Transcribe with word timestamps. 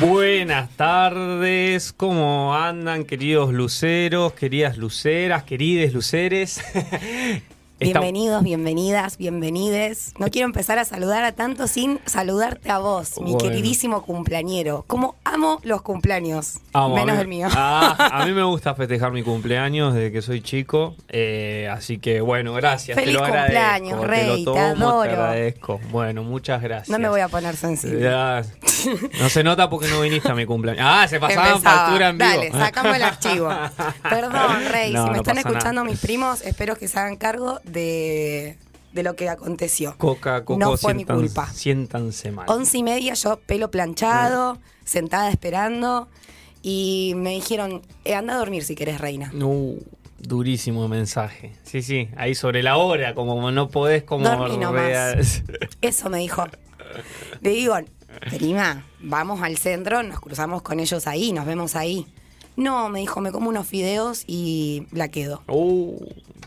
Buenas 0.00 0.70
tardes, 0.76 1.92
¿cómo 1.92 2.54
andan 2.54 3.04
queridos 3.04 3.52
luceros, 3.52 4.32
queridas 4.32 4.78
luceras, 4.78 5.42
querides 5.42 5.92
luceres? 5.92 6.62
Bienvenidos, 7.80 8.42
bienvenidas, 8.42 9.16
bienvenides. 9.16 10.12
No 10.18 10.28
quiero 10.28 10.44
empezar 10.44 10.78
a 10.78 10.84
saludar 10.84 11.24
a 11.24 11.32
tanto 11.32 11.66
sin 11.66 11.98
saludarte 12.04 12.70
a 12.70 12.76
vos, 12.78 13.18
mi 13.22 13.32
Bueno. 13.32 13.38
queridísimo 13.38 14.02
cumpleañero. 14.02 14.84
Como 14.86 15.14
amo 15.24 15.60
los 15.62 15.80
cumpleaños, 15.80 16.58
Amo, 16.74 16.94
menos 16.94 17.18
el 17.18 17.26
mío. 17.26 17.48
Ah, 17.56 18.20
a 18.20 18.26
mí 18.26 18.32
me 18.32 18.42
gusta 18.42 18.74
festejar 18.74 19.12
mi 19.12 19.22
cumpleaños 19.22 19.94
desde 19.94 20.12
que 20.12 20.20
soy 20.20 20.42
chico, 20.42 20.94
eh, 21.08 21.70
así 21.72 21.98
que 21.98 22.20
bueno, 22.20 22.52
gracias. 22.52 22.96
Feliz 22.96 23.14
te 23.14 23.18
lo 23.18 23.24
agradezco, 23.24 23.56
cumpleaños, 23.96 24.00
te 24.02 24.06
Rey, 24.06 24.28
lo 24.28 24.36
te 24.36 24.44
tomo, 24.44 24.60
adoro. 24.90 25.00
agradezco. 25.12 25.80
Bueno, 25.90 26.22
muchas 26.22 26.60
gracias. 26.60 26.90
no 26.90 26.98
me 26.98 27.08
voy 27.08 27.20
a 27.20 27.28
poner 27.28 27.56
sensible. 27.56 28.00
Ya, 28.02 28.42
No 29.20 29.28
se 29.30 29.42
nota 29.42 29.70
porque 29.70 29.88
no 29.88 30.02
viniste 30.02 30.30
a 30.30 30.34
mi 30.34 30.44
cumpleaños. 30.44 30.84
Ah, 30.86 31.06
se 31.08 31.18
pasaban 31.18 31.52
Empezaba. 31.52 31.76
factura 31.86 32.08
en 32.10 32.18
vivo. 32.18 32.28
Dale, 32.30 32.50
sacamos 32.52 32.96
el 32.96 33.02
archivo. 33.02 33.48
Perdón, 34.02 34.64
Rey, 34.70 34.92
No, 34.92 35.04
si 35.04 35.08
me 35.10 35.16
no 35.16 35.22
están 35.22 35.38
escuchando 35.38 35.72
nada. 35.82 35.84
mis 35.84 35.98
primos, 36.00 36.42
espero 36.42 36.76
que 36.76 36.86
se 36.88 36.98
hagan 36.98 37.16
cargo 37.16 37.58
de, 37.70 38.56
de 38.92 39.02
lo 39.02 39.16
que 39.16 39.28
aconteció. 39.28 39.94
Coca, 39.98 40.44
Coco, 40.44 40.58
No 40.58 40.76
fue 40.76 40.94
mi 40.94 41.04
culpa. 41.04 41.46
Siéntanse 41.52 42.32
mal. 42.32 42.46
Once 42.48 42.76
y 42.78 42.82
media, 42.82 43.14
yo 43.14 43.38
pelo 43.40 43.70
planchado, 43.70 44.58
sentada 44.84 45.30
esperando, 45.30 46.08
y 46.62 47.14
me 47.16 47.30
dijeron, 47.30 47.82
eh, 48.04 48.14
anda 48.14 48.34
a 48.34 48.38
dormir 48.38 48.64
si 48.64 48.74
querés, 48.74 49.00
reina. 49.00 49.32
Uh, 49.34 49.78
durísimo 50.18 50.86
mensaje. 50.88 51.52
Sí, 51.64 51.82
sí, 51.82 52.08
ahí 52.16 52.34
sobre 52.34 52.62
la 52.62 52.76
hora, 52.76 53.14
como 53.14 53.50
no 53.50 53.68
podés 53.68 54.02
como... 54.02 54.28
Dormí 54.28 54.58
nomás. 54.58 55.42
Eso 55.80 56.10
me 56.10 56.18
dijo. 56.18 56.44
Le 57.40 57.50
digo, 57.50 57.74
prima, 58.28 58.84
vamos 59.00 59.40
al 59.42 59.56
centro, 59.56 60.02
nos 60.02 60.20
cruzamos 60.20 60.62
con 60.62 60.80
ellos 60.80 61.06
ahí, 61.06 61.32
nos 61.32 61.46
vemos 61.46 61.76
ahí. 61.76 62.06
No, 62.56 62.88
me 62.90 63.00
dijo, 63.00 63.20
me 63.20 63.32
como 63.32 63.48
unos 63.48 63.66
fideos 63.66 64.24
y 64.26 64.86
la 64.92 65.08
quedo. 65.08 65.42
Uh, 65.48 65.96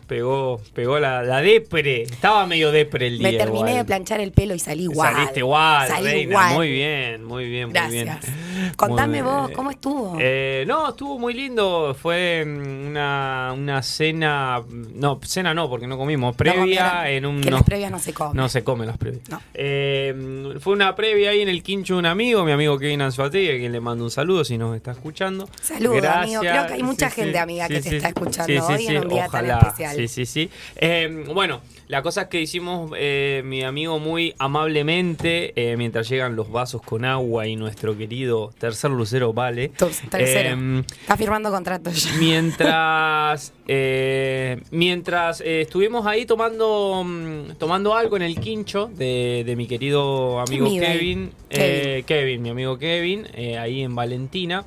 pegó, 0.08 0.62
pegó 0.73 1.00
la, 1.00 1.23
la 1.23 1.42
depre. 1.42 2.04
Estaba 2.04 2.46
medio 2.46 2.72
depre 2.72 3.08
el 3.08 3.18
día. 3.20 3.32
Me 3.32 3.38
terminé 3.38 3.59
igual. 3.72 3.76
de 3.78 3.86
planchar 3.86 4.20
el 4.20 4.32
pelo 4.32 4.56
y 4.56 4.59
salí 4.59 4.84
igual. 4.84 5.14
Saliste 5.14 5.40
igual, 5.40 5.88
Salí 5.88 6.06
reina. 6.06 6.22
igual. 6.32 6.54
Muy 6.54 6.72
bien, 6.72 7.23
muy 7.23 7.50
bien, 7.50 7.70
muy 7.70 7.92
bien. 7.92 8.06
Gracias. 8.06 8.34
Contame 8.78 9.22
vos, 9.22 9.52
¿cómo 9.52 9.72
estuvo? 9.72 10.18
Eh, 10.20 10.64
no, 10.68 10.90
estuvo 10.90 11.18
muy 11.20 11.34
lindo. 11.34 11.96
Fue 12.00 12.44
mm, 12.46 12.88
una, 12.88 13.54
una 13.56 13.81
cena. 13.84 14.62
No, 14.94 15.20
cena 15.24 15.54
no, 15.54 15.70
porque 15.70 15.88
no 15.88 15.98
comimos. 15.98 16.36
Previa 16.36 17.09
en 17.09 17.26
un. 17.26 17.42
que 17.42 17.50
no- 17.50 17.58
las 17.58 17.66
previas 17.66 17.92
no 17.92 18.00
se 18.00 18.14
comen. 18.14 18.38
No 18.38 18.50
se 18.50 18.64
comen 18.64 18.88
las 18.88 18.98
previas. 18.98 19.28
No. 19.30 19.42
Eh, 19.54 20.56
fue 20.59 20.74
una 20.74 20.96
previa 20.96 21.31
ahí 21.31 21.42
en 21.42 21.50
el 21.50 21.64
quincho 21.64 21.94
de 21.96 22.00
un 22.00 22.06
amigo, 22.06 22.44
mi 22.46 22.52
amigo 22.52 22.78
Kevin 22.78 23.02
Anzuategui, 23.02 23.50
a 23.50 23.58
quien 23.58 23.72
le 23.72 23.80
mando 23.80 24.03
un 24.03 24.12
saludo 24.12 24.44
si 24.46 24.58
nos 24.58 24.75
está 24.75 24.91
escuchando. 24.91 25.47
Saludos, 25.62 26.03
amigo. 26.06 26.41
Creo 26.41 26.68
que 26.68 26.74
hay 26.74 26.84
mucha 26.84 27.09
gente 27.09 27.38
amiga 27.40 27.68
que 27.68 27.81
te 27.81 27.97
está 27.97 28.09
escuchando 28.09 28.66
hoy 28.68 28.88
en 28.88 28.97
un 29.03 29.08
día 29.09 29.28
tan 29.28 29.46
Ojalá. 29.46 29.74
Sí, 29.96 30.08
sí, 30.08 30.26
sí. 30.26 30.50
Eh, 30.76 31.26
bueno, 31.34 31.62
la 31.88 32.02
cosa 32.02 32.24
es 32.24 32.28
que 32.28 32.42
hicimos, 32.42 32.92
eh, 32.98 33.42
mi 33.46 33.64
amigo 33.64 34.00
muy 34.00 34.34
amablemente, 34.40 35.54
eh, 35.56 35.78
mientras 35.78 36.09
llegan 36.09 36.36
los 36.36 36.52
vasos 36.52 36.81
con 36.81 37.06
agua 37.06 37.48
y 37.48 37.56
nuestro 37.56 37.98
querido 37.98 38.52
tercer 38.58 38.92
lucero 38.92 39.34
Vale. 39.34 39.70
Tercero. 40.09 40.58
eh, 40.59 40.84
Está 41.02 41.18
firmando 41.18 41.52
contrato 41.52 41.92
ya. 41.92 42.12
Mientras 42.20 43.53
eh, 43.68 44.59
mientras 44.72 45.42
eh, 45.42 45.62
estuvimos 45.62 46.06
ahí 46.06 46.26
tomando 46.26 47.03
mm, 47.06 47.56
tomando 47.58 47.96
algo 47.96 48.16
en 48.18 48.24
el 48.24 48.40
quincho 48.40 48.90
de, 48.94 49.44
de 49.46 49.56
mi 49.56 49.68
querido 49.68 50.40
amigo. 50.40 50.68
Kevin, 50.70 51.32
eh, 51.50 52.03
Kevin, 52.06 52.42
mi 52.42 52.50
amigo 52.50 52.78
Kevin, 52.78 53.28
ahí 53.59 53.82
en 53.84 53.96
Valentina. 53.96 54.66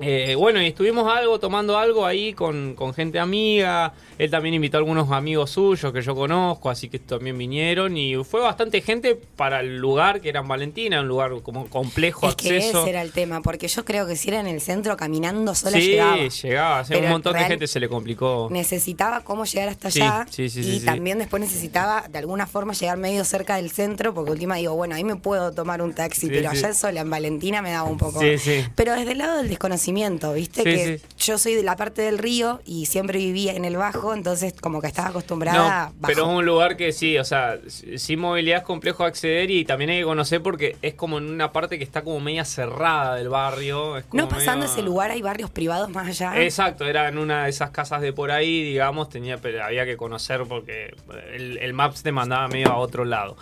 Eh, 0.00 0.34
bueno, 0.36 0.62
y 0.62 0.66
estuvimos 0.66 1.10
algo, 1.12 1.38
tomando 1.40 1.76
algo 1.78 2.06
ahí 2.06 2.32
con, 2.32 2.74
con 2.74 2.94
gente 2.94 3.18
amiga. 3.18 3.92
Él 4.18 4.30
también 4.30 4.54
invitó 4.54 4.76
a 4.76 4.80
algunos 4.80 5.10
amigos 5.12 5.50
suyos 5.50 5.92
que 5.92 6.02
yo 6.02 6.14
conozco, 6.14 6.70
así 6.70 6.88
que 6.88 6.98
también 6.98 7.36
vinieron. 7.38 7.96
Y 7.96 8.16
fue 8.24 8.40
bastante 8.40 8.80
gente 8.80 9.14
para 9.36 9.60
el 9.60 9.78
lugar 9.78 10.20
que 10.20 10.28
era 10.28 10.40
en 10.40 10.48
Valentina, 10.48 11.00
un 11.00 11.08
lugar 11.08 11.32
como 11.42 11.66
complejo 11.68 12.28
Es 12.28 12.34
que 12.34 12.56
acceso. 12.56 12.80
ese 12.82 12.90
era 12.90 13.02
el 13.02 13.12
tema, 13.12 13.42
porque 13.42 13.68
yo 13.68 13.84
creo 13.84 14.06
que 14.06 14.16
si 14.16 14.28
era 14.28 14.40
en 14.40 14.46
el 14.46 14.60
centro 14.60 14.96
caminando 14.96 15.54
sola 15.54 15.78
sí, 15.78 15.90
llegaba. 15.90 16.16
llegaba. 16.16 16.84
Sea, 16.84 16.94
Pero 16.96 17.06
un 17.06 17.12
montón 17.12 17.34
de 17.34 17.44
gente 17.44 17.66
se 17.66 17.80
le 17.80 17.88
complicó. 17.88 18.48
necesitaba 18.50 19.22
cómo 19.22 19.44
llegar 19.44 19.68
hasta 19.68 19.90
Sí, 19.90 20.00
allá 20.00 20.26
sí, 20.30 20.48
sí, 20.50 20.60
y 20.60 20.64
sí, 20.64 20.80
sí. 20.80 20.84
también 20.86 21.18
después 21.18 21.40
necesitaba 21.40 22.04
de 22.08 22.18
alguna 22.18 22.46
forma 22.46 22.72
llegar 22.72 22.98
medio 22.98 23.24
cerca 23.24 23.56
del 23.56 23.70
centro 23.70 24.12
porque 24.14 24.30
última 24.32 24.56
digo, 24.56 24.74
bueno, 24.74 24.94
ahí 24.94 25.04
me 25.04 25.16
puedo 25.16 25.52
tomar 25.52 25.80
un 25.82 25.92
taxi, 25.94 26.22
Sí, 26.22 26.28
pero 26.28 26.50
sí. 26.50 26.58
allá 26.58 26.74
sola 26.74 27.00
en 27.00 27.10
Valentina 27.10 27.62
me 27.62 27.70
daba 27.72 27.88
un 27.88 27.98
poco. 27.98 28.20
Sí, 28.20 28.38
sí. 28.38 28.64
Pero 28.74 28.94
desde 28.94 29.12
el 29.12 29.18
lado 29.18 29.38
del 29.38 29.48
desconocimiento, 29.48 29.87
¿viste? 30.34 30.62
Sí, 30.62 30.64
que 30.64 30.98
sí. 30.98 31.04
yo 31.26 31.38
soy 31.38 31.54
de 31.54 31.62
la 31.62 31.76
parte 31.76 32.02
del 32.02 32.18
río 32.18 32.60
y 32.64 32.86
siempre 32.86 33.18
vivía 33.18 33.54
en 33.54 33.64
el 33.64 33.76
bajo, 33.76 34.14
entonces 34.14 34.54
como 34.60 34.80
que 34.80 34.86
estaba 34.88 35.08
acostumbrada 35.08 35.58
No, 35.58 35.64
bajo. 35.64 35.94
pero 36.06 36.22
es 36.30 36.38
un 36.38 36.44
lugar 36.46 36.76
que 36.76 36.92
sí, 36.92 37.16
o 37.18 37.24
sea, 37.24 37.58
sin 37.68 38.18
movilidad 38.20 38.58
es 38.58 38.64
complejo 38.64 39.04
acceder 39.04 39.50
y 39.50 39.64
también 39.64 39.90
hay 39.90 39.98
que 39.98 40.04
conocer 40.04 40.42
porque 40.42 40.76
es 40.82 40.94
como 40.94 41.18
en 41.18 41.30
una 41.30 41.52
parte 41.52 41.78
que 41.78 41.84
está 41.84 42.02
como 42.02 42.20
media 42.20 42.44
cerrada 42.44 43.16
del 43.16 43.28
barrio. 43.28 43.96
es 43.98 44.04
como 44.04 44.22
No 44.22 44.28
pasando 44.28 44.66
medio- 44.66 44.72
ese 44.72 44.82
lugar 44.82 45.10
hay 45.10 45.22
barrios 45.22 45.50
privados 45.50 45.88
más 45.90 46.06
allá. 46.08 46.40
Exacto, 46.42 46.84
era 46.86 47.08
en 47.08 47.18
una 47.18 47.44
de 47.44 47.50
esas 47.50 47.70
casas 47.70 48.00
de 48.02 48.12
por 48.12 48.30
ahí, 48.30 48.62
digamos, 48.62 49.08
tenía, 49.08 49.38
pero 49.38 49.64
había 49.64 49.84
que 49.84 49.96
conocer 49.96 50.42
porque 50.48 50.94
el, 51.32 51.58
el 51.58 51.72
Maps 51.72 52.02
te 52.02 52.12
mandaba 52.12 52.48
medio 52.48 52.68
a 52.68 52.76
otro 52.76 53.04
lado. 53.04 53.36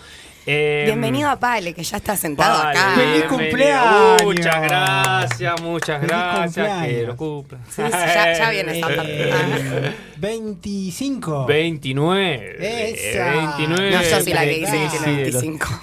Eh, 0.48 0.82
Bienvenido 0.86 1.28
a 1.28 1.40
Pale, 1.40 1.74
que 1.74 1.82
ya 1.82 1.96
está 1.96 2.16
sentado 2.16 2.62
Vale, 2.62 2.78
acá. 2.78 2.94
¡Feliz 2.94 3.24
cumpleaños! 3.24 4.22
Muchas 4.22 4.62
gracias, 4.62 5.60
muchas 5.60 5.96
¡Feliz 6.00 6.08
gracias. 6.12 6.54
Que 6.54 6.60
cumpleaños! 6.62 7.06
lo 7.08 7.16
cumpla. 7.16 7.58
Sí, 7.68 7.82
sí, 7.84 7.90
ya- 7.90 8.38
ya 8.38 8.50
viene 8.50 8.78
esa 8.78 8.86
parte. 8.86 9.28
Eh, 9.28 9.92
25. 10.18 11.46
29. 11.46 12.56
Esa. 12.60 13.30
29. 13.56 13.90
No, 13.90 14.02
yo 14.02 14.20
soy 14.20 14.32
la 14.32 14.44
que 14.44 14.58
dice 14.60 14.70
que 14.70 14.78
Crisis 14.78 15.00
tiene 15.02 15.16
de 15.24 15.30
los- 15.32 15.42
25. 15.42 15.80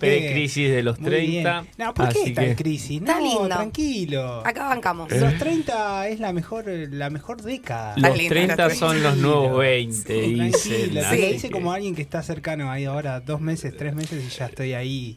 Pre- 0.00 0.32
crisis 0.32 0.70
de 0.70 0.82
los 0.82 0.98
Muy 1.00 1.10
30. 1.10 1.60
bien. 1.60 1.72
No, 1.76 1.92
¿por 1.94 2.08
qué 2.08 2.22
está 2.24 2.42
en 2.44 2.56
que- 2.56 2.62
crisis? 2.62 3.00
Está 3.02 3.18
no, 3.18 3.20
lindo. 3.26 3.48
tranquilo. 3.48 4.42
Acá 4.46 4.64
bancamos. 4.68 5.12
Eh. 5.12 5.20
Los 5.20 5.36
30 5.36 6.08
es 6.08 6.20
la 6.20 6.32
mejor, 6.32 6.64
la 6.66 7.10
mejor 7.10 7.42
década. 7.42 7.92
Está 7.96 8.08
Los 8.08 8.16
linda 8.16 8.30
30 8.34 8.68
la 8.68 8.74
son 8.74 9.02
los 9.02 9.16
nuevos 9.18 9.58
20, 9.58 10.04
Tranquilo, 10.04 10.44
dicen. 10.44 10.94
te 10.94 11.00
así 11.00 11.20
lo 11.20 11.26
dice 11.28 11.48
que- 11.48 11.52
como 11.52 11.70
alguien 11.72 11.94
que 11.94 12.00
está 12.02 12.22
cercano 12.22 12.70
ahí 12.70 12.86
ahora, 12.86 13.20
dos 13.20 13.42
meses, 13.42 13.76
tres 13.76 13.92
meses 13.94 14.05
y 14.12 14.28
ya 14.28 14.46
estoy 14.46 14.74
ahí. 14.74 15.16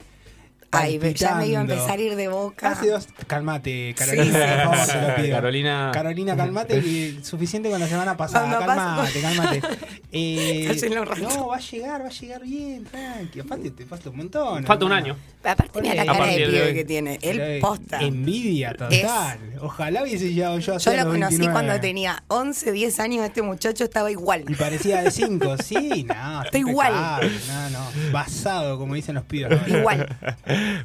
Ay, 0.72 1.00
ya 1.16 1.36
me 1.36 1.48
iba 1.48 1.60
a 1.60 1.62
empezar 1.62 1.98
a 1.98 2.02
ir 2.02 2.16
de 2.16 2.28
boca. 2.28 2.72
Hace 2.72 2.90
dos. 2.90 3.08
Calmate, 3.26 3.96
Carolina. 3.98 4.24
Sí, 4.86 4.92
sí. 4.92 4.92
te 5.16 5.28
lo. 5.28 5.36
Carolina. 5.36 5.92
Carolina, 5.94 6.36
calmate. 6.36 6.78
y 6.78 7.20
suficiente 7.24 7.70
con 7.70 7.80
la 7.80 7.88
semana 7.88 8.16
pasada. 8.16 8.58
Cuando 8.58 8.66
calmate, 8.66 9.22
calmate. 9.22 9.62
Eh, 10.12 10.76
no, 11.22 11.48
va 11.50 11.58
a 11.58 11.60
llegar, 11.60 12.02
va 12.02 12.08
a 12.08 12.10
llegar 12.10 12.42
bien, 12.42 12.84
tranqui. 12.84 13.42
Aparte, 13.42 13.70
te 13.70 13.86
falta 13.86 14.10
un 14.10 14.18
montón. 14.18 14.66
Falta 14.66 14.84
un 14.86 14.92
año. 14.92 15.16
Aparte, 15.44 15.82
mira 15.82 16.04
la 16.04 16.06
cara 16.12 16.26
de 16.26 16.48
pibe 16.48 16.74
que 16.74 16.84
tiene. 16.84 17.20
Eh, 17.22 17.60
posta. 17.62 18.00
Envidia 18.00 18.74
total. 18.74 19.38
Ojalá 19.62 20.02
hubiese 20.02 20.34
llegado 20.34 20.58
yo 20.58 20.74
a 20.74 20.78
Yo 20.80 20.96
lo 20.96 21.06
conocí 21.12 21.48
cuando 21.50 21.80
tenía 21.80 22.24
11, 22.28 22.72
10 22.72 23.00
años. 23.02 23.26
Este 23.26 23.44
muchacho 23.44 23.84
estaba 23.84 24.10
igual. 24.10 24.46
Y 24.48 24.56
parecía 24.56 25.04
de 25.04 25.12
5, 25.12 25.58
sí, 25.64 26.06
no. 26.06 26.44
Está 26.44 26.58
igual. 26.58 27.32
No, 27.48 27.70
no. 27.70 28.12
Basado, 28.12 28.80
como 28.80 28.96
dicen 28.96 29.14
los 29.14 29.26
pibes. 29.26 29.60
Igual. 29.68 30.08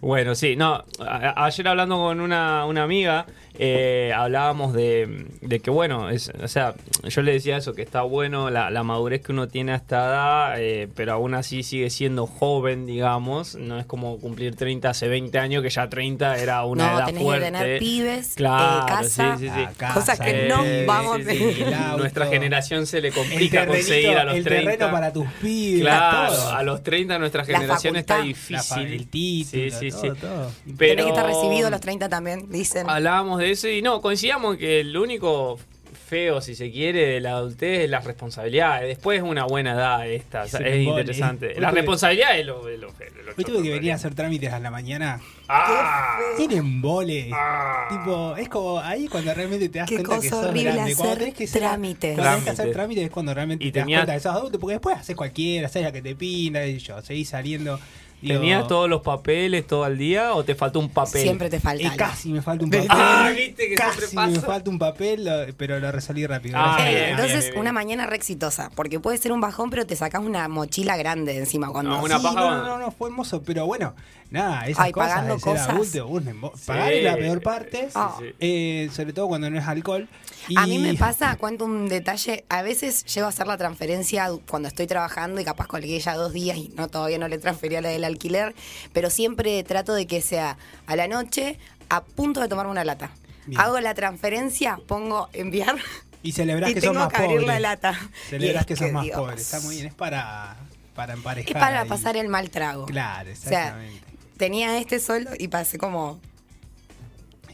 Bueno, 0.00 0.35
sí, 0.35 0.56
no. 0.56 0.85
ayer 0.99 1.69
hablando 1.69 1.97
con 1.97 2.21
una, 2.21 2.67
una 2.67 2.82
amiga, 2.82 3.26
eh, 3.59 4.12
hablábamos 4.15 4.73
de, 4.73 5.27
de 5.41 5.61
que, 5.61 5.71
bueno, 5.71 6.11
es, 6.11 6.31
o 6.43 6.49
sea, 6.49 6.75
yo 7.05 7.23
le 7.23 7.33
decía 7.33 7.56
eso, 7.56 7.73
que 7.75 7.83
está 7.83 8.03
bueno 8.03 8.51
la, 8.51 8.71
la 8.71 8.83
madurez 8.83 9.23
que 9.23 9.33
uno 9.33 9.49
tiene 9.49 9.73
a 9.73 9.77
esta 9.77 10.06
edad, 10.06 10.55
eh, 10.61 10.89
pero 10.95 11.12
aún 11.12 11.35
así 11.35 11.62
sigue 11.62 11.91
siendo 11.91 12.27
joven, 12.27 12.87
digamos. 12.87 13.55
No 13.55 13.79
es 13.79 13.87
como 13.87 14.19
cumplir 14.19 14.56
30 14.56 14.91
hace 14.91 15.09
20 15.09 15.39
años, 15.39 15.62
que 15.62 15.71
ya 15.71 15.89
30 15.89 16.39
era 16.39 16.65
una 16.65 16.91
no, 16.93 16.99
edad 16.99 17.06
tenés 17.06 17.23
fuerte. 17.23 17.47
que 17.47 17.53
tener 17.53 17.79
pibes, 17.79 18.31
eh, 18.31 18.35
Claro, 18.37 18.87
casa, 18.87 19.37
sí, 19.39 19.47
sí, 19.49 19.53
sí. 19.55 19.67
Casa, 19.77 19.95
cosas 19.95 20.21
que 20.21 20.49
no 20.49 20.65
vamos 20.87 21.19
sí, 21.19 21.25
sí, 21.37 21.53
sí. 21.55 21.62
El 21.62 21.75
auto. 21.75 21.99
Nuestra 21.99 22.27
generación 22.27 22.87
se 22.87 23.01
le 23.01 23.12
complica 23.12 23.61
terrenito, 23.61 23.73
conseguir 23.87 24.17
a 24.19 24.25
los 24.25 24.35
el 24.37 24.45
30. 24.45 24.71
terreno 24.71 24.93
para 24.93 25.12
tus 25.12 25.27
pibes. 25.41 25.83
Claro, 25.83 26.49
a 26.51 26.62
los 26.62 26.83
30 26.83 27.19
nuestra 27.19 27.45
generación 27.45 27.97
está 27.97 28.21
difícil. 28.21 28.87
El 28.87 29.06
título, 29.09 29.51
sí, 29.51 29.71
sí, 29.71 29.91
todo, 29.91 30.01
sí. 30.01 30.21
todo. 30.21 30.51
Pero 30.77 30.91
Tenés 30.97 31.05
que 31.05 31.11
estar 31.11 31.27
recibido 31.27 31.67
a 31.69 31.71
los 31.71 31.81
30 31.81 32.09
también, 32.09 32.51
dicen. 32.51 32.89
Hablábamos 32.89 33.39
de 33.39 33.44
eso 33.44 33.69
y 33.69 33.82
no, 33.82 34.00
coincidíamos 34.00 34.55
en 34.55 34.61
que 34.61 34.81
el 34.81 34.96
único 34.96 35.58
feo, 36.06 36.41
si 36.43 36.55
se 36.55 36.70
quiere, 36.70 37.06
de 37.06 37.20
la 37.20 37.31
adultez 37.31 37.85
es 37.85 37.91
las 37.91 38.05
responsabilidades. 38.05 38.87
Después 38.88 39.19
es 39.19 39.25
una 39.25 39.44
buena 39.44 39.73
edad 39.73 40.06
esta, 40.08 40.43
o 40.43 40.49
sea, 40.49 40.61
Es 40.61 40.75
es 40.76 40.82
interesante. 40.82 41.49
Hoy 41.55 41.61
La 41.61 41.70
tuve- 41.70 41.75
responsabilidad 41.76 42.38
es 42.38 42.46
lo, 42.46 42.69
es 42.69 42.79
lo 42.79 42.93
feo. 42.93 43.08
lo 43.25 43.32
Hoy 43.37 43.43
tuve 43.44 43.62
que 43.62 43.70
venir 43.70 43.93
a 43.93 43.94
hacer 43.94 44.14
trámites 44.14 44.52
a 44.52 44.61
la 44.61 44.70
mañana. 44.70 45.20
¡Ah! 45.49 46.19
Tiene 46.37 46.56
embole. 46.56 47.31
Ah. 47.32 47.87
Tipo, 47.88 48.37
es 48.37 48.49
como 48.49 48.79
ahí 48.81 49.08
cuando 49.08 49.32
realmente 49.35 49.69
te 49.70 49.79
das 49.79 49.88
Qué 49.88 49.96
cuenta 49.96 50.20
que 50.20 50.29
cosa 50.29 50.43
sos 50.43 50.50
horrible 50.50 50.73
grande. 50.73 50.94
Cuando 50.94 51.12
hacer 51.12 51.19
tenés 51.19 51.35
que 51.35 51.46
ser- 51.46 51.61
trámites. 51.62 52.14
Cuando 52.14 52.31
tenés 52.31 52.44
que 52.44 52.50
hacer 52.50 52.55
Trámites. 52.56 52.75
trámites 52.76 53.05
es 53.05 53.11
cuando 53.11 53.35
realmente 53.35 53.64
Y 53.64 53.73
te 53.73 53.79
das 53.81 53.88
cuenta 53.88 54.14
que 54.14 54.20
sos 54.20 54.35
adulto. 54.37 54.61
Porque 54.61 54.73
después 54.75 54.96
haces 54.99 55.17
cualquiera, 55.17 55.67
haces 55.67 55.82
la 55.82 55.93
que 55.93 56.02
te 56.02 56.14
pinta 56.14 56.67
y 56.67 56.79
yo, 56.79 57.00
seguís 57.02 57.29
saliendo. 57.31 57.81
Digo, 58.22 58.40
¿Tenías 58.40 58.66
todos 58.69 58.88
los 58.88 59.02
papeles 59.02 59.66
todo 59.66 59.87
el 59.87 59.99
día 59.99 60.34
o 60.34 60.44
te 60.44 60.55
faltó 60.55 60.78
un 60.81 60.88
papel? 60.90 61.22
Siempre 61.22 61.50
te 61.50 61.61
falta. 61.61 61.82
Y 61.82 61.87
algo. 61.87 61.96
casi 61.99 62.31
me 62.32 62.40
falta 62.43 62.64
un 62.64 62.70
papel. 62.70 62.87
Ah, 62.90 63.31
viste 63.37 63.69
que 63.69 63.75
casi 63.75 64.00
siempre 64.06 64.32
me 64.32 64.40
falta 64.40 64.70
un 64.70 64.78
papel, 64.78 65.25
lo- 65.25 65.55
pero 65.56 65.78
lo 65.81 65.93
resolví 65.93 66.26
rápido. 66.26 66.56
Ah, 66.58 66.76
Eh, 66.81 66.90
bien, 66.94 67.05
entonces, 67.11 67.40
bien, 67.40 67.50
bien. 67.52 67.61
una 67.61 67.72
mañana 67.72 68.06
re 68.06 68.16
exitosa, 68.16 68.70
porque 68.75 68.99
puede 69.00 69.19
ser 69.19 69.32
un 69.32 69.40
bajón, 69.40 69.70
pero 69.70 69.87
te 69.87 69.96
sacás 69.96 70.22
una 70.22 70.49
mochila 70.49 70.96
grande 70.96 71.37
encima 71.37 71.69
cuando... 71.70 71.90
No, 71.90 72.02
una 72.02 72.16
Sí, 72.19 72.22
paja- 72.22 72.40
no, 72.40 72.50
no, 72.56 72.66
no, 72.66 72.78
no, 72.78 72.90
fue 72.93 73.08
hermoso, 73.08 73.43
pero 73.43 73.66
bueno, 73.66 73.94
nada, 74.31 74.67
esas 74.67 74.87
Ay, 74.87 74.93
cosas 74.93 75.08
pagando 75.10 75.34
de 75.34 75.40
ser 75.40 75.52
cosas. 75.52 75.69
adulto, 75.69 76.06
un 76.08 76.25
embo- 76.25 76.52
Sí. 76.56 76.62
pagar 76.67 76.93
es 76.93 77.05
la 77.05 77.17
peor 77.17 77.43
parte, 77.43 77.88
Ah. 77.94 78.17
Eh, 78.40 78.88
sobre 78.93 79.12
todo 79.12 79.28
cuando 79.28 79.50
no 79.50 79.58
es 79.58 79.67
alcohol. 79.67 80.08
Y 80.49 80.58
A 80.58 80.67
mí 80.67 80.78
me 80.78 80.93
pasa, 80.94 81.37
cuento 81.37 81.64
un 81.64 81.88
detalle, 81.88 82.44
a 82.50 82.60
veces 82.62 83.05
llego 83.06 83.26
a 83.26 83.31
hacer 83.31 83.46
la 83.46 83.56
transferencia 83.56 84.28
cuando 84.49 84.69
estoy 84.69 84.87
trabajando 84.87 85.40
y 85.40 85.44
capaz 85.44 85.67
colgué 85.67 85.99
ya 85.99 86.14
dos 86.17 86.34
días 86.34 86.58
y 86.58 86.69
no 86.76 86.88
todavía 86.88 87.19
no 87.19 87.28
le 87.28 87.38
transferí 87.38 87.76
a 87.76 87.81
la 87.81 87.88
del 87.88 88.05
alquiler, 88.14 88.55
pero 88.93 89.11
siempre 89.11 89.62
trato 89.64 89.94
de 89.94 90.06
que 90.06 90.20
sea 90.22 90.56
a 90.87 90.96
la 90.96 91.06
noche 91.08 91.58
a 91.88 92.02
punto 92.02 92.40
de 92.40 92.49
tomarme 92.49 92.70
una 92.72 92.84
lata. 92.84 93.11
Bien. 93.46 93.61
Hago 93.61 93.78
la 93.81 93.93
transferencia, 93.94 94.78
pongo 94.87 95.28
enviar 95.34 95.76
Y 96.22 96.32
celebrás 96.32 96.70
y 96.72 96.75
que 96.75 96.81
sos 96.81 96.94
más 96.94 97.08
que 97.08 97.16
abrir 97.16 97.40
pobre. 97.40 97.46
la 97.46 97.61
lata. 97.61 97.99
Celebrás 98.31 98.64
que 98.66 98.72
es 98.72 98.78
sos 98.78 98.90
más 98.93 99.05
Dios. 99.05 99.16
pobre. 99.19 99.37
Está 99.37 99.61
muy 99.61 99.75
bien, 99.76 99.88
es 99.88 99.94
para, 99.94 100.56
para 100.94 101.12
emparejar. 101.12 101.49
Es 101.56 101.61
para 101.61 101.81
ahí. 101.82 101.88
pasar 101.88 102.16
el 102.16 102.28
mal 102.28 102.49
trago. 102.50 102.87
Claro, 102.87 103.31
O 103.31 103.37
sea, 103.37 103.66
exactamente. 103.66 104.06
tenía 104.38 104.78
este 104.78 104.99
solo 105.00 105.31
y 105.38 105.49
pasé 105.49 105.76
como 105.76 106.19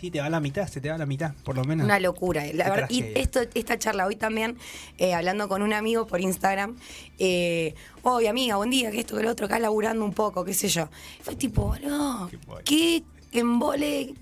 Sí, 0.00 0.10
te 0.10 0.20
va 0.20 0.30
la 0.30 0.40
mitad, 0.40 0.66
se 0.66 0.80
te 0.80 0.88
va 0.90 0.96
la 0.96 1.04
mitad, 1.04 1.34
por 1.44 1.56
lo 1.56 1.64
menos. 1.64 1.84
Una 1.84 2.00
locura. 2.00 2.42
La 2.54 2.64
Qué 2.64 2.70
verdad, 2.70 2.90
y 2.90 3.04
esto, 3.14 3.40
esta 3.54 3.78
charla 3.78 4.06
hoy 4.06 4.16
también, 4.16 4.56
eh, 4.96 5.12
hablando 5.12 5.46
con 5.48 5.60
un 5.60 5.74
amigo 5.74 6.06
por 6.06 6.20
Instagram, 6.20 6.76
eh, 7.18 7.74
oye 8.02 8.28
amiga, 8.28 8.56
buen 8.56 8.70
día, 8.70 8.90
que 8.90 9.00
esto, 9.00 9.16
que 9.16 9.22
lo 9.22 9.30
otro, 9.30 9.46
acá 9.46 9.58
laburando 9.58 10.04
un 10.04 10.14
poco, 10.14 10.44
qué 10.44 10.54
sé 10.54 10.68
yo. 10.68 10.88
Fue 11.22 11.36
tipo, 11.36 11.76
no, 11.82 12.30
Qué 12.64 13.02
qué 13.30 13.40
embole. 13.40 14.14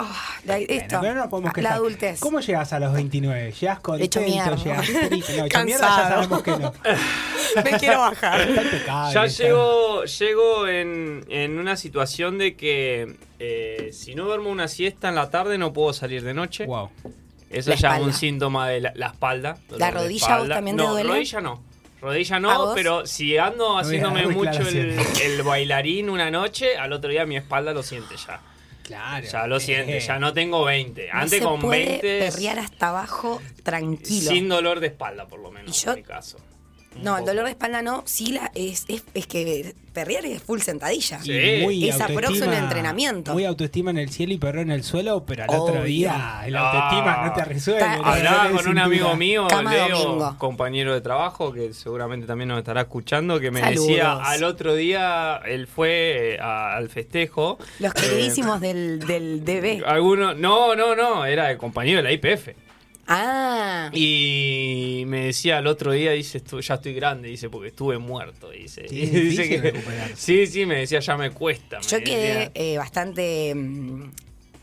Ah, 0.00 0.36
la- 0.44 0.58
esto, 0.58 0.98
Bueno, 0.98 1.00
pero 1.00 1.14
no 1.14 1.20
nos 1.20 1.28
podemos 1.30 1.56
la 1.56 1.72
adultez. 1.74 2.20
¿Cómo 2.20 2.40
llegas 2.40 2.72
a 2.72 2.78
los 2.80 2.92
29? 2.92 3.52
¿Llegas 3.52 3.78
Hecho 3.78 3.82
contento? 3.84 4.20
mierda. 4.20 4.56
¿Llegas 4.56 4.86
triste? 5.08 5.36
No, 5.38 5.44
hecho 5.46 5.64
mierda 5.64 5.86
ya 5.88 6.08
sabemos 6.08 6.42
que 6.42 6.50
no. 6.52 6.72
Me 7.64 7.70
quiero 7.78 8.00
bajar. 8.00 8.48
Impecable. 8.48 9.14
Ya 9.14 9.24
está- 9.24 9.42
llego, 9.44 10.04
llego 10.04 10.68
en, 10.68 11.24
en 11.28 11.58
una 11.58 11.76
situación 11.76 12.38
de 12.38 12.54
que 12.56 13.16
eh, 13.38 13.90
si 13.92 14.14
no 14.14 14.24
duermo 14.26 14.50
una 14.50 14.68
siesta 14.68 15.08
en 15.08 15.14
la 15.14 15.30
tarde 15.30 15.58
no 15.58 15.72
puedo 15.72 15.92
salir 15.92 16.22
de 16.22 16.34
noche. 16.34 16.66
Wow. 16.66 16.90
Eso 17.50 17.70
La 17.70 17.76
ya 17.76 17.96
es 17.96 18.02
un 18.02 18.12
síntoma 18.12 18.68
de 18.68 18.80
la, 18.82 18.92
la 18.94 19.06
espalda. 19.06 19.56
¿La 19.70 19.90
rodilla 19.90 20.16
espalda. 20.16 20.38
vos 20.40 20.48
también 20.50 20.76
te 20.76 20.82
no, 20.82 20.90
duele? 20.90 21.08
rodilla 21.08 21.40
no. 21.40 21.62
Rodilla 22.00 22.36
¿A 22.36 22.40
no, 22.40 22.72
pero 22.76 23.06
si 23.06 23.36
ando 23.38 23.76
haciéndome 23.78 24.26
mucho 24.28 24.60
el 25.24 25.42
bailarín 25.42 26.10
una 26.10 26.30
noche, 26.30 26.76
al 26.76 26.92
otro 26.92 27.10
día 27.10 27.26
mi 27.26 27.36
espalda 27.36 27.72
lo 27.72 27.82
siente 27.82 28.14
ya. 28.16 28.40
Claro. 28.88 29.26
Ya 29.26 29.46
lo 29.46 29.60
siente, 29.60 30.00
ya 30.00 30.18
no 30.18 30.32
tengo 30.32 30.64
20. 30.64 31.08
No 31.12 31.18
Antes 31.20 31.38
se 31.38 31.44
con 31.44 31.60
puede 31.60 32.00
20 32.00 32.18
perrear 32.20 32.58
hasta 32.58 32.88
abajo 32.88 33.40
tranquilo. 33.62 34.30
sin 34.30 34.48
dolor 34.48 34.80
de 34.80 34.86
espalda 34.88 35.28
por 35.28 35.40
lo 35.40 35.50
menos 35.50 35.76
Y 35.76 35.84
yo- 35.84 35.90
en 35.92 35.96
mi 35.98 36.02
caso. 36.04 36.38
No, 37.02 37.18
el 37.18 37.24
dolor 37.24 37.44
de 37.44 37.50
espalda 37.52 37.82
no, 37.82 38.02
sí 38.06 38.32
la, 38.32 38.50
es, 38.54 38.84
es, 38.88 39.04
es 39.14 39.26
que 39.26 39.74
perrear 39.92 40.24
es 40.26 40.42
full 40.42 40.60
sentadilla. 40.60 41.20
Sí. 41.22 41.60
muy 41.62 41.88
Es 41.88 41.96
un 42.00 42.52
entrenamiento. 42.52 43.32
Muy 43.32 43.44
autoestima 43.44 43.90
en 43.90 43.98
el 43.98 44.10
cielo 44.10 44.32
y 44.34 44.38
perro 44.38 44.60
en 44.60 44.70
el 44.70 44.82
suelo, 44.84 45.24
pero 45.26 45.44
al 45.44 45.50
Obvio. 45.50 45.62
otro 45.62 45.84
día 45.84 46.42
el 46.46 46.56
autoestima 46.56 47.24
no 47.26 47.32
te 47.32 47.44
resuelve. 47.44 47.82
Hablaba 47.82 48.50
con 48.50 48.68
un 48.68 48.78
amigo 48.78 49.14
mío, 49.16 49.46
Cama 49.48 49.72
Leo, 49.72 49.98
domingo. 49.98 50.34
compañero 50.38 50.94
de 50.94 51.00
trabajo, 51.00 51.52
que 51.52 51.72
seguramente 51.72 52.26
también 52.26 52.48
nos 52.48 52.58
estará 52.58 52.82
escuchando, 52.82 53.40
que 53.40 53.50
me 53.50 53.60
Saludos. 53.60 53.86
decía 53.88 54.12
al 54.14 54.44
otro 54.44 54.74
día, 54.74 55.40
él 55.46 55.66
fue 55.66 56.34
eh, 56.34 56.38
a- 56.40 56.76
al 56.76 56.88
festejo. 56.88 57.58
Los 57.80 57.94
queridísimos 57.94 58.60
del, 58.60 59.00
del 59.00 59.44
DB. 59.44 59.84
Algunos, 59.86 60.36
no, 60.36 60.74
no, 60.76 60.94
no, 60.94 61.24
era 61.24 61.50
el 61.50 61.58
compañero 61.58 61.98
de 61.98 62.02
la 62.04 62.12
IPF. 62.12 62.48
Ah, 63.10 63.90
Y 63.94 65.04
me 65.06 65.24
decía 65.26 65.58
al 65.58 65.66
otro 65.66 65.92
día, 65.92 66.12
dice, 66.12 66.44
"Estu- 66.44 66.60
ya 66.60 66.74
estoy 66.74 66.92
grande, 66.92 67.28
dice, 67.28 67.48
porque 67.48 67.68
estuve 67.68 67.96
muerto, 67.98 68.50
dice. 68.50 68.86
Sí, 68.88 68.96
dice 69.06 69.48
que, 69.48 69.82
sí, 70.14 70.46
sí, 70.46 70.66
me 70.66 70.76
decía, 70.76 71.00
ya 71.00 71.16
me 71.16 71.30
cuesta. 71.30 71.78
me 71.78 71.86
yo 71.86 71.98
quedé 72.04 72.50
eh, 72.54 72.76
bastante 72.76 73.54
mm, 73.54 74.10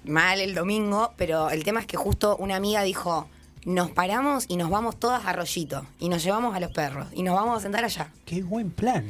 mal 0.05 0.39
el 0.39 0.53
domingo, 0.53 1.13
pero 1.17 1.49
el 1.49 1.63
tema 1.63 1.79
es 1.79 1.87
que 1.87 1.97
justo 1.97 2.37
una 2.37 2.55
amiga 2.55 2.83
dijo, 2.83 3.27
nos 3.65 3.89
paramos 3.89 4.45
y 4.47 4.57
nos 4.57 4.69
vamos 4.69 4.99
todas 4.99 5.25
a 5.25 5.33
Rollito 5.33 5.83
y 5.99 6.09
nos 6.09 6.23
llevamos 6.23 6.55
a 6.55 6.59
los 6.59 6.71
perros 6.71 7.07
y 7.13 7.23
nos 7.23 7.33
vamos 7.35 7.57
a 7.57 7.61
sentar 7.61 7.83
allá. 7.83 8.11
Qué 8.25 8.43
buen 8.43 8.69
plan. 8.69 9.05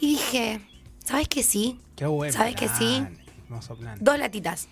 Y 0.00 0.12
dije, 0.12 0.60
¿sabes 1.04 1.28
que 1.28 1.42
sí? 1.42 1.78
Qué 1.94 2.06
buen 2.06 2.32
¿Sabes 2.32 2.54
que 2.54 2.68
sí? 2.68 3.04
Plan. 3.78 3.98
Dos 4.00 4.18
latitas. 4.18 4.68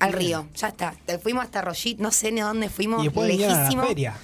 Al 0.00 0.12
río, 0.12 0.46
ya 0.56 0.68
está. 0.68 0.94
Fuimos 1.22 1.44
hasta 1.44 1.62
Rollito, 1.62 2.02
no 2.02 2.10
sé 2.10 2.32
ni 2.32 2.40
a 2.40 2.46
dónde 2.46 2.68
fuimos, 2.68 3.00
y 3.02 3.04
después 3.04 3.28
vinieron 3.28 3.54
a 3.54 3.58
la 3.58 3.62
lejísimo. 3.64 3.86
feria. 3.86 4.14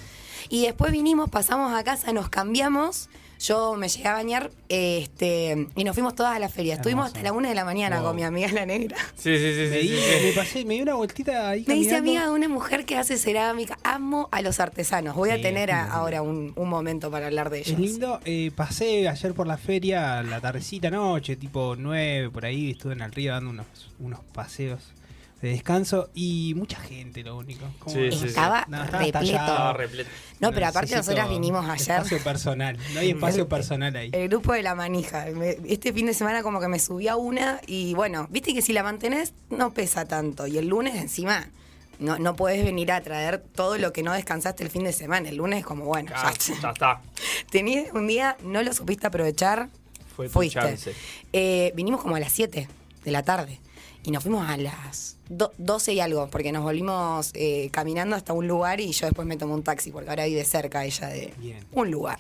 Y 0.49 0.63
después 0.67 0.91
vinimos, 0.93 1.31
pasamos 1.31 1.73
a 1.75 1.83
casa, 1.85 2.13
nos 2.13 2.29
cambiamos. 2.29 3.09
Yo 3.39 3.75
me 3.75 3.87
llegué 3.91 4.09
a 4.09 4.15
bañar 4.15 4.51
este, 4.71 5.67
y 5.77 5.85
nos 5.85 5.95
fuimos 5.95 6.15
todas 6.15 6.35
a 6.35 6.39
la 6.39 6.49
feria. 6.49 6.77
Estuvimos 6.77 7.07
hasta 7.09 7.23
la 7.23 7.33
una 7.33 7.51
de 7.51 7.55
la 7.55 7.67
mañana 7.67 7.97
Wow. 7.99 8.07
con 8.09 8.17
mi 8.17 8.23
amiga 8.23 8.51
la 8.53 8.65
negra. 8.65 8.97
Sí, 9.15 9.37
sí, 9.37 9.53
sí, 9.55 9.61
Me, 9.71 9.81
sí, 9.83 9.89
di- 9.89 9.89
sí, 9.89 10.03
sí. 10.21 10.25
me 10.27 10.33
pasé, 10.33 10.65
me 10.65 10.75
di 10.75 10.81
una 10.81 10.95
vueltita 10.95 11.51
ahí 11.51 11.65
Me 11.67 11.75
dice 11.75 11.91
caminando. 11.97 11.97
amiga 12.11 12.25
de 12.25 12.31
una 12.31 12.49
mujer 12.49 12.87
que 12.87 12.97
hace 12.97 13.19
cerámica. 13.19 13.77
Amo 13.83 14.29
a 14.33 14.41
los 14.41 14.59
artesanos. 14.59 15.15
Voy 15.17 15.29
a 15.31 15.43
tener 15.43 15.71
a- 15.71 15.85
ahora 15.93 16.23
un, 16.23 16.55
un 16.57 16.69
momento 16.71 17.11
para 17.11 17.27
hablar 17.27 17.51
de 17.51 17.59
ellos. 17.59 17.73
Es 17.73 17.79
lindo. 17.79 18.21
eh, 18.25 18.51
pasé 18.57 19.07
ayer 19.07 19.35
por 19.35 19.47
la 19.47 19.59
feria, 19.59 20.23
la 20.23 20.41
tardecita 20.41 20.89
noche, 20.91 21.37
tipo 21.37 21.77
9, 21.77 22.31
por 22.31 22.47
ahí. 22.47 22.71
Estuve 22.71 22.95
en 22.95 23.03
el 23.03 23.13
río 23.13 23.33
dando 23.33 23.51
unos, 23.51 23.67
unos 23.99 24.21
paseos 24.33 24.81
de 25.43 25.51
descanso 25.51 26.09
y 26.15 26.55
mucha 26.57 26.79
gente, 26.81 27.23
lo 27.23 27.37
único. 27.37 27.67
Sí, 27.87 28.11
sí. 28.11 28.27
Estaba 28.29 28.65
No, 28.69 28.83
estaba 28.83 29.03
repleto. 29.03 29.19
estallado. 29.25 29.53
Estaba 29.53 29.73
repleto. 29.75 30.11
No, 30.41 30.53
pero 30.53 30.67
aparte 30.67 30.91
Necesito 30.95 31.13
nosotras 31.13 31.29
vinimos 31.29 31.65
ayer. 31.69 31.97
Espacio 31.97 32.19
personal. 32.25 32.79
No 32.95 33.01
hay 33.01 33.11
espacio 33.11 33.49
personal 33.49 33.97
ahí. 33.97 34.11
El 34.13 34.29
grupo 34.29 34.55
de 34.55 34.63
la 34.63 34.75
manija. 34.75 35.27
Este 35.69 35.93
fin 35.93 36.07
de 36.07 36.15
semana 36.15 36.43
como 36.43 36.59
que 36.61 36.69
me 36.69 36.79
subí 36.79 37.07
a 37.09 37.17
una 37.17 37.61
y 37.67 37.93
bueno, 37.95 38.27
viste 38.31 38.55
que 38.55 38.63
si 38.63 38.73
la 38.73 38.83
mantenés 38.83 39.35
no 39.51 39.73
pesa 39.75 40.07
tanto. 40.07 40.47
Y 40.47 40.57
el 40.57 40.69
lunes 40.69 40.95
encima 40.97 41.49
no, 41.99 42.19
no 42.19 42.35
puedes 42.35 42.65
venir 42.65 42.91
a 42.93 43.03
traer 43.03 43.39
todo 43.55 43.77
lo 43.77 43.93
que 43.93 44.03
no 44.03 44.15
descansaste 44.15 44.65
el 44.65 44.71
fin 44.71 44.85
de 44.85 44.93
semana. 44.95 45.29
El 45.29 45.37
lunes 45.37 45.65
como 45.67 45.85
bueno, 45.85 46.13
Ah, 46.15 46.33
ya, 46.39 46.55
ya 46.63 46.71
está. 46.71 47.01
tenías 47.51 47.93
un 47.93 48.07
día, 48.07 48.37
no 48.43 48.63
lo 48.63 48.73
supiste 48.73 49.07
aprovechar, 49.07 49.69
Fue 50.17 50.27
tu 50.29 50.33
fuiste. 50.33 50.61
chance. 50.61 50.95
Eh, 51.35 51.73
vinimos 51.77 52.01
como 52.03 52.17
a 52.17 52.21
las 52.21 52.33
7 52.33 52.69
de 53.07 53.13
la 53.13 53.23
tarde 53.23 53.59
y 54.03 54.11
nos 54.11 54.23
fuimos 54.23 54.47
a 54.49 54.57
las 54.59 55.17
do- 55.29 55.53
12 55.59 55.95
y 55.95 56.01
algo, 56.01 56.29
porque 56.29 56.53
nos 56.53 56.63
volvimos 56.63 57.31
eh, 57.35 57.71
caminando 57.73 58.15
hasta 58.17 58.33
un 58.35 58.47
lugar 58.47 58.81
y 58.81 58.93
yo 58.93 59.07
después 59.07 59.27
me 59.27 59.37
tomé 59.39 59.55
un 59.55 59.63
taxi, 59.63 59.91
porque 59.91 60.11
ahora 60.11 60.27
vive 60.27 60.45
cerca 60.45 60.85
ella 60.85 61.07
de 61.09 61.33
Bien. 61.39 61.65
un 61.73 61.91
lugar. 61.91 62.19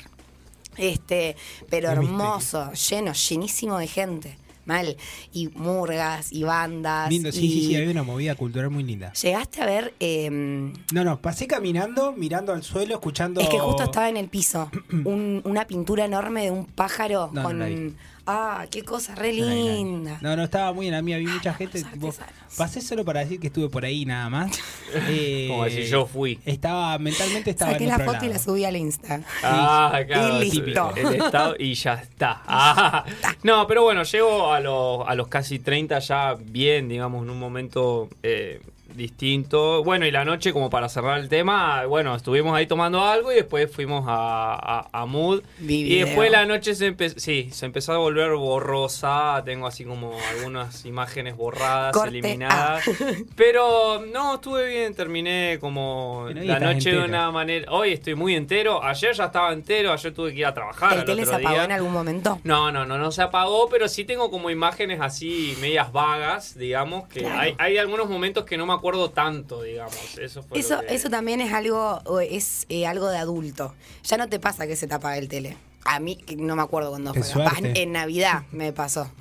Este, 0.76 1.36
pero 1.70 1.88
Qué 1.88 1.94
hermoso, 1.94 2.72
lleno, 2.72 3.12
llenísimo 3.12 3.78
de 3.78 3.86
gente. 3.86 4.38
mal. 4.66 4.96
Y 5.32 5.46
murgas 5.54 6.32
y 6.32 6.42
bandas. 6.42 7.08
Lindo, 7.08 7.30
sí, 7.30 7.38
sí, 7.38 7.46
y- 7.60 7.66
sí, 7.68 7.76
había 7.76 7.90
una 7.92 8.02
movida 8.02 8.34
cultural 8.34 8.68
muy 8.68 8.82
linda. 8.82 9.12
Llegaste 9.12 9.62
a 9.62 9.66
ver. 9.66 9.94
em, 10.00 10.72
No, 10.92 11.04
no, 11.04 11.20
pasé 11.22 11.46
caminando, 11.46 12.10
mirando 12.12 12.52
al 12.52 12.64
suelo, 12.64 12.94
escuchando. 12.94 13.40
Es 13.40 13.48
que 13.48 13.60
justo 13.60 13.84
estaba 13.84 14.08
en 14.08 14.16
el 14.16 14.28
piso 14.28 14.68
un- 15.04 15.40
una 15.44 15.66
pintura 15.68 16.04
enorme 16.04 16.42
de 16.46 16.50
un 16.50 16.64
pájaro 16.66 17.30
No, 17.32 17.42
no 17.42 17.48
con. 17.48 17.64
vi. 17.64 17.94
Ah, 18.26 18.66
qué 18.70 18.82
cosa 18.82 19.14
re 19.14 19.32
linda. 19.32 20.18
No, 20.20 20.36
no, 20.36 20.44
estaba 20.44 20.72
muy 20.72 20.86
en 20.86 20.92
la 20.92 21.02
mía, 21.02 21.18
vi 21.18 21.26
mucha 21.26 21.50
Ay, 21.50 21.56
gente. 21.58 21.82
tipo, 21.82 22.14
pasé 22.56 22.80
solo 22.80 23.04
para 23.04 23.20
decir 23.20 23.40
que 23.40 23.46
estuve 23.48 23.68
por 23.68 23.84
ahí 23.84 24.04
nada 24.04 24.28
más. 24.28 24.50
Eh, 25.08 25.48
Como 25.50 25.64
decir, 25.64 25.84
yo 25.86 26.06
fui. 26.06 26.38
Estaba, 26.46 26.96
mentalmente 26.98 27.50
estaba 27.50 27.72
Saqué 27.72 27.84
en 27.84 27.90
la 27.90 27.96
otro 27.96 28.12
foto 28.14 28.24
y 28.24 28.28
la 28.28 28.38
subí 28.38 28.64
al 28.64 28.76
Insta. 28.76 29.20
Ah, 29.42 30.00
claro, 30.06 30.42
Y 30.42 30.50
listo. 30.50 30.92
El 30.96 31.14
estado 31.16 31.54
y 31.58 31.74
ya 31.74 31.94
está. 31.94 32.42
Ah. 32.46 33.04
No, 33.42 33.66
pero 33.66 33.82
bueno, 33.82 34.02
llego 34.04 34.52
a 34.52 34.60
los, 34.60 35.06
a 35.06 35.14
los 35.14 35.28
casi 35.28 35.58
30 35.58 35.98
ya 35.98 36.34
bien, 36.40 36.88
digamos, 36.88 37.22
en 37.24 37.30
un 37.30 37.38
momento 37.38 38.08
eh, 38.22 38.60
distinto. 38.96 39.84
Bueno, 39.84 40.06
y 40.06 40.10
la 40.10 40.24
noche, 40.24 40.52
como 40.52 40.70
para 40.70 40.88
cerrar 40.88 41.18
el 41.20 41.28
tema, 41.28 41.84
bueno, 41.86 42.14
estuvimos 42.14 42.54
ahí 42.56 42.66
tomando 42.66 43.02
algo 43.04 43.30
y 43.32 43.36
después 43.36 43.70
fuimos 43.70 44.04
a, 44.08 44.54
a, 44.54 44.88
a 45.02 45.06
Mood. 45.06 45.42
Y 45.60 45.64
video. 45.66 46.06
después 46.06 46.30
la 46.30 46.46
noche 46.46 46.74
se 46.74 46.86
empezó, 46.86 47.18
sí, 47.18 47.50
se 47.52 47.66
empezó 47.66 47.92
a 47.92 47.98
volver 47.98 48.32
borrosa. 48.34 49.42
Tengo 49.44 49.66
así 49.66 49.84
como 49.84 50.12
algunas 50.36 50.84
imágenes 50.86 51.36
borradas, 51.36 51.92
Corte 51.92 52.08
eliminadas. 52.08 52.84
Pero 53.36 54.00
no, 54.12 54.34
estuve 54.36 54.68
bien, 54.68 54.94
terminé 54.94 55.58
como 55.60 56.26
la 56.34 56.58
noche 56.58 56.92
de 56.92 57.04
una 57.04 57.30
manera. 57.30 57.70
Hoy 57.72 57.92
estoy 57.92 58.14
muy 58.14 58.34
entero. 58.34 58.82
Ayer 58.82 59.14
ya 59.14 59.26
estaba 59.26 59.52
entero, 59.52 59.92
ayer 59.92 60.12
tuve 60.14 60.32
que 60.32 60.38
ir 60.40 60.46
a 60.46 60.54
trabajar. 60.54 60.92
¿El 60.94 60.98
al 61.00 61.04
tele 61.04 61.22
otro 61.22 61.34
se 61.34 61.40
apagó 61.40 61.54
día. 61.56 61.64
en 61.64 61.72
algún 61.72 61.92
momento? 61.92 62.40
No, 62.44 62.72
no, 62.72 62.86
no, 62.86 62.98
no 62.98 63.12
se 63.12 63.22
apagó, 63.22 63.68
pero 63.68 63.88
sí 63.88 64.04
tengo 64.04 64.30
como 64.30 64.50
imágenes 64.50 65.00
así 65.00 65.56
medias 65.60 65.92
vagas, 65.92 66.56
digamos, 66.58 67.08
que 67.08 67.20
Claro. 67.20 67.40
hay, 67.40 67.54
hay 67.58 67.78
algunos 67.78 68.08
momentos 68.08 68.44
que 68.44 68.56
no 68.56 68.64
me 68.66 68.72
acuerdo 68.72 68.85
tanto, 69.10 69.62
digamos. 69.62 70.18
Eso 70.18 70.42
fue 70.42 70.58
Eso, 70.58 70.80
que- 70.80 70.94
eso 70.94 71.10
también 71.10 71.40
es 71.40 71.52
algo, 71.52 72.00
es 72.20 72.66
eh, 72.68 72.86
algo 72.86 73.08
de 73.08 73.18
adulto. 73.18 73.74
Ya 74.04 74.16
no 74.16 74.28
te 74.28 74.38
pasa 74.40 74.66
que 74.66 74.76
se 74.76 74.86
te 74.86 74.94
apaga 74.94 75.18
el 75.18 75.28
tele. 75.28 75.56
A 75.84 76.00
mí 76.00 76.16
que 76.16 76.36
no 76.36 76.56
me 76.56 76.62
acuerdo 76.62 76.90
cuándo 76.90 77.12
Qué 77.12 77.22
fue. 77.22 77.44
Capaz 77.44 77.58
en 77.62 77.92
Navidad 77.92 78.42
me 78.50 78.72
pasó. 78.72 79.10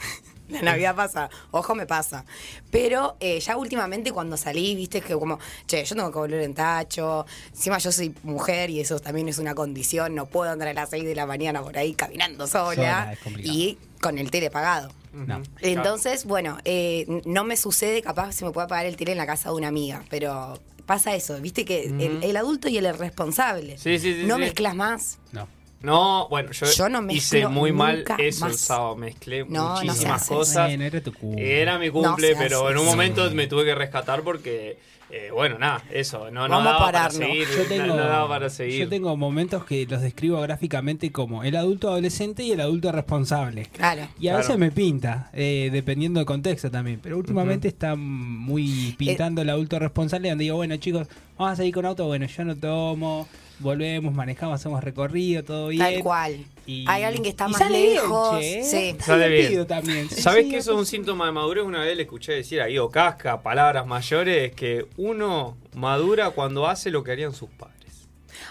La 0.50 0.62
Navidad 0.62 0.96
pasa, 0.96 1.32
ojo 1.50 1.74
me 1.74 1.88
pasa. 1.88 2.24
Pero 2.70 3.16
eh, 3.20 3.40
ya 3.40 3.58
últimamente 3.58 4.12
cuando 4.12 4.38
salí, 4.38 4.76
viste 4.76 5.02
que 5.02 5.14
como, 5.16 5.40
che, 5.66 5.84
yo 5.84 5.96
tengo 5.96 6.12
que 6.12 6.20
volver 6.20 6.42
en 6.42 6.54
tacho. 6.54 7.26
Encima 7.52 7.80
yo 7.80 7.92
soy 7.92 8.14
mujer 8.22 8.70
y 8.70 8.80
eso 8.80 9.00
también 9.00 9.28
es 9.28 9.40
una 9.40 9.56
condición. 9.56 10.14
No 10.14 10.28
puedo 10.28 10.52
andar 10.52 10.68
a 10.68 10.74
las 10.74 10.92
6 10.92 11.04
de 11.04 11.16
la 11.16 11.26
mañana 11.26 11.64
por 11.64 11.76
ahí 11.78 11.94
caminando 11.96 12.46
sola. 12.46 12.76
Sola, 12.76 13.14
es 13.14 13.20
complicado. 13.20 13.56
y 13.58 13.78
con 14.02 14.20
el 14.20 14.30
tele 14.30 14.48
apagado. 14.48 14.92
No. 15.16 15.42
Entonces, 15.62 16.26
bueno, 16.26 16.58
eh, 16.66 17.06
no 17.26 17.44
me 17.44 17.56
sucede, 17.58 18.02
capaz 18.02 18.34
se 18.34 18.46
me 18.46 18.52
puede 18.52 18.66
apagar 18.66 18.86
el 18.86 18.98
tele 18.98 19.14
en 19.14 19.18
la 19.18 19.26
casa 19.26 19.50
de 19.50 19.56
una 19.56 19.70
amiga, 19.70 20.04
pero 20.10 20.60
pasa 20.86 21.16
eso, 21.16 21.40
viste 21.42 21.66
que 21.66 21.86
el, 21.86 22.20
el 22.24 22.38
adulto 22.38 22.68
y 22.70 22.78
el 22.78 22.98
responsable. 22.98 23.78
Sí, 23.78 23.98
sí, 23.98 24.14
sí, 24.14 24.24
no 24.26 24.36
sí. 24.36 24.42
mezclas 24.42 24.76
más. 24.76 25.20
No. 25.32 25.48
No, 25.82 26.28
bueno, 26.30 26.52
yo, 26.52 26.66
Yo 26.66 26.90
no 26.90 27.06
hice 27.12 27.48
muy 27.48 27.72
mal 27.72 28.04
eso 28.18 28.46
el 28.46 28.52
más. 28.52 28.60
sábado. 28.60 28.96
Mezclé 28.96 29.46
No, 29.48 29.76
muchísimas 29.82 30.28
cosas. 30.28 30.68
Bueno, 30.68 30.84
era 30.84 31.00
tu 31.02 31.14
cumple. 31.14 31.62
Era 31.62 31.78
mi 31.78 31.88
No 31.88 31.94
cumple, 31.94 32.36
pero 32.36 32.64
hace 32.64 32.72
en 32.74 32.78
un 32.80 32.86
momento 32.86 33.30
me 33.32 33.46
tuve 33.46 33.66
que 33.66 33.76
rescatar 33.76 34.24
porque, 34.24 34.80
eh, 35.18 35.32
bueno, 35.32 35.58
nada, 35.58 35.82
eso, 35.92 36.30
no, 36.32 36.48
no 36.48 36.56
Vamos 36.56 36.68
a 36.68 36.72
daba 36.72 36.80
para 36.86 36.92
pararnos. 37.04 37.18
seguir. 37.30 37.48
Yo 37.58 37.66
tengo, 37.68 37.86
no, 37.88 37.96
no 37.96 38.04
daba 38.04 38.28
para 38.28 38.50
seguir. 38.50 38.80
yo 38.82 38.90
tengo 38.90 39.16
momentos 39.16 39.64
que 39.66 39.86
los 39.86 40.02
describo 40.02 40.42
gráficamente 40.42 41.12
como 41.12 41.44
el 41.44 41.56
adulto 41.56 41.88
adolescente 41.90 42.44
y 42.44 42.52
el 42.52 42.60
adulto 42.62 42.92
responsable. 42.92 43.68
Claro. 43.72 44.02
Y 44.20 44.28
a 44.28 44.32
Claro. 44.32 44.38
veces 44.40 44.58
me 44.58 44.72
pinta, 44.72 45.30
eh, 45.34 45.70
dependiendo 45.72 46.20
del 46.20 46.26
contexto 46.28 46.70
también. 46.70 47.00
Pero 47.02 47.18
últimamente 47.18 47.68
está 47.68 47.96
muy 47.96 48.96
pintando 48.98 49.42
el 49.42 49.50
adulto 49.50 49.80
responsable, 49.80 50.30
donde 50.30 50.44
digo, 50.44 50.58
bueno, 50.58 50.76
chicos, 50.78 51.08
vamos 51.38 51.54
a 51.54 51.56
seguir 51.56 51.74
con 51.74 51.86
auto. 51.86 52.06
Bueno, 52.06 52.26
yo 52.26 52.44
no 52.44 52.56
tomo, 52.56 53.28
volvemos, 53.60 54.14
manejamos, 54.14 54.56
hacemos 54.60 54.84
recorrido, 54.84 55.44
todo 55.44 55.68
bien. 55.70 55.84
Tal 55.84 56.00
cual. 56.04 56.46
Y- 56.66 56.86
Hay 56.88 57.04
alguien 57.04 57.24
que 57.24 57.30
está 57.30 57.48
más 57.48 57.60
sale 57.60 57.82
bien, 57.82 57.94
lejos. 57.94 58.40
¿eh? 58.42 58.62
sí. 58.64 58.78
Está 58.90 59.06
Sale 59.06 59.28
bien. 59.30 59.38
divertido 59.42 59.66
también. 59.68 60.10
¿Sabés 60.10 60.46
sí, 60.46 60.52
que 60.52 60.58
eso 60.58 60.74
es 60.74 60.78
un 60.80 60.86
síntoma 60.86 61.26
de 61.28 61.32
madurez? 61.32 61.64
Una 61.64 61.82
vez 61.82 61.96
le 61.96 62.04
escuché 62.04 62.34
decir 62.34 62.62
a 62.62 62.68
Guido 62.68 62.90
Casca, 62.90 63.42
palabras 63.42 63.86
mayores, 63.86 64.52
que 64.54 64.86
uno 64.98 65.56
madura 65.76 66.32
cuando 66.32 66.68
hace 66.68 66.90
lo 66.92 67.04
que 67.04 67.12
harían 67.12 67.34
sus 67.34 67.50
padres. 67.50 67.75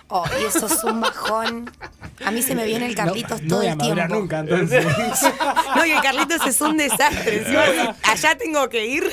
Oh, 0.09 0.25
y 0.41 0.45
eso 0.45 0.67
es 0.67 0.85
un 0.85 1.01
bajón. 1.01 1.71
A 2.25 2.31
mí 2.31 2.43
se 2.43 2.55
me 2.55 2.65
viene 2.67 2.87
el 2.87 2.95
Carlitos 2.95 3.43
no, 3.43 3.49
todo 3.57 3.63
no 3.65 3.71
el 3.73 3.79
tiempo. 3.79 4.15
nunca, 4.15 4.41
entonces. 4.41 4.85
No, 5.77 5.85
y 5.85 5.91
el 5.91 6.01
Carlitos 6.03 6.47
es 6.47 6.61
un 6.61 6.77
desastre. 6.77 7.39
Encima, 7.39 7.97
allá 8.05 8.37
tengo 8.39 8.69
que 8.69 8.87
ir. 8.87 9.05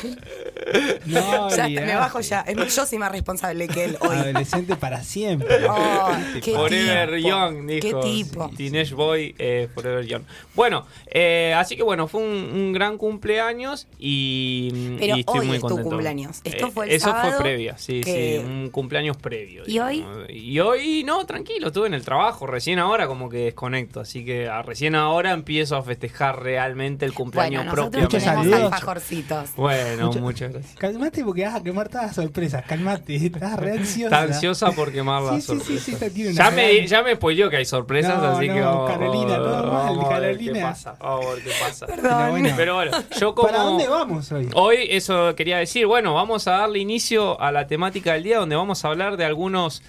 no, 1.05 1.49
Ya, 1.55 1.67
me 1.67 1.95
bajo 1.95 2.19
ya. 2.19 2.45
Yo 2.45 2.85
soy 2.85 2.97
más 2.99 3.11
responsable 3.11 3.67
que 3.67 3.85
él 3.85 3.97
hoy. 4.01 4.15
Adolescente 4.17 4.75
para 4.75 5.03
siempre. 5.03 5.65
Oh, 5.67 6.11
qué 6.43 6.53
Forever 6.53 7.15
tipo, 7.15 7.27
Young, 7.29 7.67
qué 7.67 7.79
dijo. 7.81 7.99
tipo. 8.01 8.49
Teenage 8.55 8.93
Boy, 8.93 9.35
eh, 9.39 9.69
Forever 9.73 10.05
Young. 10.05 10.23
Bueno, 10.53 10.85
eh, 11.07 11.53
así 11.57 11.75
que 11.75 11.83
bueno, 11.83 12.07
fue 12.07 12.21
un, 12.21 12.27
un 12.53 12.73
gran 12.73 12.97
cumpleaños 12.97 13.87
y, 13.97 14.95
Pero 14.99 15.15
y 15.17 15.19
estoy 15.21 15.39
hoy 15.39 15.47
muy 15.47 15.55
es 15.57 15.61
tu 15.63 15.81
cumpleaños. 15.81 16.41
Esto 16.43 16.67
Eh, 16.67 16.71
fue 16.71 16.85
el 16.85 16.91
Eso 16.91 17.07
sábado 17.09 17.31
fue 17.31 17.41
previa, 17.41 17.77
sí, 17.77 18.01
que- 18.01 18.41
sí, 18.43 18.45
un 18.45 18.69
cumpleaños 18.69 19.17
previo. 19.17 19.63
¿Y 19.65 19.79
hoy? 19.79 20.05
Y 20.29 20.59
hoy, 20.59 20.80
no, 21.05 21.25
tranquilo, 21.25 21.67
estuve 21.67 21.87
en 21.87 21.93
el 21.93 22.03
trabajo, 22.03 22.45
recién 22.47 22.79
ahora 22.79 23.07
como 23.07 23.29
que 23.29 23.37
desconecto, 23.45 23.99
así 23.99 24.23
que 24.25 24.47
ah, 24.49 24.61
recién 24.61 24.95
ahora 24.95 25.31
empiezo 25.31 25.75
a 25.75 25.83
festejar 25.83 26.41
realmente 26.41 27.05
el 27.05 27.13
cumpleaños 27.13 27.63
Bueno, 27.65 27.71
propiamente. 27.71 28.17
Muchos 28.17 28.23
saludos. 28.23 28.73
alfajorcitos. 28.73 29.55
Bueno, 29.55 30.07
Mucho- 30.07 30.19
muchas 30.19 30.51
gracias. 30.53 30.75
Calmate 30.77 31.23
porque 31.23 31.45
vas 31.45 31.55
a 31.55 31.63
quemar 31.63 31.89
todas 31.89 32.07
las 32.07 32.15
sorpresas. 32.15 32.65
Calmate, 32.65 33.15
estás 33.15 33.59
re 33.59 33.71
ansiosa. 33.71 34.15
Está 34.15 34.21
ansiosa 34.33 34.71
por 34.71 34.91
quemar 34.91 35.21
la 35.23 35.39
Sí, 35.39 35.41
sí, 35.41 35.59
sí, 35.65 35.79
sí, 35.79 35.91
esta 35.93 36.09
tiene 36.09 36.31
una 36.31 36.43
ya, 36.45 36.51
me, 36.51 36.87
ya 36.87 37.03
me 37.03 37.15
spoileó 37.15 37.49
que 37.49 37.57
hay 37.57 37.65
sorpresas, 37.65 38.17
No, 38.21 38.27
así 38.29 38.47
que 38.47 38.59
no, 38.59 38.65
vamos, 38.65 38.91
Carolina, 38.91 39.35
todo 39.35 39.71
mal, 39.71 39.85
vamos 39.85 40.05
a 40.05 40.19
ver 40.19 40.31
Carolina. 40.37 40.53
qué 40.53 40.61
pasa. 40.61 40.95
Qué 41.43 41.51
pasa. 41.59 41.85
Pero 41.87 42.29
bueno, 42.31 42.49
Pero 42.57 42.75
bueno, 42.75 42.91
yo 43.19 43.35
como... 43.35 43.47
¿para 43.49 43.63
dónde 43.63 43.87
vamos 43.87 44.31
hoy? 44.31 44.49
Hoy 44.53 44.77
eso 44.89 45.35
quería 45.35 45.57
decir, 45.57 45.85
bueno, 45.85 46.13
vamos 46.13 46.47
a 46.47 46.51
darle 46.51 46.79
inicio 46.79 47.39
a 47.41 47.51
la 47.51 47.67
temática 47.67 48.13
del 48.13 48.23
día 48.23 48.37
donde 48.39 48.55
vamos 48.55 48.83
a 48.85 48.87
hablar 48.89 49.17
de 49.17 49.25
algunos 49.25 49.81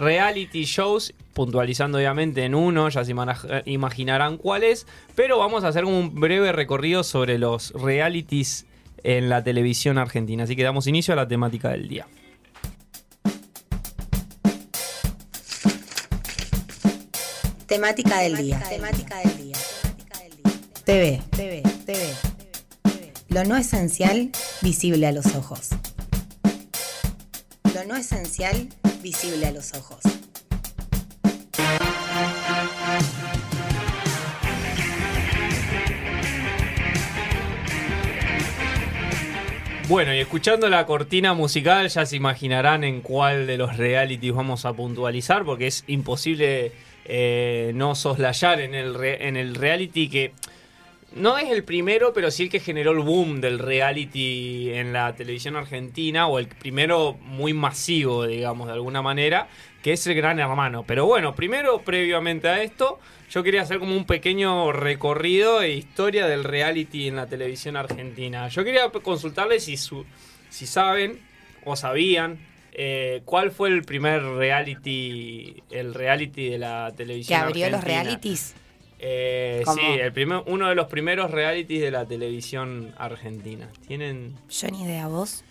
reality 0.00 0.64
shows, 0.64 1.14
puntualizando 1.34 1.98
obviamente 1.98 2.44
en 2.44 2.54
uno, 2.54 2.88
ya 2.88 3.04
se 3.04 3.14
imaginarán 3.66 4.38
cuáles, 4.38 4.86
pero 5.14 5.38
vamos 5.38 5.64
a 5.64 5.68
hacer 5.68 5.84
un 5.84 6.14
breve 6.14 6.52
recorrido 6.52 7.04
sobre 7.04 7.38
los 7.38 7.72
realities 7.72 8.66
en 9.02 9.28
la 9.28 9.44
televisión 9.44 9.98
argentina. 9.98 10.44
Así 10.44 10.56
que 10.56 10.62
damos 10.62 10.86
inicio 10.86 11.12
a 11.12 11.16
la 11.16 11.28
temática 11.28 11.70
del 11.70 11.88
día. 11.88 12.06
Temática 17.66 18.18
del 18.20 18.36
día. 18.36 18.60
Temática 18.68 19.18
del 19.20 19.36
día. 19.36 19.56
TV. 20.84 21.22
TV. 21.30 21.62
TV. 21.86 22.30
Lo 23.28 23.44
no 23.44 23.56
esencial, 23.56 24.32
visible 24.60 25.06
a 25.06 25.12
los 25.12 25.36
ojos. 25.36 25.68
Lo 27.72 27.84
no 27.84 27.94
esencial, 27.94 28.68
visible 29.02 29.46
a 29.46 29.52
los 29.52 29.74
ojos. 29.74 30.00
Bueno, 39.88 40.14
y 40.14 40.18
escuchando 40.20 40.68
la 40.68 40.86
cortina 40.86 41.34
musical 41.34 41.88
ya 41.88 42.06
se 42.06 42.14
imaginarán 42.14 42.84
en 42.84 43.00
cuál 43.00 43.48
de 43.48 43.56
los 43.56 43.76
realities 43.76 44.32
vamos 44.32 44.64
a 44.64 44.72
puntualizar, 44.72 45.44
porque 45.44 45.66
es 45.66 45.82
imposible 45.88 46.70
eh, 47.06 47.72
no 47.74 47.96
soslayar 47.96 48.60
en 48.60 48.76
el, 48.76 48.94
re- 48.94 49.26
en 49.26 49.36
el 49.36 49.56
reality 49.56 50.08
que 50.08 50.32
no 51.14 51.38
es 51.38 51.50
el 51.50 51.64
primero, 51.64 52.12
pero 52.12 52.30
sí 52.30 52.44
el 52.44 52.50
que 52.50 52.60
generó 52.60 52.92
el 52.92 53.00
boom 53.00 53.40
del 53.40 53.58
reality 53.58 54.70
en 54.72 54.92
la 54.92 55.14
televisión 55.14 55.56
argentina, 55.56 56.26
o 56.26 56.38
el 56.38 56.46
primero 56.48 57.14
muy 57.22 57.52
masivo, 57.52 58.26
digamos, 58.26 58.66
de 58.68 58.74
alguna 58.74 59.02
manera, 59.02 59.48
que 59.82 59.92
es 59.92 60.06
el 60.06 60.14
Gran 60.14 60.38
Hermano. 60.38 60.84
Pero 60.86 61.06
bueno, 61.06 61.34
primero, 61.34 61.82
previamente 61.82 62.48
a 62.48 62.62
esto, 62.62 62.98
yo 63.30 63.42
quería 63.42 63.62
hacer 63.62 63.78
como 63.78 63.96
un 63.96 64.04
pequeño 64.06 64.72
recorrido 64.72 65.62
e 65.62 65.72
historia 65.74 66.26
del 66.26 66.44
reality 66.44 67.08
en 67.08 67.16
la 67.16 67.26
televisión 67.26 67.76
argentina. 67.76 68.48
Yo 68.48 68.64
quería 68.64 68.88
consultarles 68.90 69.64
si, 69.64 69.76
su- 69.76 70.04
si 70.48 70.66
saben 70.66 71.20
o 71.64 71.76
sabían 71.76 72.38
eh, 72.72 73.22
cuál 73.24 73.50
fue 73.50 73.68
el 73.68 73.82
primer 73.82 74.22
reality, 74.22 75.62
el 75.70 75.92
reality 75.94 76.48
de 76.50 76.58
la 76.58 76.88
Que 76.90 76.96
televisión 76.98 77.40
abrió 77.40 77.68
los 77.70 77.84
realities. 77.84 78.54
Eh, 79.02 79.62
sí, 79.74 79.80
el 79.80 80.12
primer, 80.12 80.42
uno 80.46 80.68
de 80.68 80.74
los 80.74 80.86
primeros 80.88 81.30
realities 81.30 81.80
de 81.80 81.90
la 81.90 82.04
televisión 82.04 82.94
argentina. 82.98 83.68
Tienen. 83.86 84.34
Yo 84.48 84.68
ni 84.68 84.84
idea, 84.84 85.08
vos. 85.08 85.42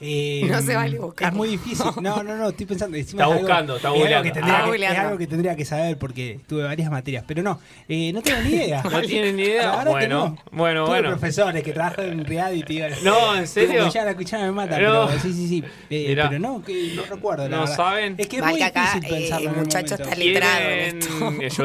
Eh, 0.00 0.46
No 0.50 0.60
se 0.60 0.74
vale 0.74 0.98
buscarlo. 0.98 1.30
Es 1.32 1.36
muy 1.36 1.48
difícil. 1.48 1.86
No, 2.02 2.22
no, 2.22 2.36
no, 2.36 2.48
estoy 2.50 2.66
pensando. 2.66 2.96
encima 2.96 3.22
Está 3.22 3.24
es 3.24 3.38
algo- 3.40 3.48
buscando, 3.48 3.76
está 3.76 3.88
es 3.88 3.94
algo, 3.94 4.22
que 4.22 4.84
Ah, 4.86 4.92
es 4.92 4.98
algo 4.98 5.18
que 5.18 5.26
tendría 5.26 5.56
que 5.56 5.64
saber 5.64 5.96
porque 5.98 6.40
tuve 6.46 6.64
varias 6.64 6.90
materias. 6.90 7.24
Pero 7.26 7.42
no, 7.42 7.58
eh, 7.88 8.12
no 8.12 8.20
tengo 8.22 8.40
ni 8.42 8.50
idea. 8.50 8.82
¿No 8.90 9.00
tienen 9.02 9.36
ni 9.36 9.44
idea? 9.44 9.84
Bueno, 9.84 10.34
no. 10.34 10.38
bueno, 10.52 10.84
Tuve 10.84 10.94
bueno. 11.00 11.08
profesores 11.10 11.62
que 11.62 11.72
trabajan 11.72 12.04
en 12.06 12.24
reality. 12.24 12.80
No, 13.04 13.34
¿en 13.36 13.46
serio? 13.46 13.88
Ya 13.90 14.04
la 14.04 14.10
escuchada 14.10 14.44
me 14.46 14.52
mata, 14.52 14.78
No. 14.78 15.06
pero 15.08 15.20
sí, 15.20 15.32
sí, 15.32 15.48
sí. 15.48 15.64
Eh, 15.88 16.12
pero 16.14 16.38
no, 16.38 16.62
que 16.62 16.92
no 16.94 17.02
recuerdo. 17.06 17.48
¿No 17.48 17.60
verdad. 17.60 17.76
saben? 17.76 18.14
Es 18.18 18.26
que 18.26 18.36
es 18.36 18.42
Mal 18.42 18.50
muy 18.50 18.58
que 18.60 18.64
acá, 18.64 18.92
difícil 18.94 19.16
pensarlo. 19.18 19.50
el 19.50 19.56
muchacho 19.56 19.94
está 19.94 20.14
letrado 20.14 20.60
en 20.70 21.00
¿Quieren, 21.00 21.48
yo 21.50 21.64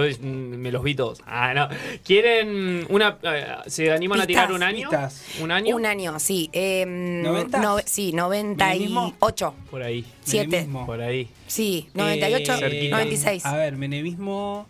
me 0.57 0.71
los 0.71 0.83
vi 0.83 0.95
todos. 0.95 1.21
Ah, 1.25 1.53
no. 1.53 1.67
¿Quieren 2.05 2.85
una 2.89 3.17
eh, 3.23 3.45
se 3.67 3.91
animan 3.91 4.21
a 4.21 4.25
tirar 4.27 4.51
un 4.51 4.63
año? 4.63 4.89
pistas. 4.89 5.21
Un 5.41 5.51
año 5.51 5.75
Un 5.75 5.85
año, 5.85 6.17
sí. 6.19 6.49
Eh, 6.53 6.85
¿Noventas? 6.87 7.61
nove- 7.61 7.83
sí, 7.85 8.11
¿Menemismo? 8.13 8.20
98. 8.21 9.53
por 9.69 9.83
ahí. 9.83 10.05
Siete. 10.23 10.47
Menemismo. 10.47 10.85
Por 10.85 11.01
ahí. 11.01 11.27
Sí, 11.47 11.87
98, 11.93 12.57
cerquita. 12.57 12.95
96. 12.97 13.45
A 13.45 13.55
ver, 13.57 13.75
menemismo. 13.77 14.67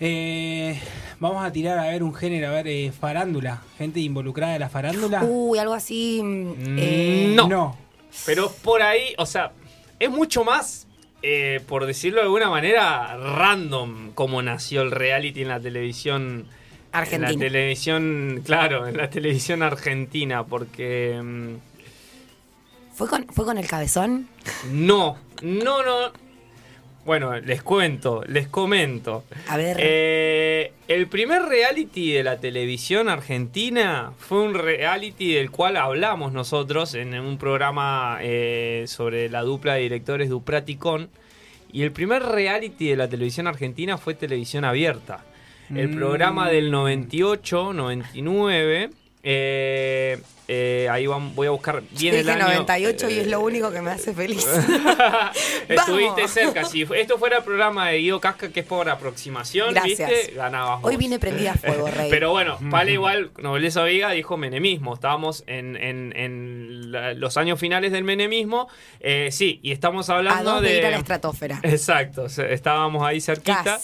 Eh, 0.00 0.78
vamos 1.18 1.44
a 1.44 1.50
tirar 1.50 1.78
a 1.78 1.88
ver 1.88 2.02
un 2.02 2.14
género, 2.14 2.48
a 2.48 2.50
ver, 2.52 2.68
eh, 2.68 2.92
farándula. 2.92 3.62
Gente 3.78 4.00
involucrada 4.00 4.52
de 4.52 4.58
la 4.60 4.68
farándula. 4.68 5.24
Uy, 5.24 5.58
algo 5.58 5.74
así. 5.74 6.20
mm, 6.22 6.28
Mm, 6.28 6.76
eh, 6.78 7.32
no. 7.34 7.48
no. 7.48 7.78
Pero 8.26 8.50
por 8.62 8.82
ahí, 8.82 9.14
o 9.18 9.26
sea, 9.26 9.52
es 9.98 10.10
mucho 10.10 10.44
más, 10.44 10.86
eh, 11.22 11.60
por 11.66 11.84
decirlo 11.86 12.18
de 12.20 12.26
alguna 12.26 12.48
manera, 12.48 13.16
random 13.16 14.12
como 14.14 14.40
nació 14.42 14.82
el 14.82 14.90
reality 14.92 15.42
en 15.42 15.48
la 15.48 15.60
televisión. 15.60 16.46
Argentina. 16.92 17.28
En 17.30 17.34
la 17.34 17.40
televisión, 17.40 18.42
claro, 18.46 18.86
en 18.86 18.96
la 18.96 19.10
televisión 19.10 19.62
argentina, 19.62 20.44
porque... 20.44 21.20
¿Fue, 22.98 23.06
con, 23.08 23.26
¿Fue 23.28 23.44
con 23.44 23.58
el 23.58 23.66
cabezón? 23.68 24.26
No, 24.72 25.16
no, 25.42 25.84
no. 25.84 26.12
Bueno, 27.04 27.38
les 27.38 27.62
cuento, 27.62 28.24
les 28.26 28.48
comento. 28.48 29.22
A 29.46 29.56
ver. 29.56 29.76
Eh, 29.80 30.72
el 30.88 31.06
primer 31.06 31.42
reality 31.42 32.10
de 32.12 32.24
la 32.24 32.38
televisión 32.40 33.08
argentina 33.08 34.12
fue 34.18 34.42
un 34.42 34.52
reality 34.54 35.32
del 35.34 35.52
cual 35.52 35.76
hablamos 35.76 36.32
nosotros 36.32 36.94
en 36.94 37.14
un 37.14 37.38
programa 37.38 38.18
eh, 38.20 38.84
sobre 38.88 39.30
la 39.30 39.42
dupla 39.42 39.74
de 39.74 39.82
directores 39.82 40.28
Dupraticón. 40.28 41.08
Y 41.72 41.82
el 41.82 41.92
primer 41.92 42.22
reality 42.24 42.88
de 42.88 42.96
la 42.96 43.08
televisión 43.08 43.46
argentina 43.46 43.96
fue 43.96 44.14
televisión 44.14 44.64
abierta. 44.64 45.24
El 45.72 45.90
Mm. 45.90 45.96
programa 45.96 46.48
del 46.50 46.70
98, 46.72 47.72
99. 47.74 48.90
eh, 49.22 50.18
eh, 50.48 50.88
ahí 50.90 51.06
voy 51.06 51.46
a 51.46 51.50
buscar 51.50 51.82
bien 51.92 52.14
Yo 52.14 52.20
el 52.20 52.26
dije 52.26 52.38
año. 52.38 52.44
98 52.46 53.10
y 53.10 53.18
es 53.18 53.26
Eh, 53.26 53.30
lo 53.30 53.40
único 53.40 53.70
que 53.70 53.80
me 53.82 53.90
hace 53.90 54.14
feliz. 54.14 54.46
Estuviste 55.68 56.26
cerca. 56.28 56.64
Si 56.64 56.86
esto 56.96 57.18
fuera 57.18 57.38
el 57.38 57.44
programa 57.44 57.88
de 57.90 57.98
Guido 57.98 58.20
Casca, 58.20 58.48
que 58.50 58.60
es 58.60 58.66
por 58.66 58.88
aproximación, 58.88 59.74
Gracias. 59.74 60.08
¿viste? 60.10 60.32
Ganabas 60.34 60.80
Hoy 60.82 60.96
vine 60.96 61.18
prendida 61.18 61.52
a 61.52 61.54
fuego, 61.54 61.88
Rey. 61.94 62.08
Pero 62.10 62.30
bueno, 62.30 62.58
Pale 62.70 62.92
igual, 62.92 63.30
Nobleza 63.38 63.82
Viga 63.84 64.10
dijo 64.10 64.36
menemismo. 64.36 64.94
Estábamos 64.94 65.44
en, 65.46 65.76
en- 65.76 66.12
en 66.16 66.92
la- 66.92 67.14
los 67.14 67.36
años 67.36 67.58
finales 67.60 67.92
del 67.92 68.04
menemismo. 68.04 68.68
Eh, 69.00 69.28
sí, 69.32 69.60
y 69.62 69.72
estamos 69.72 70.08
hablando 70.10 70.60
de... 70.60 70.70
de. 70.70 70.78
ir 70.78 70.86
a 70.86 70.90
la 70.90 70.96
estratosfera. 70.98 71.60
Exacto, 71.62 72.26
estábamos 72.26 73.02
ahí 73.02 73.20
cerquita. 73.20 73.78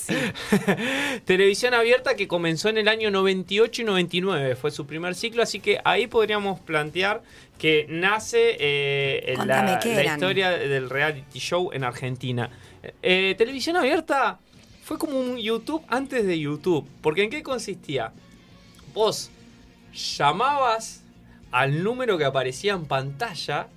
Televisión 1.24 1.74
abierta 1.74 2.14
que 2.16 2.26
comenzó 2.28 2.68
en 2.68 2.78
el 2.78 2.88
año 2.88 3.10
98 3.10 3.82
y 3.82 3.84
99, 3.84 4.56
fue 4.56 4.70
su 4.70 4.86
primer 4.86 5.14
ciclo, 5.14 5.42
así 5.42 5.60
que 5.60 5.78
ahí 5.84 6.06
podríamos 6.06 6.53
plantear 6.60 7.22
que 7.58 7.86
nace 7.88 8.56
eh, 8.58 9.36
la, 9.46 9.80
historia 10.04 10.50
del 10.50 10.90
reality 10.90 11.38
show 11.38 11.70
en 11.72 11.84
Argentina. 11.84 12.50
Eh, 13.02 13.34
televisión 13.38 13.76
abierta 13.76 14.38
fue 14.82 14.98
como 14.98 15.18
un 15.18 15.36
YouTube 15.38 15.82
antes 15.88 16.26
de 16.26 16.38
YouTube, 16.38 16.86
porque 17.00 17.22
¿en 17.24 17.30
qué 17.30 17.42
consistía? 17.42 18.12
Vos 18.92 19.30
llamabas 19.92 21.02
al 21.50 21.82
número 21.82 22.18
que 22.18 22.24
aparecía 22.24 22.74
en 22.74 22.84
pantalla 22.84 23.68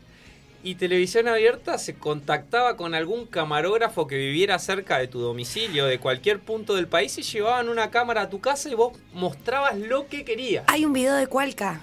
y 0.63 0.75
Televisión 0.75 1.27
Abierta 1.27 1.77
se 1.77 1.95
contactaba 1.95 2.75
con 2.75 2.93
algún 2.93 3.25
camarógrafo 3.25 4.07
que 4.07 4.17
viviera 4.17 4.59
cerca 4.59 4.97
de 4.97 5.07
tu 5.07 5.19
domicilio, 5.19 5.85
de 5.85 5.99
cualquier 5.99 6.39
punto 6.39 6.75
del 6.75 6.87
país, 6.87 7.17
y 7.17 7.21
llevaban 7.21 7.69
una 7.69 7.89
cámara 7.89 8.23
a 8.23 8.29
tu 8.29 8.41
casa 8.41 8.67
y 8.69 8.73
vos 8.73 8.97
mostrabas 9.13 9.77
lo 9.77 10.07
que 10.07 10.25
querías. 10.25 10.65
Hay 10.67 10.83
un 10.83 10.93
video 10.93 11.13
de 11.13 11.27
Cualca 11.27 11.81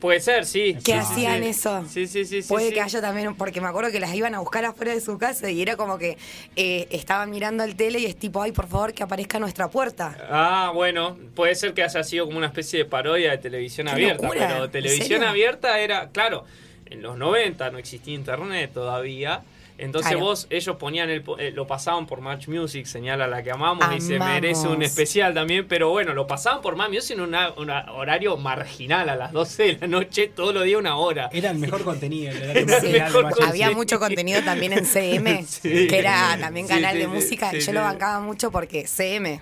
Puede 0.00 0.20
ser, 0.20 0.44
sí. 0.44 0.74
que 0.74 0.80
Sí, 0.80 0.92
hacían 0.92 1.42
sí. 1.42 1.48
eso. 1.48 1.84
Sí, 1.88 2.06
sí, 2.06 2.24
sí. 2.24 2.42
sí, 2.42 2.48
Puede 2.48 2.68
sí. 2.68 2.74
que 2.74 2.80
haya 2.80 3.00
también, 3.00 3.34
porque 3.34 3.60
me 3.60 3.68
acuerdo 3.68 3.90
que 3.90 4.00
las 4.00 4.14
iban 4.14 4.34
a 4.34 4.40
buscar 4.40 4.64
afuera 4.64 4.92
de 4.94 5.00
su 5.00 5.16
casa 5.18 5.50
y 5.50 5.62
era 5.62 5.76
como 5.76 5.98
que 5.98 6.18
eh, 6.56 6.86
estaban 6.90 7.30
mirando 7.30 7.64
el 7.64 7.74
tele 7.76 7.98
y 8.00 8.06
es 8.06 8.16
tipo, 8.16 8.42
ay, 8.42 8.52
por 8.52 8.66
favor, 8.68 8.92
que 8.92 9.02
aparezca 9.02 9.38
nuestra 9.38 9.68
puerta. 9.68 10.16
Ah, 10.30 10.70
bueno, 10.74 11.16
puede 11.34 11.54
ser 11.54 11.74
que 11.74 11.82
haya 11.82 12.02
sido 12.04 12.26
como 12.26 12.38
una 12.38 12.48
especie 12.48 12.80
de 12.80 12.84
parodia 12.84 13.30
de 13.30 13.38
televisión 13.38 13.86
¡Qué 13.86 13.92
abierta, 13.92 14.22
locura! 14.26 14.48
pero 14.48 14.64
¿En 14.66 14.70
televisión 14.70 15.24
abierta 15.24 15.78
era, 15.80 16.08
claro, 16.10 16.44
en 16.86 17.02
los 17.02 17.16
90 17.16 17.70
no 17.70 17.78
existía 17.78 18.14
internet 18.14 18.70
todavía. 18.72 19.42
Entonces 19.78 20.12
Claro. 20.12 20.24
vos, 20.26 20.46
ellos 20.50 20.76
ponían 20.76 21.10
el, 21.10 21.22
po- 21.22 21.38
eh, 21.38 21.50
lo 21.50 21.66
pasaban 21.66 22.06
por 22.06 22.20
Match 22.20 22.48
Music, 22.48 22.86
señal 22.86 23.20
a 23.20 23.26
la 23.26 23.42
que 23.42 23.50
amamos, 23.50 23.84
y 23.94 24.00
se 24.00 24.16
Amamos. 24.16 24.34
merece 24.34 24.68
un 24.68 24.82
especial 24.82 25.34
también, 25.34 25.66
pero 25.68 25.90
bueno, 25.90 26.14
lo 26.14 26.26
pasaban 26.26 26.62
por 26.62 26.76
Match 26.76 26.90
Music 26.92 27.16
en 27.16 27.20
una- 27.22 27.52
un 27.52 27.68
horario 27.70 28.36
marginal, 28.36 29.08
a 29.08 29.16
las 29.16 29.32
12 29.32 29.62
de 29.64 29.78
la 29.80 29.86
noche, 29.86 30.28
todos 30.34 30.54
los 30.54 30.64
días 30.64 30.80
una 30.80 30.96
hora. 30.96 31.28
Era 31.32 31.50
el 31.50 31.58
mejor 31.58 31.84
contenido. 31.84 32.32
el 32.32 32.56
el 32.58 32.66
mejor 32.66 33.22
contenido. 33.24 33.48
Había 33.48 33.70
mucho 33.72 33.98
contenido 33.98 34.42
también 34.42 34.72
en 34.72 34.86
CM, 34.86 35.44
Sí. 35.46 35.86
que 35.88 35.98
era 35.98 36.36
también 36.40 36.66
canal 36.66 36.92
sí, 36.92 36.98
de 36.98 37.04
sí, 37.04 37.10
música, 37.10 37.52
yo 37.52 37.60
sí. 37.60 37.72
lo 37.72 37.82
bancaba 37.82 38.20
mucho 38.20 38.50
porque 38.50 38.86
CM, 38.86 39.40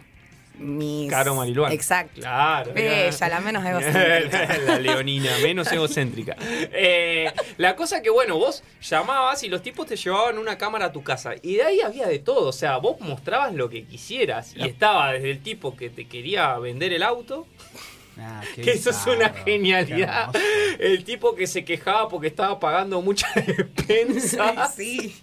mis... 0.59 1.11
Caro 1.11 1.35
Mariluán. 1.35 1.73
Exacto. 1.73 2.21
Claro. 2.21 2.73
Bella, 2.73 3.29
la 3.29 3.41
menos 3.41 3.65
egocéntrica. 3.67 4.59
la 4.67 4.79
leonina, 4.79 5.31
menos 5.43 5.71
egocéntrica. 5.73 6.37
Eh, 6.41 7.33
la 7.57 7.77
cosa 7.77 8.03
que, 8.03 8.11
bueno, 8.11 8.37
vos 8.37 8.63
llamabas 8.83 9.43
y 9.45 9.49
los 9.49 9.63
tipos 9.63 9.87
te 9.87 9.97
llevaban 9.97 10.39
una 10.39 10.57
cámara 10.59 10.87
a 10.87 10.93
tu 10.93 11.03
casa. 11.03 11.33
Y 11.43 11.57
de 11.57 11.63
ahí 11.63 11.81
había 11.81 12.07
de 12.07 12.19
todo. 12.19 12.49
O 12.49 12.53
sea, 12.53 12.77
vos 12.77 13.01
mostrabas 13.01 13.55
lo 13.55 13.69
que 13.69 13.85
quisieras. 13.85 14.55
Y 14.57 14.63
estaba 14.63 15.13
desde 15.13 15.31
el 15.31 15.43
tipo 15.43 15.77
que 15.77 15.91
te 15.91 16.07
quería 16.07 16.57
vender 16.59 16.93
el 16.93 17.03
auto. 17.03 17.47
Ah, 18.19 18.43
Que 18.55 18.71
eso 18.73 18.91
es 18.91 19.07
una 19.07 19.31
genialidad. 19.31 20.31
El 20.79 21.05
tipo 21.05 21.35
que 21.35 21.47
se 21.47 21.65
quejaba 21.65 22.09
porque 22.09 22.29
estaba 22.29 22.61
pagando 22.61 23.01
mucha 23.03 23.29
despensa. 23.35 24.71
Sí. 24.75 25.15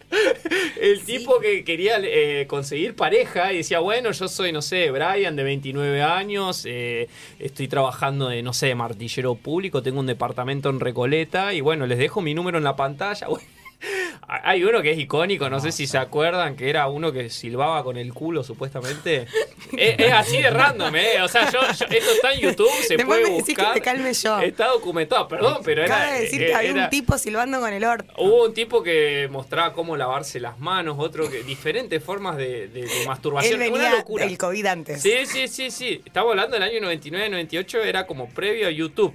El 0.79 1.03
tipo 1.03 1.39
que 1.39 1.63
quería 1.63 1.97
eh, 2.01 2.45
conseguir 2.47 2.95
pareja 2.95 3.51
y 3.53 3.57
decía, 3.57 3.79
bueno, 3.79 4.11
yo 4.11 4.27
soy, 4.27 4.51
no 4.51 4.61
sé, 4.61 4.91
Brian 4.91 5.35
de 5.35 5.43
29 5.43 6.01
años, 6.01 6.65
eh, 6.67 7.07
estoy 7.39 7.67
trabajando 7.67 8.29
de, 8.29 8.41
no 8.43 8.53
sé, 8.53 8.73
martillero 8.75 9.35
público, 9.35 9.81
tengo 9.83 9.99
un 9.99 10.07
departamento 10.07 10.69
en 10.69 10.79
Recoleta 10.79 11.53
y 11.53 11.61
bueno, 11.61 11.85
les 11.87 11.97
dejo 11.97 12.21
mi 12.21 12.33
número 12.33 12.57
en 12.57 12.63
la 12.63 12.75
pantalla. 12.75 13.27
Bueno, 13.31 13.45
Hay 14.27 14.63
uno 14.63 14.81
que 14.81 14.91
es 14.91 14.97
icónico, 14.99 15.49
no 15.49 15.59
sé 15.59 15.71
si 15.71 15.87
se 15.87 15.97
acuerdan, 15.97 16.55
que 16.55 16.69
era 16.69 16.87
uno 16.87 17.11
que 17.11 17.29
silbaba 17.29 17.83
con 17.83 17.97
el 17.97 18.13
culo, 18.13 18.43
supuestamente. 18.43 19.27
es, 19.77 19.99
es 19.99 20.13
así 20.13 20.37
de 20.41 20.49
random, 20.49 20.95
¿eh? 20.95 21.21
O 21.21 21.27
sea, 21.27 21.51
yo, 21.51 21.59
yo- 21.61 21.85
esto 21.89 22.11
está 22.11 22.33
en 22.33 22.39
YouTube, 22.41 22.69
se 22.81 22.95
Después 22.95 23.05
puede 23.05 23.23
me 23.23 23.29
decís 23.37 23.45
que 23.55 23.61
buscar. 23.61 23.73
te 23.73 23.81
calme 23.81 24.13
yo. 24.13 24.39
Está 24.39 24.67
documentado, 24.67 25.27
perdón, 25.27 25.57
pero 25.63 25.83
era... 25.83 25.95
Acaba 25.95 26.11
de 26.13 26.21
decir 26.21 26.39
que 26.39 26.49
eh, 26.51 26.55
había 26.55 26.69
era- 26.71 26.83
un 26.85 26.89
tipo 26.89 27.17
silbando 27.17 27.59
con 27.59 27.73
el 27.73 27.83
orto. 27.83 28.13
Hubo 28.17 28.45
un 28.45 28.53
tipo 28.53 28.81
que 28.83 29.27
mostraba 29.31 29.73
cómo 29.73 29.97
lavarse 29.97 30.39
las 30.39 30.59
manos, 30.59 30.95
otro 30.99 31.29
que 31.29 31.43
diferentes 31.43 32.03
formas 32.03 32.37
de, 32.37 32.67
de- 32.67 32.83
de 32.85 33.01
Él 33.01 33.07
masturbación. 33.07 33.55
Una 33.55 33.63
venía 33.71 33.91
locura. 33.95 34.25
del 34.25 34.37
COVID 34.37 34.65
antes. 34.65 35.01
Sí, 35.01 35.25
sí, 35.25 35.47
sí, 35.47 35.71
sí. 35.71 36.01
Estamos 36.05 36.29
hablando 36.31 36.57
del 36.57 36.63
año 36.63 36.79
99-98, 36.91 37.83
era 37.85 38.05
como 38.07 38.29
previo 38.29 38.67
a 38.67 38.71
YouTube. 38.71 39.13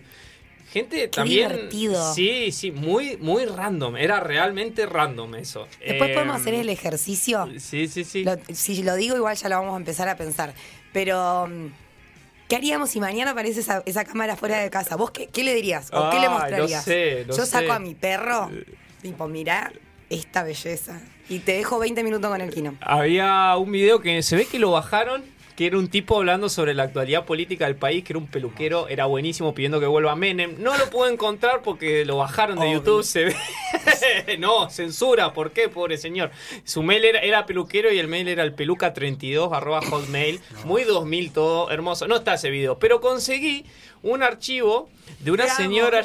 Gente 0.72 1.08
también. 1.08 1.48
divertido. 1.48 2.14
Sí, 2.14 2.52
sí, 2.52 2.70
muy, 2.72 3.16
muy 3.18 3.44
random. 3.46 3.96
Era 3.96 4.20
realmente 4.20 4.84
random 4.86 5.34
eso. 5.36 5.66
Después 5.84 6.10
Eh, 6.10 6.14
podemos 6.14 6.36
hacer 6.36 6.54
el 6.54 6.68
ejercicio. 6.68 7.48
Sí, 7.58 7.88
sí, 7.88 8.04
sí. 8.04 8.24
Lo- 8.24 8.36
si 8.52 8.82
lo 8.82 8.94
digo, 8.96 9.16
igual 9.16 9.36
ya 9.36 9.48
lo 9.48 9.56
vamos 9.56 9.74
a 9.74 9.78
empezar 9.78 10.08
a 10.08 10.16
pensar. 10.16 10.52
Pero, 10.92 11.46
mm, 11.46 11.66
¿qué 12.48 12.56
haríamos 12.56 12.90
si 12.90 13.00
mañana 13.00 13.30
aparece 13.30 13.60
esa, 13.60 13.82
esa 13.86 14.04
cámara 14.04 14.36
fuera 14.36 14.58
de 14.58 14.68
casa? 14.70 14.96
¿Vos 14.96 15.10
qué, 15.12 15.28
qué 15.28 15.44
le 15.44 15.54
dirías? 15.54 15.88
¿O 15.92 16.10
qué 16.10 16.16
le 16.18 16.26
Ay, 16.26 16.28
no 16.32 16.38
mostrarías? 16.38 16.84
sé, 16.84 17.24
no 17.26 17.36
Yo 17.36 17.46
saco 17.46 17.66
sé. 17.68 17.72
a 17.72 17.78
mi 17.78 17.94
perro, 17.94 18.50
tipo, 19.02 19.28
mirá 19.28 19.72
esta 20.10 20.42
belleza. 20.42 21.00
Y 21.28 21.40
te 21.40 21.52
dejo 21.52 21.78
20 21.78 22.04
minutos 22.04 22.30
con 22.30 22.40
el 22.40 22.52
kino. 22.52 22.76
Había 22.80 23.56
un 23.56 23.72
video 23.72 24.00
que 24.00 24.22
se 24.22 24.36
ve 24.36 24.46
que 24.46 24.58
lo 24.60 24.70
bajaron, 24.70 25.24
que 25.56 25.66
era 25.66 25.78
un 25.78 25.88
tipo 25.88 26.18
hablando 26.18 26.50
sobre 26.50 26.74
la 26.74 26.82
actualidad 26.82 27.24
política 27.24 27.64
del 27.64 27.76
país, 27.76 28.04
que 28.04 28.12
era 28.12 28.18
un 28.18 28.26
peluquero, 28.26 28.88
era 28.88 29.06
buenísimo 29.06 29.54
pidiendo 29.54 29.80
que 29.80 29.86
vuelva 29.86 30.14
Menem. 30.14 30.56
No 30.58 30.76
lo 30.76 30.90
pude 30.90 31.10
encontrar 31.10 31.62
porque 31.62 32.04
lo 32.04 32.18
bajaron 32.18 32.58
de 32.60 32.70
YouTube, 32.70 33.02
se 33.02 33.24
ve. 33.24 33.36
no, 34.38 34.68
censura, 34.68 35.32
¿por 35.32 35.52
qué, 35.52 35.70
pobre 35.70 35.96
señor? 35.96 36.30
Su 36.64 36.82
mail 36.82 37.06
era, 37.06 37.20
era 37.20 37.46
peluquero 37.46 37.90
y 37.90 37.98
el 37.98 38.06
mail 38.06 38.28
era 38.28 38.42
el 38.42 38.54
peluca32 38.54 39.56
arroba 39.56 39.80
hotmail. 39.80 40.40
Muy 40.64 40.84
2000 40.84 41.32
todo, 41.32 41.70
hermoso. 41.70 42.06
No 42.06 42.16
está 42.16 42.34
ese 42.34 42.50
video, 42.50 42.78
pero 42.78 43.00
conseguí 43.00 43.64
un 44.02 44.22
archivo 44.22 44.90
de 45.20 45.30
una 45.30 45.44
Te 45.44 45.50
señora 45.52 46.02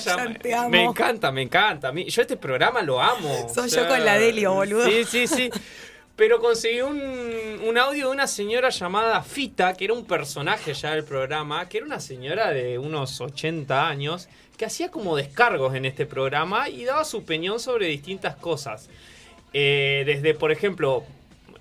amo. 0.56 0.70
Me 0.70 0.86
encanta, 0.86 1.30
me 1.34 1.42
encanta. 1.42 1.90
A 1.90 1.94
Yo 1.94 2.22
este 2.22 2.38
programa 2.38 2.82
lo 2.84 3.02
amo. 3.02 3.50
Soy 3.54 3.70
yo 3.70 3.86
con 3.86 4.06
la 4.06 4.18
Delio, 4.18 4.54
boludo. 4.54 4.86
Sí, 4.86 5.04
sí, 5.04 5.28
sí. 5.28 5.50
Pero 6.22 6.40
conseguí 6.40 6.82
un, 6.82 7.02
un 7.68 7.78
audio 7.80 8.06
de 8.06 8.12
una 8.14 8.28
señora 8.28 8.70
llamada 8.70 9.24
Fita, 9.24 9.74
que 9.74 9.86
era 9.86 9.96
un 9.96 10.06
personaje 10.06 10.72
ya 10.76 10.92
del 10.94 11.04
programa, 11.04 11.68
que 11.68 11.80
era 11.80 11.88
una 11.88 12.00
señora 12.00 12.52
de 12.52 12.78
unos 12.78 13.20
80 13.20 13.88
años, 13.88 14.30
que 14.56 14.66
hacía 14.66 14.92
como 14.92 15.16
descargos 15.16 15.74
en 15.74 15.86
este 15.86 16.06
programa 16.06 16.70
y 16.70 16.84
daba 16.84 17.06
su 17.06 17.18
opinión 17.18 17.60
sobre 17.60 17.88
distintas 17.88 18.36
cosas. 18.36 18.88
Eh, 19.52 20.04
desde, 20.06 20.36
por 20.36 20.52
ejemplo, 20.52 21.04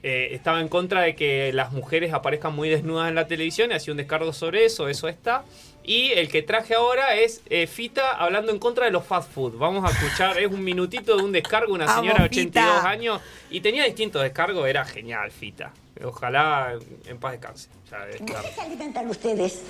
eh, 0.03 0.29
estaba 0.33 0.61
en 0.61 0.69
contra 0.69 1.01
de 1.01 1.15
que 1.15 1.55
las 1.55 1.73
mujeres 1.73 2.13
aparezcan 2.13 2.55
muy 2.55 2.69
desnudas 2.69 3.09
en 3.09 3.15
la 3.15 3.27
televisión 3.27 3.71
y 3.71 3.77
hacía 3.77 3.95
un 3.95 3.97
descargo 3.97 4.35
sobre 4.35 4.67
eso, 4.67 4.91
eso 4.91 5.09
está. 5.09 5.43
Y 5.83 6.13
el 6.13 6.29
que 6.29 6.43
traje 6.43 6.75
ahora 6.75 7.17
es 7.17 7.41
eh, 7.49 7.67
Fita 7.67 8.13
hablando 8.13 8.53
en 8.53 8.59
contra 8.59 8.85
de 8.85 8.91
los 8.91 9.05
fast 9.05 9.33
food. 9.33 9.57
Vamos 9.57 9.85
a 9.85 9.93
escuchar, 9.93 10.39
es 10.39 10.47
un 10.51 10.63
minutito 10.63 11.17
de 11.17 11.23
un 11.23 11.33
descargo 11.33 11.69
de 11.69 11.85
una 11.85 11.95
señora 11.95 12.19
de 12.19 12.25
82 12.25 12.75
Fita. 12.77 12.89
años 12.89 13.21
y 13.51 13.61
tenía 13.61 13.85
distintos 13.85 14.23
descargos, 14.23 14.69
era 14.69 14.85
genial 14.85 15.31
Fita. 15.31 15.73
Ojalá 16.05 16.79
en 17.07 17.19
paz 17.19 17.33
descanse. 17.33 17.69
Ya, 17.91 18.25
claro. 18.25 18.49
¿Qué 18.49 18.55
se 18.55 18.61
alimentan 18.61 19.09
ustedes? 19.09 19.63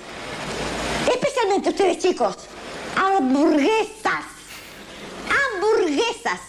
Especialmente 1.11 1.69
ustedes, 1.69 1.97
chicos. 1.99 2.47
Hamburguesas. 2.95 4.25
Hamburguesas. 5.55 6.41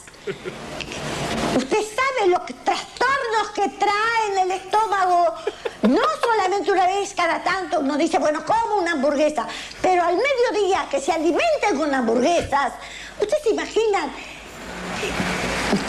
Usted 1.56 1.78
sabe 1.78 2.28
los 2.30 2.46
trastornos 2.64 3.50
que 3.54 3.68
trae 3.70 4.32
en 4.32 4.38
el 4.38 4.50
estómago. 4.52 5.34
No 5.82 6.02
solamente 6.22 6.70
una 6.70 6.86
vez 6.86 7.12
cada 7.14 7.42
tanto 7.42 7.80
uno 7.80 7.96
dice, 7.96 8.18
bueno, 8.18 8.44
como 8.44 8.76
una 8.76 8.92
hamburguesa, 8.92 9.46
pero 9.80 10.02
al 10.02 10.16
mediodía 10.16 10.86
que 10.90 11.00
se 11.00 11.12
alimenten 11.12 11.76
con 11.76 11.94
hamburguesas. 11.94 12.72
¿Ustedes 13.20 13.42
se 13.42 13.50
imaginan 13.50 14.12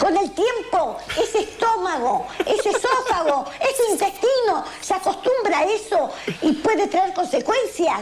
con 0.00 0.16
el 0.16 0.30
tiempo, 0.32 0.98
ese 1.16 1.40
estómago, 1.40 2.26
ese 2.46 2.70
esófago, 2.70 3.46
ese 3.60 3.92
intestino 3.92 4.64
se 4.80 4.94
acostumbra 4.94 5.58
a 5.58 5.64
eso 5.64 6.10
y 6.42 6.52
puede 6.52 6.86
traer 6.86 7.12
consecuencias. 7.12 8.00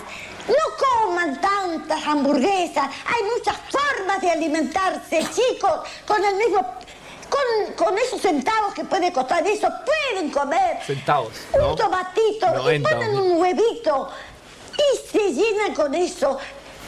No 0.48 1.07
coman 1.07 1.40
tantas 1.40 2.05
hamburguesas, 2.07 2.88
hay 3.07 3.22
muchas 3.25 3.57
formas 3.70 4.20
de 4.20 4.31
alimentarse, 4.31 5.25
chicos, 5.33 5.88
con 6.07 6.25
el 6.25 6.35
mismo, 6.37 6.66
con, 7.32 7.74
con 7.74 7.98
esos 7.98 8.20
centavos 8.20 8.74
que 8.74 8.84
puede 8.84 9.12
costar 9.12 9.46
eso, 9.46 9.68
pueden 10.12 10.30
comer 10.30 10.78
Centavos, 10.86 11.32
¿no? 11.56 11.70
un 11.70 11.76
tomatito 11.76 12.46
y 12.46 12.56
90, 12.56 12.90
ponen 12.90 13.18
un 13.18 13.40
huevito 13.40 14.08
y 14.76 15.08
se 15.10 15.32
llenan 15.32 15.74
con 15.74 15.94
eso. 15.94 16.38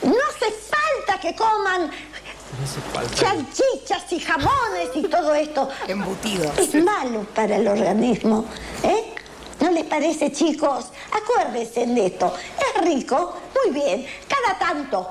No 0.03 0.15
hace 0.31 0.51
falta 0.53 1.21
que 1.21 1.35
coman 1.35 1.83
No 1.87 2.65
hace 2.65 2.81
falta. 2.93 3.17
salchichas 3.17 4.13
y 4.13 4.21
jamones 4.21 4.91
y 4.95 5.03
todo 5.05 5.35
esto. 5.35 5.69
Embutidos. 5.89 6.59
Es 6.59 6.75
malo 6.75 7.25
para 7.35 7.57
el 7.57 7.67
organismo, 7.69 8.45
¿eh? 8.83 9.15
¿No 9.61 9.71
les 9.71 9.85
parece, 9.85 10.31
chicos? 10.33 10.87
Acuérdense 11.13 11.87
de 11.87 12.07
esto. 12.07 12.35
Es 12.59 12.85
rico, 12.85 13.35
muy 13.65 13.73
bien, 13.73 14.07
cada 14.29 14.59
tanto. 14.59 15.11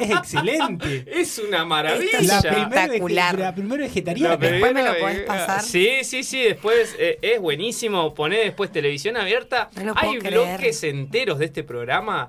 Es 0.00 0.10
excelente. 0.10 1.04
Es 1.06 1.38
una 1.38 1.64
maravilla. 1.64 2.20
La 2.22 2.38
es 2.38 2.44
espectacular. 2.44 3.38
la 3.38 3.54
primera 3.54 3.82
vegetariana. 3.84 4.30
La 4.30 4.36
Después 4.36 4.72
me 4.74 4.82
lo 4.82 4.98
podés 4.98 5.20
pasar. 5.20 5.62
Sí, 5.62 6.04
sí, 6.04 6.22
sí. 6.22 6.42
Después 6.42 6.94
eh, 6.98 7.18
es 7.22 7.40
buenísimo. 7.40 8.14
Poner 8.14 8.44
después 8.44 8.70
televisión 8.72 9.16
abierta. 9.16 9.70
No 9.76 9.84
lo 9.84 9.94
puedo 9.94 10.12
Hay 10.12 10.18
creer. 10.18 10.34
bloques 10.34 10.84
enteros 10.84 11.38
de 11.38 11.46
este 11.46 11.64
programa. 11.64 12.28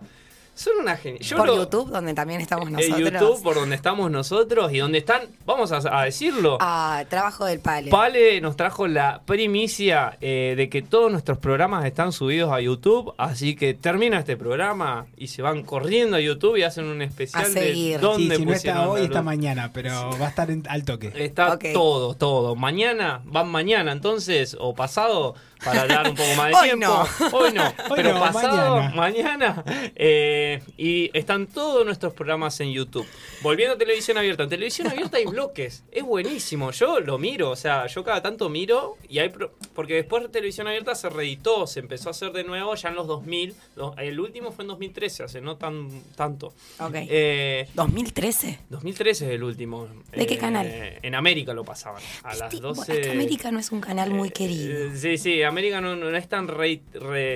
Son 0.60 0.74
una 0.82 0.98
genial. 0.98 1.24
Por 1.38 1.48
YouTube, 1.56 1.90
donde 1.90 2.14
también 2.14 2.42
estamos 2.42 2.68
En 2.68 2.74
nosotros. 2.74 3.00
YouTube, 3.00 3.44
por 3.44 3.56
donde 3.56 3.76
estamos 3.78 4.12
nosotros 4.12 4.74
y 4.74 4.80
donde 4.80 4.98
están, 4.98 5.22
vamos 5.46 5.72
a, 5.72 5.78
a 6.02 6.04
decirlo. 6.04 6.58
Ah, 6.60 7.06
trabajo 7.10 7.46
del 7.46 7.62
Pale. 7.62 7.90
Pale 7.90 8.42
nos 8.42 8.58
trajo 8.58 8.86
la 8.88 9.22
primicia 9.26 10.18
eh, 10.20 10.56
de 10.58 10.68
que 10.70 10.82
todos 10.82 11.10
nuestros 11.12 11.38
programas 11.38 11.86
están 11.86 12.12
subidos 12.12 12.52
a 12.52 12.60
YouTube, 12.60 13.14
así 13.18 13.56
que 13.56 13.74
termina 13.74 14.20
este 14.20 14.36
programa 14.36 15.06
y 15.16 15.28
se 15.28 15.42
van 15.42 15.64
corriendo 15.64 16.18
a 16.18 16.20
YouTube 16.20 16.58
y 16.58 16.64
hacen 16.64 16.86
un 16.88 17.02
especial 17.02 17.46
A 17.46 17.48
de 17.48 17.54
seguir. 17.54 18.00
dónde 18.02 18.36
Sí, 18.36 18.42
si 18.42 18.46
no 18.46 18.54
está 18.54 18.90
hoy, 18.90 19.02
está 19.04 19.22
mañana, 19.22 19.72
pero 19.74 20.10
va 20.20 20.26
a 20.26 20.30
estar 20.30 20.52
en- 20.52 20.66
al 20.68 20.84
toque. 20.84 21.14
Está 21.16 21.58
todo, 21.74 22.16
todo. 22.16 22.58
Mañana, 22.58 23.22
van 23.24 23.48
mañana 23.50 23.94
entonces, 23.94 24.58
o 24.60 24.76
pasado, 24.76 25.36
para 25.64 25.82
hablar 25.84 26.10
un 26.10 26.16
poco 26.16 26.36
más 26.36 26.48
de 26.50 26.54
Hoy 26.58 26.64
tiempo. 26.70 26.86
no. 26.88 27.38
Hoy 27.38 27.54
no, 27.54 27.64
Hoy 27.90 27.96
pero 27.96 28.14
no, 28.14 28.20
pasado, 28.20 28.76
mañana. 28.94 28.96
mañana. 28.96 29.64
eh, 29.96 30.49
y 30.78 31.10
están 31.18 31.48
todos 31.48 31.86
nuestros 31.86 32.14
programas 32.14 32.60
en 32.60 32.72
YouTube. 32.72 33.06
Volviendo 33.42 33.76
a 33.76 33.78
televisión 33.78 34.18
abierta. 34.18 34.44
En 34.44 34.50
televisión 34.50 34.88
abierta 34.88 35.18
hay 35.18 35.26
bloques. 35.26 35.84
Es 35.92 36.04
buenísimo. 36.04 36.72
Yo 36.72 37.00
lo 37.00 37.18
miro, 37.18 37.52
o 37.52 37.56
sea, 37.56 37.88
yo 37.88 38.04
cada 38.04 38.22
tanto 38.22 38.50
miro 38.50 38.98
y 39.08 39.20
hay. 39.20 39.30
pro- 39.30 39.52
porque 39.74 39.94
después 39.96 40.24
de 40.24 40.30
televisión 40.30 40.68
abierta 40.68 40.96
se 40.96 41.10
reeditó, 41.10 41.68
se 41.68 41.80
empezó 41.80 42.10
a 42.10 42.12
hacer 42.12 42.32
de 42.32 42.44
nuevo 42.44 42.76
ya 42.76 42.90
en 42.90 42.96
los 42.96 43.08
2000. 43.08 43.54
Lo- 43.76 43.96
El 43.98 44.20
último 44.20 44.52
fue 44.52 44.64
en 44.64 44.70
2013, 44.70 45.24
hace 45.24 45.42
no 45.42 45.56
tan 45.58 45.90
tanto. 46.16 46.54
Ok. 46.80 46.96
Eh, 46.96 47.68
2013. 47.76 48.60
2013 48.70 49.26
es 49.28 49.32
el 49.34 49.44
último. 49.44 49.88
¿De 50.16 50.26
qué 50.26 50.34
Eh, 50.36 50.38
canal? 50.38 50.68
En 51.02 51.16
América 51.16 51.54
lo 51.54 51.64
pasaban. 51.64 52.02
A 52.24 52.36
las 52.36 52.50
Viste, 52.52 52.62
12. 52.68 52.78
bueno, 52.86 52.94
es 52.94 53.08
que 53.08 53.12
América 53.14 53.52
no 53.52 53.60
es 53.60 53.72
un 53.72 53.82
canal 53.82 54.12
muy 54.12 54.30
querido. 54.30 54.88
Eh, 54.88 54.92
sí, 54.96 55.18
sí, 55.18 55.44
América 55.44 55.82
no, 55.82 55.96
no 55.96 56.16
es 56.16 56.28
tan 56.28 56.48
re- 56.48 56.82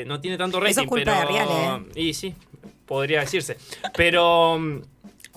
no 0.06 0.20
tiene 0.20 0.38
tanto 0.38 0.60
rating, 0.60 0.72
Eso 0.72 0.82
es 0.82 0.88
culpa 0.88 1.18
pero 1.20 1.20
de 1.20 1.46
Real, 1.46 1.86
¿eh? 1.96 2.02
y 2.02 2.14
sí, 2.14 2.34
podría 2.94 3.22
decirse. 3.22 3.58
Pero 3.96 4.60
mm, 4.60 4.82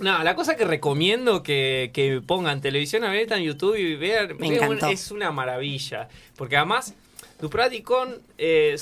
nada, 0.01 0.23
la 0.25 0.35
cosa 0.35 0.57
que 0.57 0.66
recomiendo 0.66 1.42
que, 1.42 1.90
que 1.95 2.21
pongan 2.21 2.61
televisión 2.61 3.03
abierta 3.03 3.38
en 3.38 3.45
YouTube 3.45 3.77
y 3.77 3.97
vean, 3.97 4.37
Me 4.37 4.51
vean, 4.51 4.79
es 4.90 5.11
una 5.11 5.31
maravilla, 5.33 6.09
porque 6.37 6.59
además 6.59 6.95
Duprat 7.40 7.73
y 7.73 7.81
Con 7.81 8.21
eh, 8.37 8.77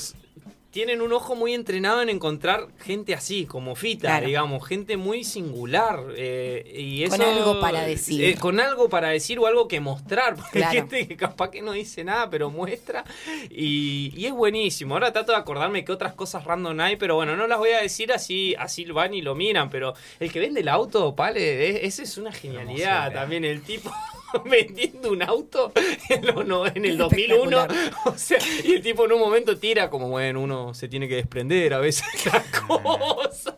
tienen 0.75 1.01
un 1.01 1.13
ojo 1.13 1.35
muy 1.35 1.53
entrenado 1.53 2.01
en 2.01 2.09
encontrar 2.09 2.67
gente 2.83 3.13
así, 3.13 3.45
como 3.45 3.75
Fita, 3.75 4.09
Claro. 4.09 4.27
digamos, 4.27 4.67
gente 4.67 4.97
muy 4.97 5.23
singular. 5.23 6.01
eh, 6.17 6.69
y 6.75 7.07
Con 7.07 7.21
eso- 7.21 7.31
algo 7.31 7.61
para 7.61 7.83
decir. 7.83 8.21
eh, 8.21 8.35
con 8.35 8.59
algo 8.59 8.89
para 8.89 9.07
decir 9.07 9.39
o 9.39 9.47
algo 9.47 9.69
que 9.69 9.79
mostrar. 9.79 10.35
Porque 10.35 10.59
Claro. 10.59 10.71
hay 10.71 10.75
gente 10.79 11.07
que 11.07 11.15
capaz 11.15 11.49
que 11.49 11.61
no 11.61 11.71
dice 11.71 12.03
nada, 12.03 12.29
pero 12.29 12.49
muestra. 12.49 13.05
Y, 13.49 14.11
y 14.17 14.25
es 14.25 14.33
buenísimo. 14.33 14.95
Ahora 14.95 15.13
trato 15.13 15.31
de 15.31 15.37
acordarme 15.37 15.85
qué 15.85 15.93
otras 15.93 16.13
cosas 16.13 16.43
random 16.43 16.77
hay, 16.81 16.97
pero 16.97 17.15
bueno, 17.15 17.37
no 17.37 17.47
las 17.47 17.57
voy 17.57 17.69
a 17.69 17.79
decir 17.81 18.11
así, 18.11 18.53
así 18.59 18.83
van 18.83 19.13
y 19.13 19.21
lo 19.21 19.33
miran. 19.33 19.69
Pero 19.69 19.93
el 20.19 20.29
que 20.29 20.41
vende 20.41 20.59
el 20.59 20.67
auto, 20.67 21.15
Pale, 21.15 21.69
e- 21.69 21.85
ese 21.85 22.03
es 22.03 22.17
una 22.17 22.33
genialidad 22.33 23.13
también. 23.13 23.45
El 23.45 23.61
tipo 23.61 23.93
vendiendo 24.45 25.11
un 25.11 25.21
auto 25.23 25.71
en, 26.09 26.25
los 26.25 26.45
no- 26.45 26.65
en 26.67 26.85
el 26.85 26.97
2001. 26.97 27.61
Espectacular. 27.61 27.93
O 28.05 28.17
sea, 28.17 28.37
y 28.63 28.73
el 28.73 28.81
tipo 28.81 29.05
en 29.05 29.13
un 29.13 29.19
momento 29.19 29.57
tira 29.57 29.89
como, 29.89 30.09
bueno, 30.09 30.41
uno 30.41 30.73
se 30.73 30.87
tiene 30.87 31.07
que 31.07 31.15
desprender 31.15 31.73
a 31.73 31.79
veces 31.79 32.05
la 32.25 32.43
cosa. 32.67 33.57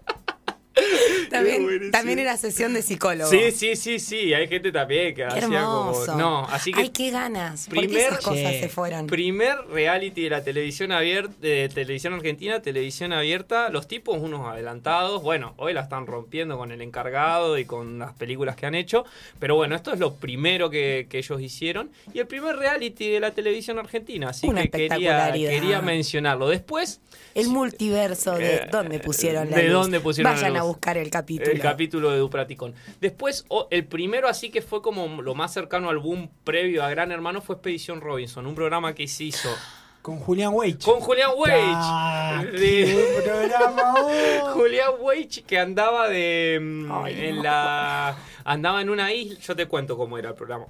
También, 1.29 1.91
también 1.91 2.19
era 2.19 2.37
sesión 2.37 2.73
de 2.73 2.81
psicólogo. 2.81 3.29
Sí, 3.29 3.51
sí, 3.51 3.75
sí, 3.75 3.99
sí. 3.99 4.33
Hay 4.33 4.47
gente 4.47 4.71
también 4.71 5.09
que 5.09 5.23
Qué 5.23 5.25
hacía 5.25 5.59
hermoso. 5.59 6.05
como. 6.05 6.17
No, 6.17 6.45
así 6.45 6.71
que. 6.71 6.81
Ay, 6.81 6.89
qué 6.89 7.11
ganas. 7.11 7.67
¿Por 7.67 7.75
qué 7.81 7.87
primer- 7.87 8.03
esas 8.05 8.17
cosas 8.23 8.51
Che, 8.51 8.59
se 8.61 8.69
fueron? 8.69 9.07
Primer 9.07 9.57
reality 9.69 10.23
de 10.23 10.29
la 10.29 10.43
televisión 10.43 10.91
abierta, 10.93 11.33
de 11.41 11.69
televisión 11.69 12.13
argentina, 12.13 12.61
televisión 12.61 13.11
abierta, 13.13 13.69
los 13.69 13.87
tipos 13.87 14.17
unos 14.19 14.47
adelantados, 14.47 15.21
bueno, 15.21 15.53
hoy 15.57 15.73
la 15.73 15.81
están 15.81 16.07
rompiendo 16.07 16.57
con 16.57 16.71
el 16.71 16.81
encargado 16.81 17.57
y 17.57 17.65
con 17.65 17.99
las 17.99 18.13
películas 18.13 18.55
que 18.55 18.65
han 18.65 18.75
hecho, 18.75 19.03
pero 19.39 19.55
bueno, 19.55 19.75
esto 19.75 19.93
es 19.93 19.99
lo 19.99 20.15
primero 20.15 20.69
que, 20.69 21.07
que 21.09 21.17
ellos 21.19 21.41
hicieron 21.41 21.89
y 22.13 22.19
el 22.19 22.27
primer 22.27 22.55
reality 22.55 23.09
de 23.11 23.19
la 23.19 23.31
televisión 23.31 23.79
argentina, 23.79 24.29
así 24.29 24.47
Una 24.47 24.63
que 24.63 24.69
quería, 24.69 25.31
quería 25.33 25.81
mencionarlo. 25.81 26.47
Después, 26.47 27.01
El 27.37 27.49
multiverso 27.49 28.33
de 28.35 28.55
Eh, 28.55 28.67
dónde 28.71 28.99
pusieron 28.99 29.49
la 29.49 29.57
¿de 29.57 29.63
luz? 29.69 29.73
dónde 29.73 29.99
pusieron 29.99 30.31
la 30.33 30.35
Vayan 30.41 30.55
a 30.55 30.59
luz? 30.59 30.67
buscar 30.69 30.97
el 30.97 31.09
capítulo. 31.09 31.51
el 31.51 31.59
capítulo 31.59 32.11
de 32.11 32.17
Dupraticón. 32.17 32.73
Después, 32.99 33.45
el 33.69 33.85
primero 33.85 34.27
así 34.27 34.49
que 34.49 34.61
fue 34.61 34.81
como 34.81 35.21
lo 35.21 35.35
más 35.35 35.53
cercano 35.53 35.89
al 35.89 35.99
boom 35.99 36.29
previo 36.43 36.83
a 36.83 36.89
Gran 36.89 37.11
Hermano 37.11 37.41
fue 37.41 37.55
Expedición 37.55 38.01
Robinson, 38.01 38.45
un 38.47 38.55
programa 38.55 38.93
que 38.95 39.07
se 39.07 39.25
hizo 39.25 39.49
Con 40.01 40.17
Julián 40.19 40.53
Weich. 40.53 40.83
con 40.83 40.99
Julián 40.99 41.31
Ah, 41.35 42.39
Weich. 42.41 42.51
qué 42.51 42.57
De- 42.57 43.21
programa, 43.23 43.93
oh. 44.01 44.49
Julián 44.53 44.91
Weich 45.01 45.43
que 45.45 45.59
andaba 45.59 46.07
de 46.09 46.59
mm, 46.61 46.91
Ay, 46.91 47.25
en 47.27 47.35
no. 47.37 47.43
la 47.43 48.17
andaba 48.45 48.81
en 48.81 48.89
una 48.89 49.13
isla, 49.13 49.37
yo 49.39 49.55
te 49.55 49.65
cuento 49.67 49.97
cómo 49.97 50.17
era 50.17 50.29
el 50.29 50.35
programa. 50.35 50.65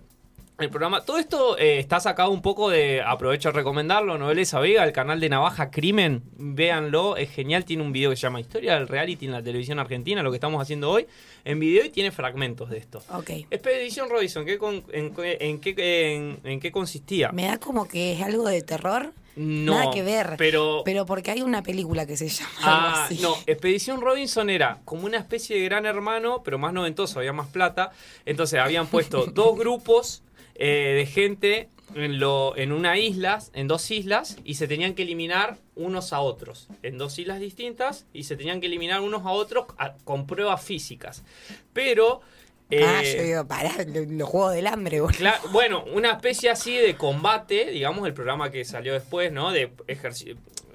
El 0.60 0.70
programa. 0.70 1.02
Todo 1.02 1.18
esto 1.20 1.58
eh, 1.58 1.78
está 1.80 2.00
sacado 2.00 2.32
un 2.32 2.42
poco 2.42 2.70
de. 2.70 3.02
Aprovecho 3.02 3.50
a 3.50 3.52
recomendarlo. 3.52 4.18
Novelesa 4.18 4.60
Vega, 4.60 4.84
el 4.84 4.92
canal 4.92 5.20
de 5.20 5.30
Navaja 5.30 5.70
Crimen. 5.70 6.24
Véanlo, 6.38 7.16
es 7.18 7.30
genial. 7.30 7.64
Tiene 7.66 7.84
un 7.84 7.92
video 7.92 8.10
que 8.10 8.16
se 8.16 8.24
llama 8.24 8.40
Historia 8.40 8.74
del 8.76 8.88
Reality 8.88 9.26
en 9.26 9.34
la 9.34 9.44
televisión 9.44 9.78
argentina, 9.80 10.24
lo 10.24 10.32
que 10.32 10.38
estamos 10.38 10.62
haciendo 10.62 10.90
hoy. 10.90 11.06
En 11.46 11.60
video 11.60 11.86
y 11.86 11.90
tiene 11.90 12.12
fragmentos 12.12 12.70
de 12.70 12.78
esto. 12.78 13.02
Ok. 13.14 13.30
Expedición 13.52 14.10
Robinson, 14.10 14.46
¿qué 14.46 14.58
con- 14.58 14.84
en, 14.92 15.14
en 15.18 15.60
qué, 15.60 16.16
en- 16.16 16.40
en 16.44 16.60
qué 16.60 16.72
consistía? 16.72 17.32
Me 17.32 17.46
da 17.46 17.58
como 17.58 17.88
que 17.88 18.14
es 18.14 18.22
algo 18.22 18.48
de 18.48 18.62
terror. 18.64 19.12
No, 19.36 19.76
Nada 19.76 19.92
que 19.94 20.02
ver. 20.02 20.34
Pero, 20.40 20.82
Pero 20.84 21.06
porque 21.06 21.30
hay 21.30 21.44
una 21.44 21.62
película 21.62 22.08
que 22.08 22.18
se 22.18 22.28
llama 22.28 22.50
Ah, 22.64 23.06
así. 23.06 23.20
no, 23.22 23.36
Expedición 23.46 24.02
Robinson 24.02 24.50
era 24.50 24.80
como 24.84 25.06
una 25.06 25.20
especie 25.20 25.56
de 25.60 25.64
gran 25.66 25.86
hermano, 25.86 26.42
pero 26.44 26.58
más 26.58 26.74
noventoso, 26.74 27.20
había 27.20 27.34
más 27.34 27.48
plata. 27.48 27.92
Entonces 28.26 28.60
habían 28.60 28.88
puesto 28.88 29.26
dos 29.34 29.56
grupos 29.56 30.24
eh, 30.58 30.94
de 30.98 31.06
gente 31.06 31.70
en, 31.96 32.20
lo, 32.20 32.58
en 32.58 32.72
una 32.74 32.98
isla, 32.98 33.40
en 33.54 33.68
dos 33.68 33.90
islas, 33.92 34.38
y 34.44 34.56
se 34.56 34.68
tenían 34.68 34.94
que 34.94 35.04
eliminar 35.04 35.58
unos 35.76 36.12
a 36.14 36.20
otros. 36.20 36.68
En 36.84 36.98
dos 36.98 37.18
islas 37.20 37.40
distintas, 37.40 38.06
y 38.14 38.24
se 38.24 38.36
tenían 38.36 38.60
que 38.60 38.68
eliminar 38.68 39.02
unos 39.02 39.26
a 39.26 39.30
otros 39.32 39.66
a- 39.78 39.94
con 40.04 40.28
pruebas 40.28 40.62
físicas. 40.64 41.24
Pero. 41.74 42.22
ah, 42.72 43.02
eh, 43.04 43.14
yo 43.18 43.24
digo, 43.24 43.48
pará, 43.48 43.72
lo- 43.88 44.04
los 44.06 44.28
juegos 44.30 44.54
del 44.54 44.68
hambre, 44.68 45.00
boludo. 45.00 45.32
Bueno, 45.52 45.86
una 45.94 46.12
especie 46.12 46.50
así 46.50 46.76
de 46.76 46.96
combate, 46.98 47.68
digamos, 47.72 48.06
el 48.06 48.14
programa 48.14 48.52
que 48.52 48.66
salió 48.66 48.94
después, 48.94 49.32
¿no? 49.32 49.52
De 49.52 49.72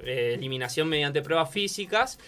eh, 0.04 0.34
eliminación 0.34 0.88
mediante 0.88 1.22
pruebas 1.22 1.50
físicas, 1.50 2.18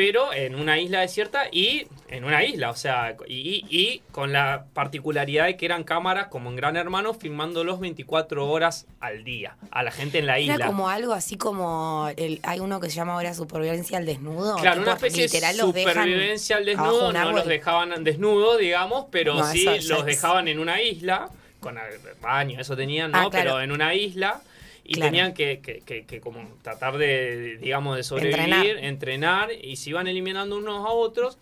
pero 0.00 0.32
en 0.32 0.54
una 0.54 0.78
isla 0.78 1.00
desierta 1.00 1.48
y 1.52 1.86
en 2.08 2.24
una 2.24 2.42
isla, 2.42 2.70
o 2.70 2.74
sea, 2.74 3.18
y, 3.28 3.66
y 3.68 4.00
con 4.12 4.32
la 4.32 4.64
particularidad 4.72 5.44
de 5.44 5.58
que 5.58 5.66
eran 5.66 5.84
cámaras 5.84 6.28
como 6.28 6.48
en 6.48 6.56
Gran 6.56 6.78
Hermano 6.78 7.12
filmándolos 7.12 7.80
24 7.80 8.48
horas 8.48 8.86
al 8.98 9.24
día, 9.24 9.58
a 9.70 9.82
la 9.82 9.90
gente 9.90 10.20
en 10.20 10.26
la 10.26 10.38
isla. 10.40 10.54
Era 10.54 10.66
como 10.68 10.88
algo 10.88 11.12
así 11.12 11.36
como 11.36 12.08
el, 12.16 12.40
hay 12.44 12.60
uno 12.60 12.80
que 12.80 12.88
se 12.88 12.96
llama 12.96 13.12
ahora 13.12 13.34
supervivencia 13.34 13.98
al 13.98 14.06
desnudo. 14.06 14.56
Claro, 14.56 14.80
una 14.80 14.94
especie 14.94 15.28
de 15.28 15.52
supervivencia 15.52 16.56
al 16.56 16.64
desnudo, 16.64 17.12
no 17.12 17.32
los 17.32 17.44
dejaban 17.44 18.02
desnudos, 18.02 18.56
digamos, 18.56 19.04
pero 19.10 19.34
No, 19.34 19.44
sí 19.52 19.66
los 19.86 20.06
dejaban 20.06 20.48
en 20.48 20.60
una 20.60 20.80
isla, 20.80 21.28
con 21.60 21.76
el 21.76 22.00
baño, 22.22 22.58
eso 22.58 22.74
tenían, 22.74 23.10
¿no? 23.10 23.18
Ah, 23.18 23.28
claro. 23.28 23.50
Pero 23.50 23.60
en 23.60 23.70
una 23.70 23.94
isla 23.94 24.40
y 24.84 24.94
Claro. 24.94 25.10
tenían 25.10 25.34
que, 25.34 25.60
que- 25.60 25.80
que- 25.80 26.04
que 26.06 26.20
como 26.20 26.40
tratar 26.62 26.98
de, 26.98 27.58
digamos, 27.58 27.96
de 27.96 28.02
sobrevivir, 28.02 28.78
entrenar. 28.80 29.50
y 29.52 29.76
se 29.76 29.90
iban 29.90 30.06
eliminando 30.08 30.58
unos 30.58 30.84
a 30.86 30.90
otros. 30.90 31.38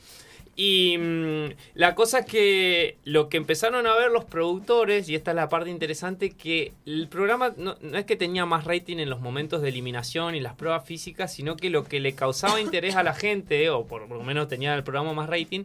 Y 0.61 0.99
mm, 0.99 1.45
la 1.75 1.95
cosa 1.95 2.19
es 2.21 2.27
que 2.27 2.97
lo 3.05 3.29
que 3.29 3.37
empezaron 3.37 3.87
a 3.87 3.95
ver 3.95 4.11
los 4.11 4.25
productores, 4.25 5.09
y 5.09 5.15
esta 5.15 5.31
es 5.31 5.37
la 5.37 5.49
parte 5.49 5.71
interesante, 5.71 6.31
que 6.31 6.73
el 6.85 7.07
programa 7.07 7.55
no, 7.57 7.77
no 7.81 7.97
es 7.97 8.05
que 8.05 8.17
tenía 8.17 8.45
más 8.45 8.65
rating 8.65 8.97
en 8.99 9.09
los 9.09 9.21
momentos 9.21 9.63
de 9.63 9.69
eliminación 9.69 10.35
y 10.35 10.41
las 10.41 10.55
pruebas 10.55 10.85
físicas, 10.85 11.33
sino 11.33 11.57
que 11.57 11.71
lo 11.71 11.85
que 11.85 12.01
le 12.01 12.13
causaba 12.15 12.61
interés 12.61 12.97
a 12.97 13.05
la 13.05 13.15
gente, 13.15 13.71
o 13.71 13.87
por 13.87 14.09
lo 14.11 14.23
menos 14.25 14.49
tenía 14.49 14.75
el 14.75 14.83
programa 14.83 15.13
más 15.13 15.29
rating, 15.31 15.63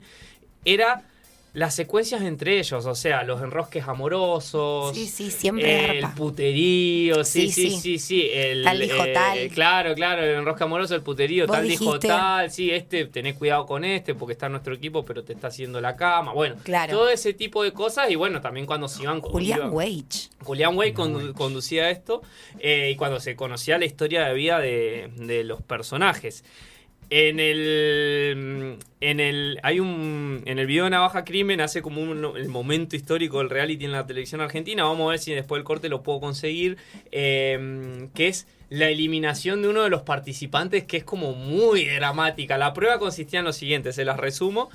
era 0.63 1.01
las 1.53 1.75
secuencias 1.75 2.23
entre 2.23 2.57
ellos, 2.57 2.85
o 2.87 2.95
sea, 2.95 3.21
los 3.23 3.39
enrosques 3.41 3.87
amorosos. 3.87 4.95
Sí, 4.95 5.07
sí, 5.07 5.29
siempre 5.29 5.99
el 5.99 6.05
puterío, 6.15 7.23
sí, 7.23 7.51
sí, 7.51 7.69
Sí, 7.69 7.69
sí, 7.71 7.79
sí. 7.79 7.99
sí. 7.99 8.29
el, 8.33 8.63
Tal 8.63 8.79
dijo 8.79 9.05
eh, 9.05 9.13
tal. 9.13 9.47
Claro, 9.49 9.93
claro, 9.93 10.23
el 10.23 10.31
enrosque 10.39 10.63
amoroso, 10.63 10.95
el 10.95 11.01
puterío, 11.03 11.45
tal 11.45 11.67
dijo 11.67 11.99
tal, 11.99 12.49
sí, 12.51 12.71
este, 12.71 13.05
tenés 13.05 13.35
cuidado 13.37 13.65
con 13.65 13.83
este 13.85 14.15
porque 14.15 14.33
está 14.33 14.47
en 14.47 14.53
nuestro 14.53 14.73
equipo, 14.73 15.05
pero 15.05 15.23
te 15.23 15.33
está 15.33 15.47
haciendo 15.47 15.79
la 15.79 15.95
cama. 15.95 16.33
Bueno, 16.33 16.55
Claro. 16.63 16.91
todo 16.97 17.09
ese 17.09 17.33
tipo 17.33 17.63
de 17.63 17.71
cosas 17.71 18.09
y 18.09 18.15
bueno, 18.15 18.41
también 18.41 18.65
cuando 18.65 18.87
se 18.87 19.03
iban... 19.03 19.21
Julián 19.21 19.69
Wage. 19.71 20.29
Julián 20.43 20.75
Way 20.75 20.93
condu- 20.93 21.33
conducía 21.33 21.89
esto 21.89 22.21
eh, 22.59 22.89
y 22.91 22.95
cuando 22.95 23.19
se 23.19 23.35
conocía 23.35 23.77
la 23.77 23.85
historia 23.85 24.25
de 24.25 24.33
vida 24.33 24.59
de, 24.59 25.09
de 25.17 25.43
los 25.43 25.61
personajes. 25.61 26.43
En 27.15 27.39
el, 27.39 28.80
en 28.99 29.19
el 29.19 29.60
hay 29.62 29.80
un 29.80 30.41
en 30.47 30.58
el 30.58 30.65
video 30.65 30.86
de 30.86 30.89
Navaja 30.89 31.23
Crimen 31.23 31.62
hace 31.62 31.84
como 31.84 32.02
un, 32.02 32.36
el 32.36 32.49
momento 32.49 32.95
histórico 32.95 33.38
del 33.38 33.52
reality 33.52 33.86
en 33.86 33.91
la 33.91 34.08
televisión 34.08 34.41
argentina. 34.41 34.84
Vamos 34.84 35.06
a 35.06 35.12
ver 35.12 35.19
si 35.19 35.32
después 35.32 35.60
del 35.60 35.63
corte 35.63 35.89
lo 35.89 36.02
puedo 36.02 36.19
conseguir. 36.19 36.78
eh, 37.12 38.10
que 38.15 38.30
es 38.30 38.47
la 38.73 38.89
eliminación 38.89 39.62
de 39.62 39.67
uno 39.67 39.84
de 39.84 39.91
los 39.91 40.02
participantes 40.02 40.86
que 40.86 40.97
es 40.97 41.04
como 41.04 41.34
muy 41.34 41.86
dramática. 41.86 42.58
La 42.58 42.73
prueba 42.73 42.97
consistía 42.97 43.38
en 43.38 43.45
lo 43.45 43.54
siguiente, 43.54 43.93
se 43.93 44.04
las 44.04 44.17
resumo. 44.17 44.71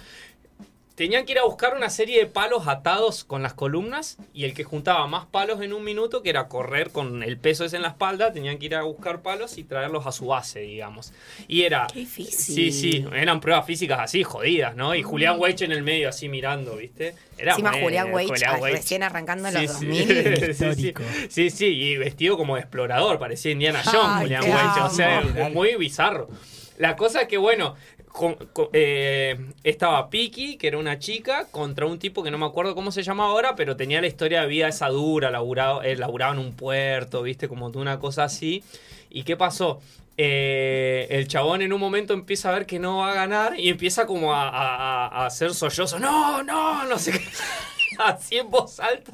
Tenían 0.99 1.25
que 1.25 1.31
ir 1.31 1.39
a 1.39 1.45
buscar 1.45 1.77
una 1.77 1.91
serie 1.91 2.19
de 2.19 2.27
palos 2.27 2.67
atados 2.67 3.23
con 3.23 3.41
las 3.41 3.55
columnas 3.55 4.19
y 4.35 4.43
el 4.43 4.53
que 4.53 4.65
juntaba 4.65 5.07
más 5.07 5.27
palos 5.27 5.63
en 5.63 5.73
un 5.73 5.85
minuto, 5.85 6.25
que 6.25 6.31
era 6.31 6.49
correr 6.49 6.91
con 6.91 7.23
el 7.23 7.39
peso 7.39 7.65
ese 7.65 7.77
en 7.77 7.83
la 7.83 7.91
espalda, 7.91 8.33
tenían 8.33 8.59
que 8.59 8.67
ir 8.67 8.75
a 8.75 8.83
buscar 8.83 9.23
palos 9.23 9.59
y 9.59 9.63
traerlos 9.63 10.09
a 10.09 10.11
su 10.11 10.27
base, 10.27 10.59
digamos. 10.59 11.13
Y 11.47 11.63
era... 11.63 11.87
Qué 11.87 12.01
difícil. 12.01 12.73
Sí, 12.73 12.73
sí, 12.73 13.07
eran 13.15 13.41
pruebas 13.41 13.65
físicas 13.65 14.01
así, 14.01 14.25
jodidas, 14.25 14.75
¿no? 14.75 14.93
Y 14.93 15.05
Julián 15.05 15.39
Weich 15.39 15.63
en 15.63 15.71
el 15.71 15.85
medio 15.85 16.09
así 16.09 16.29
mirando, 16.29 16.75
¿viste? 16.75 17.15
Era 17.39 17.53
Encima 17.53 17.71
bueno, 17.71 17.85
Julián 17.85 18.09
ah, 18.09 18.57
Weich. 18.59 18.75
recién 18.75 19.05
arrancando 19.05 19.47
en 19.47 19.55
los 19.55 19.73
Sí, 19.79 19.87
sí. 19.87 19.87
2000. 19.87 20.55
sí, 20.55 20.75
sí. 20.75 20.95
Sí, 21.29 21.51
sí, 21.51 21.67
y 21.67 21.97
vestido 21.97 22.37
como 22.37 22.57
de 22.57 22.63
explorador, 22.63 23.21
parecía 23.21 23.53
Indiana 23.53 23.83
Jones, 23.85 24.01
Ay, 24.05 24.23
Julián 24.23 24.43
Weich. 24.43 24.83
O 24.85 24.91
sea, 24.91 25.21
muy 25.53 25.77
bizarro. 25.77 26.29
La 26.77 26.97
cosa 26.97 27.23
es 27.23 27.29
que, 27.29 27.39
bueno, 27.39 27.75
con- 28.19 28.35
con- 28.53 28.69
eh, 28.73 29.39
estaba 29.65 30.11
Piki, 30.11 30.57
que 30.57 30.67
era 30.69 30.77
una 30.79 30.99
chica, 30.99 31.47
contra 31.51 31.87
un 31.87 31.99
tipo 31.99 32.23
que 32.23 32.31
no 32.31 32.37
me 32.39 32.47
acuerdo 32.47 32.75
cómo 32.75 32.91
se 32.93 33.03
llama 33.03 33.27
ahora, 33.27 33.55
pero 33.57 33.77
tenía 33.77 34.01
la 34.01 34.09
historia 34.09 34.43
de 34.43 34.49
vida 34.49 34.69
esa 34.69 34.89
dura, 34.89 35.31
laburado, 35.31 35.83
eh, 35.83 35.97
laburaba 35.97 36.33
en 36.33 36.41
un 36.41 36.53
puerto, 36.55 37.23
viste, 37.23 37.49
como 37.49 37.69
una 37.69 37.99
cosa 37.99 38.25
así. 38.25 38.63
¿Y 39.11 39.23
qué 39.23 39.37
pasó? 39.37 39.81
Eh, 40.21 41.07
el 41.11 41.29
chabón 41.29 41.63
en 41.63 41.73
un 41.73 41.79
momento 41.81 42.13
empieza 42.13 42.49
a 42.51 42.53
ver 42.53 42.67
que 42.67 42.79
no 42.81 42.99
va 42.99 43.13
a 43.13 43.15
ganar 43.15 43.59
y 43.59 43.69
empieza 43.69 44.05
como 44.05 44.35
a, 44.35 44.49
a- 44.49 45.07
a- 45.07 45.27
hacer 45.27 45.55
sollozo. 45.55 45.99
No, 46.01 46.43
no, 46.43 46.85
no 46.85 46.99
sé 46.99 47.13
qué. 47.13 47.21
Así 47.99 48.37
en 48.37 48.51
voz 48.51 48.79
alta. 48.81 49.13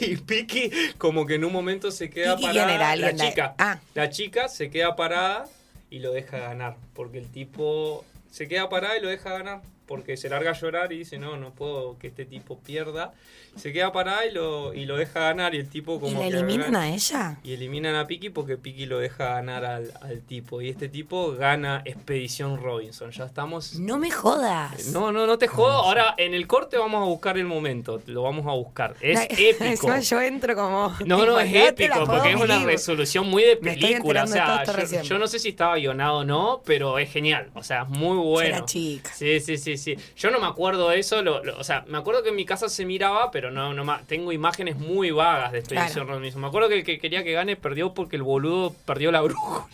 Y 0.00 0.16
Piki 0.16 0.70
como 0.98 1.26
que 1.26 1.34
en 1.34 1.44
un 1.44 1.52
momento 1.52 1.90
se 1.90 2.08
queda 2.08 2.36
¿Piki 2.36 2.48
parada. 2.48 2.74
era? 2.74 2.90
¿Alguien 2.90 3.16
la 3.16 3.24
de- 3.24 3.30
chica. 3.30 3.54
Ah. 3.58 3.78
La 3.94 4.10
chica 4.10 4.48
se 4.48 4.70
queda 4.70 4.96
parada 4.96 5.44
y 5.90 5.98
lo 5.98 6.12
deja 6.12 6.38
ganar. 6.38 6.76
Porque 6.94 7.18
el 7.18 7.28
tipo 7.30 8.04
se 8.32 8.48
queda 8.48 8.70
parada 8.70 8.96
y 8.96 9.02
lo 9.02 9.10
deja 9.10 9.30
ganar. 9.30 9.62
Porque 9.92 10.16
se 10.16 10.30
larga 10.30 10.52
a 10.52 10.54
llorar 10.54 10.90
y 10.90 10.96
dice, 11.00 11.18
no, 11.18 11.36
no 11.36 11.50
puedo 11.50 11.98
que 11.98 12.06
este 12.06 12.24
tipo 12.24 12.58
pierda. 12.58 13.12
Se 13.56 13.74
queda 13.74 13.92
parada 13.92 14.24
y 14.24 14.32
lo, 14.32 14.72
y 14.72 14.86
lo 14.86 14.96
deja 14.96 15.20
ganar. 15.20 15.54
Y 15.54 15.58
el 15.58 15.68
tipo 15.68 15.96
¿Y 15.96 16.00
como 16.00 16.22
la 16.22 16.30
que 16.30 16.34
eliminan 16.38 16.74
a 16.74 16.88
ella? 16.88 17.36
y 17.44 17.52
eliminan 17.52 17.94
a 17.96 18.06
Piki 18.06 18.30
porque 18.30 18.56
Piki 18.56 18.86
lo 18.86 18.98
deja 19.00 19.34
ganar 19.34 19.66
al, 19.66 19.92
al 20.00 20.22
tipo. 20.22 20.62
Y 20.62 20.70
este 20.70 20.88
tipo 20.88 21.32
gana 21.32 21.82
Expedición 21.84 22.56
Robinson. 22.62 23.10
Ya 23.10 23.26
estamos. 23.26 23.78
No 23.78 23.98
me 23.98 24.10
jodas. 24.10 24.86
No, 24.86 25.12
no, 25.12 25.26
no 25.26 25.36
te 25.36 25.46
jodo. 25.48 25.72
Ahora 25.72 26.14
en 26.16 26.32
el 26.32 26.46
corte 26.46 26.78
vamos 26.78 27.02
a 27.02 27.04
buscar 27.04 27.36
el 27.36 27.44
momento. 27.44 28.00
Lo 28.06 28.22
vamos 28.22 28.46
a 28.46 28.52
buscar. 28.52 28.96
Es 29.02 29.16
La- 29.16 29.24
épico. 29.38 29.98
Yo 29.98 30.20
entro 30.22 30.54
como. 30.54 30.96
No, 31.04 31.26
no, 31.26 31.38
es 31.38 31.52
la 31.52 31.68
épico, 31.68 32.06
porque 32.06 32.30
es 32.30 32.36
una 32.36 32.54
vivir. 32.54 32.68
resolución 32.68 33.28
muy 33.28 33.42
de 33.42 33.56
película. 33.58 34.24
O 34.24 34.26
sea, 34.26 34.64
yo, 35.02 35.18
no 35.18 35.26
sé 35.26 35.38
si 35.38 35.50
estaba 35.50 35.76
guionado 35.76 36.20
o 36.20 36.24
no, 36.24 36.62
pero 36.64 36.98
es 36.98 37.12
genial. 37.12 37.50
O 37.52 37.62
sea, 37.62 37.82
es 37.82 37.88
muy 37.90 38.16
bueno. 38.16 38.64
Chica. 38.64 39.12
Sí, 39.12 39.40
sí, 39.40 39.58
sí, 39.58 39.76
sí. 39.82 39.96
Yo 40.16 40.30
no 40.30 40.40
me 40.40 40.46
acuerdo 40.46 40.88
de 40.88 40.98
eso. 41.00 41.20
lo- 41.22 41.44
lo- 41.44 41.58
o 41.58 41.64
sea, 41.64 41.84
me 41.88 41.98
acuerdo 41.98 42.22
que 42.22 42.30
en 42.30 42.36
mi 42.36 42.46
casa 42.46 42.68
se 42.70 42.86
miraba, 42.86 43.30
pero 43.30 43.50
no, 43.50 43.74
no 43.74 44.00
tengo 44.06 44.32
imágenes 44.32 44.76
muy 44.76 45.10
vagas 45.10 45.52
de 45.52 45.58
Expedición 45.58 46.06
Claro. 46.06 46.18
Robinson. 46.18 46.40
Me 46.40 46.46
acuerdo 46.48 46.68
que 46.70 46.76
el 46.76 46.84
que 46.84 46.98
quería 46.98 47.22
que 47.24 47.32
gane 47.32 47.56
perdió 47.56 47.92
porque 47.92 48.16
el 48.16 48.22
boludo 48.22 48.74
perdió 48.86 49.12
la 49.12 49.20
brújula. 49.22 49.66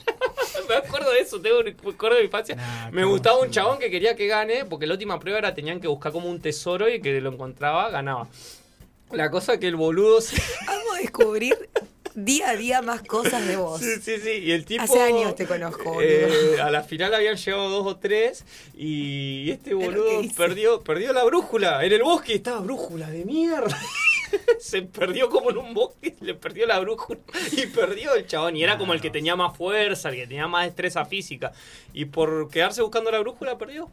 me 0.69 0.75
acuerdo 0.75 1.13
de 1.13 1.21
eso, 1.21 1.41
tengo 1.41 1.61
un 1.61 1.65
recuerdo 1.67 2.17
de 2.17 2.23
mi 2.23 2.27
infancia. 2.27 2.57
Nah, 2.57 2.91
me 2.91 3.05
gustaba 3.05 3.39
un 3.41 3.51
chabón 3.51 3.79
que 3.79 3.91
quería 3.91 4.17
que 4.17 4.27
gane, 4.27 4.65
porque 4.65 4.87
la 4.87 4.95
última 4.95 5.19
prueba 5.21 5.39
era 5.39 5.55
tenían 5.55 5.81
que 5.81 5.89
buscar 5.89 6.13
como 6.13 6.29
un 6.29 6.41
tesoro 6.41 6.89
y 6.89 7.01
que 7.01 7.21
lo 7.21 7.31
encontraba, 7.33 7.89
ganaba. 7.91 8.29
La 9.13 9.31
cosa 9.31 9.59
que 9.59 9.67
el 9.69 9.77
boludo 9.77 10.21
se... 10.21 10.37
Vamos 10.67 10.97
a 10.97 11.01
descubrir 11.01 11.57
día 12.25 12.51
a 12.51 12.57
día 12.57 12.83
más 12.83 13.03
cosas 13.03 13.47
de 13.47 13.57
vos. 13.57 13.81
Sí, 13.81 13.97
sí, 14.01 14.19
sí. 14.19 14.31
Y 14.31 14.53
el 14.53 14.65
tipo. 14.65 14.83
Hace 14.83 15.01
años 15.01 15.35
te 15.35 15.47
conozco, 15.47 16.01
eh, 16.01 16.61
a 16.61 16.71
la 16.71 16.83
final 16.83 17.15
habían 17.15 17.37
llegado 17.37 17.69
dos 17.69 17.87
o 17.87 17.97
tres. 17.97 18.45
Y 18.77 19.51
este 19.51 19.75
boludo 19.75 20.23
perdió, 20.37 20.83
perdió 20.83 21.13
la 21.13 21.25
brújula. 21.25 21.85
En 21.85 21.93
el 21.93 22.03
bosque 22.03 22.35
estaba 22.35 22.61
brújula 22.61 23.11
de 23.11 23.25
mierda. 23.25 23.79
Se 24.59 24.83
perdió 24.83 25.31
como 25.31 25.51
en 25.51 25.59
un 25.59 25.75
bosque, 25.75 26.15
le 26.21 26.35
perdió 26.35 26.67
la 26.67 26.79
brújula 26.81 27.21
y 27.53 27.67
perdió 27.67 28.15
el 28.15 28.27
chabón. 28.27 28.57
Y 28.57 28.63
era 28.63 28.77
como 28.77 28.93
el 28.93 29.01
que 29.01 29.11
tenía 29.11 29.37
más 29.37 29.57
fuerza, 29.57 30.11
el 30.11 30.17
que 30.17 30.27
tenía 30.27 30.49
más 30.49 30.67
destreza 30.67 31.05
física. 31.05 31.53
Y 31.93 32.07
por 32.07 32.51
quedarse 32.51 32.83
buscando 32.83 33.11
la 33.11 33.21
brújula, 33.21 33.57
perdió. 33.57 33.91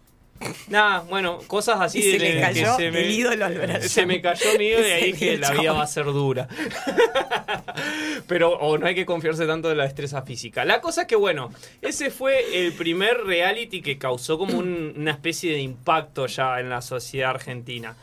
Nada, 0.67 0.99
bueno, 1.09 1.39
cosas 1.47 1.79
así 1.79 1.99
Y 1.99 2.01
se 2.03 2.11
de 2.19 2.19
le 2.19 2.41
cayó 2.41 2.75
se 2.75 2.91
me- 2.91 3.09
ídolo 3.09 3.45
al 3.45 3.57
brazo. 3.57 3.87
Se 3.87 4.05
me 4.05 4.21
cayó 4.21 4.45
mi 4.59 4.65
ídolo 4.65 4.87
y 4.87 4.91
ahí 4.91 5.11
dije, 5.13 5.37
la 5.37 5.51
vida 5.51 5.71
va 5.73 5.83
a 5.83 5.87
ser 5.87 6.05
dura. 6.05 6.47
Pero 8.27 8.51
o 8.51 8.77
no 8.77 8.85
hay 8.87 8.95
que 8.95 9.05
confiarse 9.05 9.45
tanto 9.45 9.69
de 9.69 9.75
la 9.75 9.83
destreza 9.83 10.21
física. 10.23 10.65
La 10.65 10.81
cosa 10.81 11.01
es 11.03 11.07
que, 11.07 11.15
bueno, 11.15 11.51
ese 11.81 12.09
fue 12.11 12.65
el 12.65 12.73
primer 12.73 13.17
reality 13.23 13.81
que 13.81 13.97
causó 13.97 14.37
como 14.37 14.57
un- 14.57 14.93
una 14.97 15.11
especie 15.11 15.51
de 15.53 15.59
impacto 15.59 16.25
ya 16.27 16.59
en 16.59 16.69
la 16.69 16.81
sociedad 16.81 17.29
argentina. 17.31 17.95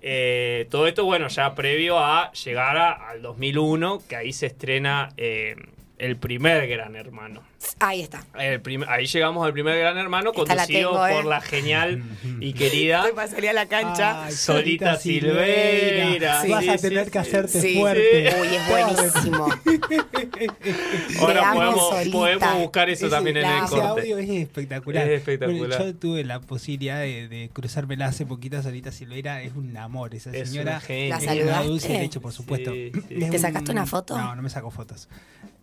Eh, 0.00 0.66
todo 0.70 0.86
esto, 0.86 1.04
bueno, 1.04 1.28
ya 1.28 1.54
previo 1.54 1.98
a 1.98 2.32
llegar 2.32 2.76
a- 2.76 3.08
al 3.10 3.22
2001, 3.22 4.02
que 4.08 4.16
ahí 4.16 4.32
se 4.32 4.46
estrena 4.46 5.10
eh, 5.16 5.56
el 5.98 6.16
primer 6.16 6.66
Gran 6.68 6.94
Hermano. 6.96 7.42
Ahí 7.80 8.02
está. 8.02 8.24
El 8.38 8.60
prim- 8.60 8.84
ahí 8.88 9.06
llegamos 9.06 9.44
al 9.44 9.52
primer 9.52 9.76
Gran 9.78 9.98
Hermano, 9.98 10.30
Esta 10.34 10.54
la 10.54 10.62
conducido 10.64 11.06
¿eh? 11.08 11.12
por 11.12 11.24
la 11.24 11.40
genial 11.40 12.02
y 12.40 12.52
querida 12.52 12.98
Estoy 12.98 13.12
para 13.14 13.28
salir 13.28 13.50
a 13.50 13.52
la 13.52 13.66
cancha. 13.66 14.24
Ay, 14.26 14.32
Solita 14.32 14.96
Silveira. 14.96 16.42
Sí, 16.42 16.50
Vas 16.50 16.68
a 16.68 16.76
tener 16.78 17.04
sí, 17.06 17.10
que 17.10 17.18
hacerte 17.18 17.60
Sí. 17.60 17.74
fuerte. 17.78 18.34
Uy, 18.40 18.48
es 18.54 18.68
buenísimo. 18.68 19.48
Ahora 21.20 21.52
podemos, 21.52 22.08
podemos 22.12 22.58
buscar 22.58 22.90
eso 22.90 23.08
también 23.08 23.38
en 23.38 23.46
el 23.46 23.58
Ese 23.64 23.68
corte. 23.70 23.86
audio 23.86 24.18
es 24.18 24.30
espectacular. 24.30 25.08
Es 25.08 25.18
espectacular. 25.18 25.58
Bueno, 25.68 25.84
yo 25.84 25.94
tuve 25.96 26.24
la 26.24 26.40
posibilidad 26.40 27.00
de, 27.00 27.28
de 27.28 27.50
cruzármela 27.52 28.06
hace 28.06 28.24
poquito, 28.26 28.62
Solita 28.62 28.92
Silveira. 28.92 29.42
Es 29.42 29.54
un 29.54 29.76
amor 29.76 30.14
esa 30.14 30.30
Es 30.30 30.50
señora. 30.50 30.72
una 30.72 30.80
genia. 30.80 31.18
¿La 31.20 31.34
Es 31.34 31.42
una 31.42 31.62
dulce 31.62 31.88
de 31.92 31.98
leche, 31.98 32.20
por 32.20 32.32
supuesto. 32.32 32.72
Sí, 32.72 32.92
sí. 32.94 33.00
Es 33.14 33.30
¿Te 33.30 33.36
un- 33.36 33.38
sacaste 33.38 33.72
una 33.72 33.86
foto? 33.86 34.16
No, 34.16 34.34
no 34.36 34.42
me 34.42 34.50
saco 34.50 34.70
fotos. 34.70 35.08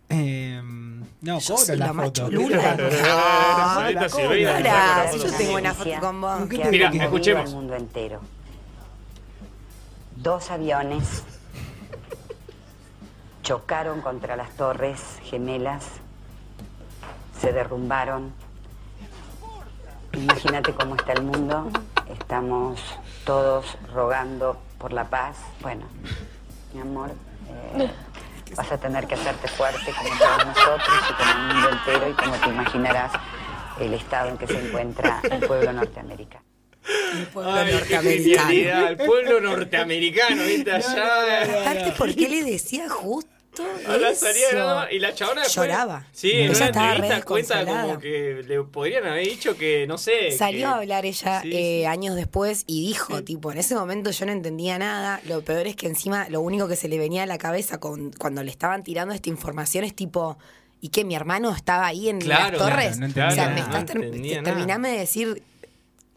Eh, 0.08 0.60
no, 1.22 1.38
Yo 1.40 1.56
soy 1.56 1.76
la 1.76 1.86
la 1.86 1.92
No, 1.92 2.02
la 3.90 4.08
Ahora, 4.08 4.08
foto 5.10 5.24
yo 5.26 5.32
tengo 5.36 5.56
una 5.56 5.74
foto 5.74 5.90
con 6.00 6.20
vos. 6.20 6.40
¿Qué 6.48 6.56
que 6.56 6.56
te- 6.62 6.68
ha 6.68 6.70
Mira, 6.70 7.04
escuchemos. 7.04 7.44
al 7.46 7.54
mundo 7.56 7.74
entero. 7.74 8.20
Dos 10.16 10.50
aviones 10.50 11.24
chocaron 13.42 14.00
contra 14.00 14.36
las 14.36 14.50
torres 14.56 15.00
gemelas, 15.24 15.84
se 17.40 17.52
derrumbaron. 17.52 18.32
Imagínate 20.12 20.72
cómo 20.74 20.96
está 20.96 21.12
el 21.12 21.22
mundo. 21.22 21.70
Estamos 22.18 22.80
todos 23.24 23.76
rogando 23.92 24.58
por 24.78 24.92
la 24.92 25.04
paz. 25.04 25.36
Bueno, 25.60 25.84
mi 26.72 26.80
amor, 26.80 27.10
eh, 27.76 27.90
vas 28.54 28.72
a 28.72 28.78
tener 28.78 29.06
que 29.06 29.14
hacerte 29.14 29.48
fuerte 29.48 29.92
como 29.96 30.18
todos 30.18 30.46
nosotros 30.46 30.96
y 31.10 31.12
como 31.14 31.30
el 31.30 31.54
mundo 31.54 31.70
entero 31.70 32.10
y 32.10 32.12
como 32.14 32.34
te 32.36 32.48
imaginarás 32.48 33.12
el 33.80 33.94
estado 33.94 34.28
en 34.30 34.38
que 34.38 34.46
se 34.46 34.58
encuentra 34.66 35.20
el 35.24 35.46
pueblo 35.46 35.72
norteamericano. 35.72 36.44
El 37.14 37.26
pueblo 37.26 37.52
Ay, 37.52 37.72
norteamericano. 37.72 38.86
el 38.88 38.96
pueblo 38.96 39.40
norteamericano, 39.40 40.42
¿viste? 40.44 40.72
Allá. 40.72 41.62
Aparte, 41.62 41.92
¿por 41.98 42.14
qué 42.14 42.28
le 42.28 42.44
decía 42.44 42.88
justo 42.88 43.35
A 43.64 43.96
la 43.96 44.10
eso? 44.10 44.86
y 44.90 44.98
la 44.98 45.14
chabona 45.14 45.42
después, 45.42 45.54
Lloraba. 45.68 46.06
Sí, 46.12 46.30
en 46.32 46.38
Ella 46.50 46.56
una 46.56 46.66
estaba 46.66 46.86
re 46.88 46.92
entrevista 46.96 47.24
cuenta 47.26 47.54
desconsolada. 47.56 47.86
como 47.88 47.98
que 48.00 48.44
le 48.46 48.62
podrían 48.62 49.06
haber 49.06 49.26
dicho 49.26 49.56
que, 49.56 49.86
no 49.86 49.98
sé. 49.98 50.30
Salió 50.32 50.60
que- 50.60 50.64
a 50.66 50.74
hablar 50.76 51.06
ella 51.06 51.40
Sí, 51.42 51.50
eh, 51.52 51.78
sí. 51.80 51.84
años 51.86 52.14
después 52.16 52.64
y 52.66 52.86
dijo, 52.86 53.22
tipo, 53.24 53.52
en 53.52 53.58
ese 53.58 53.74
momento 53.74 54.10
yo 54.10 54.26
no 54.26 54.32
entendía 54.32 54.78
nada. 54.78 55.20
Lo 55.26 55.42
peor 55.42 55.66
es 55.66 55.76
que 55.76 55.86
encima 55.86 56.28
lo 56.28 56.40
único 56.40 56.68
que 56.68 56.76
se 56.76 56.88
le 56.88 56.98
venía 56.98 57.22
a 57.22 57.26
la 57.26 57.38
cabeza 57.38 57.78
con, 57.78 58.12
cuando 58.12 58.42
le 58.42 58.50
estaban 58.50 58.82
tirando 58.82 59.14
esta 59.14 59.28
información 59.28 59.84
es 59.84 59.94
tipo, 59.94 60.38
¿y 60.80 60.88
que 60.88 61.04
mi 61.04 61.14
hermano 61.14 61.50
estaba 61.54 61.86
ahí 61.86 62.08
en 62.08 62.20
Claro, 62.20 62.58
las 62.58 62.68
torres? 62.68 62.96
claro, 63.12 63.28
no 63.28 63.28
o 63.28 63.34
sea, 63.34 63.48
me 63.50 63.60
estás 63.60 63.86
ter- 63.86 64.42
terminame 64.44 64.90
de 64.90 64.98
decir 64.98 65.42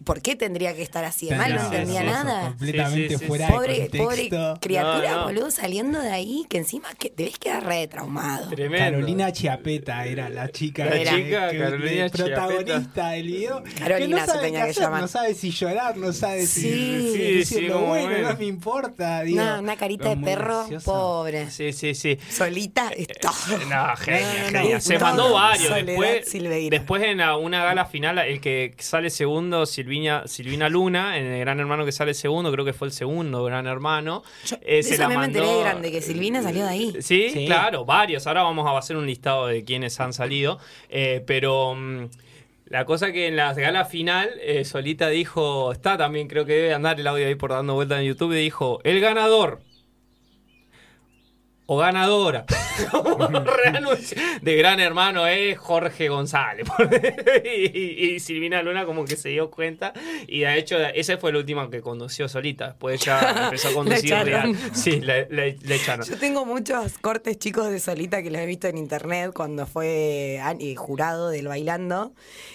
por 0.03 0.21
qué 0.21 0.35
tendría 0.35 0.75
que 0.75 0.81
estar 0.81 1.03
así 1.03 1.29
de 1.29 1.35
mal, 1.35 1.53
no 1.53 1.59
No, 1.61 1.65
entendía 1.65 2.03
nada. 2.03 2.47
Completamente 2.49 3.09
Sí, 3.09 3.13
sí, 3.15 3.19
sí, 3.19 3.25
fuera 3.25 3.47
sí. 3.47 3.53
Pobre, 3.53 3.73
de 3.79 3.85
pobre 3.97 4.29
contexto. 4.29 4.57
criatura, 4.61 5.11
No, 5.11 5.17
no. 5.17 5.23
boludo, 5.25 5.51
saliendo 5.51 5.99
de 6.01 6.11
ahí, 6.11 6.45
que 6.49 6.57
encima 6.57 6.89
que 6.97 7.13
debes 7.15 7.37
quedar 7.37 7.65
re 7.65 7.87
traumado. 7.87 8.49
Tremendo. 8.49 8.77
Carolina 8.97 9.31
Chiapeta 9.31 10.05
era 10.05 10.29
la 10.29 10.49
chica, 10.49 10.85
La 10.85 10.97
chica, 10.99 11.49
que- 11.51 11.57
Carolina 11.59 12.09
protagonista 12.09 13.09
del 13.11 13.27
video. 13.27 13.63
Carolina 13.77 14.21
que 14.21 14.27
no 14.27 14.33
se 14.33 14.39
tenía 14.39 14.63
que 14.65 14.71
hacer, 14.71 14.83
llamar. 14.83 15.01
No 15.01 15.07
sabe 15.07 15.33
si 15.33 15.51
llorar, 15.51 15.97
no 15.97 16.13
sabe 16.13 16.45
si 16.45 16.61
Sí. 16.61 17.43
si 17.45 17.59
sí, 17.59 17.67
como 17.67 17.87
bueno, 17.87 18.09
bueno. 18.09 18.29
no 18.31 18.37
me 18.37 18.45
importa. 18.45 19.21
digo. 19.23 19.41
Una, 19.41 19.59
una 19.59 19.75
carita 19.75 20.09
de 20.09 20.17
perro, 20.17 20.59
graciosa. 20.59 20.85
pobre. 20.91 21.49
Sí, 21.51 21.73
sí, 21.73 21.93
sí. 21.95 22.17
Solita, 22.29 22.89
está. 22.95 23.31
No, 23.69 23.95
genia, 23.97 24.27
No, 24.45 24.51
no. 24.51 24.59
genia. 24.59 24.79
Se 24.81 24.95
Todo. 24.95 25.05
mandó 25.05 25.33
varios. 25.33 25.67
Soledad 25.69 25.85
Después, 25.85 26.29
Silveira. 26.29 26.77
después 26.77 27.03
en 27.03 27.19
una 27.21 27.63
gala 27.63 27.85
final, 27.85 28.17
el 28.19 28.39
que 28.41 28.73
sale 28.79 29.09
segundo, 29.09 29.65
Silvina, 29.89 30.27
Silvina 30.27 30.69
Luna, 30.69 31.17
en 31.17 31.25
el 31.25 31.39
Gran 31.39 31.59
Hermano 31.59 31.83
que 31.83 31.91
sale 31.91 32.13
segundo, 32.13 32.51
creo 32.51 32.63
que 32.63 32.73
fue 32.73 32.87
el 32.87 32.91
segundo 32.93 33.43
Gran 33.43 33.65
Hermano. 33.65 34.21
eh, 34.61 34.75
De 34.77 34.83
se 34.83 34.97
la 34.99 35.09
mandó- 35.09 35.61
grande, 35.61 35.91
que 35.91 35.99
Silvina 36.01 36.43
salió 36.43 36.63
de 36.65 36.69
ahí. 36.69 36.95
Sí, 37.01 37.31
Sí. 37.33 37.45
claro, 37.47 37.85
varios. 37.85 38.27
Ahora 38.27 38.43
vamos 38.43 38.67
a 38.67 38.77
hacer 38.77 38.95
un 38.97 39.07
listado 39.07 39.47
de 39.47 39.63
quienes 39.63 39.99
han 39.99 40.13
salido. 40.13 40.59
Eh, 40.89 41.23
pero 41.25 41.73
mm, 41.75 42.05
la 42.67 42.85
cosa 42.85 43.11
que 43.11 43.25
en 43.27 43.35
la 43.35 43.51
gala 43.55 43.85
final, 43.85 44.29
eh, 44.41 44.63
Solita 44.63 45.09
dijo, 45.09 45.71
está 45.71 45.97
también, 45.97 46.27
creo 46.27 46.45
que 46.45 46.53
debe 46.53 46.73
andar 46.75 46.99
el 46.99 47.07
audio 47.07 47.25
ahí 47.25 47.33
por 47.33 47.49
dando 47.49 47.73
vuelta 47.73 47.99
en 47.99 48.05
YouTube, 48.05 48.33
y 48.33 48.43
dijo, 48.43 48.79
el 48.83 48.99
ganador 48.99 49.61
o 51.71 51.77
ganadora 51.77 52.45
de 54.41 54.55
Gran 54.55 54.79
Hermano 54.79 55.27
es 55.27 55.57
Jorge 55.57 56.09
González. 56.09 56.65
y, 57.45 58.05
y 58.15 58.19
Silvina 58.19 58.61
Luna 58.63 58.85
como 58.85 59.05
que 59.05 59.15
se 59.15 59.29
dio 59.29 59.51
cuenta 59.51 59.93
y 60.27 60.39
de 60.39 60.57
hecho 60.57 60.77
ese 60.79 61.17
fue 61.17 61.29
el 61.29 61.35
último 61.37 61.69
que 61.69 61.81
condució 61.81 62.27
solita. 62.27 62.67
Después 62.69 63.01
ya 63.01 63.43
empezó 63.45 63.69
a 63.69 63.73
conducir 63.73 64.15
real. 64.15 64.55
Sí, 64.73 64.99
le, 65.01 65.27
le- 65.29 65.57
le 65.61 65.75
echaron. 65.75 66.05
Yo 66.07 66.17
tengo 66.17 66.45
muchos 66.45 66.97
cortes 66.97 67.37
chicos 67.37 67.69
de 67.69 67.79
Solita 67.79 68.23
que 68.23 68.31
los 68.31 68.41
he 68.41 68.45
visto 68.45 68.67
en 68.67 68.77
internet 68.77 69.31
cuando 69.33 69.65
fue 69.67 70.39
eh, 70.59 70.75
jurado 70.75 71.29
del 71.29 71.47
bailando, 71.47 72.13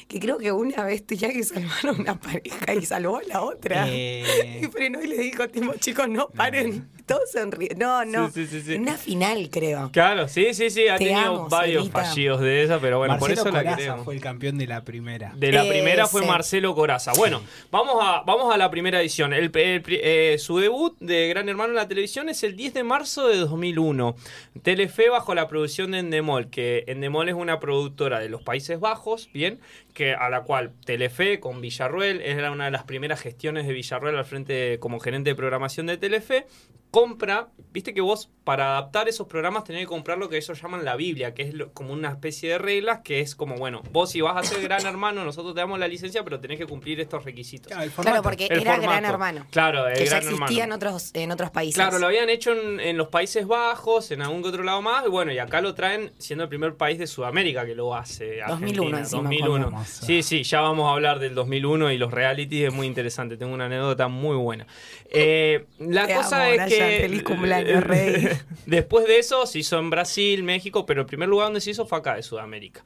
que 0.09 0.18
creo 0.20 0.38
que 0.38 0.50
una 0.53 0.83
vez 0.85 1.07
tenía 1.07 1.33
que 1.33 1.42
salvar 1.44 1.87
a 1.87 1.92
una 1.92 2.20
pareja 2.20 2.74
y 2.74 2.85
salvó 2.85 3.18
a 3.18 3.22
la 3.22 3.42
otra. 3.42 3.87
Eh. 3.88 4.61
Y 4.62 4.66
frenó 4.66 5.00
y 5.03 5.07
le 5.07 5.16
dijo, 5.18 5.48
tipo, 5.48 5.72
chicos, 5.74 6.09
no 6.09 6.29
paren. 6.31 6.88
Todos 7.07 7.31
sonríen. 7.33 7.79
No, 7.79 8.05
no. 8.05 8.31
Sí, 8.31 8.47
sí, 8.47 8.61
sí, 8.61 8.62
sí. 8.62 8.75
Una 8.77 8.97
final, 8.97 9.49
creo. 9.51 9.90
Claro, 9.93 10.27
sí, 10.27 10.55
sí, 10.55 10.71
sí, 10.71 10.88
ha 10.88 10.97
Te 10.97 11.05
tenido 11.05 11.21
amo, 11.21 11.49
varios 11.51 11.90
fallidos 11.90 12.40
de 12.40 12.62
esa, 12.62 12.79
pero 12.81 12.99
bueno, 12.99 13.12
Marcelo 13.14 13.43
por 13.43 13.49
eso 13.49 13.51
la 13.57 13.62
Corazza 13.62 13.77
queremos. 13.77 14.05
fue 14.05 14.14
el 14.14 14.21
campeón 14.23 14.57
de 14.59 14.67
la 14.67 14.85
primera. 14.85 15.33
De 15.37 15.53
la 15.53 15.62
primera 15.69 16.07
fue. 16.07 16.25
Marcelo 16.27 16.75
Coraza. 16.75 17.12
Bueno, 17.17 17.43
vamos 17.71 17.97
a, 18.01 18.23
vamos 18.27 18.55
a 18.55 18.57
la 18.57 18.71
primera 18.71 19.01
edición. 19.03 19.33
El, 19.35 19.51
el 19.55 19.83
pri- 19.83 20.01
eh, 20.03 20.37
su 20.38 20.59
debut 20.59 20.97
de 21.01 21.29
Gran 21.29 21.49
Hermano 21.49 21.71
en 21.71 21.77
la 21.77 21.88
televisión 21.88 22.29
es 22.31 22.43
el 22.43 22.57
10 22.57 22.73
de 22.75 22.85
marzo 22.85 23.29
de 23.29 23.37
2001. 23.37 24.17
Telefe 24.62 25.11
bajo 25.11 25.35
la 25.35 25.47
producción 25.49 25.90
de 25.90 25.99
Endemol, 25.99 26.49
que 26.49 26.85
Endemol 26.87 27.29
es 27.29 27.35
una 27.35 27.61
productora 27.61 28.19
de 28.21 28.29
los 28.29 28.43
Países 28.43 28.81
Bajos, 28.81 29.29
bien, 29.35 29.61
que 29.94 30.12
a 30.14 30.28
la 30.28 30.42
cual 30.42 30.72
Telefe 30.85 31.40
con 31.40 31.61
Villarruel, 31.62 32.20
era 32.20 32.50
una 32.50 32.66
de 32.66 32.70
las 32.72 32.83
primeras 32.85 33.20
gestiones 33.20 33.66
de 33.66 33.72
Villarruel 33.72 34.16
al 34.18 34.24
frente 34.26 34.78
como 34.80 35.00
gerente 35.00 35.30
de 35.30 35.37
programación 35.37 35.87
de 35.87 35.96
Telefe, 35.96 36.46
compra, 36.90 37.48
viste 37.72 37.92
que 37.92 38.00
vos 38.00 38.30
para 38.44 38.72
adaptar 38.78 39.09
esos 39.09 39.26
programas 39.26 39.64
tenés 39.64 39.80
que 39.83 39.87
comprar 39.88 40.16
lo 40.16 40.28
que 40.28 40.37
ellos 40.37 40.61
llaman 40.62 40.85
la 40.85 40.94
Biblia, 40.94 41.35
que 41.35 41.42
es 41.42 41.52
lo- 41.52 41.72
como 41.72 41.92
una 41.92 42.11
especie 42.11 42.50
de 42.50 42.59
reglas, 42.59 43.00
que 43.02 43.18
es 43.18 43.35
como, 43.35 43.57
bueno, 43.57 43.83
vos 43.90 44.12
si 44.12 44.20
vas 44.20 44.37
a 44.37 44.44
ser 44.44 44.62
gran 44.62 44.87
hermano, 44.87 45.24
nosotros 45.24 45.54
te 45.54 45.61
damos 45.61 45.80
la 45.80 45.88
licencia, 45.88 46.22
pero 46.22 46.38
tenés 46.38 46.57
que 46.59 46.66
cumplir 46.66 47.00
estos 47.00 47.24
requisitos. 47.24 47.72
Claro, 47.96 48.22
porque 48.22 48.46
El 48.46 48.61
era 48.61 48.74
formato. 48.76 48.90
Gran 48.92 49.04
Hermano. 49.07 49.46
Claro, 49.50 49.88
el 49.88 49.94
que 49.94 50.04
ya 50.04 50.20
Gran 50.20 50.35
existía 50.35 50.64
en 50.64 50.72
otros, 50.72 51.11
en 51.14 51.33
otros 51.33 51.50
países. 51.50 51.74
Claro, 51.74 51.98
lo 51.98 52.07
habían 52.07 52.30
hecho 52.30 52.52
en, 52.52 52.78
en 52.78 52.96
los 52.96 53.09
Países 53.09 53.44
Bajos, 53.44 54.12
en 54.12 54.22
algún 54.22 54.42
que 54.42 54.48
otro 54.50 54.62
lado 54.62 54.80
más, 54.80 55.04
y 55.04 55.09
bueno, 55.09 55.33
y 55.33 55.38
acá 55.40 55.61
lo 55.61 55.74
traen 55.74 56.12
siendo 56.18 56.44
el 56.44 56.48
primer 56.48 56.76
país 56.76 56.98
de 57.00 57.09
Sudamérica 57.09 57.66
que 57.66 57.74
lo 57.74 57.92
hace. 57.96 58.38
2001 58.46 58.52
Argentina, 58.54 58.98
encima, 59.00 59.22
2001. 59.22 59.84
Hermoso. 59.85 60.07
Sí, 60.07 60.23
sí, 60.23 60.42
ya 60.42 60.61
vamos 60.61 60.88
a 60.88 60.92
hablar 60.92 61.18
del 61.18 61.35
2001 61.35 61.92
y 61.92 61.99
los 61.99 62.12
realities, 62.12 62.68
es 62.68 62.75
muy 62.75 62.87
interesante, 62.87 63.37
tengo 63.37 63.55
una 63.55 63.66
anécdota 63.66 64.09
muy 64.09 64.37
buena. 64.37 64.66
Eh, 65.11 65.66
la 65.79 66.07
Te 66.07 66.14
cosa 66.14 66.42
amo, 66.44 66.53
es 66.53 66.64
Brian, 66.66 66.68
que... 66.90 66.99
feliz 67.03 67.23
cumpleaños, 67.23 67.85
rey. 67.85 68.29
Después 68.66 69.07
de 69.07 69.18
eso 69.18 69.47
se 69.47 69.61
hizo 69.61 69.79
en 69.79 69.90
Brasil, 69.90 70.42
México, 70.42 70.87
pero 70.87 71.03
el 71.03 71.07
primer 71.07 71.29
lugar 71.29 71.47
donde 71.47 71.61
se 71.61 71.70
hizo 71.70 71.87
fue 71.87 71.99
acá, 71.99 72.16
de 72.16 72.23
Sudamérica. 72.23 72.83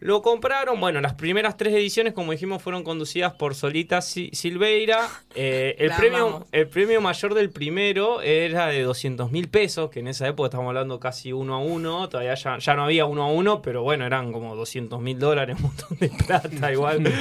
Lo 0.00 0.22
compraron, 0.22 0.78
bueno, 0.80 1.00
las 1.00 1.14
primeras 1.14 1.56
tres 1.56 1.74
ediciones, 1.74 2.12
como 2.12 2.32
dijimos, 2.32 2.62
fueron 2.62 2.84
conducidas 2.84 3.32
por 3.32 3.54
Solita 3.54 4.00
Si- 4.02 4.30
Silveira. 4.32 5.08
Eh, 5.38 5.76
el, 5.80 5.88
La 5.90 5.96
premio, 5.98 6.18
amamos. 6.28 6.48
el 6.50 6.66
premio 6.66 7.00
mayor 7.02 7.34
del 7.34 7.50
primero 7.50 8.22
era 8.22 8.68
de 8.68 8.82
200 8.82 9.30
mil 9.30 9.48
pesos, 9.48 9.90
que 9.90 10.00
en 10.00 10.08
esa 10.08 10.26
época 10.26 10.46
estamos 10.46 10.68
hablando 10.68 10.98
casi 10.98 11.30
uno 11.32 11.54
a 11.56 11.58
uno, 11.58 12.08
todavía 12.08 12.34
ya, 12.34 12.56
ya 12.56 12.74
no 12.74 12.84
había 12.84 13.04
uno 13.04 13.24
a 13.24 13.30
uno, 13.30 13.60
pero 13.60 13.82
bueno, 13.82 14.06
eran 14.06 14.32
como 14.32 14.56
200 14.56 14.98
mil 14.98 15.18
dólares, 15.18 15.56
un 15.60 15.64
montón 15.64 15.98
de 15.98 16.08
plata 16.26 16.72
igual. 16.72 17.02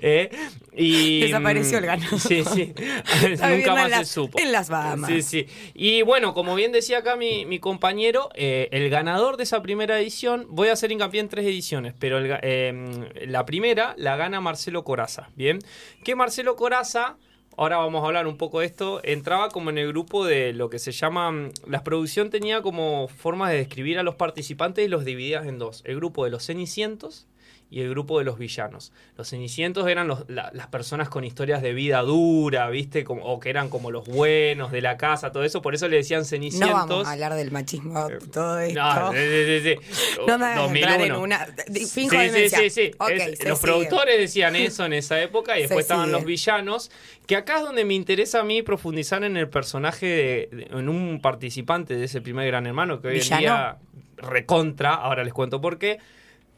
Eh, 0.00 0.30
y, 0.76 1.20
Desapareció 1.20 1.78
el 1.78 1.86
ganador. 1.86 2.20
Sí, 2.20 2.44
sí. 2.44 2.72
Está 3.24 3.50
Nunca 3.50 3.74
más 3.74 3.90
la- 3.90 3.98
se 3.98 4.04
supo. 4.12 4.38
en 4.38 4.52
las 4.52 4.68
Bahamas. 4.68 5.10
Sí, 5.10 5.22
sí. 5.22 5.46
Y 5.74 6.02
bueno, 6.02 6.34
como 6.34 6.54
bien 6.54 6.70
decía 6.72 6.98
acá 6.98 7.16
mi, 7.16 7.44
mi 7.46 7.58
compañero, 7.58 8.28
eh, 8.34 8.68
el 8.70 8.88
ganador 8.90 9.36
de 9.36 9.42
esa 9.44 9.62
primera 9.62 9.98
edición, 10.00 10.46
voy 10.50 10.68
a 10.68 10.72
hacer 10.74 10.92
hincapié 10.92 11.20
en 11.20 11.28
tres 11.28 11.44
ediciones, 11.46 11.94
pero 11.98 12.18
el 12.18 12.38
eh, 12.42 13.08
la 13.26 13.44
primera 13.44 13.94
la 13.96 14.16
gana 14.16 14.40
Marcelo 14.40 14.84
Coraza, 14.84 15.30
¿bien? 15.34 15.58
Que 16.04 16.14
Marcelo 16.14 16.54
Coraza, 16.56 17.16
ahora 17.56 17.78
vamos 17.78 18.02
a 18.04 18.06
hablar 18.06 18.26
un 18.26 18.36
poco 18.36 18.60
de 18.60 18.66
esto, 18.66 19.00
entraba 19.02 19.48
como 19.48 19.70
en 19.70 19.78
el 19.78 19.88
grupo 19.88 20.24
de 20.24 20.52
lo 20.52 20.70
que 20.70 20.78
se 20.78 20.92
llama, 20.92 21.30
mm, 21.32 21.50
la 21.66 21.82
producción 21.82 22.30
tenía 22.30 22.62
como 22.62 23.08
formas 23.08 23.50
de 23.50 23.56
describir 23.58 23.98
a 23.98 24.02
los 24.04 24.14
participantes 24.14 24.84
y 24.84 24.88
los 24.88 25.04
dividías 25.04 25.46
en 25.46 25.58
dos, 25.58 25.82
el 25.86 25.96
grupo 25.96 26.24
de 26.24 26.30
los 26.30 26.44
cenicientos 26.46 27.26
y 27.70 27.80
el 27.82 27.90
grupo 27.90 28.18
de 28.18 28.24
los 28.24 28.38
villanos. 28.38 28.92
Los 29.16 29.28
cenicientos 29.28 29.86
eran 29.88 30.08
los- 30.08 30.24
la- 30.28 30.50
las 30.54 30.68
personas 30.68 31.08
con 31.10 31.24
historias 31.24 31.60
de 31.60 31.74
vida 31.74 32.00
dura, 32.02 32.70
¿viste? 32.70 33.04
Como, 33.04 33.24
o 33.24 33.38
que 33.40 33.50
eran 33.50 33.68
como 33.68 33.90
los 33.90 34.06
buenos 34.06 34.72
de 34.72 34.80
la 34.80 34.96
casa, 34.96 35.32
todo 35.32 35.44
eso. 35.44 35.60
Por 35.60 35.74
eso 35.74 35.86
le 35.86 35.96
decían 35.96 36.20
No 36.20 36.24
cenicientos. 36.24 36.72
vamos 36.88 37.06
a 37.06 37.12
hablar 37.12 37.34
del 37.34 37.50
machismo, 37.50 38.08
todo 38.32 38.58
esto. 38.60 38.80
No, 38.80 39.12
sí, 39.12 39.18
sí, 39.18 39.44
sí, 39.60 39.60
sí. 39.60 40.18
No 40.26 40.38
me 40.38 40.46
entrar 40.80 41.00
en 41.00 41.08
2001. 41.12 41.20
una- 41.20 41.46
Sí, 41.72 41.86
finjo 41.86 42.16
sí, 42.16 42.70
sí, 42.70 42.90
Es- 43.10 43.44
los 43.44 43.58
sigue. 43.58 43.72
productores 43.72 44.18
decían 44.18 44.56
eso 44.56 44.86
en 44.86 44.94
esa 44.94 45.20
época 45.20 45.58
y 45.58 45.62
después 45.62 45.78
Se 45.86 45.92
estaban 45.92 46.06
sigue. 46.06 46.16
los 46.18 46.24
villanos. 46.26 46.90
Que 47.26 47.36
acá 47.36 47.58
es 47.58 47.62
donde 47.64 47.84
me 47.84 47.92
interesa 47.92 48.40
a 48.40 48.44
mí 48.44 48.62
profundizar 48.62 49.22
en 49.24 49.36
el 49.36 49.48
personaje, 49.50 50.06
de- 50.06 50.48
de- 50.56 50.78
en 50.78 50.88
un 50.88 51.20
participante 51.20 51.96
de 51.96 52.04
ese 52.04 52.22
primer 52.22 52.46
gran 52.46 52.66
hermano 52.66 53.02
que 53.02 53.08
hoy 53.08 53.14
¿Villano? 53.14 53.36
en 53.36 53.40
día 53.40 53.76
recontra, 54.16 54.94
ahora 54.94 55.22
les 55.24 55.32
cuento 55.32 55.60
por 55.60 55.78
qué, 55.78 55.98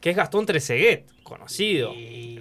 que 0.01 0.09
es 0.09 0.15
Gastón 0.15 0.45
Treseguet, 0.45 1.05
conocido, 1.23 1.93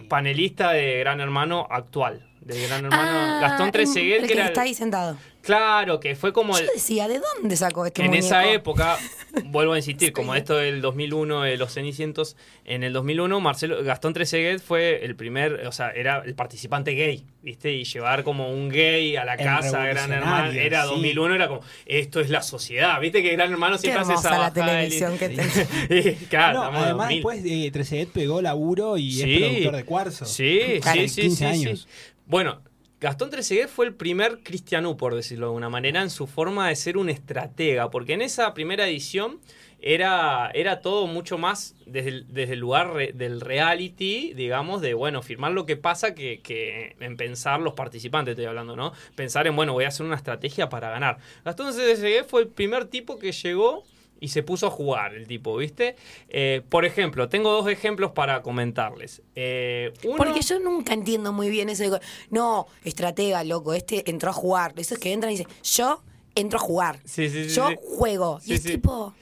panelista 0.09 0.73
de 0.73 0.99
Gran 0.99 1.21
Hermano 1.21 1.67
actual. 1.71 2.30
De 2.41 2.67
Gran 2.67 2.85
Hermano 2.87 3.03
Ah, 3.13 3.39
Gastón 3.43 3.71
Treseguet, 3.71 4.23
el 4.23 4.27
que 4.27 4.33
era. 4.33 4.47
está 4.47 4.63
ahí 4.63 4.75
sentado. 4.75 5.17
Claro, 5.43 6.01
que 6.01 6.17
fue 6.17 6.33
como. 6.33 6.53
Yo 6.55 6.61
el- 6.61 6.71
decía, 6.75 7.07
¿de 7.09 7.19
dónde 7.21 7.57
sacó 7.57 7.87
este 7.87 8.03
en 8.03 8.09
muñeco? 8.09 8.27
esa 8.27 8.47
época, 8.51 8.99
vuelvo 9.47 9.73
a 9.75 9.79
insistir, 9.79 10.13
como 10.13 10.35
esto 10.35 10.57
del 10.57 10.81
2001 10.83 11.43
de 11.43 11.57
los 11.57 11.73
Cenicientos, 11.75 12.37
en 12.65 12.83
el 12.83 12.93
2001 12.93 13.41
Marcelo 13.41 13.83
Gastón 13.83 14.13
Treseguet 14.15 14.61
fue 14.61 15.03
el 15.05 15.17
primer, 15.17 15.67
o 15.67 15.73
sea, 15.73 15.91
era 15.91 16.23
el 16.27 16.35
participante 16.35 16.93
gay, 16.93 17.25
¿viste? 17.43 17.73
Y 17.73 17.85
llevar 17.85 18.23
como 18.23 18.51
un 18.53 18.69
gay 18.69 19.17
a 19.17 19.25
la 19.25 19.35
El 19.35 19.45
casa, 19.45 19.85
Gran 19.87 20.13
Hermano, 20.13 20.51
era 20.53 20.83
sí. 20.85 20.89
2001, 20.91 21.35
era 21.35 21.49
como, 21.49 21.61
esto 21.87 22.21
es 22.21 22.29
la 22.31 22.43
sociedad, 22.43 23.01
¿viste? 23.01 23.23
Que 23.23 23.33
Gran 23.33 23.51
Hermano 23.53 23.77
Qué 23.77 23.83
siempre 23.83 24.03
hace 24.03 24.15
esa 24.15 24.39
la 24.39 24.53
televisión 24.53 25.17
que 25.19 26.17
claro, 26.29 26.59
No, 26.59 26.65
además 26.65 27.09
2000. 27.09 27.17
después 27.17 27.43
eh, 27.47 27.71
Trezeguet 27.73 28.09
pegó 28.11 28.43
laburo 28.43 28.99
y 28.99 29.11
Sí. 29.13 29.35
es 29.35 29.41
productor 29.49 29.77
de 29.77 29.85
Cuarzo. 29.85 30.25
Sí, 30.27 30.61
Claro, 30.83 31.01
sí, 31.03 31.09
sí, 31.09 31.21
15 31.23 31.37
sí, 31.37 31.45
años. 31.45 31.89
sí. 31.89 32.11
Bueno, 32.31 32.61
Gastón 33.01 33.31
Trezeguet 33.31 33.69
fue 33.69 33.87
el 33.87 33.95
primer 33.97 34.45
cristianú, 34.45 34.97
por 34.97 35.17
decirlo 35.17 35.47
de 35.47 35.49
alguna 35.49 35.69
manera, 35.69 36.01
en 36.01 36.11
su 36.11 36.29
forma 36.29 36.69
de 36.69 36.77
ser 36.77 36.97
un 36.97 37.11
estratega, 37.11 37.91
porque 37.91 38.13
en 38.13 38.23
esa 38.23 38.55
primera 38.55 38.87
edición 38.87 39.41
era, 39.81 40.49
era 40.55 40.81
todo 40.81 41.09
mucho 41.09 41.39
más 41.39 41.75
desde 41.87 42.11
el, 42.11 42.33
desde 42.33 42.53
el 42.53 42.61
lugar 42.61 42.93
re- 42.93 43.11
del 43.13 43.41
reality, 43.41 44.33
digamos, 44.35 44.81
de, 44.81 44.95
bueno, 44.95 45.23
firmar 45.23 45.51
lo 45.51 45.67
que 45.67 45.77
pasa 45.77 46.15
que, 46.15 46.41
que 46.41 46.95
en 47.01 47.17
pensar 47.17 47.59
los 47.59 47.75
participantes, 47.75 48.35
estoy 48.35 48.45
hablando, 48.47 48.77
¿no? 48.77 48.93
Pensar 49.17 49.49
en, 49.49 49.57
bueno, 49.57 49.73
voy 49.73 49.83
a 49.83 49.89
hacer 49.89 50.07
una 50.07 50.15
estrategia 50.15 50.69
para 50.69 50.89
ganar. 50.89 51.19
Gastón 51.45 51.75
Trezeguet 51.75 52.29
fue 52.29 52.43
el 52.43 52.49
primer 52.49 52.85
tipo 52.85 53.19
que 53.19 53.33
llegó 53.33 53.83
y 54.21 54.29
se 54.29 54.43
puso 54.43 54.67
a 54.67 54.71
jugar 54.71 55.15
el 55.15 55.27
tipo, 55.27 55.57
¿viste? 55.57 55.97
Eh, 56.29 56.63
por 56.69 56.85
ejemplo, 56.85 57.29
tengo 57.29 57.51
dos 57.51 57.69
ejemplos 57.69 58.13
para 58.13 58.43
comentarles. 58.43 59.23
Eh, 59.35 59.93
uno- 60.05 60.17
Porque 60.17 60.43
yo 60.43 60.61
nunca 60.61 60.93
entiendo 60.95 61.33
muy 61.33 61.49
bien 61.51 61.69
eso 61.71 61.91
de, 61.91 62.01
no, 62.31 62.67
estratega, 62.85 63.43
loco, 63.45 63.73
este 63.75 64.09
entró 64.11 64.31
a 64.31 64.35
jugar. 64.35 64.75
Eso 64.77 64.95
es 64.95 65.01
que 65.01 65.13
entran 65.13 65.33
y 65.33 65.39
dicen, 65.39 65.53
yo 65.65 66.03
entro 66.35 66.59
a 66.59 66.63
jugar. 66.63 67.01
Sí, 67.05 67.29
sí, 67.31 67.49
sí, 67.49 67.55
yo 67.57 67.71
juego. 67.83 68.41
Y 68.45 68.55
es 68.55 68.63
tipo, 68.63 69.15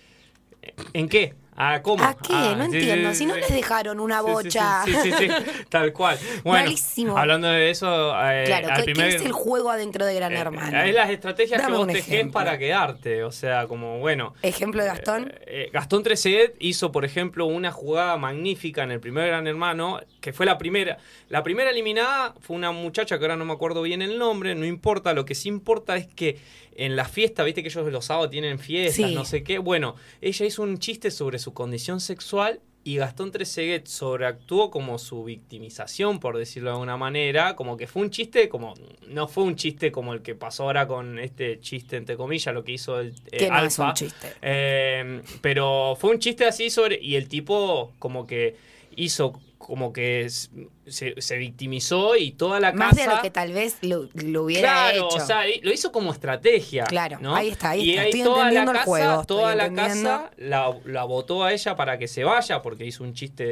¿En 0.93 1.09
qué? 1.09 1.35
¿A 1.61 1.83
cómo? 1.83 2.05
¿a 2.05 2.15
qué? 2.15 2.33
Ah, 2.33 2.55
no 2.57 2.71
sí, 2.71 2.77
entiendo. 2.77 3.11
sí, 3.11 3.17
si 3.17 3.27
no 3.27 3.35
sí. 3.35 3.41
les 3.41 3.53
dejaron 3.53 3.99
una 3.99 4.21
bocha. 4.21 4.85
Sí, 4.85 4.95
sí, 5.03 5.13
sí, 5.19 5.29
tal 5.69 5.93
cual. 5.93 6.17
Bueno, 6.45 6.67
Malísimo. 6.67 7.19
hablando 7.19 7.49
de 7.49 7.71
eso, 7.71 8.13
eh, 8.31 8.45
claro, 8.47 8.69
al 8.71 8.85
¿qué, 8.85 8.93
es 8.93 9.23
el 9.23 9.33
juego 9.33 9.69
adentro 9.71 10.07
de 10.07 10.15
Gran 10.15 10.33
eh, 10.35 10.39
Hermano? 10.39 10.81
Es 10.81 10.95
las 10.95 11.11
estrategias 11.11 11.61
Dame 11.61 11.73
que 11.73 11.79
vos 11.79 11.87
tejés 11.89 12.29
para 12.29 12.57
quedarte. 12.59 13.25
O 13.25 13.33
sea, 13.33 13.67
como, 13.67 13.99
bueno... 13.99 14.35
Ejemplo 14.43 14.83
de 14.83 14.89
Gastón. 14.89 15.33
Eh, 15.33 15.65
eh, 15.65 15.71
Gastón 15.73 16.05
Trezeguet 16.05 16.55
hizo, 16.61 16.93
por 16.93 17.05
ejemplo, 17.05 17.47
una 17.47 17.73
jugada 17.73 18.17
magnífica 18.17 18.85
en 18.85 18.93
el 18.93 19.01
primer 19.01 19.27
Gran 19.27 19.49
Hermano, 19.49 20.01
que 20.21 20.33
fue 20.33 20.47
la 20.47 20.59
primera. 20.59 20.99
La 21.29 21.43
primera 21.43 21.71
eliminada 21.71 22.35
fue 22.41 22.55
una 22.55 22.71
muchacha 22.71 23.19
que 23.19 23.25
ahora 23.25 23.37
no 23.37 23.45
me 23.45 23.53
acuerdo 23.53 23.83
bien 23.83 24.01
el 24.01 24.17
nombre, 24.17 24.55
no 24.55 24.65
importa, 24.65 25.13
lo 25.13 25.25
que 25.25 25.35
sí 25.35 25.49
importa 25.49 25.97
es 25.97 26.07
que 26.07 26.39
en 26.79 26.95
la 26.97 27.05
fiesta, 27.05 27.43
viste 27.43 27.63
que 27.63 27.69
ellos 27.69 27.93
los 27.93 28.05
sábados 28.07 28.31
tienen 28.31 28.59
fiestas, 28.59 29.09
Sí. 29.09 29.15
no 29.15 29.25
sé 29.25 29.43
qué. 29.43 29.59
Bueno, 29.59 29.97
ella 30.21 30.47
hizo 30.47 30.63
un 30.63 30.79
chiste 30.79 31.11
sobre 31.11 31.39
su 31.41 31.53
condición 31.53 32.01
sexual 32.01 32.61
y 32.85 32.97
Gastón 32.97 33.33
Trezeguet 33.33 33.87
sobreactuó 33.87 34.71
como 34.71 34.99
su 34.99 35.25
victimización, 35.25 36.21
por 36.21 36.39
decirlo 36.39 36.71
de 36.71 36.75
alguna 36.75 36.97
manera, 36.97 37.57
como 37.57 37.77
que 37.77 37.87
fue 37.89 38.03
un 38.03 38.11
chiste, 38.11 38.49
como 38.49 38.75
no 39.09 39.27
fue 39.27 39.43
un 39.45 39.57
chiste 39.57 39.91
como 39.91 40.15
el 40.15 40.23
que 40.23 40.37
pasó 40.37 40.63
ahora 40.63 40.87
con 40.87 41.19
este 41.19 41.61
chiste, 41.61 41.97
entre 41.97 42.17
comillas, 42.17 42.55
lo 42.55 42.63
que 42.65 42.73
hizo 42.73 43.01
el 43.01 43.09
eh, 43.33 43.39
Que 43.39 43.51
no 43.51 43.63
es 43.65 43.79
un 43.79 43.93
chiste. 43.95 44.29
Eh, 44.41 45.21
pero 45.43 45.97
fue 46.01 46.11
un 46.13 46.21
chiste 46.21 46.47
así 46.47 46.71
sobre. 46.71 46.99
Y 47.03 47.17
el 47.17 47.29
tipo, 47.29 47.93
como 47.99 48.27
que 48.27 48.57
hizo. 48.97 49.39
Como 49.69 49.93
que 49.93 50.27
se, 50.31 51.21
se 51.21 51.37
victimizó 51.37 52.17
y 52.17 52.31
toda 52.33 52.59
la 52.59 52.73
Más 52.73 52.97
casa. 52.97 53.11
de 53.11 53.17
lo 53.17 53.21
que 53.23 53.31
tal 53.31 53.53
vez 53.53 53.77
lo, 53.83 54.09
lo 54.15 54.45
hubiera 54.45 54.63
Claro, 54.63 55.09
hecho. 55.09 55.17
o 55.19 55.21
sea, 55.21 55.43
lo 55.63 55.71
hizo 55.71 55.93
como 55.93 56.11
estrategia. 56.11 56.85
Claro, 56.85 57.19
¿no? 57.21 57.37
ahí 57.37 57.51
está, 57.51 57.71
ahí 57.71 57.83
y 57.83 57.91
está. 57.91 58.01
ahí 58.03 58.09
Estoy 58.09 58.23
toda 58.25 58.51
la 58.51 58.65
casa, 58.65 58.85
juego, 58.85 59.25
toda 59.27 59.55
la 59.55 59.71
casa 59.75 60.31
la, 60.39 60.75
la 60.87 61.05
votó 61.05 61.45
a 61.45 61.53
ella 61.53 61.77
para 61.77 61.99
que 61.99 62.09
se 62.09 62.25
vaya 62.25 62.63
porque 62.63 62.87
hizo 62.87 63.05
un 63.05 63.13
chiste 63.13 63.45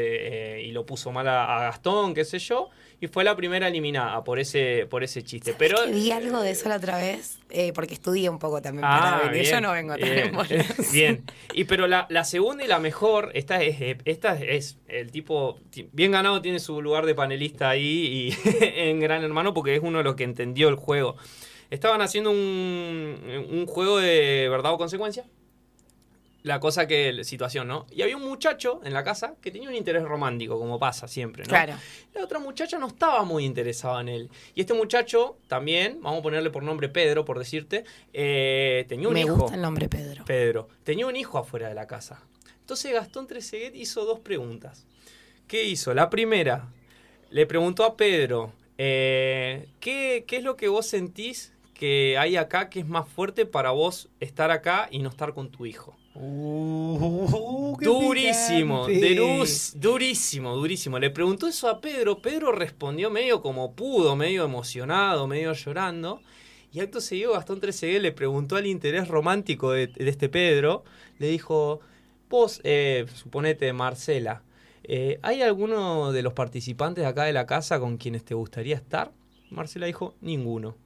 eh, 0.57 0.63
y 0.63 0.73
lo 0.73 0.87
puso 0.87 1.13
mal 1.13 1.29
a, 1.29 1.55
a 1.59 1.63
Gastón, 1.65 2.15
qué 2.15 2.25
sé 2.25 2.39
yo. 2.39 2.71
Y 2.99 3.09
fue 3.09 3.25
la 3.25 3.37
primera 3.37 3.69
eliminada 3.69 4.25
por 4.25 4.39
ese, 4.39 4.87
por 4.89 5.05
ese 5.05 5.23
chiste. 5.23 5.55
Pero. 5.59 5.77
Que 5.85 5.93
vi 5.93 6.11
algo 6.13 6.41
de 6.41 6.53
eso 6.53 6.69
la 6.71 6.77
otra 6.77 6.97
vez, 6.97 7.39
eh, 7.51 7.73
porque 7.75 7.93
estudié 7.93 8.31
un 8.31 8.39
poco 8.39 8.63
también 8.63 8.85
Ah, 8.87 9.19
para 9.21 9.31
venir. 9.31 9.45
Yo 9.45 9.51
bien, 9.51 9.63
no 9.63 9.73
vengo 9.73 9.97
tan 9.99 10.09
bien. 10.49 10.67
Bien. 10.93 11.25
Y 11.53 11.65
pero 11.65 11.87
la, 11.89 12.07
la 12.09 12.25
segunda 12.25 12.65
y 12.65 12.69
la 12.69 12.79
mejor, 12.79 13.33
esta 13.35 13.63
es, 13.63 13.99
esta 14.07 14.37
es 14.41 14.79
el 14.89 15.11
tipo, 15.11 15.61
ti- 15.69 15.91
bien 15.93 16.13
ganado 16.13 16.41
tiene 16.41 16.59
su 16.59 16.81
lugar 16.81 17.05
de 17.05 17.15
panelista 17.15 17.69
ahí 17.69 18.33
y 18.45 18.49
en 18.63 18.99
Gran 19.01 19.23
Hermano 19.23 19.53
porque 19.53 19.75
es 19.75 19.83
uno 19.83 19.99
de 19.99 20.05
los 20.05 20.15
que 20.17 20.25
entendió 20.25 20.69
el 20.71 20.77
juego. 20.77 21.17
Estaban 21.69 22.01
haciendo 22.01 22.31
un, 22.31 23.47
un 23.51 23.67
juego 23.67 23.99
de 23.99 24.49
verdad 24.49 24.73
o 24.73 24.79
consecuencia. 24.79 25.25
La 26.47 26.61
cosa 26.61 26.87
que, 26.87 27.25
situación, 27.25 27.67
¿no? 27.67 27.89
Y 27.91 28.03
había 28.03 28.17
un 28.17 28.23
muchacho 28.23 28.81
en 28.85 28.93
la 28.93 29.03
casa 29.03 29.35
que 29.43 29.51
tenía 29.51 29.69
un 29.69 29.75
interés 29.75 30.05
romántico, 30.05 30.57
como 30.61 30.79
pasa 30.79 31.09
siempre, 31.09 31.43
¿no? 31.43 31.49
Claro. 31.49 31.73
La 32.15 32.23
otra 32.23 32.39
muchacha 32.39 32.79
no 32.79 32.87
estaba 32.87 33.25
muy 33.25 33.45
interesada 33.45 34.01
en 34.01 34.09
él. 34.09 34.31
Y 34.55 34.61
este 34.61 34.73
muchacho 34.73 35.39
también, 35.49 35.99
vamos 36.01 36.21
a 36.21 36.23
ponerle 36.23 36.51
por 36.51 36.63
nombre 36.63 36.89
Pedro, 36.89 37.25
por 37.25 37.41
decirte, 37.41 37.85
eh, 38.13 38.85
tenía 38.89 39.09
un 39.09 39.15
Me 39.15 39.23
hijo. 39.23 39.35
gusta 39.35 39.57
el 39.57 39.61
nombre 39.61 39.89
Pedro. 39.89 40.25
Pedro. 40.25 40.69
Tenía 40.85 41.09
un 41.09 41.17
hijo 41.17 41.37
afuera 41.37 41.69
de 41.69 41.75
la 41.75 41.89
casa. 41.89 42.23
Entonces 42.61 42.93
Gastón 42.93 43.27
Trezeguet 43.27 43.75
hizo 43.75 44.05
dos 44.05 44.21
preguntas. 44.21 44.87
¿Qué 45.49 45.65
hizo? 45.65 45.95
La 45.95 46.11
primera, 46.11 46.69
le 47.31 47.47
preguntó 47.47 47.83
a 47.83 47.97
Pedro, 47.97 48.53
eh, 48.79 49.67
¿qué, 49.81 50.23
¿qué 50.29 50.37
es 50.37 50.45
lo 50.45 50.55
que 50.55 50.69
vos 50.69 50.87
sentís 50.87 51.53
que 51.75 52.17
hay 52.19 52.37
acá 52.37 52.71
que 52.71 52.79
es 52.79 52.87
más 52.87 53.09
fuerte 53.09 53.47
para 53.47 53.73
vos 53.73 54.09
estar 54.21 54.53
acá 54.53 54.87
y 54.93 55.01
no 55.01 55.09
estar 55.09 55.35
con 55.35 55.51
tu 55.51 55.67
hijo? 55.67 55.97
Uh, 56.19 57.77
Durísimo, 57.79 58.87
durísimo, 59.75 60.57
durísimo. 60.57 60.99
Le 60.99 61.11
preguntó 61.11 61.47
eso 61.47 61.69
a 61.69 61.81
Pedro. 61.81 62.23
Pedro 62.23 62.53
respondió 62.53 63.11
medio 63.11 63.43
como 63.43 63.75
pudo, 63.75 64.17
medio 64.17 64.45
emocionado, 64.45 65.27
medio 65.27 65.53
llorando. 65.53 66.23
Y 66.73 66.81
acto 66.81 67.01
seguido, 67.01 67.33
Gastón 67.33 67.61
Trezeguet 67.61 68.01
le 68.01 68.13
preguntó 68.13 68.57
al 68.57 68.67
interés 68.67 69.09
romántico 69.09 69.73
de, 69.73 69.89
de 69.89 70.09
este 70.09 70.29
Pedro. 70.29 70.85
Le 71.19 71.29
dijo: 71.29 71.81
Vos, 72.31 72.61
eh, 72.65 73.05
suponete, 73.15 73.73
Marcela, 73.75 74.43
eh, 74.85 75.19
¿hay 75.23 75.43
alguno 75.43 76.13
de 76.13 76.23
los 76.23 76.33
participantes 76.33 77.05
de 77.05 77.09
acá 77.09 77.25
de 77.25 77.33
la 77.35 77.47
casa 77.47 77.79
con 77.79 77.99
quienes 77.99 78.25
te 78.25 78.35
gustaría 78.35 78.77
estar? 78.77 79.13
Marcela 79.51 79.87
dijo: 79.87 80.15
Ninguno. 80.23 80.77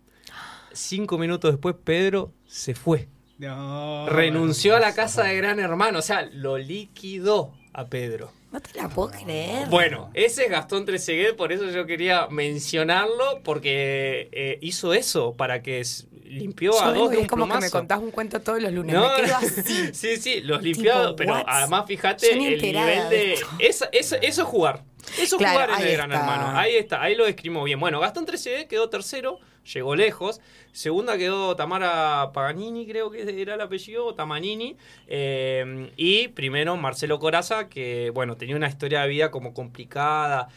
Cinco 0.72 1.18
minutos 1.18 1.52
después, 1.52 1.76
Pedro 1.82 2.32
se 2.46 2.74
fue 2.74 3.08
No, 3.40 4.06
renunció 4.10 4.76
a 4.76 4.80
la 4.80 4.94
casa 4.94 5.24
de 5.24 5.34
Gran 5.36 5.58
Hermano, 5.60 6.00
o 6.00 6.02
sea, 6.02 6.28
lo 6.32 6.58
liquidó 6.58 7.54
a 7.72 7.86
Pedro. 7.86 8.30
No 8.52 8.60
te 8.60 8.78
la 8.78 8.88
puedo 8.88 9.10
creer. 9.12 9.68
Bueno, 9.68 10.10
ese 10.12 10.44
es 10.44 10.50
Gastón 10.50 10.84
Trezeguet, 10.84 11.36
por 11.36 11.50
eso 11.50 11.70
yo 11.70 11.86
quería 11.86 12.26
mencionarlo, 12.28 13.40
porque 13.42 14.28
eh, 14.32 14.58
hizo 14.60 14.92
eso, 14.92 15.34
para 15.36 15.62
que 15.62 15.82
limpió 16.24 16.72
Yo 16.72 16.82
a 16.82 16.92
dos 16.92 17.12
es 17.14 17.28
como 17.28 17.48
que 17.48 17.60
me 17.60 17.70
contás 17.70 17.98
un 18.00 18.10
cuento 18.10 18.40
todos 18.40 18.60
los 18.60 18.72
lunes. 18.72 18.94
No, 18.94 19.08
Me 19.16 19.22
quedo 19.22 19.36
así. 19.38 19.94
sí, 19.94 20.16
sí, 20.16 20.40
los 20.42 20.62
limpió, 20.62 21.00
Tipo, 21.00 21.16
pero 21.16 21.32
what? 21.32 21.44
además 21.46 21.86
fíjate 21.86 22.32
el 22.32 22.60
nivel 22.60 23.08
de 23.08 23.38
eso 23.58 23.86
es 23.92 24.38
jugar. 24.42 24.84
Eso 25.18 25.36
es 25.36 25.38
Claro, 25.38 25.60
jugar 25.60 25.80
en 25.82 25.86
el 25.88 25.92
Gran. 25.96 26.12
Hermano. 26.12 26.58
Ahí 26.58 26.76
está, 26.76 27.02
ahí 27.02 27.14
lo 27.14 27.24
describimos 27.26 27.64
bien. 27.64 27.78
Bueno, 27.80 28.00
Gastón 28.00 28.26
Trezeguet 28.26 28.68
quedó 28.68 28.88
tercero, 28.88 29.38
llegó 29.72 29.94
lejos. 29.96 30.40
Segunda 30.72 31.18
quedó 31.18 31.56
Tamara 31.56 32.30
Paganini, 32.32 32.86
creo 32.86 33.10
que 33.10 33.22
era 33.40 33.54
el 33.54 33.60
apellido, 33.60 34.06
o 34.06 34.14
Tamanini. 34.14 34.76
Eh, 35.08 35.90
y 35.96 36.28
primero 36.28 36.76
Marcelo 36.76 37.18
Coraza, 37.18 37.68
que 37.68 38.10
bueno, 38.14 38.36
tenía 38.36 38.56
una 38.56 38.68
historia 38.68 39.02
de 39.02 39.08
vida 39.08 39.30
como 39.30 39.52
complicada 39.54 40.48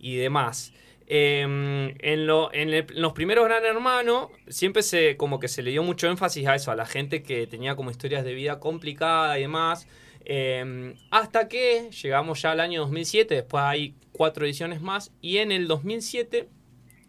y 0.00 0.16
demás. 0.16 0.72
Eh, 1.10 1.40
en, 2.00 2.26
lo- 2.26 2.52
en 2.52 2.68
el- 2.68 2.74
en 2.94 3.00
los 3.02 3.12
primeros 3.14 3.46
Gran 3.46 3.64
Hermano 3.64 4.30
siempre 4.48 4.82
se 4.82 5.16
como 5.16 5.40
que 5.40 5.48
se 5.48 5.62
le 5.62 5.70
dio 5.70 5.82
mucho 5.82 6.06
énfasis 6.06 6.46
a 6.46 6.54
eso, 6.54 6.70
a 6.70 6.76
la 6.76 6.84
gente 6.84 7.22
que 7.22 7.46
tenía 7.46 7.76
como 7.76 7.90
historias 7.90 8.24
de 8.24 8.34
vida 8.34 8.60
complicada 8.60 9.38
y 9.38 9.42
demás. 9.42 9.86
Eh, 10.30 10.94
hasta 11.10 11.48
que 11.48 11.90
llegamos 11.90 12.42
ya 12.42 12.50
al 12.52 12.60
año 12.60 12.82
2007, 12.82 13.34
después 13.34 13.64
hay 13.64 13.94
cuatro 14.12 14.44
ediciones 14.44 14.82
más, 14.82 15.10
y 15.22 15.38
en 15.38 15.50
el 15.52 15.66
2007 15.66 16.48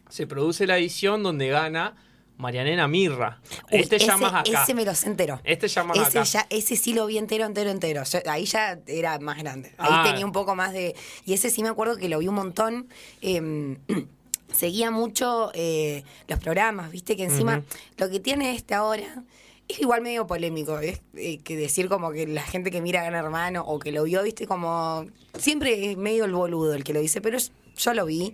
se 0.09 0.25
produce 0.25 0.65
la 0.65 0.77
edición 0.77 1.21
donde 1.21 1.49
gana 1.49 1.95
Marianena 2.37 2.87
Mirra. 2.87 3.41
Uy, 3.71 3.79
este 3.81 3.97
ese, 3.97 4.15
más 4.15 4.33
acá. 4.33 4.63
Ese 4.63 4.73
me 4.73 4.85
lo 4.85 4.95
sé 4.95 5.07
entero. 5.07 5.41
Este 5.43 5.67
ya 5.67 5.83
más 5.83 5.97
ese, 5.97 6.19
acá. 6.19 6.23
ya, 6.23 6.47
ese 6.49 6.77
sí 6.77 6.93
lo 6.93 7.05
vi 7.07 7.17
entero, 7.17 7.45
entero, 7.45 7.69
entero. 7.69 8.03
Yo- 8.05 8.19
ahí 8.31 8.45
ya 8.45 8.79
era 8.87 9.19
más 9.19 9.37
grande. 9.37 9.73
Ahí 9.77 9.89
Ah. 9.91 10.03
tenía 10.07 10.25
un 10.25 10.31
poco 10.31 10.55
más 10.55 10.71
de... 10.71 10.95
Y 11.25 11.33
ese 11.33 11.49
sí 11.49 11.61
me 11.61 11.67
acuerdo 11.69 11.97
que 11.97 12.07
lo 12.07 12.19
vi 12.19 12.29
un 12.29 12.35
montón. 12.35 12.87
eh, 13.21 13.77
seguía 14.53 14.89
mucho 14.89 15.51
eh, 15.53 16.03
los 16.27 16.39
programas, 16.39 16.89
viste 16.89 17.15
que 17.15 17.23
encima 17.25 17.61
lo 17.97 18.09
que 18.09 18.19
tiene 18.19 18.55
este 18.55 18.73
ahora 18.73 19.23
es 19.69 19.79
igual 19.79 20.01
medio 20.01 20.27
polémico, 20.27 20.79
es 20.79 20.99
eh, 21.15 21.37
que 21.39 21.55
decir 21.55 21.87
como 21.87 22.11
que 22.11 22.27
la 22.27 22.41
gente 22.41 22.71
que 22.71 22.81
mira 22.81 23.01
a 23.01 23.05
Gran 23.05 23.23
Hermano 23.23 23.63
o 23.65 23.79
que 23.79 23.91
lo 23.93 24.03
vio, 24.03 24.23
viste, 24.23 24.47
como 24.47 25.05
siempre 25.37 25.91
es 25.91 25.95
medio 25.97 26.25
el 26.25 26.33
boludo 26.33 26.73
el 26.73 26.83
que 26.83 26.91
lo 26.93 26.99
dice, 26.99 27.21
pero 27.21 27.37
yo- 27.37 27.93
lo 27.93 28.05
vi 28.05 28.33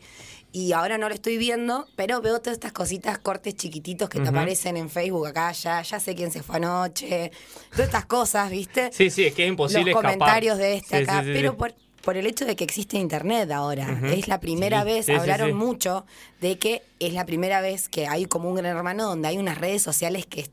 y 0.51 0.71
ahora 0.71 0.97
no 0.97 1.07
lo 1.09 1.13
estoy 1.13 1.37
viendo, 1.37 1.85
pero 1.97 2.21
veo 2.21 2.39
todas 2.39 2.53
estas 2.53 2.71
cositas, 2.71 3.19
cortes 3.19 3.55
chiquititos 3.55 4.07
que 4.09 4.19
te 4.21 4.29
aparecen 4.29 4.77
en 4.77 4.89
Facebook 4.89 5.27
acá, 5.27 5.51
ya, 5.51 5.81
ya 5.81 5.99
sé 5.99 6.15
quién 6.15 6.31
se 6.31 6.41
fue 6.41 6.55
anoche, 6.55 7.31
todas 7.71 7.85
estas 7.87 8.05
cosas, 8.05 8.49
viste 8.49 8.89
Sí, 8.93 9.09
sí, 9.11 9.25
es 9.25 9.33
que 9.35 9.43
es 9.43 9.49
imposible 9.49 9.81
los 9.81 9.89
escapar. 9.89 10.17
comentarios 10.17 10.57
de 10.57 10.75
este 10.75 10.97
Sí, 10.97 11.03
acá, 11.03 11.19
sí, 11.21 11.25
sí, 11.27 11.31
pero 11.33 11.57
por, 11.57 11.75
por 12.01 12.15
el 12.17 12.25
hecho 12.25 12.45
de 12.45 12.55
que 12.55 12.63
existe 12.63 12.97
internet 12.97 13.51
ahora. 13.51 13.99
Es 14.11 14.27
la 14.29 14.39
primera 14.39 14.79
Sí, 14.81 14.85
vez, 14.85 15.05
sí, 15.07 15.11
hablaron 15.11 15.49
sí. 15.49 15.53
mucho 15.55 16.05
de 16.39 16.57
que 16.57 16.81
es 16.99 17.13
la 17.13 17.25
primera 17.25 17.59
vez 17.61 17.89
que 17.89 18.07
hay 18.07 18.25
como 18.25 18.47
un 18.49 18.55
gran 18.55 18.77
hermano 18.77 19.05
donde 19.05 19.27
hay 19.27 19.37
unas 19.37 19.57
redes 19.57 19.81
sociales 19.81 20.25
que 20.25 20.47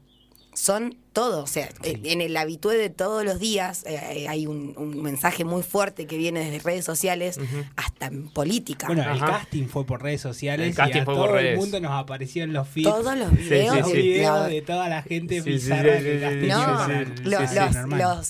son 0.54 0.94
todo, 1.12 1.42
o 1.42 1.46
sea, 1.46 1.68
en 1.84 2.20
el 2.20 2.36
habitué 2.36 2.76
de 2.76 2.90
todos 2.90 3.24
los 3.24 3.38
días 3.38 3.84
eh, 3.86 4.00
eh, 4.12 4.28
hay 4.28 4.46
un, 4.46 4.74
un 4.76 5.02
mensaje 5.02 5.44
muy 5.44 5.62
fuerte 5.62 6.06
que 6.06 6.16
viene 6.16 6.40
desde 6.50 6.58
redes 6.64 6.84
sociales 6.84 7.38
hasta 7.76 8.06
en 8.06 8.28
política. 8.28 8.86
Bueno, 8.86 9.02
el 9.12 9.20
casting 9.20 9.66
fue 9.66 9.84
por 9.86 10.02
redes 10.02 10.20
sociales 10.20 10.68
El 10.68 10.74
casting 10.74 10.98
y 10.98 11.00
a 11.00 11.04
fue 11.04 11.14
por 11.14 11.26
todo 11.28 11.38
el 11.38 11.44
redes. 11.44 11.58
mundo 11.58 11.80
nos 11.80 11.92
apareció 11.92 12.44
en 12.44 12.52
los 12.52 12.66
feeds. 12.68 12.88
todos 12.88 13.16
los 13.16 13.32
videos, 13.36 13.76
sí, 13.76 13.82
sí. 13.84 13.92
de- 13.96 14.02
videos 14.02 14.48
de 14.48 14.62
toda 14.62 14.88
la 14.88 15.02
gente 15.02 15.40
bizarra 15.42 16.00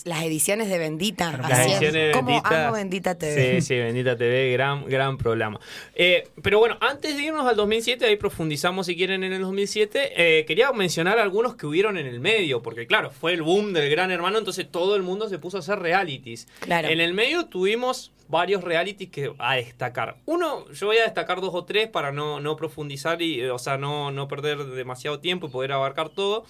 las 0.05 0.23
ediciones 0.23 0.69
de 0.69 0.79
Bendita. 0.79 1.37
Las 1.49 1.61
ediciones 1.67 1.93
de 1.93 2.11
¿Cómo 2.13 2.29
Bendita. 2.29 2.67
amo 2.67 2.77
Bendita 2.77 3.15
TV? 3.17 3.61
Sí, 3.61 3.67
sí, 3.67 3.75
Bendita 3.77 4.17
TV, 4.17 4.53
gran, 4.53 4.85
gran 4.87 5.19
programa. 5.19 5.61
Eh, 5.95 6.29
pero 6.43 6.59
bueno, 6.59 6.77
antes 6.81 7.17
de 7.17 7.23
irnos 7.23 7.47
al 7.47 7.57
2007, 7.57 8.05
ahí 8.07 8.17
profundizamos 8.17 8.87
si 8.87 8.97
quieren 8.97 9.25
en 9.25 9.33
el 9.33 9.43
2007, 9.43 10.13
eh, 10.41 10.45
quería 10.47 10.73
mencionar 10.73 11.19
algunos 11.19 11.55
que 11.57 11.67
hubieron 11.67 11.97
en 11.99 12.07
el 12.07 12.21
medio, 12.21 12.63
porque 12.63 12.72
claro, 12.87 13.11
fue 13.11 13.33
el 13.33 13.43
boom 13.43 13.73
del 13.73 13.91
Gran 13.91 14.11
Hermano, 14.11 14.39
entonces 14.39 14.71
todo 14.71 14.97
el 14.97 15.03
mundo 15.03 15.29
se 15.29 15.39
puso 15.39 15.57
a 15.57 15.61
hacer 15.61 15.79
realities. 15.79 16.49
Claro. 16.61 16.89
En 16.89 17.01
el 17.01 17.15
medio 17.15 17.47
tuvimos 17.47 18.13
varios 18.29 18.65
realities 18.65 19.11
que 19.11 19.35
a 19.39 19.57
destacar. 19.57 20.17
Uno, 20.25 20.69
yo 20.71 20.87
voy 20.87 20.97
a 20.97 21.03
destacar 21.03 21.41
dos 21.41 21.55
o 21.55 21.65
tres 21.65 21.89
para 21.89 22.13
no, 22.13 22.41
no 22.41 22.57
profundizar 22.57 23.21
y, 23.21 23.41
eh, 23.41 23.51
o 23.51 23.59
sea, 23.59 23.77
no, 23.77 24.11
no 24.11 24.27
perder 24.29 24.65
demasiado 24.65 25.21
tiempo 25.21 25.49
y 25.49 25.51
poder 25.51 25.73
abarcar 25.73 26.09
todo. 26.09 26.45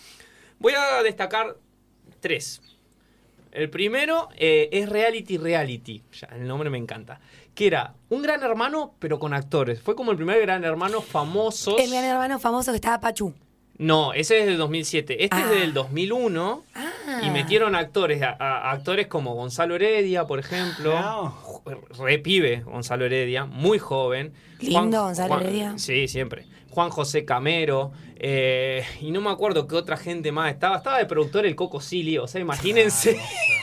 Voy 0.59 0.75
a 0.75 1.03
destacar 1.03 1.57
tres. 2.21 2.63
El 3.51 3.69
primero 3.69 4.29
eh, 4.37 4.71
es 4.73 4.89
Reality 4.89 5.37
Reality. 5.37 6.03
Ya, 6.13 6.29
el 6.37 6.47
nombre 6.47 6.71
me 6.71 6.79
encanta. 6.79 7.21
Que 7.55 7.67
era 7.67 7.95
un 8.09 8.23
gran 8.23 8.43
hermano, 8.43 8.95
pero 8.99 9.19
con 9.19 9.35
actores. 9.35 9.81
Fue 9.83 9.95
como 9.95 10.11
el 10.13 10.17
primer 10.17 10.41
gran 10.41 10.65
hermano 10.65 11.03
famosos. 11.03 11.79
El 11.79 11.91
gran 11.91 12.05
hermano 12.05 12.39
famoso 12.39 12.73
que 12.73 12.77
estaba 12.77 13.01
Pachu. 13.01 13.35
No, 13.79 14.13
ese 14.13 14.41
es 14.41 14.47
del 14.47 14.59
2007. 14.59 15.25
Este 15.25 15.37
Ah. 15.37 15.51
es 15.53 15.61
del 15.61 15.75
2001. 15.75 16.63
Y 17.25 17.31
metieron 17.31 17.75
actores, 17.75 18.23
a- 18.23 18.37
a- 18.39 18.71
actores 18.71 19.07
como 19.07 19.35
Gonzalo 19.35 19.75
Heredia, 19.75 20.25
por 20.27 20.39
ejemplo. 20.39 20.93
No. 20.99 21.63
Re 21.99 22.19
pibe, 22.19 22.61
Gonzalo 22.61 23.05
Heredia, 23.05 23.45
muy 23.45 23.79
joven. 23.79 24.33
Lindo, 24.61 25.03
Gonzalo 25.03 25.41
Heredia. 25.41 25.75
Sí, 25.79 26.09
siempre. 26.09 26.47
Juan 26.71 26.91
José 26.91 27.25
Camero. 27.25 27.93
Eh, 28.25 28.85
y 29.01 29.11
no 29.11 29.21
me 29.21 29.31
acuerdo 29.31 29.67
qué 29.67 29.75
otra 29.75 29.97
gente 29.97 30.31
más 30.31 30.53
estaba. 30.53 30.77
Estaba 30.77 30.99
de 30.99 31.07
productor 31.07 31.45
el 31.45 31.57
Coco 31.57 31.81
Silly. 31.81 32.19
O 32.19 32.29
sea, 32.29 32.41
imagínense. 32.41 33.19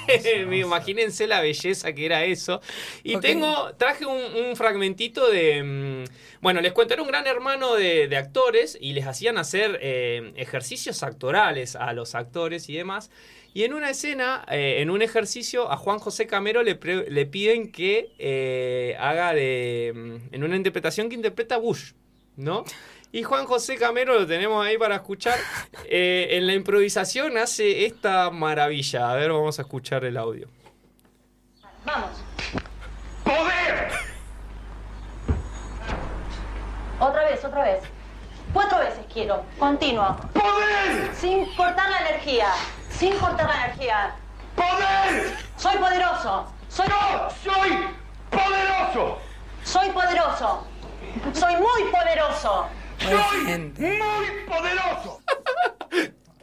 imagínense 0.54 1.28
la 1.28 1.42
belleza 1.42 1.94
que 1.94 2.06
era 2.06 2.26
eso. 2.26 2.62
Y 3.04 3.18
tengo, 3.20 3.72
traje 3.78 4.06
un, 4.06 4.18
un 4.46 4.56
fragmentito 4.56 5.30
de. 5.30 5.64
mm, 5.64 6.42
bueno, 6.42 6.62
les 6.62 6.74
cuento, 6.74 6.94
era 6.94 7.04
un 7.04 7.08
gran 7.08 7.26
hermano 7.26 7.76
de, 7.76 8.08
de 8.08 8.18
actores 8.18 8.78
y 8.80 8.94
les 8.94 9.06
hacían 9.08 9.38
hacer 9.38 9.80
eh, 9.82 10.34
ejercicios 10.36 11.04
actorales 11.04 11.76
a 11.76 11.94
los 11.94 12.14
actores 12.16 12.70
y 12.70 12.74
demás. 12.76 13.10
Y 13.54 13.64
en 13.64 13.74
una 13.74 13.90
escena, 13.90 14.46
eh, 14.52 14.78
en 14.80 14.90
un 14.92 15.02
ejercicio, 15.02 15.72
a 15.72 15.78
Juan 15.78 16.00
José 16.00 16.28
Camero 16.28 16.62
le, 16.64 16.76
pre- 16.76 17.10
le 17.10 17.26
piden 17.26 17.72
que 17.72 18.12
eh, 18.20 18.96
haga 19.00 19.34
de. 19.34 19.92
mm, 19.96 20.36
en 20.36 20.44
una 20.44 20.56
interpretación 20.56 21.10
que 21.10 21.16
interpreta 21.16 21.56
a 21.56 21.60
Bush, 21.60 21.94
¿no? 22.36 22.64
Y 23.12 23.24
Juan 23.24 23.46
José 23.46 23.76
Camero 23.78 24.14
lo 24.14 24.28
tenemos 24.28 24.64
ahí 24.66 24.78
para 24.78 24.96
escuchar. 24.96 25.38
Eh, 25.92 26.38
en 26.38 26.46
la 26.46 26.54
improvisación 26.54 27.36
hace 27.40 27.86
esta 27.88 28.30
maravilla. 28.30 29.10
A 29.10 29.16
ver, 29.16 29.32
vamos 29.32 29.58
a 29.58 29.64
escuchar 29.64 30.06
el 30.06 30.18
audio. 30.18 30.48
Vamos. 31.84 32.12
¡Poder! 33.24 33.90
Otra 37.00 37.24
vez, 37.26 37.44
otra 37.44 37.64
vez. 37.64 37.84
Cuatro 38.54 38.78
veces 38.78 39.04
quiero. 39.12 39.44
Continuo. 39.58 40.16
¡Poder! 40.34 41.10
Sin 41.16 41.46
cortar 41.56 41.90
la 41.90 42.08
energía. 42.08 42.50
Sin 42.92 43.18
cortar 43.18 43.48
la 43.48 43.66
energía. 43.66 44.16
¡Poder! 44.56 45.36
Soy 45.58 45.78
poderoso. 45.78 46.54
Soy, 46.68 46.88
¡Yo 46.88 47.52
soy 47.52 47.72
poderoso! 48.30 49.18
soy 49.64 49.90
poderoso. 49.90 50.68
Soy 51.34 51.56
muy 51.56 51.92
poderoso. 51.92 52.68
¡Soy 53.02 53.46
gente. 53.46 53.82
muy 53.82 54.46
poderoso! 54.48 55.22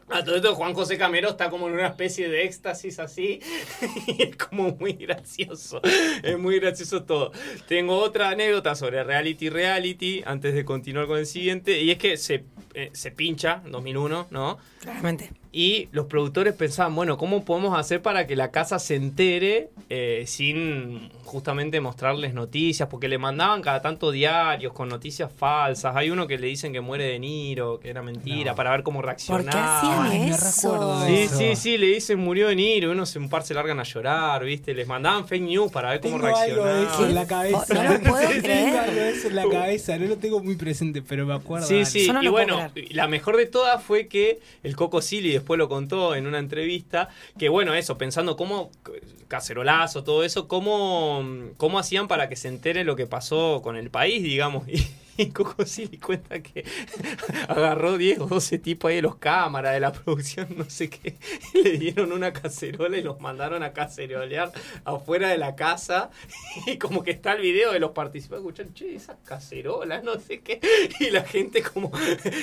A 0.08 0.24
todo 0.24 0.36
esto, 0.36 0.54
Juan 0.54 0.72
José 0.72 0.96
Camero 0.96 1.30
está 1.30 1.50
como 1.50 1.66
en 1.66 1.74
una 1.74 1.88
especie 1.88 2.28
de 2.28 2.44
éxtasis 2.44 2.98
así. 3.00 3.40
Y 4.06 4.22
es 4.22 4.36
como 4.36 4.70
muy 4.76 4.92
gracioso. 4.92 5.80
Es 6.22 6.38
muy 6.38 6.60
gracioso 6.60 7.02
todo. 7.02 7.32
Tengo 7.66 7.98
otra 7.98 8.30
anécdota 8.30 8.76
sobre 8.76 9.02
reality 9.02 9.50
reality 9.50 10.22
antes 10.24 10.54
de 10.54 10.64
continuar 10.64 11.06
con 11.06 11.18
el 11.18 11.26
siguiente. 11.26 11.80
Y 11.80 11.90
es 11.90 11.98
que 11.98 12.16
se, 12.16 12.44
eh, 12.74 12.90
se 12.92 13.10
pincha 13.10 13.62
en 13.64 13.72
2001, 13.72 14.28
¿no? 14.30 14.58
Claramente. 14.80 15.30
Y 15.58 15.88
los 15.90 16.04
productores 16.04 16.52
pensaban, 16.52 16.94
bueno, 16.94 17.16
¿cómo 17.16 17.42
podemos 17.46 17.78
hacer 17.78 18.02
para 18.02 18.26
que 18.26 18.36
la 18.36 18.50
casa 18.50 18.78
se 18.78 18.94
entere 18.94 19.70
eh, 19.88 20.24
sin 20.26 21.08
justamente 21.24 21.80
mostrarles 21.80 22.34
noticias? 22.34 22.90
Porque 22.90 23.08
le 23.08 23.16
mandaban 23.16 23.62
cada 23.62 23.80
tanto 23.80 24.10
diarios 24.10 24.74
con 24.74 24.90
noticias 24.90 25.32
falsas. 25.34 25.96
Hay 25.96 26.10
uno 26.10 26.26
que 26.26 26.36
le 26.36 26.48
dicen 26.48 26.74
que 26.74 26.82
muere 26.82 27.04
de 27.04 27.18
Niro, 27.18 27.80
que 27.80 27.88
era 27.88 28.02
mentira, 28.02 28.54
para 28.54 28.70
ver 28.72 28.82
cómo 28.82 28.98
¿Por 28.98 29.06
reaccionaba. 29.06 29.50
qué 29.50 29.56
hacían 29.58 30.22
Ay, 30.24 30.30
eso? 30.30 31.00
de 31.00 31.06
Sí, 31.16 31.22
eso. 31.22 31.38
sí, 31.38 31.56
sí, 31.56 31.78
le 31.78 31.86
dicen 31.86 32.18
murió 32.18 32.48
de 32.48 32.56
Niro, 32.56 32.90
unos 32.92 33.16
un 33.16 33.30
par 33.30 33.42
se 33.42 33.54
largan 33.54 33.80
a 33.80 33.84
llorar, 33.84 34.44
¿viste? 34.44 34.74
Les 34.74 34.86
mandaban 34.86 35.26
fake 35.26 35.42
news 35.42 35.72
para 35.72 35.88
ver 35.92 36.00
cómo 36.00 36.16
Tengo 36.20 36.36
algo 36.36 36.64
de 36.66 36.82
eso 36.82 37.06
en 37.06 37.14
la 37.14 37.24
reaccionaban. 37.24 37.26
cabeza. 37.26 37.74
No 37.82 37.92
lo 37.94 38.00
puedo 38.10 38.28
Tengo 38.28 38.42
creer. 38.42 38.76
algo 38.76 39.00
de 39.00 39.10
eso 39.10 39.28
en 39.28 39.36
la 39.36 39.48
cabeza. 39.48 39.96
No 39.96 40.06
lo 40.06 40.16
tengo 40.18 40.42
muy 40.42 40.56
presente, 40.56 41.00
pero 41.00 41.24
me 41.24 41.32
acuerdo. 41.32 41.66
Sí, 41.66 41.86
sí, 41.86 42.10
no 42.12 42.22
y 42.22 42.28
bueno, 42.28 42.68
creer. 42.74 42.88
la 42.94 43.08
mejor 43.08 43.38
de 43.38 43.46
todas 43.46 43.82
fue 43.82 44.06
que 44.06 44.38
el 44.62 44.76
Coco 44.76 45.00
Silly 45.00 45.30
después 45.46 45.58
lo 45.58 45.68
contó 45.68 46.16
en 46.16 46.26
una 46.26 46.40
entrevista, 46.40 47.08
que 47.38 47.48
bueno, 47.48 47.72
eso, 47.74 47.96
pensando 47.96 48.36
cómo, 48.36 48.72
cacerolazo, 49.28 50.02
todo 50.02 50.24
eso, 50.24 50.48
cómo, 50.48 51.24
cómo 51.56 51.78
hacían 51.78 52.08
para 52.08 52.28
que 52.28 52.34
se 52.34 52.48
entere 52.48 52.82
lo 52.82 52.96
que 52.96 53.06
pasó 53.06 53.60
con 53.62 53.76
el 53.76 53.88
país, 53.88 54.24
digamos. 54.24 54.64
y 55.16 55.26
Coco 55.30 55.64
Silly 55.66 55.98
cuenta 55.98 56.40
que 56.40 56.64
agarró 57.48 57.96
10 57.98 58.20
o 58.20 58.26
12 58.26 58.58
tipos 58.58 58.88
ahí 58.88 58.96
de 58.96 59.02
los 59.02 59.16
cámaras, 59.16 59.74
de 59.74 59.80
la 59.80 59.92
producción, 59.92 60.48
no 60.56 60.68
sé 60.68 60.88
qué, 60.90 61.16
y 61.54 61.62
le 61.62 61.78
dieron 61.78 62.12
una 62.12 62.32
cacerola 62.32 62.96
y 62.96 63.02
los 63.02 63.20
mandaron 63.20 63.62
a 63.62 63.72
cacerolear 63.72 64.52
afuera 64.84 65.28
de 65.28 65.38
la 65.38 65.54
casa. 65.56 66.10
Y 66.66 66.78
como 66.78 67.02
que 67.04 67.10
está 67.12 67.34
el 67.34 67.42
video 67.42 67.72
de 67.72 67.78
los 67.78 67.90
participantes, 67.92 68.40
escuchan, 68.44 68.74
che, 68.74 68.94
esas 68.96 69.16
cacerolas, 69.24 70.02
no 70.02 70.18
sé 70.18 70.40
qué. 70.40 70.58
Y 71.00 71.10
la 71.10 71.22
gente 71.22 71.62
como, 71.62 71.92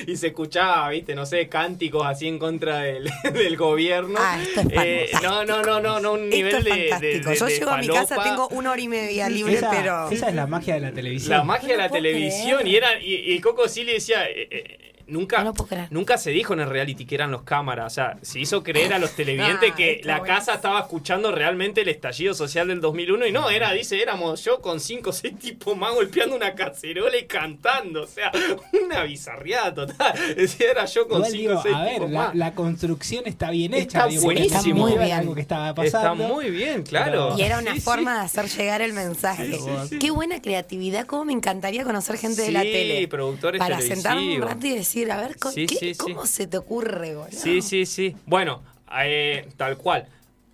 y 0.06 0.16
se 0.16 0.28
escuchaba, 0.28 0.88
viste, 0.90 1.14
no 1.14 1.26
sé, 1.26 1.48
cánticos 1.48 2.06
así 2.06 2.28
en 2.28 2.38
contra 2.38 2.78
del, 2.78 3.10
del 3.32 3.56
gobierno. 3.56 4.18
Ah, 4.18 4.40
esto 4.40 4.60
es 4.60 4.66
Eh, 4.70 5.08
fantástico. 5.12 5.22
no, 5.22 5.44
no, 5.44 5.62
no, 5.62 5.80
no, 5.80 6.00
no, 6.00 6.12
un 6.12 6.32
Esto 6.32 6.36
nivel 6.36 6.54
es 6.56 6.64
de, 6.64 6.70
de, 6.70 6.88
fantástico. 6.90 7.30
de- 7.30 7.36
Yo 7.36 7.48
llego 7.48 7.70
a 7.70 7.78
mi 7.78 7.88
casa, 7.88 8.22
tengo 8.22 8.48
una 8.48 8.70
hora 8.70 8.80
y 8.80 8.88
media 8.88 9.28
libre, 9.28 9.54
esa, 9.54 9.70
pero. 9.70 10.08
esa 10.10 10.28
es 10.28 10.34
la 10.34 10.46
magia 10.46 10.74
de 10.74 10.80
la 10.80 10.92
televisión. 10.92 11.30
La 11.38 11.44
magia 11.44 11.68
de 11.70 11.76
la 11.76 11.88
televisión. 11.90 12.63
Y, 12.66 12.76
era, 12.76 12.98
y, 13.00 13.32
y 13.34 13.40
Coco 13.40 13.68
sí 13.68 13.84
le 13.84 13.94
decía. 13.94 14.28
eh, 14.28 14.48
eh, 14.50 14.93
nunca, 15.06 15.42
No 15.44 15.54
nunca 15.90 16.18
se 16.18 16.30
dijo 16.30 16.52
en 16.54 16.60
el 16.60 16.68
reality 16.70 17.04
que 17.06 17.14
eran 17.14 17.30
los 17.30 17.42
cámaras. 17.42 17.92
O 17.92 17.94
sea, 17.94 18.16
se 18.22 18.38
hizo 18.40 18.62
creer 18.62 18.92
a 18.94 18.98
los 18.98 19.10
televidentes 19.16 19.70
Ah, 19.72 19.76
que 19.76 19.92
está 19.94 20.06
la 20.18 20.22
casa 20.22 20.54
estaba 20.54 20.80
escuchando 20.80 21.32
realmente 21.32 21.80
el 21.82 21.88
estallido 21.88 22.34
social 22.34 22.68
del 22.68 22.80
2001 22.80 23.26
y 23.26 23.32
no, 23.32 23.50
era, 23.50 23.72
dice, 23.72 24.00
éramos 24.00 24.44
yo 24.44 24.60
con 24.60 24.80
cinco 24.80 25.10
o 25.10 25.12
seis 25.12 25.38
tipos 25.38 25.76
más 25.76 25.94
golpeando 25.94 26.36
una 26.36 26.54
cacerola 26.54 27.16
y 27.16 27.24
cantando. 27.26 28.02
O 28.04 28.06
sea, 28.06 28.30
una 28.84 29.02
bizarriada 29.04 29.74
total. 29.74 30.14
Decía, 30.36 30.70
era 30.70 30.84
yo 30.86 31.06
con 31.08 31.18
Igual 31.18 31.30
cinco 31.32 31.48
digo, 31.48 31.58
o 31.60 31.62
seis 31.62 31.74
a 31.74 31.82
ver, 31.84 31.94
tipos 31.94 32.10
la, 32.10 32.18
más. 32.26 32.34
la 32.34 32.54
construcción 32.54 33.22
está 33.26 33.50
bien 33.50 33.74
Está 33.74 33.98
hecha. 34.00 34.08
digo, 34.08 34.22
porque 34.22 34.40
buenísimo. 34.48 34.58
está 34.60 34.74
muy 34.74 34.92
Está 34.92 35.04
bien. 35.04 35.16
algo 35.18 35.26
bien. 35.30 35.34
que 35.36 35.40
estaba 35.42 35.68
Está 35.70 35.82
pasando. 35.82 36.28
muy 36.28 36.50
bien, 36.50 36.82
claro. 36.82 37.34
Y 37.38 37.42
era 37.42 37.58
una 37.58 37.72
Sí, 37.72 37.78
sí. 37.80 37.84
forma 37.84 38.14
de 38.18 38.20
hacer 38.24 38.46
llegar 38.48 38.82
el 38.82 38.92
mensaje. 38.92 39.46
Sí, 39.46 39.58
sí, 39.58 39.70
sí. 39.90 39.98
Qué 39.98 40.10
buena 40.10 40.40
creatividad, 40.40 41.06
cómo 41.06 41.24
me 41.24 41.32
encantaría 41.32 41.84
conocer 41.84 42.16
gente 42.16 42.42
de 42.42 42.52
la 42.52 42.62
Sí, 42.62 42.72
tele. 42.72 43.08
productores 43.08 43.58
Para 43.58 43.80
sentarme 43.80 44.36
un 44.36 44.42
rato 44.42 44.66
y 44.66 44.70
decir, 44.74 44.93
a 45.02 45.20
ver, 45.20 45.36
Sí, 45.52 45.66
¿qué- 45.66 45.76
sí, 45.76 45.94
sí. 45.94 45.98
¿cómo 45.98 46.26
se 46.26 46.46
te 46.46 46.56
ocurre, 46.56 47.14
boludo? 47.14 47.30
Sí, 47.38 47.60
sí, 47.62 47.84
sí. 47.86 48.14
Bueno, 48.26 48.62
eh, 49.02 49.48
tal 49.56 49.76
cual. 49.76 50.06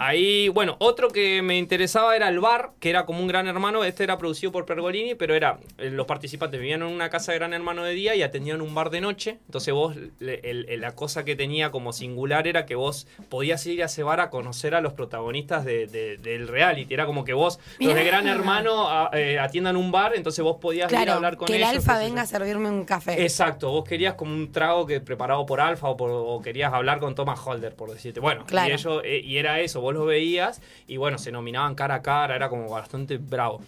Ahí, 0.02 0.48
bueno, 0.48 0.76
otro 0.78 1.08
que 1.08 1.42
me 1.42 1.58
interesaba 1.58 2.16
era 2.16 2.28
el 2.30 2.40
bar, 2.40 2.70
que 2.80 2.88
era 2.88 3.04
como 3.04 3.20
un 3.20 3.28
gran 3.28 3.46
hermano. 3.48 3.84
Este 3.84 4.02
era 4.02 4.16
producido 4.16 4.50
por 4.50 4.64
Pergolini, 4.64 5.14
pero 5.14 5.34
era. 5.34 5.58
eh, 5.76 5.90
Los 5.90 6.06
participantes 6.06 6.58
vivían 6.58 6.80
en 6.80 6.88
una 6.88 7.10
casa 7.10 7.32
de 7.32 7.38
gran 7.38 7.52
hermano 7.52 7.84
de 7.84 7.92
día 7.92 8.14
y 8.14 8.22
atendían 8.22 8.62
un 8.62 8.74
bar 8.74 8.88
de 8.88 9.02
noche. 9.02 9.38
Entonces, 9.44 9.74
vos, 9.74 9.94
el- 9.94 10.66
el- 10.66 10.80
la 10.80 10.94
cosa 10.94 11.24
que 11.26 11.36
tenía 11.36 11.70
como 11.70 11.92
singular 11.92 12.46
era 12.46 12.64
que 12.64 12.76
vos 12.76 13.06
podías 13.28 13.66
ir 13.66 13.82
a 13.82 13.86
ese 13.86 14.02
bar 14.02 14.20
a 14.20 14.30
conocer 14.30 14.74
a 14.74 14.80
los 14.80 14.94
protagonistas 14.94 15.66
de- 15.66 15.86
de- 15.86 16.16
del 16.16 16.48
reality. 16.48 16.94
Era 16.94 17.04
como 17.04 17.24
que 17.24 17.34
vos, 17.34 17.58
los 17.78 17.94
de 17.94 18.02
gran 18.04 18.26
hermano, 18.26 18.88
a- 18.88 19.10
eh, 19.12 19.38
atiendan 19.38 19.76
un 19.76 19.92
bar, 19.92 20.12
entonces 20.16 20.42
vos 20.42 20.56
podías 20.60 20.90
ir 20.90 21.10
a 21.10 21.14
hablar 21.14 21.36
con 21.36 21.46
que 21.46 21.56
el 21.56 21.60
ellos. 21.62 21.74
alfa 21.76 21.92
qué 21.92 21.98
sé 21.98 22.04
yo. 22.04 22.08
venga 22.08 22.22
a 22.22 22.26
servirme 22.26 22.70
un 22.70 22.84
café. 22.86 23.22
Exacto, 23.22 23.70
vos 23.70 23.84
querías 23.86 24.14
como 24.14 24.32
un 24.32 24.50
trago 24.50 24.86
que 24.86 25.00
preparado 25.00 25.44
por 25.44 25.60
Alfa 25.60 25.88
o, 25.90 25.96
por- 25.98 26.10
o 26.10 26.40
querías 26.40 26.72
hablar 26.72 27.00
con 27.00 27.14
Thomas 27.14 27.38
Holder, 27.46 27.74
por 27.74 27.90
decirte. 27.90 28.18
Bueno, 28.20 28.46
Claro. 28.46 28.70
y, 28.70 28.72
ellos, 28.72 29.02
eh, 29.04 29.20
y 29.22 29.36
era 29.36 29.60
eso, 29.60 29.80
vos 29.82 29.89
los 29.92 30.06
veías 30.06 30.60
y 30.86 30.96
bueno, 30.96 31.18
se 31.18 31.32
nominaban 31.32 31.74
cara 31.74 31.96
a 31.96 32.02
cara, 32.02 32.36
era 32.36 32.48
como 32.48 32.68
bastante 32.68 33.18
bravo. 33.18 33.62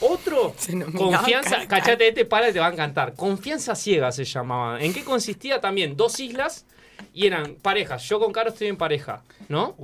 Otro, 0.00 0.54
confianza, 0.96 1.50
cara 1.50 1.62
a 1.62 1.66
cara. 1.68 1.82
cachate, 1.82 2.08
este 2.08 2.24
para 2.24 2.52
te 2.52 2.58
va 2.60 2.66
a 2.68 2.72
encantar. 2.72 3.14
Confianza 3.14 3.74
ciega 3.74 4.12
se 4.12 4.24
llamaba. 4.24 4.80
¿En 4.80 4.92
qué 4.92 5.02
consistía 5.04 5.60
también? 5.60 5.96
Dos 5.96 6.20
islas 6.20 6.66
y 7.14 7.26
eran 7.26 7.54
parejas. 7.56 8.02
Yo 8.08 8.18
con 8.20 8.32
Caro 8.32 8.50
estoy 8.50 8.68
en 8.68 8.76
pareja, 8.76 9.22
¿no? 9.48 9.74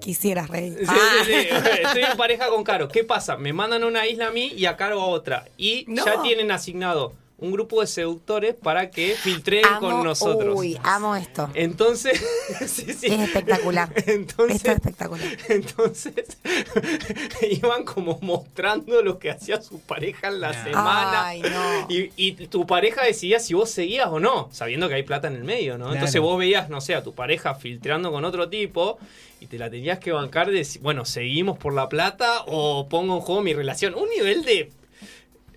Quisieras 0.00 0.48
reír. 0.48 0.78
Sí, 0.78 0.84
Ah. 0.88 0.96
sí, 1.24 1.32
sí. 1.32 1.48
Estoy 1.84 2.02
en 2.04 2.16
pareja 2.16 2.48
con 2.48 2.62
Caro. 2.64 2.88
¿Qué 2.88 3.02
pasa? 3.02 3.36
Me 3.36 3.52
mandan 3.52 3.82
a 3.82 3.86
una 3.86 4.06
isla 4.06 4.28
a 4.28 4.30
mí 4.30 4.52
y 4.56 4.66
a 4.66 4.76
Caro 4.76 5.00
a 5.00 5.06
otra. 5.06 5.46
Y 5.56 5.84
No. 5.88 6.04
ya 6.04 6.22
tienen 6.22 6.50
asignado 6.52 7.14
un 7.40 7.52
grupo 7.52 7.80
de 7.80 7.86
seductores 7.86 8.54
para 8.54 8.90
que 8.90 9.14
filtren 9.14 9.64
Amo- 9.64 9.80
con 9.80 10.04
nosotros. 10.04 10.54
Uy, 10.58 10.78
amo 10.82 11.16
esto. 11.16 11.48
Entonces, 11.54 12.20
sí, 12.66 12.92
sí. 12.92 13.06
Es 13.06 13.20
espectacular. 13.20 13.90
Entonces, 14.06 14.56
Esto 14.56 14.70
es 14.70 14.76
espectacular. 14.76 15.26
entonces 15.48 16.14
iban 17.50 17.84
como 17.84 18.18
mostrando 18.22 19.02
lo 19.02 19.18
que 19.18 19.30
hacía 19.30 19.60
su 19.62 19.80
pareja 19.80 20.28
en 20.28 20.40
la 20.40 20.52
No. 20.52 20.64
semana. 20.64 21.26
Ay, 21.26 21.42
no. 21.42 21.86
Y, 21.88 22.12
y 22.16 22.32
tu 22.48 22.66
pareja 22.66 23.04
decidía 23.04 23.40
si 23.40 23.54
vos 23.54 23.70
seguías 23.70 24.08
o 24.08 24.20
no, 24.20 24.48
sabiendo 24.52 24.88
que 24.88 24.94
hay 24.94 25.02
plata 25.02 25.28
en 25.28 25.36
el 25.36 25.44
medio, 25.44 25.74
¿no? 25.78 25.84
Claro. 25.86 25.94
Entonces 25.94 26.20
vos 26.20 26.38
veías, 26.38 26.68
no 26.68 26.80
sé, 26.80 26.94
a 26.94 27.02
tu 27.02 27.14
pareja 27.14 27.54
filtrando 27.54 28.10
con 28.12 28.24
otro 28.24 28.48
tipo 28.48 28.98
y 29.40 29.46
te 29.46 29.58
la 29.58 29.70
tenías 29.70 29.98
que 29.98 30.12
bancar 30.12 30.50
de, 30.50 30.66
bueno, 30.82 31.04
seguimos 31.04 31.56
por 31.58 31.72
la 31.72 31.88
plata 31.88 32.44
o 32.46 32.88
pongo 32.88 33.14
en 33.16 33.20
juego 33.22 33.42
mi 33.42 33.54
relación. 33.54 33.94
Un 33.94 34.08
nivel 34.10 34.44
de... 34.44 34.70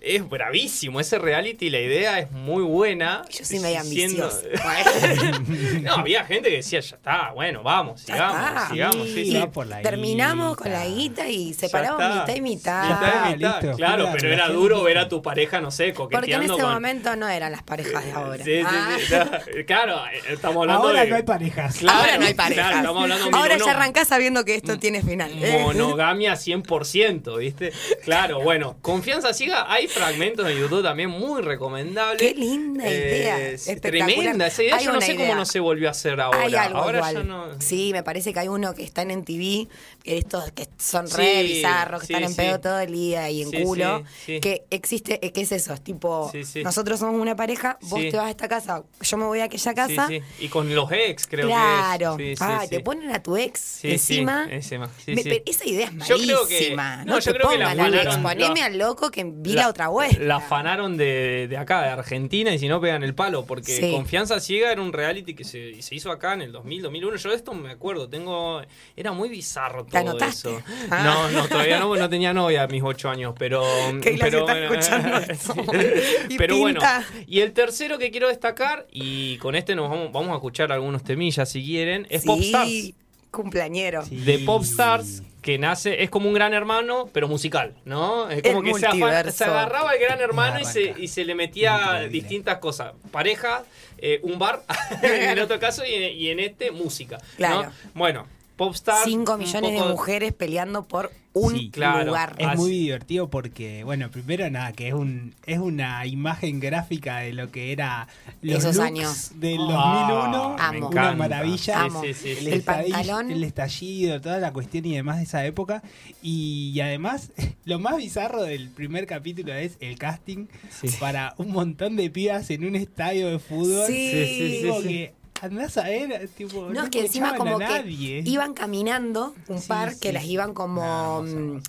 Es 0.06 0.28
bravísimo 0.28 1.00
ese 1.00 1.18
reality, 1.18 1.70
la 1.70 1.80
idea 1.80 2.18
es 2.18 2.30
muy 2.30 2.62
buena. 2.62 3.22
Yo 3.30 3.44
soy 3.44 3.60
medio 3.60 3.82
Siendo- 3.82 4.24
ambiciosa. 4.24 5.40
no, 5.82 5.94
había 5.94 6.24
gente 6.24 6.50
que 6.50 6.56
decía, 6.56 6.80
ya 6.80 6.96
está, 6.96 7.32
bueno, 7.32 7.62
vamos, 7.62 8.04
Ya 8.04 8.14
sigamos, 8.14 8.46
está. 8.48 8.68
sigamos. 8.70 9.06
sí, 9.08 9.14
Sí, 9.14 9.30
sí. 9.32 9.36
va 9.38 9.50
por 9.50 9.66
la 9.66 9.80
Terminamos 9.82 10.50
guita. 10.56 10.62
con 10.62 10.72
la 10.72 10.86
guita 10.86 11.28
y 11.28 11.54
separamos 11.54 11.98
mitad 12.20 12.34
y 12.34 12.40
mitad. 12.40 12.82
Mitad 12.84 13.02
y 13.02 13.10
Ah, 13.14 13.34
mitad, 13.36 13.62
listo, 13.62 13.76
claro, 13.76 14.08
pero 14.12 14.32
era 14.32 14.48
duro 14.48 14.82
ver 14.82 14.98
a 14.98 15.08
tu 15.08 15.22
pareja, 15.22 15.60
no 15.60 15.70
sé, 15.70 15.92
Porque 15.94 16.16
en 16.16 16.20
coqueteando 16.20 16.54
ese 16.54 16.62
con... 16.62 16.72
momento 16.74 17.16
no 17.16 17.28
eran 17.28 17.52
las 17.52 17.62
parejas 17.62 18.04
de 18.04 18.12
ahora. 18.12 18.44
Sí, 18.44 18.60
sí, 18.60 18.64
Ah. 18.66 18.96
sí, 18.98 19.14
no, 19.14 19.64
claro, 19.66 20.02
estamos 20.28 20.62
hablando 20.62 20.88
Ahora 20.88 21.00
de... 21.04 21.10
no 21.10 21.16
hay 21.16 21.22
parejas. 21.22 21.76
Claro, 21.78 21.98
Ahora 22.00 22.18
no 22.18 22.26
hay 22.26 22.34
parejas. 22.34 22.64
claro, 22.66 22.76
estamos 22.78 23.02
hablando 23.02 23.24
de 23.30 23.36
Ahora 23.36 23.54
mono- 23.54 23.64
ya 23.66 23.70
arrancás 23.72 24.08
sabiendo 24.08 24.44
que 24.44 24.54
esto 24.54 24.78
tiene 24.78 25.02
final. 25.02 25.30
¿eh? 25.42 25.60
Monogamia 25.62 26.34
100%, 26.34 27.38
¿viste? 27.38 27.72
Claro, 28.04 28.40
bueno, 28.40 28.76
Confianza 28.82 29.32
Ciega, 29.32 29.72
hay 29.72 29.88
fragmentos 29.94 30.46
de 30.46 30.58
YouTube 30.58 30.82
también 30.82 31.10
muy 31.10 31.40
recomendables. 31.42 32.20
Qué 32.20 32.34
linda 32.38 32.88
idea, 32.88 33.38
Es 33.40 33.66
espectacular. 33.68 34.06
tremenda 34.08 34.46
esa 34.46 34.62
idea, 34.62 34.76
Hay 34.76 34.84
yo 34.84 34.92
no 34.92 35.00
sé 35.00 35.14
idea. 35.14 35.26
cómo 35.26 35.34
no 35.38 35.44
se 35.46 35.60
volvió 35.60 35.88
a 35.88 35.92
hacer 35.92 36.20
ahora. 36.20 36.40
Hay 36.42 36.54
algo 36.54 36.78
ahora 36.78 36.98
igual. 36.98 37.14
ya 37.14 37.22
no... 37.22 37.60
Sí, 37.60 37.90
me 37.92 38.02
parece 38.02 38.32
que 38.32 38.40
hay 38.40 38.48
uno 38.48 38.74
que 38.74 38.82
está 38.82 39.02
en 39.02 39.24
TV, 39.24 39.68
que 40.02 40.18
estos 40.18 40.50
que 40.52 40.68
son 40.78 41.08
Sí, 41.08 41.16
re 41.16 41.42
bizarros, 41.44 42.00
que 42.02 42.06
sí, 42.08 42.12
están 42.12 42.24
en 42.24 42.30
sí. 42.30 42.36
pedo 42.36 42.60
todo 42.60 42.78
el 42.80 42.92
día 42.92 43.30
y 43.30 43.42
en 43.42 43.64
culo. 43.64 44.02
Que 44.26 44.64
existe, 44.70 45.24
eh, 45.24 45.32
¿qué 45.32 45.42
es 45.42 45.52
eso? 45.52 45.72
Es 45.72 45.82
tipo, 45.82 46.30
nosotros 46.62 46.98
somos 47.00 47.20
una 47.20 47.36
pareja, 47.36 47.78
vos 47.82 48.00
te 48.00 48.16
vas 48.16 48.26
a 48.26 48.30
esta 48.30 48.48
casa, 48.48 48.82
yo 49.00 49.16
me 49.16 49.24
voy 49.24 49.40
a 49.40 49.44
aquella 49.44 49.74
casa. 49.74 50.08
Y 50.40 50.48
con 50.48 50.74
los 50.74 50.90
ex, 50.92 51.26
creo 51.26 51.46
Claro. 51.46 52.16
que 52.16 52.32
es. 52.32 52.42
Ay, 52.42 52.66
sí. 52.68 52.70
te 52.76 52.80
ponen 52.80 53.10
a 53.12 53.22
tu 53.22 53.36
ex 53.36 53.84
encima. 53.84 54.46
Me- 54.46 55.42
esa 55.46 55.66
idea 55.66 55.86
es 56.00 56.08
Yo 56.08 56.16
creo 56.16 56.46
que- 56.46 56.54
malísima. 56.54 56.96
no, 57.04 57.04
no, 57.14 57.18
yo 57.20 57.32
te 57.32 57.38
creo 57.38 57.50
que 57.50 57.58
la 57.58 57.70
al 57.70 57.94
ex, 57.94 58.16
poneme 58.16 58.60
la- 58.60 58.66
al 58.66 58.78
loco 58.78 59.10
que 59.10 59.24
vi 59.24 59.52
la, 59.52 59.68
otra 59.88 60.08
vuelta. 60.08 60.22
La 60.24 60.36
afanaron 60.36 60.96
de, 60.96 61.46
de 61.48 61.56
acá, 61.56 61.82
de 61.82 61.88
Argentina, 61.88 62.52
y 62.52 62.58
si 62.58 62.68
no 62.68 62.80
pegan 62.80 63.02
el 63.02 63.14
palo, 63.14 63.44
porque 63.44 63.72
Sí. 63.74 63.90
Confianza 63.92 64.40
Ciega 64.40 64.70
era 64.72 64.80
un 64.80 64.92
reality 64.92 65.34
que 65.34 65.44
se, 65.44 65.80
se 65.82 65.94
hizo 65.94 66.10
acá 66.10 66.34
en 66.34 66.42
el 66.42 66.52
2000, 66.52 66.82
2001. 66.82 67.16
Yo 67.16 67.30
de 67.30 67.36
esto 67.36 67.54
me 67.54 67.70
acuerdo, 67.70 68.08
tengo 68.08 68.62
era 68.96 69.12
muy 69.12 69.28
bizarro 69.28 69.84
¿Te 69.84 69.90
todo 69.92 70.00
anotaste? 70.00 70.50
eso. 70.50 70.62
Ah. 70.90 71.02
No, 71.04 71.30
no, 71.30 71.48
todavía 71.48 71.78
no, 71.78 71.94
no 71.94 72.08
tenía 72.08 72.32
novia 72.32 72.62
a 72.62 72.66
mis 72.66 72.82
ocho 72.82 73.08
años, 73.10 73.34
pero... 73.38 73.64
Pero 74.20 74.48
escuchando 74.48 75.16
esto. 75.28 75.54
Y 76.28 76.36
pero 76.36 76.58
bueno, 76.58 76.80
y 77.26 77.40
el 77.40 77.52
tercero 77.52 77.98
que 77.98 78.10
quiero 78.10 78.28
destacar, 78.28 78.86
y 78.90 79.36
con 79.38 79.54
este 79.54 79.74
nos 79.74 79.90
vamos, 79.90 80.12
vamos 80.12 80.30
a 80.30 80.34
escuchar 80.34 80.72
algunos 80.72 81.02
temillas 81.02 81.48
si 81.50 81.64
quieren, 81.64 82.06
es 82.10 82.22
sí, 82.22 82.28
Popstars 82.28 83.03
cumpleañero. 83.34 84.04
Sí. 84.04 84.16
de 84.16 84.38
Popstars 84.40 85.22
que 85.42 85.58
nace, 85.58 86.02
es 86.02 86.08
como 86.08 86.28
un 86.28 86.34
gran 86.34 86.54
hermano, 86.54 87.10
pero 87.12 87.28
musical, 87.28 87.74
¿no? 87.84 88.30
Es 88.30 88.42
como 88.42 88.60
El 88.60 88.72
que 88.72 88.80
se, 88.80 89.44
agarraba 89.44 89.92
el 89.92 90.00
gran 90.00 90.18
hermano 90.18 90.58
y 90.58 90.64
se, 90.64 90.94
y 90.96 91.08
se 91.08 91.22
le 91.26 91.34
metía 91.34 91.76
Increíble. 91.76 92.08
distintas 92.08 92.58
cosas. 92.58 92.94
Pareja, 93.10 93.62
eh, 93.98 94.20
un 94.22 94.38
bar, 94.38 94.62
en 95.02 95.38
otro 95.38 95.60
caso, 95.60 95.82
y, 95.84 95.92
y 95.92 96.30
en 96.30 96.40
este, 96.40 96.70
música. 96.70 97.18
¿no? 97.18 97.36
Claro. 97.36 97.72
Bueno, 97.92 98.26
Popstars. 98.56 99.04
5 99.04 99.32
un 99.34 99.38
millones 99.40 99.72
de 99.72 99.88
mujeres 99.88 100.32
peleando 100.32 100.84
por 100.84 101.10
un 101.32 101.52
Sí, 101.58 101.70
claro. 101.70 102.04
lugar. 102.06 102.36
Es 102.38 102.46
Así- 102.46 102.56
muy 102.58 102.70
divertido 102.70 103.28
porque, 103.28 103.82
bueno, 103.82 104.08
primero 104.12 104.48
nada, 104.50 104.70
que 104.72 104.86
es 104.86 104.94
un 104.94 105.34
es 105.46 105.58
una 105.58 106.06
imagen 106.06 106.60
gráfica 106.60 107.18
de 107.18 107.32
lo 107.32 107.50
que 107.50 107.72
era 107.72 108.06
los 108.40 108.58
Esos 108.58 108.76
looks 108.76 108.86
años. 108.86 109.30
del 109.40 109.58
Ah, 109.70 110.56
2001. 110.62 110.80
me 110.80 110.86
una 110.86 111.12
maravilla. 111.14 111.80
Amo. 111.82 112.02
Sí, 112.02 112.14
sí, 112.14 112.20
sí, 112.22 112.30
El. 112.38 112.46
El 112.46 112.52
estallido, 112.54 112.96
pantalón. 112.96 113.30
el 113.32 113.42
estallido, 113.42 114.20
toda 114.20 114.38
la 114.38 114.52
cuestión 114.52 114.86
y 114.86 114.94
demás 114.94 115.16
de 115.16 115.24
esa 115.24 115.44
época. 115.44 115.82
Y, 116.22 116.70
y 116.72 116.80
además, 116.80 117.32
lo 117.64 117.80
más 117.80 117.96
bizarro 117.96 118.44
del 118.44 118.68
primer 118.70 119.06
capítulo 119.08 119.52
es 119.54 119.76
el 119.80 119.98
casting 119.98 120.46
Sí. 120.70 120.86
para 121.00 121.34
un 121.38 121.50
montón 121.50 121.96
de 121.96 122.10
pibas 122.10 122.48
en 122.50 122.64
un 122.64 122.76
estadio 122.76 123.28
de 123.28 123.40
fútbol. 123.40 123.86
Sí. 123.88 124.10
Sí, 124.12 124.26
sí, 124.26 124.58
sí, 124.60 124.68
Como 124.68 124.80
sí. 124.82 124.88
que 124.88 125.14
andás 125.40 125.76
a 125.78 125.84
ver, 125.84 126.28
tipo, 126.36 126.68
No, 126.70 126.84
es 126.84 126.90
que 126.90 127.00
encima 127.00 127.36
como 127.36 127.58
que 127.58 128.22
iban 128.24 128.54
caminando 128.54 129.34
un 129.48 129.60
Sí, 129.60 129.68
par 129.68 129.92
sí. 129.94 130.00
que 130.00 130.12
las 130.12 130.24
iban 130.24 130.54
como 130.54 130.82
No, 130.82 131.22
mm, 131.22 131.60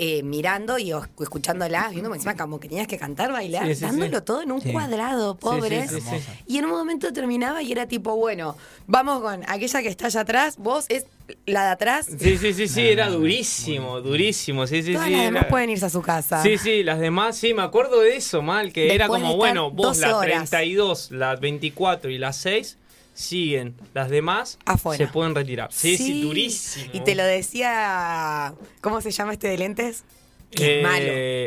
eh, 0.00 0.22
mirando 0.22 0.78
y 0.78 0.92
os- 0.92 1.08
escuchándolas, 1.20 1.90
viendo 1.90 2.14
encima 2.14 2.36
como 2.36 2.60
que 2.60 2.68
tenías 2.68 2.86
que 2.86 2.96
cantar, 2.98 3.32
bailar, 3.32 3.66
Sí, 3.66 3.74
sí, 3.74 3.80
dándolo 3.82 4.18
sí. 4.18 4.24
todo 4.24 4.42
en 4.42 4.52
un 4.52 4.60
Sí. 4.60 4.70
cuadrado, 4.72 5.36
pobre. 5.36 5.88
sí, 5.88 5.96
sí, 6.00 6.06
sí. 6.08 6.16
Y 6.46 6.58
en 6.58 6.66
un 6.66 6.70
momento 6.70 7.12
terminaba 7.12 7.62
y 7.62 7.72
era 7.72 7.86
tipo, 7.86 8.14
bueno, 8.16 8.56
vamos 8.86 9.20
con 9.20 9.42
aquella 9.48 9.82
que 9.82 9.88
está 9.88 10.06
allá 10.06 10.20
atrás, 10.20 10.56
vos 10.56 10.86
es 10.88 11.04
la 11.46 11.64
de 11.64 11.70
atrás, 11.72 12.06
Sí, 12.06 12.38
sí, 12.38 12.54
sí, 12.54 12.68
sí, 12.68 12.82
No, 12.82 12.88
era 12.88 13.08
durísimo, 13.10 14.00
durísimo. 14.00 14.66
Sí, 14.68 14.82
sí, 14.84 14.92
todas 14.92 15.08
sí. 15.08 15.12
las 15.14 15.22
demás 15.24 15.42
era- 15.42 15.50
pueden 15.50 15.70
irse 15.70 15.84
a 15.86 15.90
su 15.90 16.00
casa. 16.00 16.42
Sí, 16.42 16.56
sí, 16.58 16.82
las 16.84 17.00
demás, 17.00 17.36
sí, 17.36 17.52
me 17.52 17.62
acuerdo 17.62 18.00
de 18.00 18.16
eso, 18.16 18.40
mal, 18.40 18.72
que 18.72 18.94
era 18.94 19.04
Después 19.06 19.22
como, 19.22 19.36
bueno, 19.36 19.70
vos 19.72 19.88
12 19.98 20.00
la 20.02 20.16
horas. 20.16 20.50
32, 20.50 21.10
la 21.10 21.34
24 21.36 22.10
y 22.10 22.18
la 22.18 22.32
6 22.32 22.78
siguen, 23.18 23.74
las 23.94 24.10
demás 24.10 24.58
Afuera. 24.64 25.04
se 25.04 25.10
pueden 25.12 25.34
retirar. 25.34 25.72
Sí, 25.72 25.96
sí, 25.96 26.22
durísimo. 26.22 26.90
Y 26.92 27.00
te 27.00 27.14
lo 27.14 27.24
decía, 27.24 28.54
¿cómo 28.80 29.00
se 29.00 29.10
llama 29.10 29.32
este 29.32 29.48
de 29.48 29.58
lentes? 29.58 30.04
Que 30.50 30.80
Eh, 30.80 30.82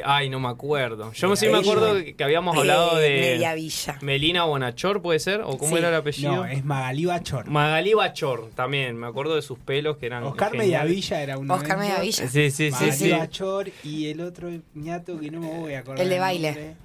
malo. 0.04 0.12
Ay, 0.14 0.30
no 0.30 0.40
me 0.40 0.50
acuerdo. 0.50 1.12
Yo 1.14 1.36
sí 1.36 1.48
me 1.48 1.58
acuerdo 1.58 1.96
que, 1.96 2.14
que 2.16 2.24
habíamos 2.24 2.56
hablado 2.56 3.00
Eh, 3.00 3.02
de 3.10 3.10
Media 3.32 3.56
Villa. 3.56 3.98
Melina 4.02 4.44
Bonachor, 4.44 5.02
¿puede 5.02 5.18
ser? 5.20 5.42
¿O 5.42 5.58
cómo 5.58 5.72
Sí. 5.72 5.78
era 5.80 5.90
el 5.90 5.96
apellido? 5.96 6.36
No, 6.36 6.46
es 6.46 6.64
Magalí 6.64 7.06
Bachor. 7.06 7.50
Magalí 7.50 7.94
Bachor, 7.96 8.52
también, 8.54 8.98
me 8.98 9.08
acuerdo 9.08 9.36
de 9.36 9.42
sus 9.42 9.58
pelos 9.58 9.98
que 9.98 10.06
eran 10.06 10.24
Oscar 10.24 10.52
geniales. 10.52 10.68
Mediavilla 10.84 11.24
era 11.24 11.38
uno 11.40 11.54
Oscar. 11.56 11.78
Mediavilla. 11.80 12.28
Sí, 12.28 12.52
sí, 12.52 12.68
sí, 12.68 12.70
Magalí 12.72 12.92
sí. 12.92 13.10
Bachor 13.10 13.72
y 13.84 14.08
el 14.12 14.22
otro 14.22 14.52
ñato 14.76 15.20
que 15.20 15.32
no 15.32 15.40
me 15.40 15.60
voy 15.60 15.74
a 15.74 15.80
acordar. 15.80 16.04
El 16.04 16.10
de 16.10 16.20
baile. 16.20 16.76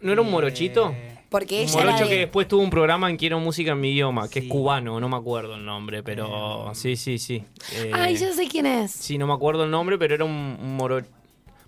¿No 0.00 0.12
era 0.12 0.22
un 0.22 0.30
morochito? 0.30 0.94
Eh, 0.96 1.17
Porque 1.28 1.62
ella 1.62 1.72
era 1.74 1.84
morocho 1.92 2.04
de- 2.04 2.10
que 2.10 2.18
después 2.20 2.48
tuvo 2.48 2.62
un 2.62 2.70
programa 2.70 3.10
en 3.10 3.16
Quiero 3.18 3.38
Música 3.38 3.72
en 3.72 3.80
mi 3.80 3.90
idioma, 3.90 4.28
que 4.28 4.40
Sí. 4.40 4.46
es 4.46 4.52
cubano, 4.52 4.98
no 4.98 5.08
me 5.10 5.16
acuerdo 5.16 5.56
el 5.56 5.64
nombre, 5.64 6.02
pero 6.02 6.72
sí, 6.74 6.96
sí, 6.96 7.18
sí. 7.18 7.44
Eh, 7.74 7.90
Ay, 7.92 8.16
yo 8.16 8.32
sé 8.32 8.48
quién 8.48 8.64
es. 8.66 8.90
Sí, 8.92 9.18
no 9.18 9.26
me 9.26 9.34
acuerdo 9.34 9.64
el 9.64 9.70
nombre, 9.70 9.98
pero 9.98 10.14
era 10.14 10.24
un, 10.24 10.56
un 10.60 10.76
moro... 10.76 11.02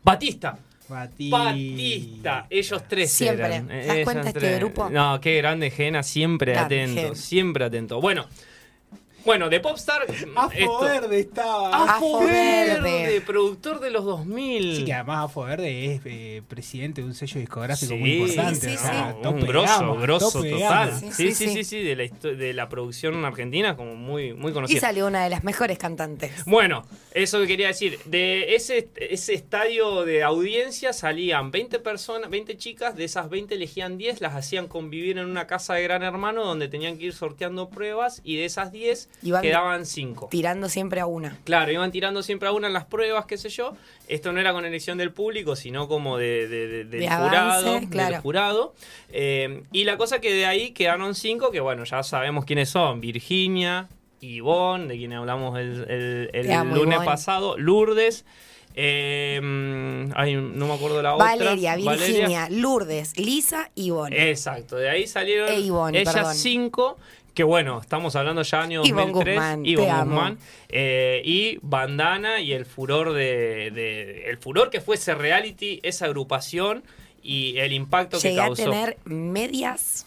Batista. 0.02 0.58
Bati- 0.88 1.30
Batista. 1.30 2.46
Ellos 2.50 2.82
tres 2.88 3.12
Siempre. 3.12 3.46
eran. 3.46 3.68
¿Te 3.68 3.86
das 3.86 3.98
cuenta 4.04 4.28
este 4.28 4.40
tres. 4.40 4.58
grupo? 4.58 4.90
No, 4.90 5.20
qué 5.20 5.36
grande 5.36 5.70
Gena, 5.70 6.02
siempre 6.02 6.56
atento, 6.58 7.14
siempre 7.14 7.64
atento. 7.64 8.00
Bueno, 8.00 8.26
bueno, 9.24 9.48
de 9.48 9.60
Popstar... 9.60 10.06
Afo 10.36 10.80
Verde 10.80 11.20
estaba. 11.20 11.68
Afo 11.68 12.18
Afo 12.18 12.20
Verde, 12.26 12.80
Verde. 12.82 13.20
productor 13.20 13.80
de 13.80 13.90
los 13.90 14.04
2000. 14.04 14.76
Sí, 14.76 14.84
que 14.84 14.92
además 14.94 15.24
Afo 15.26 15.42
Verde 15.44 15.94
es 15.94 16.00
eh, 16.04 16.42
presidente 16.48 17.00
de 17.02 17.06
un 17.08 17.14
sello 17.14 17.40
discográfico 17.40 17.92
Sí, 17.94 17.98
muy 17.98 18.12
importante. 18.22 18.60
sí, 18.60 18.74
¿no? 18.74 18.80
sí. 18.82 18.88
No, 18.96 19.14
Tope 19.16 19.28
un 19.28 19.40
de 19.40 19.46
grosso, 19.46 19.94
grosso 19.96 20.30
tope 20.38 20.50
total. 20.50 20.92
Sí, 21.00 21.10
Sí, 21.12 21.12
sí, 21.12 21.34
sí, 21.34 21.44
sí, 21.50 21.54
sí. 21.54 21.64
sí, 21.64 21.82
de, 21.82 21.96
la, 21.96 22.30
de 22.36 22.54
la 22.54 22.68
producción 22.68 23.24
argentina 23.24 23.76
como 23.76 23.94
muy, 23.94 24.32
muy 24.34 24.50
Y 24.50 24.54
conocida. 24.54 24.80
salió 24.80 25.06
una 25.06 25.22
de 25.24 25.30
las 25.30 25.44
mejores 25.44 25.78
cantantes. 25.78 26.44
Bueno, 26.46 26.84
eso 27.12 27.40
que 27.40 27.46
quería 27.46 27.68
decir, 27.68 27.98
de 28.06 28.54
ese, 28.54 28.88
ese 28.96 29.34
estadio 29.34 30.04
de 30.04 30.22
audiencia 30.22 30.92
salían 30.92 31.50
20 31.50 31.78
personas, 31.80 32.30
20 32.30 32.56
chicas, 32.56 32.96
de 32.96 33.04
esas 33.04 33.28
20 33.28 33.54
elegían 33.54 33.98
10, 33.98 34.20
las 34.20 34.34
hacían 34.34 34.66
convivir 34.68 35.18
en 35.18 35.26
una 35.26 35.46
casa 35.46 35.74
de 35.74 35.82
gran 35.82 36.02
hermano 36.02 36.44
donde 36.44 36.68
tenían 36.68 36.96
que 36.98 37.06
ir 37.06 37.12
sorteando 37.12 37.68
pruebas 37.68 38.20
y 38.24 38.36
de 38.36 38.44
esas 38.46 38.72
10 38.72 39.09
Iban 39.22 39.42
quedaban 39.42 39.84
5. 39.84 40.28
Tirando 40.30 40.68
siempre 40.70 41.00
a 41.00 41.06
una. 41.06 41.36
Claro, 41.44 41.70
iban 41.70 41.92
tirando 41.92 42.22
siempre 42.22 42.48
a 42.48 42.52
una 42.52 42.68
en 42.68 42.72
las 42.72 42.86
pruebas, 42.86 43.26
qué 43.26 43.36
sé 43.36 43.50
yo. 43.50 43.74
Esto 44.08 44.32
no 44.32 44.40
era 44.40 44.52
con 44.54 44.64
elección 44.64 44.96
del 44.96 45.12
público, 45.12 45.56
sino 45.56 45.88
como 45.88 46.16
de, 46.16 46.48
de- 46.48 46.66
de- 46.68 46.84
del 46.84 47.00
De 47.00 47.08
jurado. 47.10 47.80
claro. 47.90 48.12
Del 48.12 48.20
jurado. 48.22 48.74
Eh, 49.10 49.62
y 49.72 49.84
la 49.84 49.98
cosa 49.98 50.20
que 50.22 50.32
de 50.32 50.46
ahí 50.46 50.70
quedaron 50.70 51.14
cinco, 51.14 51.50
que 51.50 51.60
bueno, 51.60 51.84
ya 51.84 52.02
sabemos 52.02 52.46
quiénes 52.46 52.70
son. 52.70 53.00
Virginia, 53.02 53.88
Ivonne, 54.22 54.86
de 54.88 54.96
quien 54.96 55.12
hablamos 55.12 55.58
el, 55.58 55.84
el- 55.90 56.30
el 56.32 56.46
Te 56.46 56.54
amo, 56.54 56.74
lunes 56.76 56.94
Ivonne. 56.94 57.06
pasado, 57.06 57.58
Lourdes. 57.58 58.24
eh, 58.74 59.40
ay, 60.14 60.34
no 60.36 60.66
me 60.66 60.74
acuerdo 60.74 61.02
la 61.02 61.14
otra. 61.14 61.26
Valeria, 61.26 61.76
Virginia, 61.76 62.48
Lourdes, 62.50 63.18
Lisa 63.18 63.70
y 63.74 63.86
Ivonne. 63.86 64.30
Exacto, 64.30 64.76
de 64.76 64.88
ahí 64.88 65.06
salieron 65.06 65.48
E 65.50 65.60
Ivonne, 65.60 66.00
ellas 66.00 66.14
perdón. 66.14 66.34
cinco, 66.34 66.98
que 67.34 67.42
bueno, 67.44 67.80
estamos 67.80 68.16
hablando 68.16 68.42
ya 68.42 68.60
año 68.62 68.82
Ivonne 68.84 69.12
2003, 69.12 69.34
Guzmán, 69.36 69.66
Ivonne 69.66 69.86
te 69.86 69.92
amo. 69.92 70.04
Guzmán, 70.14 70.38
eh, 70.68 71.22
y 71.24 71.58
Bandana 71.62 72.40
y 72.40 72.52
el 72.52 72.66
furor 72.66 73.12
de, 73.12 73.70
de- 73.70 74.24
el 74.30 74.38
furor 74.38 74.70
que 74.70 74.80
fue 74.80 74.96
ese 74.96 75.14
reality, 75.14 75.80
esa 75.82 76.06
agrupación 76.06 76.82
y 77.22 77.56
el 77.58 77.72
impacto 77.72 78.18
Llegué 78.18 78.34
que 78.36 78.40
a 78.40 78.44
causó. 78.46 78.64
tener 78.64 78.98
medias. 79.04 80.06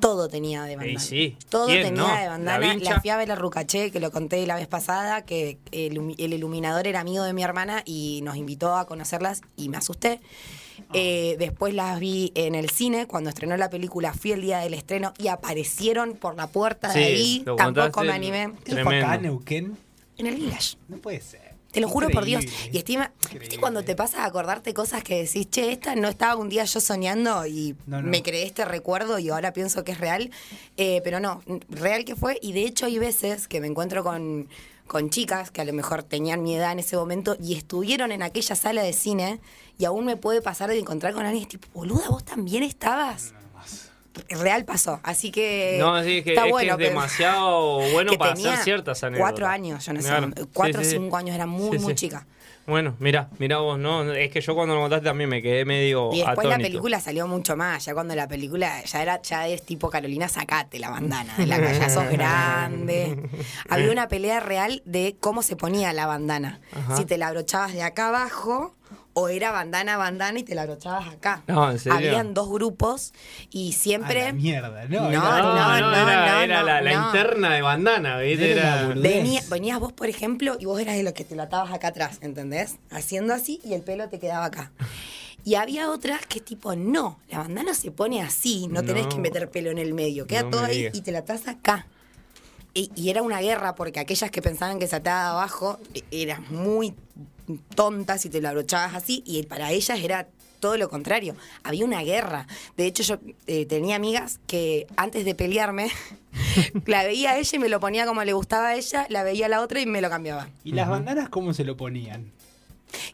Todo 0.00 0.28
tenía 0.28 0.62
de 0.62 0.76
bandana. 0.76 1.00
Sí, 1.00 1.36
Todo 1.50 1.66
¿quién 1.66 1.82
tenía 1.82 2.02
no? 2.02 2.06
de 2.06 2.14
La 2.22 2.28
bandana. 2.28 2.74
La, 2.76 3.00
fui 3.00 3.10
a 3.10 3.16
ver 3.16 3.32
a 3.32 3.34
Rucaché, 3.34 3.90
que 3.90 3.98
lo 3.98 4.12
conté 4.12 4.46
la 4.46 4.54
vez 4.54 4.68
pasada, 4.68 5.24
que 5.24 5.58
el, 5.72 6.14
el 6.18 6.32
iluminador 6.34 6.86
era 6.86 7.00
amigo 7.00 7.24
de 7.24 7.32
mi 7.32 7.42
hermana 7.42 7.82
y 7.84 8.20
nos 8.22 8.36
invitó 8.36 8.76
a 8.76 8.86
conocerlas 8.86 9.40
y 9.56 9.68
me 9.68 9.76
asusté. 9.76 10.20
Eh, 10.92 11.36
después 11.38 11.74
las 11.74 11.98
vi 12.00 12.32
en 12.34 12.54
el 12.54 12.70
cine, 12.70 13.06
cuando 13.06 13.30
estrenó 13.30 13.56
la 13.56 13.70
película, 13.70 14.12
fui 14.12 14.32
el 14.32 14.40
día 14.42 14.58
del 14.58 14.74
estreno 14.74 15.12
y 15.18 15.28
aparecieron 15.28 16.14
por 16.14 16.34
la 16.36 16.46
puerta 16.48 16.92
Sí, 16.92 16.98
de 16.98 17.04
ahí. 17.04 17.44
Tampoco 17.56 18.02
me 18.04 18.12
animé. 18.12 18.52
¿Qué 18.64 18.82
fue 18.82 18.98
acá. 19.02 19.18
Neuquén? 19.18 19.76
En 20.16 20.26
el 20.26 20.34
Village. 20.36 20.76
No 20.88 20.96
puede 20.98 21.20
ser. 21.20 21.48
Te 21.70 21.80
lo 21.80 21.88
juro 21.88 22.08
por 22.08 22.24
Dios. 22.24 22.44
Y 22.72 22.78
estima, 22.78 23.12
Increíble. 23.18 23.40
¿viste 23.40 23.58
cuando 23.60 23.84
te 23.84 23.94
pasa 23.94 24.22
a 24.24 24.26
acordarte 24.26 24.72
cosas 24.72 25.02
que 25.04 25.22
decís, 25.24 25.50
che, 25.50 25.70
esta 25.70 25.94
no 25.96 26.08
estaba 26.08 26.34
un 26.36 26.48
día 26.48 26.64
yo 26.64 26.80
soñando 26.80 27.46
y 27.46 27.76
No, 27.86 28.00
no. 28.00 28.08
me 28.08 28.22
creé 28.22 28.44
este 28.44 28.64
recuerdo 28.64 29.18
y 29.18 29.28
ahora 29.28 29.52
pienso 29.52 29.84
que 29.84 29.92
es 29.92 29.98
real? 30.00 30.30
Eh, 30.78 31.02
pero 31.04 31.20
no, 31.20 31.42
real 31.68 32.06
que 32.06 32.16
fue. 32.16 32.38
Y 32.40 32.52
de 32.52 32.62
hecho 32.64 32.86
hay 32.86 32.98
veces 32.98 33.48
que 33.48 33.60
me 33.60 33.66
encuentro 33.66 34.02
con, 34.02 34.48
con 34.88 35.10
chicas 35.10 35.50
que 35.52 35.60
a 35.60 35.64
lo 35.64 35.72
mejor 35.72 36.02
tenían 36.02 36.42
mi 36.42 36.56
edad 36.56 36.72
en 36.72 36.80
ese 36.80 36.96
momento 36.96 37.36
y 37.40 37.54
estuvieron 37.56 38.10
en 38.10 38.22
aquella 38.22 38.56
sala 38.56 38.82
de 38.82 38.92
cine 38.92 39.38
y 39.78 39.84
aún 39.84 40.04
me 40.06 40.16
puede 40.16 40.42
pasar 40.42 40.70
de 40.70 40.78
encontrar 40.78 41.12
con 41.14 41.24
alguien 41.26 41.46
tipo, 41.46 41.68
boluda, 41.72 42.08
vos 42.08 42.24
también 42.24 42.62
estabas. 42.64 43.34
Real 44.30 44.64
pasó, 44.64 44.98
así 45.04 45.30
que 45.30 45.76
No, 45.78 46.02
sí, 46.02 46.18
es 46.18 46.24
que, 46.24 46.30
está 46.30 46.40
es, 46.40 46.46
que 46.46 46.50
bueno, 46.52 46.72
es 46.72 46.76
pero- 46.78 46.88
demasiado 46.88 47.78
bueno 47.92 48.10
que 48.10 48.18
para 48.18 48.32
hacer 48.32 48.56
ciertas 48.58 49.04
anécdotas. 49.04 49.30
Cuatro 49.30 49.46
años, 49.46 49.86
yo 49.86 49.92
no 49.92 50.02
sé, 50.02 50.08
Claro. 50.08 50.30
cuatro 50.52 50.80
o 50.80 50.84
Sí, 50.84 50.90
sí, 50.90 50.96
sí. 50.96 51.02
cinco 51.02 51.16
años, 51.16 51.36
era 51.36 51.46
muy, 51.46 51.78
muy 51.78 51.94
chica. 51.94 52.26
Bueno, 52.68 52.94
mira, 52.98 53.30
mira 53.38 53.58
vos, 53.58 53.78
¿no? 53.78 54.12
Es 54.12 54.30
que 54.30 54.40
yo 54.40 54.54
cuando 54.54 54.74
lo 54.74 54.82
contaste 54.82 55.06
también 55.06 55.30
me 55.30 55.40
quedé 55.42 55.64
medio 55.64 56.10
Y 56.12 56.18
después 56.18 56.38
atónito. 56.38 56.50
la 56.58 56.62
película 56.64 57.00
salió 57.00 57.26
mucho 57.26 57.56
más, 57.56 57.84
ya 57.84 57.94
cuando 57.94 58.14
la 58.14 58.28
película 58.28 58.84
ya 58.84 59.02
era, 59.02 59.22
ya 59.22 59.48
es 59.48 59.62
tipo 59.64 59.88
Carolina, 59.90 60.28
sacate 60.28 60.78
la 60.78 60.90
bandana 60.90 61.34
de 61.38 61.46
la 61.46 61.56
calle, 61.60 61.88
sos 61.90 62.08
grande. 62.10 63.18
Había 63.68 63.90
una 63.90 64.08
pelea 64.08 64.40
real 64.40 64.82
de 64.84 65.16
cómo 65.18 65.42
se 65.42 65.56
ponía 65.56 65.92
la 65.92 66.06
bandana. 66.06 66.60
Ajá. 66.72 66.96
Si 66.96 67.04
te 67.04 67.16
la 67.18 67.28
abrochabas 67.28 67.72
de 67.72 67.82
acá 67.82 68.08
abajo 68.08 68.74
o 69.18 69.28
era 69.28 69.50
bandana, 69.50 69.96
bandana 69.96 70.38
y 70.38 70.42
te 70.42 70.54
la 70.54 70.62
abrochabas 70.62 71.08
acá. 71.08 71.42
No, 71.46 71.70
¿en 71.70 71.78
serio? 71.78 71.96
Habían 71.98 72.34
dos 72.34 72.48
grupos 72.48 73.12
y 73.50 73.72
A 73.72 73.76
siempre... 73.76 74.24
la 74.24 74.32
mierda, 74.32 74.84
¿no? 74.86 75.00
No, 75.02 75.10
Era- 75.10 75.20
No, 75.20 75.38
no, 75.38 75.42
no, 75.42 75.54
no, 75.54 75.76
era, 75.76 75.80
no, 76.36 76.40
era 76.42 76.60
no, 76.60 76.66
la, 76.82 76.92
interna 76.92 77.50
de 77.54 77.62
bandana, 77.62 78.18
¿viste? 78.18 78.52
Era. 78.52 78.86
Venía- 78.94 79.42
venías 79.50 79.80
vos, 79.80 79.92
por 79.92 80.08
ejemplo, 80.08 80.56
y 80.60 80.64
vos 80.66 80.80
eras 80.80 80.96
de 80.96 81.02
los 81.02 81.12
que 81.12 81.24
te 81.24 81.34
lo 81.36 81.42
atabas 81.42 81.72
acá 81.72 81.88
atrás, 81.88 82.18
¿entendés? 82.20 82.76
Haciendo 82.90 83.34
así 83.34 83.60
y 83.64 83.74
el 83.74 83.82
pelo 83.82 84.08
te 84.08 84.18
quedaba 84.18 84.44
acá. 84.46 84.70
Y 85.44 85.54
había 85.54 85.90
otras 85.90 86.26
que 86.26 86.40
tipo, 86.40 86.74
no, 86.76 87.18
la 87.30 87.38
bandana 87.38 87.72
se 87.74 87.90
pone 87.90 88.20
así, 88.22 88.66
no 88.68 88.82
tenés 88.82 89.06
que 89.06 89.18
meter 89.18 89.50
pelo 89.50 89.70
en 89.70 89.78
el 89.78 89.94
medio, 89.94 90.26
queda 90.26 90.42
No 90.42 90.50
todo 90.50 90.62
me 90.62 90.68
ahí 90.68 90.90
y 90.92 91.00
te 91.00 91.10
la 91.12 91.20
atás 91.20 91.48
acá. 91.48 91.86
Y, 92.74 92.90
y 92.94 93.10
era 93.10 93.22
una 93.22 93.40
guerra 93.40 93.74
porque 93.74 93.98
aquellas 94.00 94.30
que 94.30 94.42
pensaban 94.42 94.78
que 94.78 94.86
se 94.86 94.96
ataba 94.96 95.30
abajo 95.30 95.78
e- 95.94 96.04
eras 96.10 96.50
muy 96.50 96.94
tontas 97.74 98.24
y 98.26 98.30
te 98.30 98.40
lo 98.40 98.48
abrochabas 98.48 98.94
así 98.94 99.22
y 99.26 99.42
para 99.44 99.72
ellas 99.72 99.98
era 100.00 100.28
todo 100.60 100.76
lo 100.76 100.88
contrario. 100.90 101.34
Había 101.62 101.84
una 101.84 102.02
guerra. 102.02 102.46
De 102.76 102.86
hecho, 102.86 103.02
yo 103.04 103.16
eh, 103.46 103.64
tenía 103.66 103.96
amigas 103.96 104.40
que 104.46 104.86
antes 104.96 105.24
de 105.24 105.34
pelearme, 105.34 105.90
la 106.86 107.04
veía 107.04 107.30
a 107.32 107.38
ella 107.38 107.50
y 107.56 107.58
me 107.58 107.68
lo 107.68 107.78
ponía 107.80 108.06
como 108.06 108.22
le 108.24 108.32
gustaba 108.32 108.68
a 108.68 108.74
ella, 108.74 109.06
la 109.08 109.22
veía 109.22 109.46
a 109.46 109.48
la 109.48 109.60
otra 109.62 109.80
y 109.80 109.86
me 109.86 110.00
lo 110.00 110.10
cambiaba. 110.10 110.48
¿Y 110.64 110.72
las 110.72 110.88
bandanas 110.88 111.28
cómo 111.28 111.54
se 111.54 111.64
lo 111.64 111.76
ponían? 111.76 112.32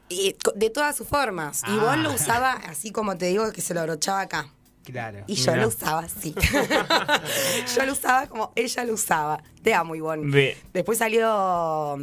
Y, 0.09 0.37
de 0.55 0.71
todas 0.71 0.97
sus 0.97 1.07
formas. 1.07 1.63
Y 1.69 1.77
Ah. 1.79 1.81
vos 1.85 1.97
lo 1.99 2.13
usaba 2.15 2.53
así 2.69 2.91
como 2.93 3.17
te 3.19 3.27
digo 3.27 3.53
que 3.53 3.61
se 3.61 3.75
lo 3.75 3.81
abrochaba 3.81 4.23
acá. 4.23 4.49
Claro. 4.85 5.25
Y 5.27 5.35
yo 5.35 5.57
lo 5.57 5.69
usaba 5.69 6.01
así. 6.01 6.35
yo 7.77 7.87
lo 7.87 7.93
usaba 7.93 8.27
como 8.27 8.53
ella 8.55 8.85
lo 8.85 8.95
usaba. 8.95 9.43
Te 9.63 9.75
amo, 9.75 9.95
Ivonne. 9.95 10.31
Ve. 10.31 10.57
Después 10.73 10.99
salió 10.99 11.99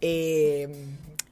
eh, 0.00 0.68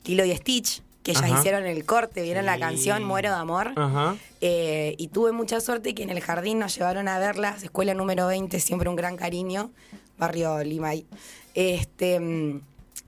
Lilo 0.05 0.25
y 0.25 0.37
Stitch, 0.37 0.83
que 1.03 1.13
ellas 1.13 1.25
Ajá. 1.25 1.39
hicieron 1.39 1.65
el 1.65 1.85
corte, 1.85 2.23
vieron 2.23 2.45
la 2.47 2.59
canción 2.59 3.05
Muero 3.05 3.31
de 3.31 3.37
Amor. 3.37 3.73
Ajá. 3.77 4.17
Eh, 4.41 4.95
y 4.99 5.09
tuve 5.09 5.33
mucha 5.33 5.61
suerte 5.61 5.95
que 5.95 6.03
en 6.03 6.11
el 6.11 6.21
jardín 6.21 6.59
nos 6.59 6.77
llevaron 6.77 7.09
a 7.09 7.19
verlas, 7.19 7.63
escuela 7.63 7.95
número 7.95 8.27
20, 8.27 8.61
siempre 8.61 8.89
un 8.89 8.97
gran 8.97 9.17
cariño, 9.17 9.71
barrio 10.19 10.63
Limay. 10.63 11.07
Este, 11.55 12.21
mm, 12.21 12.61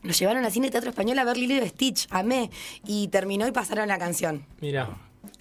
nos 0.02 0.18
llevaron 0.18 0.44
al 0.44 0.52
cine 0.52 0.70
Teatro 0.70 0.90
Español 0.90 1.18
a 1.18 1.24
ver 1.24 1.36
Lilo 1.36 1.62
y 1.64 1.68
Stitch, 1.68 2.06
amé. 2.10 2.50
Y 2.86 3.08
terminó 3.08 3.46
y 3.46 3.52
pasaron 3.52 3.88
la 3.88 3.98
canción. 3.98 4.44
Mira. 4.60 4.88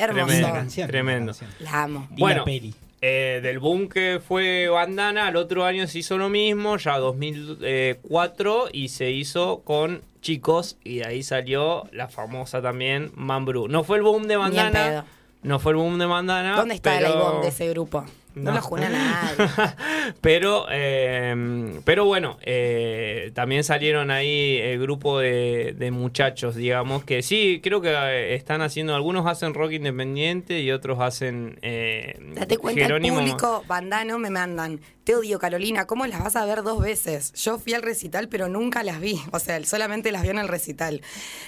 Hermoso. 0.01 0.25
Tremendo. 0.25 0.47
La 0.47 0.53
canción, 0.53 0.87
Tremendo. 0.89 1.31
la 1.33 1.37
canción. 1.37 1.49
La 1.71 1.83
amo. 1.83 2.07
Y 2.15 2.19
Bueno, 2.19 2.39
la 2.39 2.45
peli. 2.45 2.73
eh, 3.01 3.39
del 3.43 3.59
boom 3.59 3.87
que 3.89 4.19
fue 4.25 4.67
Bandana, 4.67 5.27
al 5.27 5.35
otro 5.35 5.63
año 5.65 5.87
se 5.87 5.99
hizo 5.99 6.17
lo 6.17 6.29
mismo, 6.29 6.77
ya 6.77 6.97
2004, 6.99 8.69
y 8.71 8.89
se 8.89 9.11
hizo 9.11 9.61
con 9.63 10.01
chicos, 10.21 10.77
y 10.83 10.97
de 10.99 11.05
ahí 11.05 11.23
salió 11.23 11.87
la 11.91 12.07
famosa 12.07 12.61
también 12.61 13.11
Mambrú. 13.15 13.67
No 13.67 13.83
fue 13.83 13.97
el 13.97 14.03
boom 14.03 14.23
de 14.23 14.27
Ni 14.29 14.33
en 14.33 14.39
Bandana, 14.39 14.71
pedo. 14.89 15.03
no 15.43 15.59
fue 15.59 15.71
el 15.71 15.77
boom 15.77 15.97
de 15.97 16.05
Bandana. 16.05 16.55
¿Dónde 16.55 16.75
está 16.75 16.91
pero... 16.97 17.07
el 17.07 17.13
Ivonne 17.13 17.41
de 17.41 17.47
ese 17.47 17.69
grupo? 17.69 18.05
No, 18.33 18.51
No. 18.51 18.55
lo 18.57 18.61
juna 18.61 18.89
nadie. 18.89 19.35
pero, 20.21 20.65
eh, 20.71 21.79
pero 21.83 22.05
bueno, 22.05 22.37
eh, 22.41 23.31
también 23.33 23.63
salieron 23.63 24.09
ahí 24.11 24.57
el 24.57 24.79
grupo 24.79 25.19
de, 25.19 25.73
de 25.77 25.91
muchachos, 25.91 26.55
digamos, 26.55 27.03
que 27.03 27.21
sí, 27.23 27.59
creo 27.63 27.81
que 27.81 27.89
eh, 27.91 28.35
están 28.35 28.61
haciendo, 28.61 28.95
algunos 28.95 29.25
hacen 29.27 29.53
rock 29.53 29.73
independiente 29.73 30.59
y 30.61 30.71
otros 30.71 30.99
hacen... 30.99 31.59
Eh, 31.61 32.15
Date 32.35 32.57
cuenta, 32.57 32.81
Jerónimo- 32.85 33.19
el 33.19 33.25
público 33.31 33.63
bandano 33.67 34.17
me 34.19 34.29
mandan. 34.29 34.79
Te 35.03 35.15
odio, 35.15 35.39
Carolina, 35.39 35.87
¿cómo 35.87 36.05
las 36.05 36.23
vas 36.23 36.35
a 36.35 36.45
ver 36.45 36.61
dos 36.61 36.79
veces? 36.79 37.33
Yo 37.33 37.57
fui 37.57 37.73
al 37.73 37.81
recital, 37.81 38.29
pero 38.29 38.47
nunca 38.49 38.83
las 38.83 38.99
vi. 38.99 39.19
O 39.31 39.39
sea, 39.39 39.61
solamente 39.65 40.11
las 40.11 40.21
vi 40.21 40.29
en 40.29 40.37
el 40.37 40.47
recital. 40.47 41.01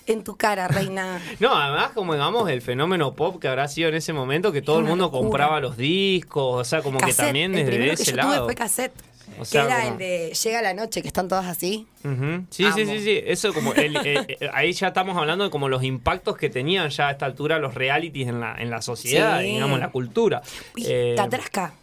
En 0.07 0.23
tu 0.23 0.35
cara, 0.37 0.67
reina. 0.67 1.21
No, 1.39 1.55
además, 1.55 1.91
como 1.91 2.13
digamos, 2.13 2.49
el 2.49 2.61
fenómeno 2.63 3.13
pop 3.13 3.39
que 3.39 3.47
habrá 3.47 3.67
sido 3.67 3.89
en 3.89 3.95
ese 3.95 4.11
momento, 4.11 4.51
que 4.51 4.63
todo 4.63 4.79
el 4.79 4.85
mundo 4.85 5.05
locura. 5.05 5.21
compraba 5.21 5.59
los 5.59 5.77
discos, 5.77 6.72
sea, 6.73 6.81
como 6.83 6.99
que 6.99 7.05
Cassette, 7.07 7.25
también 7.25 7.51
el 7.51 7.57
desde 7.57 7.69
primero 7.71 7.95
que 7.95 8.01
ese 8.03 8.11
yo 8.11 8.17
tuve 8.17 8.31
lado. 8.31 8.45
fue 8.45 8.55
cassette. 8.55 8.93
O 9.35 9.39
Que 9.39 9.45
sea, 9.45 9.63
era 9.65 9.75
como- 9.79 9.91
el 9.93 9.97
de 9.97 10.33
Llega 10.43 10.61
la 10.61 10.73
noche, 10.73 11.01
que 11.01 11.07
están 11.07 11.27
todas 11.27 11.45
así. 11.47 11.87
Ujú. 12.03 12.45
Sí, 12.49 12.65
sí, 12.75 12.81
Amo. 12.81 12.91
sí, 12.91 12.99
sí. 12.99 13.21
Eso 13.25 13.53
como 13.53 13.73
el- 13.73 13.95
eh, 14.05 14.25
eh, 14.39 14.49
ahí 14.53 14.73
ya 14.73 14.87
estamos 14.89 15.17
hablando 15.17 15.45
de 15.45 15.49
como 15.49 15.69
los 15.69 15.81
impactos 15.83 16.37
que 16.37 16.49
tenían 16.49 16.89
ya 16.89 17.07
a 17.07 17.11
esta 17.11 17.25
altura 17.25 17.57
los 17.57 17.73
realities 17.73 18.27
en 18.27 18.41
la, 18.41 18.55
en 18.59 18.69
la 18.69 18.81
sociedad, 18.81 19.39
Sí. 19.39 19.45
digamos, 19.47 19.75
en 19.75 19.79
la 19.81 19.89
cultura. 19.91 20.41
Uy, 20.75 20.83
Eh, 20.87 21.13
Catrasca. 21.17 21.73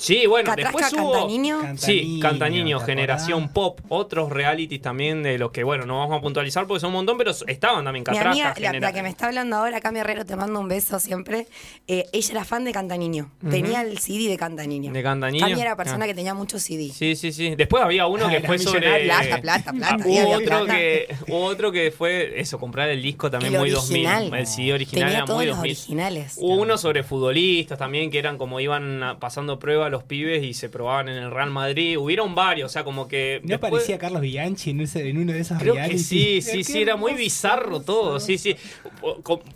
Sí, 0.00 0.26
bueno, 0.26 0.46
Catrasca, 0.50 0.78
después 0.78 1.02
hubo... 1.02 1.12
Cantaniño. 1.12 1.60
Sí, 1.76 2.18
Cantaniño, 2.20 2.20
Cantaniño, 2.20 2.78
¿te 2.80 2.84
Generación? 2.86 3.48
Pop, 3.52 3.80
otros 3.88 4.30
realities 4.30 4.80
también 4.80 5.22
de 5.22 5.36
los 5.38 5.50
que, 5.50 5.62
bueno, 5.62 5.84
no 5.86 5.98
vamos 5.98 6.18
a 6.18 6.20
puntualizar 6.22 6.66
porque 6.66 6.80
son 6.80 6.88
un 6.88 6.94
montón, 6.94 7.18
pero 7.18 7.32
estaban 7.46 7.84
también 7.84 8.00
Mi 8.02 8.04
Catrasca. 8.16 8.30
amiga, 8.52 8.80
la, 8.80 8.92
que 8.92 9.02
me 9.02 9.08
está 9.10 9.26
hablando 9.26 9.56
ahora, 9.56 9.80
Cami 9.80 9.98
Herrero, 10.00 10.24
te 10.24 10.36
mando 10.36 10.58
un 10.58 10.68
beso 10.68 10.98
siempre. 10.98 11.46
Eh, 11.86 12.06
ella 12.12 12.28
era 12.32 12.44
fan 12.44 12.64
de 12.64 12.72
Cantaniño. 12.72 13.30
Tenía 13.50 13.82
el 13.82 13.98
CD 13.98 14.28
de 14.28 14.36
Cantaniño. 14.38 14.90
De 14.92 15.02
Cantaniño. 15.02 15.46
Cami 15.46 15.60
era 15.60 15.76
persona 15.76 16.04
Ah. 16.04 16.08
que 16.08 16.14
tenía 16.14 16.32
muchos 16.32 16.62
CD. 16.62 16.88
Sí, 16.94 17.14
sí, 17.14 17.30
sí. 17.32 17.54
Después 17.54 17.82
había 17.82 18.06
uno 18.06 18.26
Ah, 18.26 18.30
que 18.30 18.40
fue 18.40 18.58
sobre. 18.58 19.04
Plata, 19.04 19.40
plata, 19.40 19.72
plata, 19.72 19.96
Ah, 20.00 20.06
hubo, 20.06 20.30
otro 20.30 20.46
plata. 20.64 20.76
que, 20.76 21.14
hubo 21.28 21.44
otro 21.44 21.72
que 21.72 21.90
fue 21.90 22.40
eso, 22.40 22.58
comprar 22.58 22.88
el 22.88 23.02
disco 23.02 23.30
también 23.30 23.52
El 23.54 23.60
muy 23.60 23.72
original. 23.72 24.22
2000. 24.30 24.40
El 24.40 24.46
CD 24.46 24.72
original 24.72 25.04
Tenía 25.04 25.16
era 25.18 25.26
todos 25.26 25.36
muy 25.38 25.46
los 25.46 25.56
2000. 25.56 25.70
originales. 25.72 26.34
Hubo 26.38 26.54
uno 26.54 26.78
sobre 26.78 27.02
futbolistas 27.02 27.78
también 27.78 28.10
que 28.10 28.18
eran 28.18 28.38
como 28.38 28.60
iban 28.60 29.16
pasando 29.20 29.58
pruebas 29.58 29.89
los 29.90 30.04
pibes 30.04 30.42
y 30.42 30.54
se 30.54 30.68
probaban 30.68 31.08
en 31.08 31.16
el 31.16 31.30
Real 31.30 31.50
Madrid. 31.50 31.98
Hubieron 31.98 32.34
varios, 32.34 32.70
o 32.70 32.72
sea, 32.72 32.84
como 32.84 33.08
que. 33.08 33.40
¿No 33.42 33.48
después- 33.50 33.72
parecía 33.72 33.98
Carlos 33.98 34.22
Bianchi 34.22 34.70
en, 34.70 34.80
ese- 34.80 35.08
en 35.08 35.18
uno 35.18 35.32
de 35.32 35.40
esos 35.40 35.58
Creo 35.58 35.74
que 35.74 35.98
sí, 35.98 36.40
sí, 36.40 36.64
sí, 36.64 36.82
era 36.82 36.96
muy 36.96 37.14
bizarro 37.14 37.80
todo, 37.80 38.20
sí, 38.20 38.38
sí. 38.38 38.56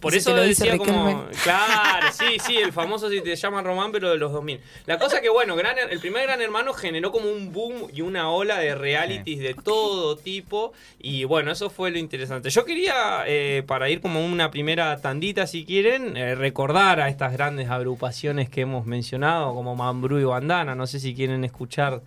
Por, 0.01 0.14
eso 0.14 0.35
lo 0.35 0.43
dice 0.43 0.64
decía 0.64 0.78
como... 0.78 1.26
Claro, 1.45 2.07
sí, 2.12 2.39
sí, 2.45 2.57
el 2.57 2.72
famoso 2.72 3.11
si 3.11 3.20
te 3.20 3.37
llama 3.37 3.62
Román, 3.62 3.93
pero 3.93 4.11
de 4.11 4.16
los 4.16 4.32
2000. 4.32 4.61
La 4.87 4.99
cosa 4.99 5.20
que, 5.20 5.28
bueno, 5.28 5.57
Gran, 5.57 5.76
el 5.91 6.01
primer 6.01 6.24
Gran 6.24 6.41
Hermano 6.41 6.72
generó 6.72 7.12
como 7.12 7.30
un 7.30 7.53
boom 7.53 7.89
y 7.93 8.01
una 8.01 8.30
ola 8.30 8.59
de 8.59 8.74
realities 8.74 9.41
de 9.41 9.55
todo 9.55 10.16
tipo. 10.16 10.72
Y 10.99 11.24
bueno, 11.24 11.51
eso 11.53 11.70
fue 11.70 11.91
lo 11.91 11.99
interesante. 11.99 12.51
Yo 12.51 12.64
quería, 12.64 13.24
eh, 13.26 13.62
para 13.66 13.91
ir 13.91 14.01
como 14.01 14.24
una 14.24 14.51
primera 14.51 15.01
tandita, 15.01 15.47
si 15.47 15.64
quieren, 15.64 16.16
eh, 16.16 16.35
recordar 16.35 17.01
a 17.01 17.09
estas 17.09 17.32
grandes 17.32 17.68
agrupaciones 17.70 18.49
que 18.49 18.62
hemos 18.62 18.87
mencionado, 18.87 19.55
como 19.55 19.76
Mambrú 19.76 20.18
y 20.18 20.24
Bandana. 20.31 20.75
No 20.75 20.87
sé 20.87 21.01
si 21.01 21.14
quieren 21.14 21.45
escuchar 21.45 22.03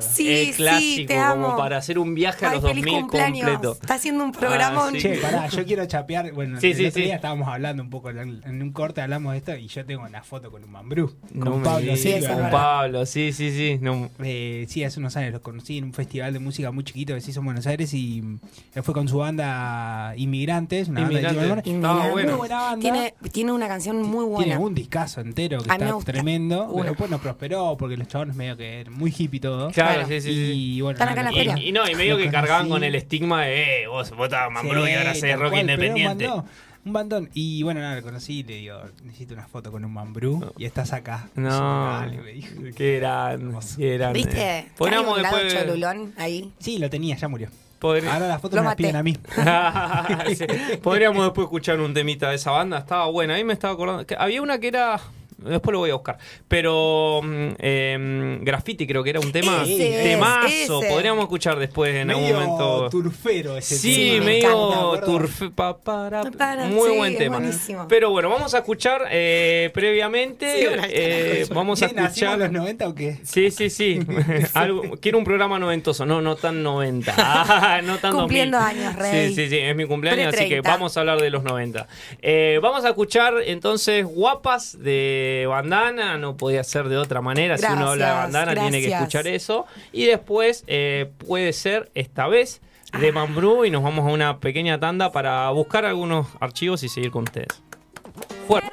Sí, 0.00 0.28
el 0.28 0.46
sí, 0.48 0.52
clásico, 0.54 1.08
te 1.08 1.18
amo. 1.18 1.44
como 1.46 1.56
para 1.56 1.76
hacer 1.76 1.98
un 1.98 2.14
viaje 2.14 2.44
a 2.46 2.50
Ay, 2.50 2.54
los 2.60 2.64
feliz 2.70 2.84
2000 2.84 3.00
cumpleaños. 3.02 3.48
completo. 3.50 3.78
Está 3.80 3.94
haciendo 3.94 4.24
un 4.24 4.32
programa. 4.32 4.86
Ah, 4.86 4.90
sí. 4.92 4.98
Che, 4.98 5.16
pará, 5.18 5.46
yo 5.48 5.64
quiero 5.64 5.86
chapear. 5.86 6.32
Bueno, 6.32 6.60
Sí, 6.60 6.68
el 6.70 6.76
sí, 6.76 6.86
otro 6.86 6.94
sí. 7.00 7.02
día 7.06 7.14
estábamos 7.16 7.48
hablando 7.48 7.82
un 7.82 7.90
poco, 7.90 8.10
en 8.10 8.62
un 8.62 8.72
corte 8.72 9.00
hablamos 9.00 9.32
de 9.32 9.38
esto 9.38 9.54
y 9.56 9.66
yo 9.68 9.84
tengo 9.84 10.02
una 10.04 10.22
foto 10.22 10.50
con 10.50 10.64
un 10.64 10.70
mambrú. 10.70 11.14
No 11.32 11.50
con 11.50 11.58
me 11.60 11.64
Pablo. 11.64 11.96
Sí, 11.96 12.12
verdad. 12.12 12.50
Pablo, 12.50 13.06
sí, 13.06 13.32
sí, 13.32 13.50
sí. 13.50 13.78
No, 13.80 14.10
Eh, 14.22 14.66
sí, 14.68 14.84
hace 14.84 14.98
unos 15.00 15.16
años 15.16 15.32
los 15.32 15.40
conocí 15.40 15.78
en 15.78 15.84
un 15.84 15.92
festival 15.92 16.32
de 16.32 16.38
música 16.38 16.70
muy 16.70 16.84
chiquito 16.84 17.14
que 17.14 17.20
se 17.20 17.30
hizo 17.30 17.40
en 17.40 17.46
Buenos 17.46 17.66
Aires 17.66 17.92
y 17.94 18.22
él 18.74 18.82
fue 18.82 18.94
con 18.94 19.08
su 19.08 19.18
banda 19.18 20.14
Inmigrantes, 20.16 20.88
una 20.88 21.02
banda 21.02 21.14
de 21.20 21.22
Inmigrantes. 21.28 21.64
Chile, 21.64 21.76
Estaba 21.76 22.02
Muy 22.02 22.10
bueno. 22.12 22.36
buena 22.36 22.60
banda. 22.60 22.80
Tiene, 22.80 23.14
tiene 23.32 23.52
una 23.52 23.68
canción 23.68 24.02
muy 24.02 24.24
buena. 24.24 24.44
Tiene 24.44 24.58
un 24.58 24.74
discazo 24.74 25.20
entero 25.20 25.62
que 25.62 25.70
A 25.70 25.74
está 25.74 25.98
tremendo. 26.04 26.70
Pero 26.74 26.84
después 26.88 27.10
no 27.10 27.18
prosperó 27.18 27.49
porque 27.78 27.96
los 27.96 28.08
chabones 28.08 28.36
medio 28.36 28.56
que 28.56 28.80
eran 28.80 28.92
muy 28.94 29.14
hippie 29.16 29.40
todo. 29.40 29.70
Claro, 29.70 30.06
sí, 30.06 30.20
sí, 30.20 30.32
sí. 30.32 30.52
Y 30.76 30.80
bueno, 30.80 30.94
Están 30.98 31.08
acá 31.10 31.20
en 31.20 31.26
la 31.26 31.32
feria. 31.32 31.58
Y, 31.58 31.68
y 31.68 31.72
no, 31.72 31.88
y 31.88 31.94
medio 31.94 32.16
Lo 32.16 32.22
que 32.24 32.30
cargaban 32.30 32.62
conocí. 32.66 32.70
con 32.70 32.84
el 32.84 32.94
estigma 32.94 33.42
de, 33.44 33.82
eh, 33.82 33.86
vos, 33.86 34.10
vos 34.12 34.24
estabas 34.26 34.52
Mambrú 34.52 34.86
y 34.86 34.92
ahora 34.92 35.14
sé 35.14 35.30
tal 35.30 35.40
rock 35.40 35.50
cual, 35.52 35.66
pero 35.66 35.72
independiente. 35.84 36.24
Un 36.28 36.30
bandón, 36.34 36.50
un 36.84 36.92
bandón. 36.92 37.30
Y 37.34 37.62
bueno, 37.62 37.80
nada, 37.80 37.96
lo 37.96 38.02
conocí 38.02 38.38
y 38.38 38.42
le 38.44 38.54
digo, 38.54 38.80
necesito 39.04 39.34
una 39.34 39.46
foto 39.46 39.70
con 39.70 39.84
un 39.84 39.92
mambrú 39.92 40.52
y 40.56 40.64
estás 40.64 40.92
acá. 40.92 41.28
No, 41.34 41.48
Dale, 42.00 42.18
me 42.18 42.32
dijo. 42.32 42.54
qué 42.76 42.98
grande, 43.00 43.58
qué 43.76 43.98
grande. 43.98 44.18
¿Viste? 44.18 44.66
Trae 44.76 44.98
un 45.00 45.22
lado 45.22 45.36
después... 45.36 45.54
cholulón 45.54 46.14
ahí. 46.16 46.52
Sí, 46.58 46.78
lo 46.78 46.88
tenía, 46.88 47.16
ya 47.16 47.28
murió. 47.28 47.48
podría- 47.78 48.12
Ahora 48.14 48.28
las 48.28 48.40
fotos 48.40 48.56
Lo 48.56 48.62
me 48.62 48.68
las 48.68 48.72
maté. 48.72 48.82
piden 48.84 48.96
a 48.96 49.02
mí. 49.02 49.16
Sí, 50.34 50.44
Podríamos 50.82 51.24
después 51.24 51.44
escuchar 51.46 51.80
un 51.80 51.92
temita 51.94 52.28
de 52.30 52.36
esa 52.36 52.50
banda, 52.52 52.78
estaba 52.78 53.06
buena. 53.06 53.34
Ahí 53.34 53.44
me 53.44 53.52
estaba 53.52 53.74
acordando. 53.74 54.06
que 54.06 54.16
había 54.18 54.40
una 54.42 54.58
que 54.58 54.68
era. 54.68 55.00
Después 55.44 55.72
lo 55.72 55.78
voy 55.80 55.90
a 55.90 55.94
buscar. 55.94 56.18
Pero. 56.48 57.20
mm, 57.22 57.48
em, 57.58 58.44
graffiti 58.44 58.86
creo 58.86 59.02
que 59.02 59.10
era 59.10 59.20
un 59.20 59.32
tema. 59.32 59.62
Ese 59.64 59.98
es, 59.98 60.02
temazo. 60.04 60.80
Podríamos 60.88 61.22
escuchar 61.24 61.58
después 61.58 61.94
en 61.94 62.10
algún 62.10 62.32
momento. 62.32 62.88
turfero 62.90 63.56
ese 63.56 63.76
Sí, 63.76 63.94
Sí, 63.94 64.16
me 64.20 64.26
medio 64.26 64.92
encanta. 64.94 65.06
turfe 65.06 65.50
pa, 65.50 65.76
para, 65.78 66.22
Para, 66.30 66.66
muy 66.66 66.90
sí, 66.90 66.96
buen 66.96 67.16
tema. 67.18 67.38
buenísimo. 67.38 67.86
Pero 67.88 68.10
bueno, 68.10 68.28
vamos 68.30 68.54
a 68.54 68.58
escuchar 68.58 69.02
eh, 69.10 69.70
previamente. 69.74 70.46
Sí, 70.60 70.66
eh, 70.90 71.46
vamos 71.52 71.82
a 71.82 71.88
¿Qué, 71.88 71.94
nacimos 71.94 72.16
escuchar. 72.16 72.38
los 72.38 72.52
90 72.52 72.88
o 72.88 72.94
qué? 72.94 73.18
Sí, 73.22 73.50
sí, 73.50 73.70
sí. 73.70 74.00
Algo- 74.54 74.98
quiero 75.00 75.18
un 75.18 75.24
programa 75.24 75.58
noventoso, 75.58 76.04
no, 76.06 76.20
no 76.20 76.36
tan 76.36 76.62
90. 76.62 77.14
Ah, 77.62 77.80
no 77.84 77.98
tan 77.98 78.12
Cumpliendo 78.12 78.58
2000. 78.58 78.78
años, 78.86 78.96
Rey. 78.96 79.28
Sí, 79.28 79.34
sí, 79.34 79.48
sí, 79.50 79.58
es 79.58 79.76
mi 79.76 79.86
cumpleaños, 79.86 80.34
así 80.34 80.48
que 80.48 80.62
Pre-30. 80.62 80.72
vamos 80.72 80.96
a 80.96 81.00
hablar 81.00 81.20
de 81.20 81.30
los 81.30 81.42
90. 81.42 81.86
Eh, 82.22 82.58
vamos 82.62 82.84
a 82.84 82.88
escuchar 82.90 83.34
entonces 83.44 84.04
Guapas 84.04 84.78
de 84.82 85.29
Bandana, 85.48 86.18
no 86.18 86.36
podía 86.36 86.64
ser 86.64 86.88
de 86.88 86.96
otra 86.96 87.20
manera. 87.20 87.56
si 87.56 87.66
uno 87.66 87.90
habla 87.90 87.92
de 87.92 88.12
Gracias, 88.12 88.32
Bandana 88.32 88.60
tiene 88.60 88.80
que 88.80 88.92
escuchar 88.92 89.26
eso. 89.26 89.66
Y 89.92 90.06
después 90.06 90.64
eh, 90.66 91.10
puede 91.26 91.52
ser 91.52 91.90
esta 91.94 92.26
vez 92.28 92.60
de 92.98 93.12
Mambrú 93.12 93.64
y 93.64 93.70
nos 93.70 93.82
vamos 93.82 94.06
a 94.06 94.12
una 94.12 94.40
pequeña 94.40 94.78
tanda 94.80 95.12
para 95.12 95.48
buscar 95.50 95.84
algunos 95.84 96.26
archivos 96.40 96.82
y 96.82 96.88
seguir 96.88 97.10
con 97.10 97.24
ustedes. 97.24 97.62
Fuerte. 98.46 98.70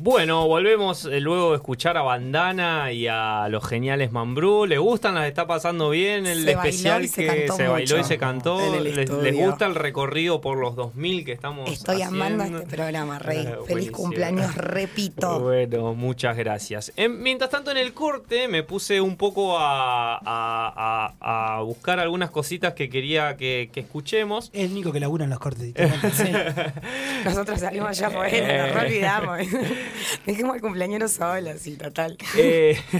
Bueno, 0.00 0.46
volvemos 0.46 1.06
eh, 1.06 1.20
luego 1.20 1.50
de 1.50 1.56
escuchar 1.56 1.96
a 1.96 2.02
Bandana 2.02 2.92
y 2.92 3.08
a 3.08 3.48
los 3.48 3.66
geniales 3.66 4.12
Mambrú. 4.12 4.64
¿Le 4.64 4.78
gustan? 4.78 5.14
¿Las 5.14 5.26
está 5.26 5.46
pasando 5.46 5.90
bien? 5.90 6.24
El 6.26 6.44
Se 6.44 6.52
especial 6.52 7.02
que 7.02 7.48
se 7.48 7.66
bailó 7.66 7.98
y 7.98 8.04
se 8.04 8.16
cantó. 8.16 8.60
¿Les, 8.80 9.10
les 9.10 9.34
gusta 9.36 9.66
el 9.66 9.74
recorrido 9.74 10.40
por 10.40 10.56
los 10.58 10.76
2000 10.76 11.24
que 11.24 11.32
estamos 11.32 11.68
Estoy 11.70 12.02
amando 12.02 12.44
haciendo? 12.44 12.62
este 12.62 12.76
programa, 12.76 13.18
Rey. 13.18 13.38
Eh, 13.46 13.56
Feliz 13.66 13.90
cumpleaños, 13.90 14.54
repito. 14.54 15.40
Bueno, 15.40 15.94
muchas 15.94 16.36
gracias. 16.36 16.92
En- 16.96 17.20
mientras 17.20 17.50
tanto, 17.50 17.70
en 17.72 17.78
el 17.78 17.92
corte 17.92 18.46
me 18.46 18.62
puse 18.62 19.00
un 19.00 19.16
poco 19.16 19.58
a, 19.58 20.14
a- 20.16 21.12
a- 21.20 21.56
a 21.56 21.62
buscar 21.62 21.98
algunas 21.98 22.30
cositas 22.30 22.74
que 22.74 22.88
quería 22.88 23.36
que, 23.36 23.68
que 23.72 23.80
escuchemos. 23.80 24.50
Es 24.52 24.66
el 24.66 24.72
único 24.72 24.92
que 24.92 25.00
labura 25.00 25.24
en 25.24 25.30
los 25.30 25.40
cortes. 25.40 25.74
Nosotros 27.24 27.58
salimos 27.60 27.98
ya 27.98 28.10
fuera, 28.10 28.30
Eh. 28.30 28.72
nos 28.72 28.80
re 28.80 28.88
Dejemos 30.26 30.56
el 30.56 30.60
cumpleañero 30.62 31.08
solo, 31.08 31.50
sí, 31.58 31.76
total. 31.76 32.16
Eh, 32.36 32.78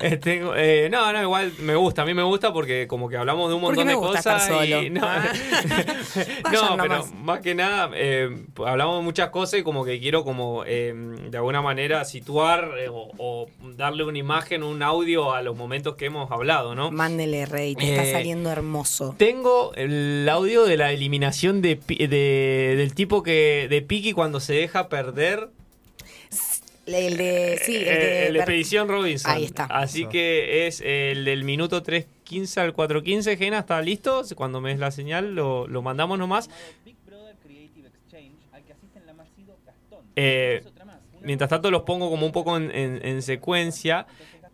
eh, 0.00 0.20
eh, 0.24 0.88
no, 0.90 1.12
no, 1.12 1.22
igual 1.22 1.52
me 1.60 1.74
gusta. 1.76 2.02
A 2.02 2.04
mí 2.04 2.14
me 2.14 2.22
gusta 2.22 2.52
porque 2.52 2.86
como 2.86 3.08
que 3.08 3.16
hablamos 3.16 3.48
de 3.48 3.54
un 3.54 3.60
¿Por 3.60 3.74
qué 3.74 3.84
montón 3.84 4.02
de 4.02 4.08
cosas. 4.16 4.50
y- 4.66 4.90
no, 4.90 5.00
Ah. 5.02 5.32
no, 6.52 6.76
pero 6.82 7.06
más 7.22 7.40
que 7.40 7.54
nada 7.54 7.90
eh, 7.94 8.28
hablamos 8.64 8.98
de 8.98 9.02
muchas 9.04 9.30
cosas 9.30 9.60
y 9.60 9.62
como 9.62 9.84
que 9.84 9.98
quiero 10.00 10.24
como 10.24 10.64
de 10.64 11.30
alguna 11.34 11.62
manera 11.62 12.04
situar 12.04 12.70
o, 12.90 13.10
o 13.18 13.46
darle 13.76 14.04
una 14.04 14.18
imagen, 14.18 14.62
un 14.62 14.82
audio 14.82 15.32
a 15.32 15.42
los 15.42 15.56
momentos 15.56 15.96
que 15.96 16.06
hemos 16.06 16.30
hablado, 16.30 16.74
¿no? 16.74 16.90
Mándele, 16.90 17.46
Rey, 17.46 17.74
te 17.74 17.90
está 17.94 18.10
saliendo 18.10 18.50
hermoso. 18.50 19.14
Tengo 19.18 19.72
el 19.74 20.28
audio 20.30 20.64
de 20.64 20.76
la 20.76 20.92
eliminación 20.92 21.62
de- 21.62 21.76
del 21.76 22.94
tipo 22.94 23.22
que 23.22 23.66
de 23.68 23.82
Piki 23.82 24.12
cuando 24.12 24.40
se 24.40 24.54
deja 24.54 24.88
perder 24.88 25.48
El 26.94 27.16
de. 27.16 27.60
Sí, 27.64 27.76
el 27.76 27.82
Eh, 27.82 27.84
de. 27.98 28.26
el 28.26 28.32
de 28.34 28.38
Expedición 28.40 28.88
Robinson. 28.88 29.30
Ahí 29.32 29.44
está. 29.44 29.64
Así 29.64 30.06
que 30.06 30.66
es 30.66 30.80
el 30.84 31.24
del 31.24 31.44
minuto 31.44 31.82
3.15 31.82 32.58
al 32.60 32.74
4.15. 32.74 33.36
Gena, 33.36 33.58
¿está 33.60 33.80
listo? 33.82 34.22
Cuando 34.34 34.60
me 34.60 34.70
des 34.70 34.78
la 34.78 34.90
señal, 34.90 35.34
lo, 35.34 35.66
lo 35.68 35.82
mandamos 35.82 36.18
nomás. 36.18 36.48
Eh, 40.16 40.62
mientras 41.22 41.48
tanto, 41.50 41.70
los 41.70 41.82
pongo 41.82 42.10
como 42.10 42.26
un 42.26 42.32
poco 42.32 42.56
en, 42.56 42.70
en- 42.74 43.00
en 43.06 43.22
secuencia. 43.22 44.06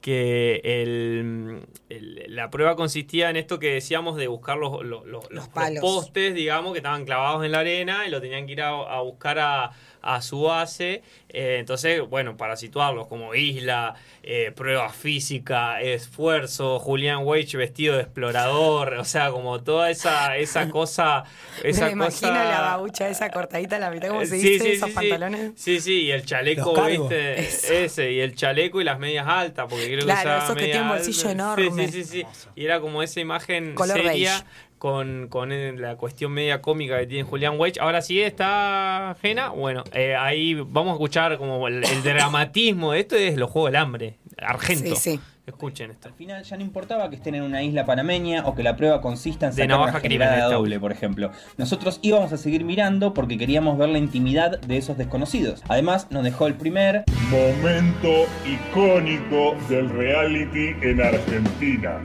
Que 0.03 0.61
el- 0.63 1.63
el- 1.89 2.27
la 2.29 2.49
prueba 2.49 2.77
consistía 2.77 3.29
en 3.29 3.35
esto 3.37 3.59
que 3.59 3.73
decíamos 3.73 4.17
de 4.17 4.29
buscar 4.29 4.57
los, 4.57 4.85
los- 4.85 5.05
los- 5.05 5.29
los 5.33 5.49
palos. 5.49 5.81
postes, 5.81 6.33
digamos, 6.33 6.73
que 6.75 6.79
estaban 6.79 7.05
clavados 7.05 7.45
en 7.45 7.51
la 7.51 7.61
arena 7.61 8.07
y 8.07 8.11
lo 8.11 8.21
tenían 8.21 8.47
que 8.47 8.53
ir 8.53 8.63
a, 8.63 8.69
a 8.69 9.01
buscar 9.01 9.39
a, 9.41 9.73
a 10.03 10.23
su 10.23 10.43
base. 10.43 11.03
Eh, 11.29 11.57
entonces, 11.59 12.01
bueno, 12.09 12.37
para 12.37 12.57
situarlos 12.57 13.07
como 13.09 13.35
isla, 13.35 13.95
eh, 14.23 14.53
prueba 14.55 14.89
física, 14.91 15.81
esfuerzo, 15.83 16.79
Julián 16.79 17.21
Weich 17.25 17.55
vestido 17.57 17.97
de 17.97 18.03
explorador, 18.03 18.95
o 18.95 19.05
sea, 19.05 19.31
como 19.31 19.63
toda 19.63 19.91
esa, 19.91 20.37
esa 20.37 20.69
cosa. 20.71 21.25
Esa 21.63 21.87
Me 21.87 21.93
imagino 21.93 22.31
cosa... 22.33 22.45
la 22.45 22.61
babucha 22.61 23.09
esa 23.09 23.31
cortadita 23.31 23.77
a 23.77 23.79
la 23.79 23.91
mitad, 23.91 24.09
como 24.09 24.25
se 24.25 24.39
Sí, 24.41 24.51
dice, 24.51 24.65
sí, 24.65 24.71
esos 24.73 24.89
sí, 24.89 24.95
pantalones. 24.95 25.53
Sí, 25.57 25.81
sí, 25.81 26.03
y 26.03 26.11
el 26.13 26.25
chaleco. 26.25 26.75
¿viste? 26.85 27.39
Eso. 27.41 27.73
Ese, 27.73 28.13
y 28.13 28.21
el 28.21 28.35
chaleco 28.35 28.81
y 28.81 28.85
las 28.85 28.99
medias 28.99 29.27
altas, 29.27 29.67
porque 29.69 29.87
creo 29.87 30.05
Claro, 30.05 30.31
que 30.31 30.39
usaba 30.39 30.45
esos 30.45 30.57
que 30.57 30.63
media 30.63 30.73
tienen 30.73 30.89
bolsillo 30.89 31.29
alta. 31.29 31.33
enorme. 31.33 31.87
Sí, 31.89 31.93
sí, 31.93 32.05
sí, 32.05 32.23
sí. 32.23 32.51
Y 32.55 32.65
era 32.65 32.81
como 32.81 33.03
esa 33.03 33.21
imagen 33.21 33.75
Color 33.75 34.03
seria 34.03 34.11
beige. 34.13 34.45
Con, 34.87 35.27
con 35.27 35.51
el- 35.51 35.81
la 35.83 35.97
cuestión 35.97 36.31
media 36.31 36.63
cómica 36.63 36.97
que 37.01 37.09
tiene 37.09 37.25
Julián 37.25 37.59
Weich. 37.59 37.77
Ahora 37.81 38.01
sí 38.03 38.21
está 38.23 39.11
ajena. 39.11 39.49
Bueno, 39.49 39.83
eh, 39.93 40.15
ahí 40.15 40.55
vamos 40.55 40.91
a 40.91 40.93
escuchar 40.93 41.39
como 41.39 41.67
el, 41.67 41.83
el 41.83 42.03
dramatismo 42.05 42.93
de 42.93 43.01
esto 43.01 43.17
es 43.17 43.37
los 43.37 43.51
Juegos 43.51 43.73
del 43.73 43.81
Hambre. 43.83 44.19
Argento. 44.39 44.95
Sí, 44.95 45.15
sí. 45.17 45.21
Escuchen 45.45 45.91
esto. 45.91 46.07
Al 46.09 46.15
final 46.15 46.43
ya 46.45 46.57
no 46.57 46.63
importaba 46.63 47.11
que 47.11 47.17
estén 47.17 47.35
en 47.35 47.43
una 47.43 47.65
isla 47.65 47.85
panameña 47.85 48.45
o 48.47 48.55
que 48.55 48.63
la 48.63 48.77
prueba 48.77 49.01
consista 49.01 49.47
en 49.47 49.51
De 49.53 49.57
sacar 49.63 49.69
navaja 49.71 49.91
una 49.93 50.01
generada 50.01 50.53
doble, 50.53 50.79
por 50.79 50.93
ejemplo. 50.93 51.33
Nosotros 51.57 51.99
íbamos 52.03 52.33
a 52.33 52.37
seguir 52.37 52.63
mirando 52.65 53.13
porque 53.13 53.37
queríamos 53.39 53.77
ver 53.79 53.89
la 53.89 53.99
intimidad 53.99 54.61
de 54.61 54.77
esos 54.77 54.97
desconocidos. 54.99 55.63
Además, 55.69 56.07
nos 56.11 56.23
dejó 56.23 56.47
el 56.47 56.55
primer 56.55 57.05
Momento 57.31 58.27
icónico 58.45 59.57
del 59.69 59.89
reality 59.91 60.75
en 60.83 61.01
Argentina. 61.01 62.01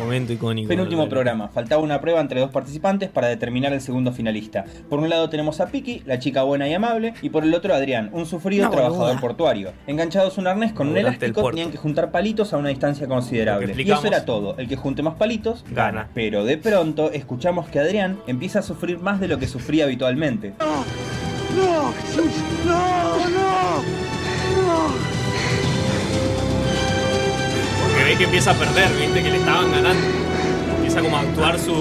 Momento 0.00 0.32
icónico. 0.32 0.68
penúltimo 0.68 1.08
programa. 1.08 1.48
Faltaba 1.48 1.82
una 1.82 2.00
prueba 2.00 2.20
entre 2.20 2.40
dos 2.40 2.50
participantes 2.50 3.10
para 3.10 3.28
determinar 3.28 3.72
el 3.72 3.80
segundo 3.80 4.12
finalista. 4.12 4.64
Por 4.88 4.98
un 4.98 5.08
lado 5.08 5.28
tenemos 5.28 5.60
a 5.60 5.66
Piki, 5.66 6.02
la 6.06 6.18
chica 6.18 6.42
buena 6.42 6.68
y 6.68 6.74
amable, 6.74 7.14
y 7.22 7.28
por 7.30 7.44
el 7.44 7.54
otro 7.54 7.74
a 7.74 7.76
Adrián, 7.76 8.10
un 8.12 8.26
sufrido 8.26 8.70
trabajador 8.70 9.08
boluda. 9.08 9.20
portuario. 9.20 9.72
Enganchados 9.86 10.38
un 10.38 10.46
arnés 10.46 10.72
con 10.72 10.88
un 10.88 10.96
elástico, 10.96 11.48
tenían 11.50 11.70
que 11.70 11.76
juntar 11.78 12.10
palitos 12.10 12.52
a 12.52 12.56
una 12.56 12.70
distancia 12.70 13.06
considerable. 13.06 13.74
Y 13.76 13.90
eso 13.90 14.06
era 14.06 14.24
todo. 14.24 14.56
El 14.58 14.68
que 14.68 14.76
junte 14.76 15.02
más 15.02 15.14
palitos 15.14 15.64
Gana. 15.70 16.08
Pero 16.14 16.44
de 16.44 16.56
pronto 16.58 17.10
escuchamos 17.12 17.68
que 17.68 17.78
Adrián 17.78 18.18
empieza 18.26 18.60
a 18.60 18.62
sufrir 18.62 18.98
más 18.98 19.20
de 19.20 19.28
lo 19.28 19.38
que 19.38 19.46
sufría 19.46 19.84
habitualmente. 19.84 20.54
¡No! 20.58 21.92
Jesús! 21.92 22.32
¡No! 22.64 23.18
¡No! 23.28 23.82
¡No! 24.56 25.19
Ve 28.10 28.16
que 28.16 28.24
empieza 28.24 28.50
a 28.50 28.54
perder, 28.54 28.88
viste, 28.98 29.22
que 29.22 29.30
le 29.30 29.36
estaban 29.36 29.70
ganando. 29.70 30.02
Empieza 30.74 31.00
como 31.00 31.16
a 31.16 31.20
actuar 31.20 31.56
su. 31.60 31.72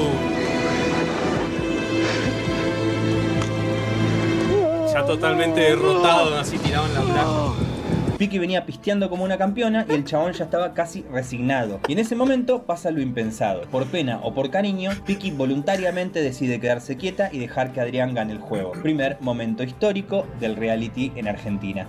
Ya 4.93 5.05
totalmente 5.05 5.59
derrotado, 5.59 6.37
así 6.37 6.59
tirado 6.59 6.85
en 6.85 6.93
la 6.93 7.01
playa. 7.01 8.15
Piki 8.19 8.37
venía 8.37 8.63
pisteando 8.63 9.09
como 9.09 9.23
una 9.23 9.39
campeona 9.39 9.87
y 9.89 9.93
el 9.93 10.05
chabón 10.05 10.33
ya 10.33 10.43
estaba 10.43 10.75
casi 10.75 11.03
resignado. 11.11 11.79
Y 11.87 11.93
en 11.93 11.99
ese 11.99 12.15
momento 12.15 12.61
pasa 12.61 12.91
lo 12.91 13.01
impensado. 13.01 13.63
Por 13.63 13.87
pena 13.87 14.19
o 14.21 14.31
por 14.31 14.51
cariño, 14.51 14.91
Piki 15.07 15.31
voluntariamente 15.31 16.21
decide 16.21 16.59
quedarse 16.59 16.95
quieta 16.95 17.29
y 17.31 17.39
dejar 17.39 17.73
que 17.73 17.81
Adrián 17.81 18.13
gane 18.13 18.33
el 18.33 18.39
juego. 18.39 18.73
Primer 18.73 19.17
momento 19.19 19.63
histórico 19.63 20.27
del 20.39 20.57
reality 20.57 21.11
en 21.15 21.27
Argentina. 21.27 21.87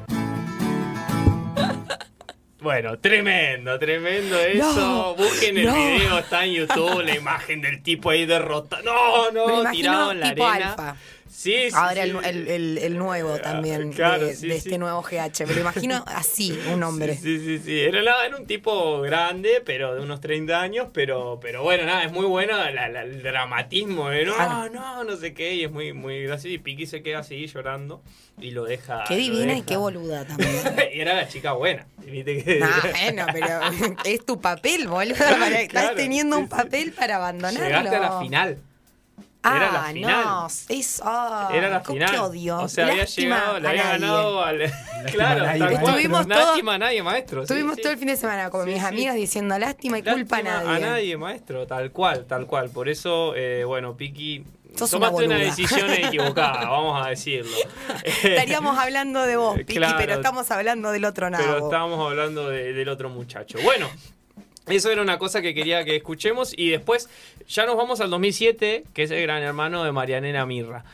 Bueno, 2.61 2.99
tremendo, 2.99 3.79
tremendo 3.79 4.39
eso. 4.39 4.75
No, 4.75 5.15
Busquen 5.15 5.57
el 5.59 5.67
no. 5.67 5.75
video, 5.75 6.19
está 6.19 6.45
en 6.45 6.53
YouTube, 6.53 7.03
la 7.03 7.15
imagen 7.17 7.61
del 7.63 7.83
tipo 7.83 8.11
ahí 8.11 8.27
derrotado. 8.27 8.83
No, 8.83 9.31
no, 9.31 9.71
tirado 9.71 10.13
en 10.13 10.21
la 10.21 10.31
tipo 10.35 10.47
arena. 10.47 10.71
alfa. 10.73 10.97
Sí, 11.41 11.55
sí. 11.71 11.75
Ahora 11.75 11.95
sí. 12.05 12.11
el, 12.11 12.17
el- 12.23 12.49
el- 12.49 12.79
el 12.79 12.99
nuevo 12.99 13.39
también 13.39 13.93
claro, 13.95 14.27
de, 14.27 14.37
sí, 14.37 14.47
de 14.47 14.61
sí. 14.61 14.69
este 14.69 14.77
nuevo 14.79 15.01
GH. 15.01 15.47
Me 15.47 15.55
lo 15.55 15.61
imagino 15.63 16.05
así, 16.07 16.59
un 16.71 16.83
hombre. 16.83 17.15
Sí, 17.17 17.39
sí, 17.39 17.59
sí. 17.65 17.81
Era, 17.81 18.03
nada, 18.03 18.27
era 18.27 18.37
un 18.37 18.45
tipo 18.47 19.01
grande, 19.01 19.63
pero 19.65 19.95
de 19.95 20.03
unos 20.03 20.21
30 20.21 20.61
años, 20.61 20.89
pero, 20.93 21.39
pero 21.41 21.63
bueno, 21.63 21.87
nada, 21.87 22.05
es 22.05 22.13
muy 22.13 22.27
bueno 22.27 22.59
la- 22.59 22.91
la- 22.91 23.03
el 23.05 23.23
dramatismo 23.23 24.11
de 24.11 24.27
no, 24.27 24.69
no, 24.69 25.03
no 25.03 25.17
sé 25.17 25.33
qué, 25.33 25.55
y 25.55 25.65
es 25.65 25.71
muy, 25.71 25.95
muy 25.95 26.25
gracioso. 26.25 26.53
Y 26.55 26.59
Piki 26.59 26.85
se 26.85 27.03
queda 27.03 27.21
así 27.21 27.47
llorando 27.47 28.03
y 28.39 28.51
lo 28.51 28.65
deja. 28.65 29.05
Qué 29.09 29.17
divina 29.17 29.57
y 29.57 29.63
qué 29.63 29.79
boluda 29.79 30.27
también. 30.27 30.51
y 30.95 31.01
era 31.01 31.15
la 31.15 31.27
chica 31.27 31.53
buena. 31.53 31.87
viste 32.05 32.45
que- 32.45 32.59
Nah, 32.59 32.69
bueno, 33.03 33.27
pero 33.33 33.97
es 34.05 34.27
tu 34.27 34.39
papel, 34.43 34.89
boludo. 34.89 35.17
Para- 35.17 35.63
Estás 35.63 35.95
teniendo 35.95 36.39
un 36.39 36.49
papel 36.51 36.93
para 36.93 37.17
abandonarlo. 37.17 37.67
Llegaste 37.67 37.97
a 37.97 38.01
la 38.01 38.21
final. 38.21 38.59
Ah, 39.43 39.57
Era 39.57 39.73
la 39.73 39.83
final. 39.85 40.25
no, 40.25 40.47
es, 40.69 41.01
ah, 41.03 41.49
Era 41.53 41.69
la 41.71 41.83
qué 41.83 41.93
final. 41.95 42.15
odio. 42.19 42.59
O 42.59 42.69
sea, 42.69 42.89
había 42.89 43.05
Lástima 43.05 43.37
llegado, 43.37 43.59
le 43.61 43.69
había 43.69 43.85
nadie. 43.85 43.99
ganado 44.01 44.45
al. 44.45 44.73
claro. 45.13 45.47
Estuvimos 45.71 46.29
todos- 46.29 46.45
Lástima 46.47 46.75
a 46.75 46.79
nadie, 46.79 47.03
maestro. 47.03 47.43
Estuvimos 47.43 47.77
sí. 47.77 47.83
todo 47.83 47.93
el 47.93 47.99
fin 47.99 48.09
de 48.09 48.17
semana 48.19 48.51
con 48.51 48.65
Sí, 48.67 48.73
mis 48.73 48.81
sí. 48.81 48.87
amigas 48.87 49.15
diciendo 49.15 49.59
lástima 49.59 49.99
y 49.99 50.03
culpa 50.03 50.37
a 50.39 50.43
nadie. 50.43 50.69
A 50.69 50.79
nadie, 50.91 51.17
maestro, 51.17 51.67
tal 51.67 51.91
cual, 51.91 52.27
tal 52.27 52.47
cual. 52.47 52.69
Por 52.69 52.91
eso, 52.91 53.35
eh, 53.35 53.65
bueno, 53.65 53.97
Piki, 53.97 54.45
Sos 54.77 54.91
tomaste 54.91 55.25
una, 55.25 55.37
decisión 55.37 55.89
equivocada, 55.91 56.69
vamos 56.69 57.05
a 57.05 57.09
decirlo. 57.09 57.57
Estaríamos 58.05 58.79
hablando 58.79 59.23
de 59.23 59.37
vos, 59.37 59.57
Piki, 59.57 59.77
Claro. 59.77 59.97
pero 59.99 60.15
estamos 60.15 60.51
hablando 60.51 60.93
del 60.93 61.05
otro 61.07 61.31
nabo. 61.31 61.43
Pero 61.45 61.65
estábamos 61.65 62.11
hablando 62.11 62.49
de- 62.51 62.75
del 62.75 62.89
otro 62.91 63.09
muchacho. 63.09 63.59
Bueno. 63.65 63.89
Eso 64.67 64.91
era 64.91 65.03
una 65.03 65.19
cosa 65.19 65.43
que 65.43 65.55
quería 65.55 65.85
que 65.85 65.97
escuchemos 65.97 66.53
y 66.57 66.71
después 66.71 67.09
ya 67.49 67.67
nos 67.67 67.77
vamos 67.77 68.01
al 68.01 68.11
2007, 68.11 68.85
que 68.93 69.03
es 69.03 69.11
el 69.11 69.23
gran 69.23 69.43
hermano 69.43 69.85
de 69.85 69.93
Marianela 69.93 70.47
Mirra. 70.47 70.85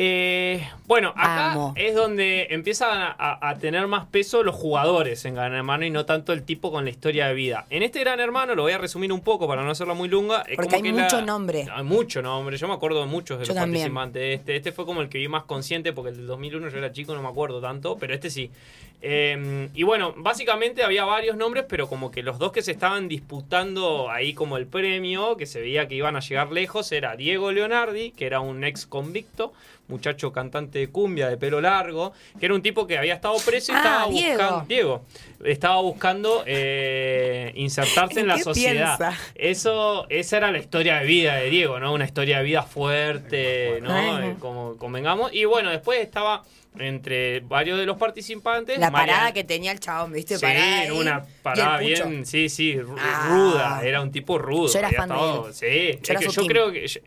Eh, 0.00 0.64
bueno, 0.86 1.12
acá 1.16 1.72
es 1.74 1.92
donde 1.92 2.46
empiezan 2.50 3.16
a, 3.18 3.56
tener 3.60 3.88
más 3.88 4.06
peso 4.06 4.44
los 4.44 4.54
jugadores 4.54 5.24
en 5.24 5.34
Gran 5.34 5.52
Hermano 5.54 5.84
y 5.84 5.90
no 5.90 6.06
tanto 6.06 6.32
el 6.32 6.44
tipo 6.44 6.70
con 6.70 6.84
la 6.84 6.90
historia 6.90 7.26
de 7.26 7.34
vida. 7.34 7.66
En 7.68 7.82
este 7.82 7.98
Gran 7.98 8.20
Hermano, 8.20 8.54
lo 8.54 8.62
voy 8.62 8.70
a 8.70 8.78
resumir 8.78 9.12
un 9.12 9.22
poco 9.22 9.48
para 9.48 9.64
no 9.64 9.72
hacerla 9.72 9.94
muy 9.94 10.08
lunga. 10.08 10.42
es 10.42 10.54
Porque 10.54 10.76
como 10.76 10.76
hay 10.76 10.82
que 10.92 10.96
la- 10.96 11.02
mucho 11.02 11.22
nombre. 11.22 11.66
Hay 11.68 11.82
mucho 11.82 12.22
nombre. 12.22 12.56
Yo 12.56 12.68
me 12.68 12.74
acuerdo 12.74 13.00
de 13.00 13.06
muchos 13.06 13.40
de 13.40 13.44
Yo 13.44 13.48
los 13.48 13.56
también. 13.60 13.92
participantes. 13.92 14.38
Este, 14.38 14.54
este 14.54 14.70
fue 14.70 14.86
como 14.86 15.00
el 15.02 15.08
que 15.08 15.18
vi 15.18 15.26
más 15.26 15.42
consciente 15.42 15.92
porque 15.92 16.10
el 16.10 16.16
del 16.18 16.26
2001 16.28 16.68
yo 16.68 16.78
era 16.78 16.92
chico, 16.92 17.12
no 17.16 17.20
me 17.20 17.28
acuerdo 17.28 17.60
tanto, 17.60 17.96
pero 17.98 18.14
este 18.14 18.30
sí. 18.30 18.52
Eh, 19.00 19.68
y 19.74 19.82
bueno, 19.84 20.12
básicamente 20.16 20.82
había 20.82 21.04
varios 21.04 21.36
nombres, 21.36 21.64
pero 21.68 21.88
como 21.88 22.10
que 22.10 22.22
los 22.22 22.38
dos 22.38 22.50
que 22.52 22.62
se 22.62 22.72
estaban 22.72 23.08
disputando 23.08 24.10
ahí 24.10 24.34
como 24.34 24.56
el 24.56 24.66
premio, 24.66 25.36
que 25.36 25.46
se 25.46 25.60
veía 25.60 25.86
que 25.86 25.94
iban 25.94 26.16
a 26.16 26.20
llegar 26.20 26.50
lejos, 26.50 26.90
era 26.92 27.16
Diego 27.16 27.52
Leonardi, 27.52 28.10
que 28.10 28.26
era 28.26 28.40
un 28.40 28.64
ex 28.64 28.86
convicto, 28.86 29.52
muchacho 29.88 30.32
cantante 30.32 30.78
de 30.78 30.88
cumbia 30.90 31.28
de 31.28 31.36
pelo 31.36 31.60
largo, 31.60 32.12
que 32.38 32.46
era 32.46 32.54
un 32.54 32.62
tipo 32.62 32.86
que 32.86 32.98
había 32.98 33.14
estado 33.14 33.36
preso 33.44 33.72
y 33.72 33.74
Ah, 33.74 33.78
estaba 33.78 34.06
Diego. 34.08 34.28
buscando. 34.38 34.64
Diego. 34.68 35.04
Estaba 35.44 35.80
buscando 35.80 36.42
eh, 36.46 37.52
insertarse 37.56 38.14
en, 38.20 38.24
¿En 38.24 38.28
la 38.28 38.34
qué 38.36 38.42
sociedad. 38.42 38.98
piensa? 38.98 39.18
Eso, 39.34 40.06
esa 40.08 40.36
era 40.36 40.50
la 40.52 40.58
historia 40.58 40.98
de 41.00 41.06
vida 41.06 41.36
de 41.36 41.50
Diego, 41.50 41.78
¿no? 41.80 41.92
Una 41.92 42.04
historia 42.04 42.38
de 42.38 42.44
vida 42.44 42.62
fuerte, 42.62 43.80
¿no? 43.82 44.20
Eh, 44.22 44.36
como 44.38 44.76
convengamos. 44.76 45.32
Y 45.32 45.44
bueno, 45.44 45.70
después 45.70 46.00
estaba 46.00 46.44
entre 46.78 47.40
varios 47.40 47.78
de 47.78 47.86
los 47.86 47.96
participantes. 47.96 48.78
La 48.78 48.90
Marian- 48.90 49.06
parada 49.16 49.32
que 49.32 49.42
tenía 49.44 49.72
el 49.72 49.80
chabón, 49.80 50.12
¿viste? 50.12 50.36
Sí, 50.36 50.42
Parada 50.42 50.92
una 50.94 51.24
parada 51.42 51.78
bien, 51.78 52.24
sí, 52.24 52.48
sí, 52.48 52.78
Ah. 52.98 53.26
ruda. 53.30 53.80
Era 53.84 54.00
un 54.00 54.12
tipo 54.12 54.38
rudo. 54.38 54.72
Yo 54.72 54.78
era 54.78 54.90
fan 54.90 55.08
de 55.08 55.14
él. 55.14 55.54
Sí, 55.54 55.98
Yo 56.02 56.14
es 56.14 56.36
que 56.36 56.46
creo 56.46 56.70
que 56.72 56.86
yo, 56.86 57.00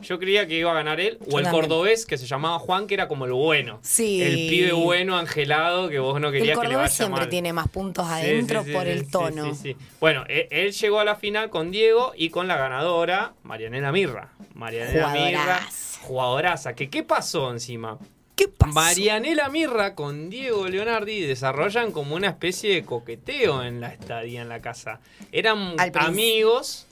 yo 0.00 0.18
creía 0.18 0.46
que 0.46 0.58
iba 0.58 0.70
a 0.70 0.74
ganar 0.74 1.00
él 1.00 1.18
o 1.20 1.38
el 1.38 1.44
también. 1.44 1.52
cordobés 1.52 2.04
que 2.06 2.18
se 2.18 2.26
llamaba 2.26 2.58
Juan, 2.58 2.86
que 2.86 2.94
era 2.94 3.08
como 3.08 3.24
el 3.24 3.32
bueno. 3.32 3.78
Sí. 3.82 4.22
El 4.22 4.34
pibe 4.48 4.72
bueno, 4.72 5.16
angelado, 5.16 5.88
que 5.88 5.98
vos 5.98 6.20
no 6.20 6.28
El 6.28 6.34
querías 6.34 6.58
que 6.58 6.64
le 6.64 6.68
cordobés 6.74 6.76
vaya 6.76 6.88
siempre 6.94 7.20
mal. 7.22 7.28
tiene 7.30 7.52
más 7.52 7.68
puntos 7.68 8.06
adentro 8.06 8.60
sí, 8.62 8.66
sí, 8.68 8.72
por 8.74 8.86
el 8.86 9.10
tono. 9.10 9.52
Bueno, 10.00 10.24
e- 10.28 10.48
él, 10.50 10.72
llegó 10.72 11.00
a 11.00 11.04
la 11.04 11.16
final 11.16 11.48
con 11.50 11.70
Diego 11.70 12.12
y 12.16 12.28
con 12.30 12.46
la 12.46 12.56
ganadora, 12.56 13.32
Marianela 13.42 13.90
Mirra. 13.90 14.28
Marianela 14.54 15.08
Mirra, 15.12 15.40
Jugadoraza. 15.40 16.00
jugadoraza. 16.02 16.74
Que, 16.74 16.90
¿Qué 16.90 17.02
pasó 17.02 17.50
encima? 17.50 17.98
¿Qué 18.34 18.48
pasó? 18.48 18.72
Marianela 18.72 19.48
Mirra 19.48 19.94
con 19.94 20.28
Diego 20.28 20.68
Leonardi 20.68 21.20
desarrollan 21.20 21.92
como 21.92 22.16
una 22.16 22.28
especie 22.28 22.74
de 22.74 22.84
coqueteo 22.84 23.62
en 23.62 23.80
la 23.80 23.92
estadía 23.92 24.42
en 24.42 24.48
la 24.48 24.60
casa. 24.60 25.00
Eran 25.30 25.76
amigos 25.94 26.86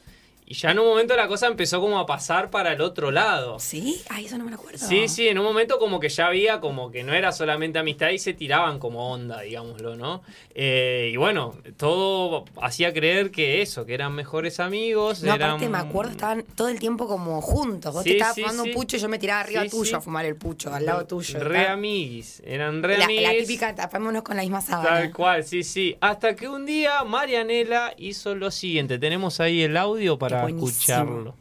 y 0.44 0.54
ya 0.54 0.72
en 0.72 0.78
un 0.80 0.86
momento 0.86 1.16
la 1.16 1.28
cosa 1.28 1.46
empezó 1.46 1.80
como 1.80 1.98
a 1.98 2.06
pasar 2.06 2.50
para 2.50 2.72
el 2.72 2.80
otro 2.80 3.10
lado. 3.10 3.58
¿Sí? 3.58 4.02
Ay, 4.10 4.26
eso 4.26 4.36
no 4.36 4.44
me 4.44 4.50
lo 4.50 4.56
acuerdo. 4.56 4.78
Sí, 4.86 5.08
sí, 5.08 5.28
en 5.28 5.38
un 5.38 5.44
momento 5.44 5.78
como 5.78 6.00
que 6.00 6.08
ya 6.08 6.26
había 6.26 6.60
como 6.60 6.90
que 6.90 7.04
no 7.04 7.14
era 7.14 7.32
solamente 7.32 7.78
amistad 7.78 8.10
y 8.10 8.18
se 8.18 8.34
tiraban 8.34 8.78
como 8.78 9.12
onda, 9.12 9.40
digámoslo, 9.40 9.96
¿no? 9.96 10.22
Eh, 10.54 11.10
y 11.12 11.16
bueno, 11.16 11.54
todo 11.76 12.44
hacía 12.60 12.92
creer 12.92 13.30
que 13.30 13.62
eso, 13.62 13.86
que 13.86 13.94
eran 13.94 14.14
mejores 14.14 14.60
amigos. 14.60 15.22
No, 15.22 15.34
eran... 15.34 15.50
aparte 15.50 15.68
me 15.68 15.78
acuerdo, 15.78 16.10
estaban 16.12 16.44
todo 16.56 16.68
el 16.68 16.78
tiempo 16.78 17.06
como 17.06 17.40
juntos. 17.40 17.94
Vos 17.94 18.02
Sí, 18.02 18.10
te 18.10 18.16
estabas 18.16 18.34
sí, 18.34 18.42
fumando 18.42 18.64
sí. 18.64 18.68
un 18.70 18.74
pucho 18.74 18.96
y 18.96 19.00
yo 19.00 19.08
me 19.08 19.18
tiraba 19.18 19.40
arriba 19.40 19.64
tuyo 19.68 19.96
a 19.96 20.00
fumar 20.00 20.24
el 20.26 20.36
pucho, 20.36 20.74
al 20.74 20.84
lado 20.84 21.06
tuyo. 21.06 21.38
Re 21.38 21.66
amiguis, 21.68 22.42
eran 22.44 22.82
re 22.82 22.98
la, 22.98 23.04
amiguis. 23.04 23.22
la 23.22 23.32
típica, 23.32 23.74
tapémonos 23.74 24.22
con 24.22 24.36
la 24.36 24.42
misma 24.42 24.60
sábana. 24.60 24.90
Tal 24.90 25.12
cual, 25.12 25.44
sí, 25.44 25.62
sí. 25.62 25.96
Hasta 26.00 26.36
que 26.36 26.48
un 26.48 26.66
día 26.66 27.02
Marianela 27.04 27.94
hizo 27.96 28.34
lo 28.34 28.50
siguiente. 28.50 28.98
Tenemos 28.98 29.40
ahí 29.40 29.62
el 29.62 29.76
audio 29.76 30.18
para 30.18 30.41
buenísimo. 30.42 30.68
escucharlo. 30.68 31.34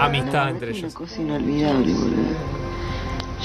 Amistad 0.00 0.50
entre 0.50 0.70
una 0.70 0.78
ellos. 0.78 0.94
cosa 0.94 1.20
inolvidable, 1.20 1.92
boludo. 1.92 2.62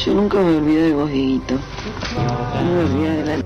Yo 0.06 0.14
nunca 0.14 0.38
me 0.38 0.58
olvidé 0.58 0.82
de 0.84 0.94
vos, 0.94 1.10
Dieguito. 1.10 1.56
No 1.56 2.64
me 2.64 2.80
olvidé 2.80 3.24
de 3.24 3.38
la... 3.38 3.44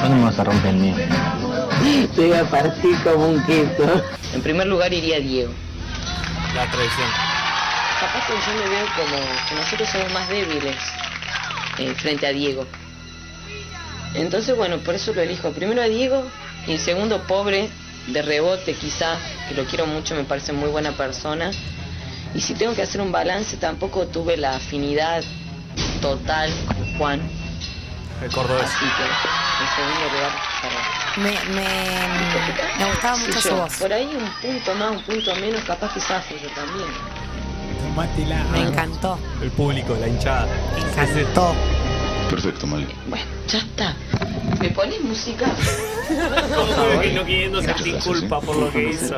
¿Cuándo 0.00 0.16
me 0.16 0.24
vas 0.24 0.38
a 0.38 0.44
romper 0.44 0.74
el 0.74 0.76
mío? 0.76 0.94
Te 2.14 2.26
iba 2.26 2.40
a 2.40 2.44
partir 2.44 2.96
como 3.02 3.28
un 3.28 3.42
queso. 3.44 4.02
En 4.34 4.42
primer 4.42 4.66
lugar 4.66 4.92
iría 4.92 5.20
Diego. 5.20 5.52
La 6.54 6.70
traición. 6.70 7.08
Capaz 8.00 8.26
que 8.26 8.32
yo 8.32 8.58
me 8.58 8.68
veo 8.70 8.86
como 8.96 9.18
que 9.48 9.54
nosotros 9.54 9.88
somos 9.90 10.12
más 10.12 10.28
débiles 10.28 10.76
eh, 11.78 11.94
frente 11.94 12.26
a 12.26 12.30
Diego. 12.30 12.66
Entonces, 14.14 14.56
bueno, 14.56 14.78
por 14.78 14.94
eso 14.94 15.12
lo 15.12 15.20
elijo. 15.20 15.52
Primero 15.52 15.82
a 15.82 15.84
Diego 15.86 16.24
y 16.66 16.78
segundo, 16.78 17.22
pobre, 17.26 17.68
de 18.06 18.22
rebote 18.22 18.74
quizá, 18.74 19.16
que 19.48 19.54
lo 19.54 19.64
quiero 19.64 19.86
mucho, 19.86 20.14
me 20.14 20.24
parece 20.24 20.52
muy 20.52 20.68
buena 20.70 20.92
persona. 20.92 21.50
Y 22.34 22.40
si 22.40 22.54
tengo 22.54 22.74
que 22.74 22.82
hacer 22.82 23.00
un 23.00 23.12
balance, 23.12 23.56
tampoco 23.56 24.06
tuve 24.06 24.36
la 24.36 24.56
afinidad 24.56 25.22
total 26.00 26.50
con 26.68 26.98
Juan. 26.98 27.20
El 28.22 28.30
cordobés. 28.30 28.64
Así 28.64 28.86
que, 28.96 29.02
en 29.02 29.68
segundo 29.76 30.14
lugar, 30.14 30.32
para... 30.62 31.00
Me, 31.16 31.30
me, 31.54 32.78
me 32.78 32.90
gustaba 32.90 33.16
Sí, 33.16 33.26
mucho 33.26 33.40
su 33.40 33.48
yo, 33.48 33.56
voz. 33.56 33.74
Por 33.76 33.92
ahí 33.92 34.06
un 34.06 34.30
punto 34.40 34.74
más, 34.74 34.90
un 34.90 35.02
punto 35.02 35.34
menos, 35.36 35.62
capaz 35.64 35.92
que 35.92 36.00
yo 36.00 36.48
también. 36.54 36.88
Me 38.52 38.60
encantó. 38.62 39.18
El 39.42 39.50
público, 39.50 39.96
la 40.00 40.08
hinchada. 40.08 40.46
Me 40.74 40.80
encantó. 41.12 41.54
Perfecto, 42.28 42.66
Mali. 42.66 42.86
Bueno, 43.08 43.24
ya 43.48 43.58
está. 43.58 43.96
¿Me 44.60 44.70
pones 44.70 45.00
música? 45.02 45.46
Como 46.54 47.00
que 47.00 47.12
no 47.12 47.24
queriendo 47.24 47.62
sentir 47.62 47.96
culpa 47.98 48.40
por 48.40 48.56
lo 48.56 48.72
que 48.72 48.90
hizo. 48.90 49.16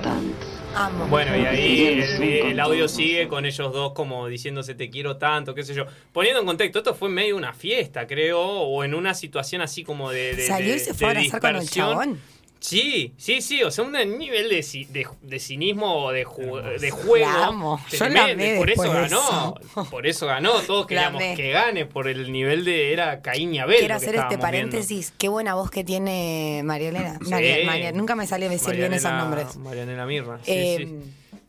Amo. 0.74 1.06
Bueno, 1.08 1.36
y 1.36 1.44
ahí 1.44 1.86
el, 1.86 2.22
el 2.22 2.60
audio 2.60 2.88
sigue 2.88 3.28
con 3.28 3.44
ellos 3.44 3.72
dos 3.74 3.92
como 3.92 4.26
diciéndose 4.28 4.74
te 4.74 4.88
quiero 4.88 5.18
tanto, 5.18 5.54
qué 5.54 5.64
sé 5.64 5.74
yo. 5.74 5.84
Poniendo 6.14 6.40
en 6.40 6.46
contexto, 6.46 6.78
esto 6.78 6.94
fue 6.94 7.08
en 7.08 7.14
medio 7.14 7.34
de 7.34 7.40
una 7.40 7.52
fiesta, 7.52 8.06
creo, 8.06 8.40
o 8.40 8.82
en 8.82 8.94
una 8.94 9.12
situación 9.12 9.60
así 9.60 9.84
como 9.84 10.10
de. 10.10 10.34
de 10.34 10.46
Salió 10.46 10.68
y 10.70 10.72
de- 10.72 10.78
se 10.78 10.94
fue 10.94 11.08
a 11.08 11.10
abrazar 11.10 11.40
con 11.40 11.50
el 11.56 11.60
dispersión. 11.60 11.90
chabón. 11.90 12.20
Sí, 12.62 13.12
sí, 13.16 13.42
sí, 13.42 13.62
o 13.64 13.70
sea, 13.72 13.82
un 13.84 13.92
nivel 14.18 14.48
de, 14.48 14.60
ci- 14.60 14.86
de, 14.86 15.06
de 15.20 15.38
cinismo 15.40 16.04
o 16.04 16.12
de, 16.12 16.24
ju- 16.24 16.78
de 16.78 16.90
juego. 16.92 17.26
La 17.26 17.46
amo. 17.46 17.80
Yo 17.90 17.92
la 17.92 17.98
tremendo, 17.98 18.32
amé 18.32 18.54
y 18.54 18.58
por 18.58 18.70
eso 18.70 18.82
de 18.84 18.88
ganó. 18.88 19.54
Por 19.90 20.06
eso 20.06 20.26
ganó. 20.26 20.52
Todos 20.60 20.86
queríamos 20.88 21.20
amé. 21.20 21.34
que 21.34 21.50
gane 21.50 21.86
por 21.86 22.06
el 22.06 22.30
nivel 22.30 22.64
de. 22.64 22.92
Era 22.92 23.20
Caín 23.20 23.52
y 23.54 23.58
Abel. 23.58 23.78
Quiero 23.78 23.94
lo 23.94 24.00
que 24.00 24.06
hacer 24.06 24.14
este 24.14 24.34
estábamos 24.34 24.40
paréntesis. 24.42 25.12
Qué 25.18 25.28
buena 25.28 25.54
voz 25.54 25.70
que 25.72 25.82
tiene 25.82 26.62
María 26.64 26.90
Elena. 26.90 27.18
María- 27.28 27.66
María- 27.66 27.92
nunca 27.92 28.14
me 28.14 28.26
sale 28.28 28.48
decir 28.48 28.76
bien 28.76 28.92
esos 28.92 29.10
Marianela- 29.10 29.18
nombres. 29.18 29.56
Marianela 29.56 30.06
Mirra. 30.06 30.38
Sí, 30.44 30.52
Eh, 30.52 30.76
sí. 30.78 30.98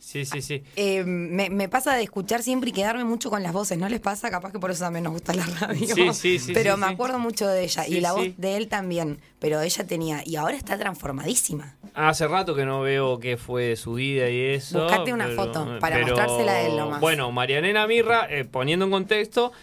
Sí, 0.03 0.25
sí, 0.25 0.41
sí. 0.41 0.61
Eh, 0.75 1.05
me, 1.05 1.49
me 1.49 1.69
pasa 1.69 1.95
de 1.95 2.03
escuchar 2.03 2.43
siempre 2.43 2.71
y 2.71 2.73
quedarme 2.73 3.05
mucho 3.05 3.29
con 3.29 3.41
las 3.41 3.53
voces, 3.53 3.77
¿no 3.77 3.87
les 3.87 4.01
pasa? 4.01 4.29
Capaz 4.29 4.51
que 4.51 4.59
por 4.59 4.69
eso 4.69 4.83
también 4.83 5.05
nos 5.05 5.13
gusta 5.13 5.33
la 5.33 5.45
radio. 5.45 5.95
Sí, 5.95 6.13
sí, 6.13 6.39
sí, 6.39 6.51
Pero 6.53 6.75
sí, 6.75 6.81
me 6.81 6.87
sí. 6.87 6.93
acuerdo 6.93 7.19
mucho 7.19 7.47
de 7.47 7.63
ella 7.63 7.85
Sí, 7.85 7.95
y 7.97 8.01
la 8.01 8.11
voz 8.11 8.27
de 8.37 8.57
él 8.57 8.67
también. 8.67 9.19
Pero 9.39 9.61
ella 9.61 9.87
tenía, 9.87 10.21
y 10.25 10.35
ahora 10.35 10.57
está 10.57 10.77
transformadísima. 10.77 11.77
Hace 11.93 12.27
rato 12.27 12.53
que 12.53 12.65
no 12.65 12.81
veo 12.81 13.17
qué 13.19 13.37
fue 13.37 13.63
de 13.63 13.75
su 13.77 13.93
vida 13.93 14.29
y 14.29 14.39
eso. 14.41 14.83
Buscate 14.83 15.13
una 15.13 15.29
foto 15.29 15.79
para 15.79 15.99
mostrársela 15.99 16.51
a 16.51 16.61
él 16.63 16.75
nomás. 16.75 16.99
Bueno, 16.99 17.31
Marianela 17.31 17.87
Mirra, 17.87 18.27
eh, 18.29 18.43
poniendo 18.43 18.83
en 18.85 18.91
contexto, 18.91 19.53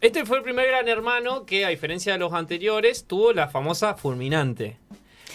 este 0.00 0.24
fue 0.24 0.38
el 0.38 0.44
primer 0.44 0.68
gran 0.68 0.86
hermano 0.88 1.44
que, 1.44 1.64
a 1.64 1.68
diferencia 1.68 2.12
de 2.12 2.18
los 2.20 2.32
anteriores, 2.32 3.06
tuvo 3.06 3.32
la 3.32 3.48
famosa 3.48 3.94
fulminante. 3.94 4.78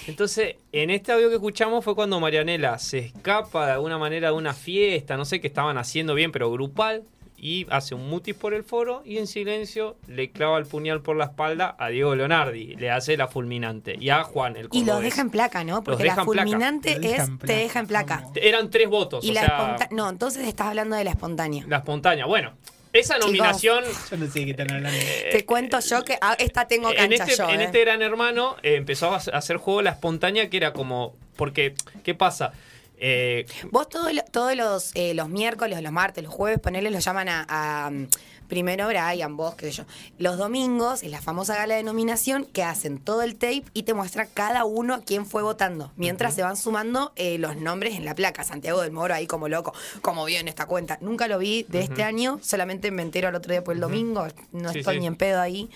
Entonces, 0.07 0.55
en 0.71 0.89
este 0.89 1.11
audio 1.11 1.29
que 1.29 1.35
escuchamos 1.35 1.83
fue 1.83 1.95
cuando 1.95 2.19
Marianela 2.19 2.77
se 2.79 2.99
escapa 2.99 3.65
de 3.67 3.71
alguna 3.73 3.97
manera 3.97 4.29
de 4.29 4.33
una 4.35 4.53
fiesta, 4.53 5.17
no 5.17 5.25
sé 5.25 5.41
qué 5.41 5.47
estaban 5.47 5.77
haciendo 5.77 6.13
bien, 6.13 6.31
pero 6.31 6.51
grupal, 6.51 7.03
y 7.37 7.67
hace 7.69 7.93
un 7.95 8.09
mutis 8.09 8.33
por 8.33 8.53
el 8.53 8.63
foro 8.63 9.01
y 9.05 9.17
en 9.17 9.27
silencio 9.27 9.97
le 10.07 10.31
clava 10.31 10.57
el 10.57 10.65
puñal 10.65 11.01
por 11.01 11.15
la 11.17 11.25
espalda 11.25 11.75
a 11.77 11.89
Diego 11.89 12.15
Leonardi, 12.15 12.75
le 12.75 12.89
hace 12.89 13.17
la 13.17 13.27
fulminante, 13.27 13.97
y 13.99 14.09
a 14.09 14.23
Juan, 14.23 14.55
el 14.55 14.69
Y 14.71 14.79
los 14.79 14.85
cordobés. 14.95 15.03
deja 15.03 15.21
en 15.21 15.29
placa, 15.29 15.63
¿no? 15.63 15.83
Porque 15.83 16.05
la 16.05 16.23
fulminante 16.23 16.93
es 16.93 17.29
te 17.39 17.53
deja 17.53 17.79
en 17.79 17.87
placa. 17.87 18.25
Eran 18.35 18.69
tres 18.69 18.89
votos, 18.89 19.23
Y 19.25 19.31
o 19.31 19.33
la 19.33 19.41
sea, 19.41 19.89
No, 19.91 20.09
entonces 20.09 20.47
estás 20.47 20.67
hablando 20.67 20.95
de 20.95 21.03
la 21.03 21.11
espontánea. 21.11 21.65
la 21.67 21.77
espontánea. 21.77 22.25
Bueno, 22.25 22.53
esa 22.97 23.15
Chicos. 23.15 23.27
nominación 23.27 23.83
Yo 24.11 24.17
no 24.17 24.27
sé 24.31 24.45
qué 24.45 24.51
están 24.51 24.71
hablando. 24.71 24.99
Te 25.31 25.45
cuento 25.45 25.79
yo 25.79 26.03
que 26.03 26.17
ah, 26.21 26.35
esta 26.39 26.67
tengo 26.67 26.89
en 26.91 26.95
cancha 26.97 27.23
este, 27.25 27.35
yo. 27.37 27.49
en 27.49 27.61
¿eh? 27.61 27.65
este 27.65 27.81
Gran 27.81 28.01
Hermano 28.01 28.55
eh, 28.63 28.75
empezó 28.75 29.13
a 29.13 29.17
hacer 29.17 29.57
juego 29.57 29.81
la 29.81 29.91
espontánea 29.91 30.49
que 30.49 30.57
era 30.57 30.73
como. 30.73 31.15
Porque, 31.35 31.73
¿qué 32.03 32.13
pasa? 32.15 32.53
Eh, 32.97 33.45
Vos 33.71 33.89
todo 33.89 34.11
lo- 34.13 34.23
todos 34.31 34.55
los, 34.55 34.91
eh, 34.95 35.13
los 35.13 35.27
miércoles, 35.27 35.81
los 35.81 35.91
martes, 35.91 36.23
los 36.23 36.33
jueves, 36.33 36.59
ponele, 36.59 36.89
los 36.91 37.03
llaman 37.03 37.27
a, 37.27 37.45
a, 37.49 37.89
mm, 37.91 38.07
primero 38.47 38.87
Brian, 38.87 39.35
vos, 39.37 39.55
qué 39.55 39.67
sé 39.67 39.71
yo. 39.71 39.83
Los 40.17 40.37
domingos 40.37 41.03
es 41.03 41.11
la 41.11 41.21
famosa 41.21 41.55
gala 41.55 41.75
de 41.75 41.83
nominación 41.83 42.45
que 42.45 42.63
hacen 42.63 42.99
todo 42.99 43.21
el 43.21 43.33
tape 43.35 43.63
y 43.73 43.83
te 43.83 43.93
muestra 43.93 44.25
cada 44.25 44.65
uno 44.65 45.01
quién 45.05 45.25
fue 45.25 45.41
votando. 45.43 45.91
Mientras 45.95 46.35
se 46.35 46.43
van 46.43 46.57
sumando 46.57 47.11
eh, 47.15 47.37
los 47.37 47.57
nombres 47.57 47.95
en 47.95 48.05
la 48.05 48.15
placa. 48.15 48.43
Santiago 48.43 48.81
del 48.81 48.91
Moro 48.91 49.13
ahí 49.13 49.27
como 49.27 49.47
loco, 49.47 49.73
como 50.01 50.25
bien 50.25 50.47
esta 50.47 50.65
cuenta. 50.65 50.97
Nunca 51.01 51.27
lo 51.27 51.37
vi 51.39 51.63
de 51.69 51.81
este 51.81 52.03
año, 52.03 52.39
solamente 52.41 52.91
me 52.91 53.01
entero 53.01 53.27
al 53.27 53.35
otro 53.35 53.51
día 53.51 53.63
por 53.63 53.73
el 53.75 53.81
domingo, 53.81 54.27
no 54.51 54.71
Sí, 54.71 54.79
estoy 54.79 54.95
sí. 54.95 54.99
ni 55.01 55.07
en 55.07 55.15
pedo 55.15 55.41
ahí. 55.41 55.69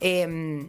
Eh, 0.00 0.68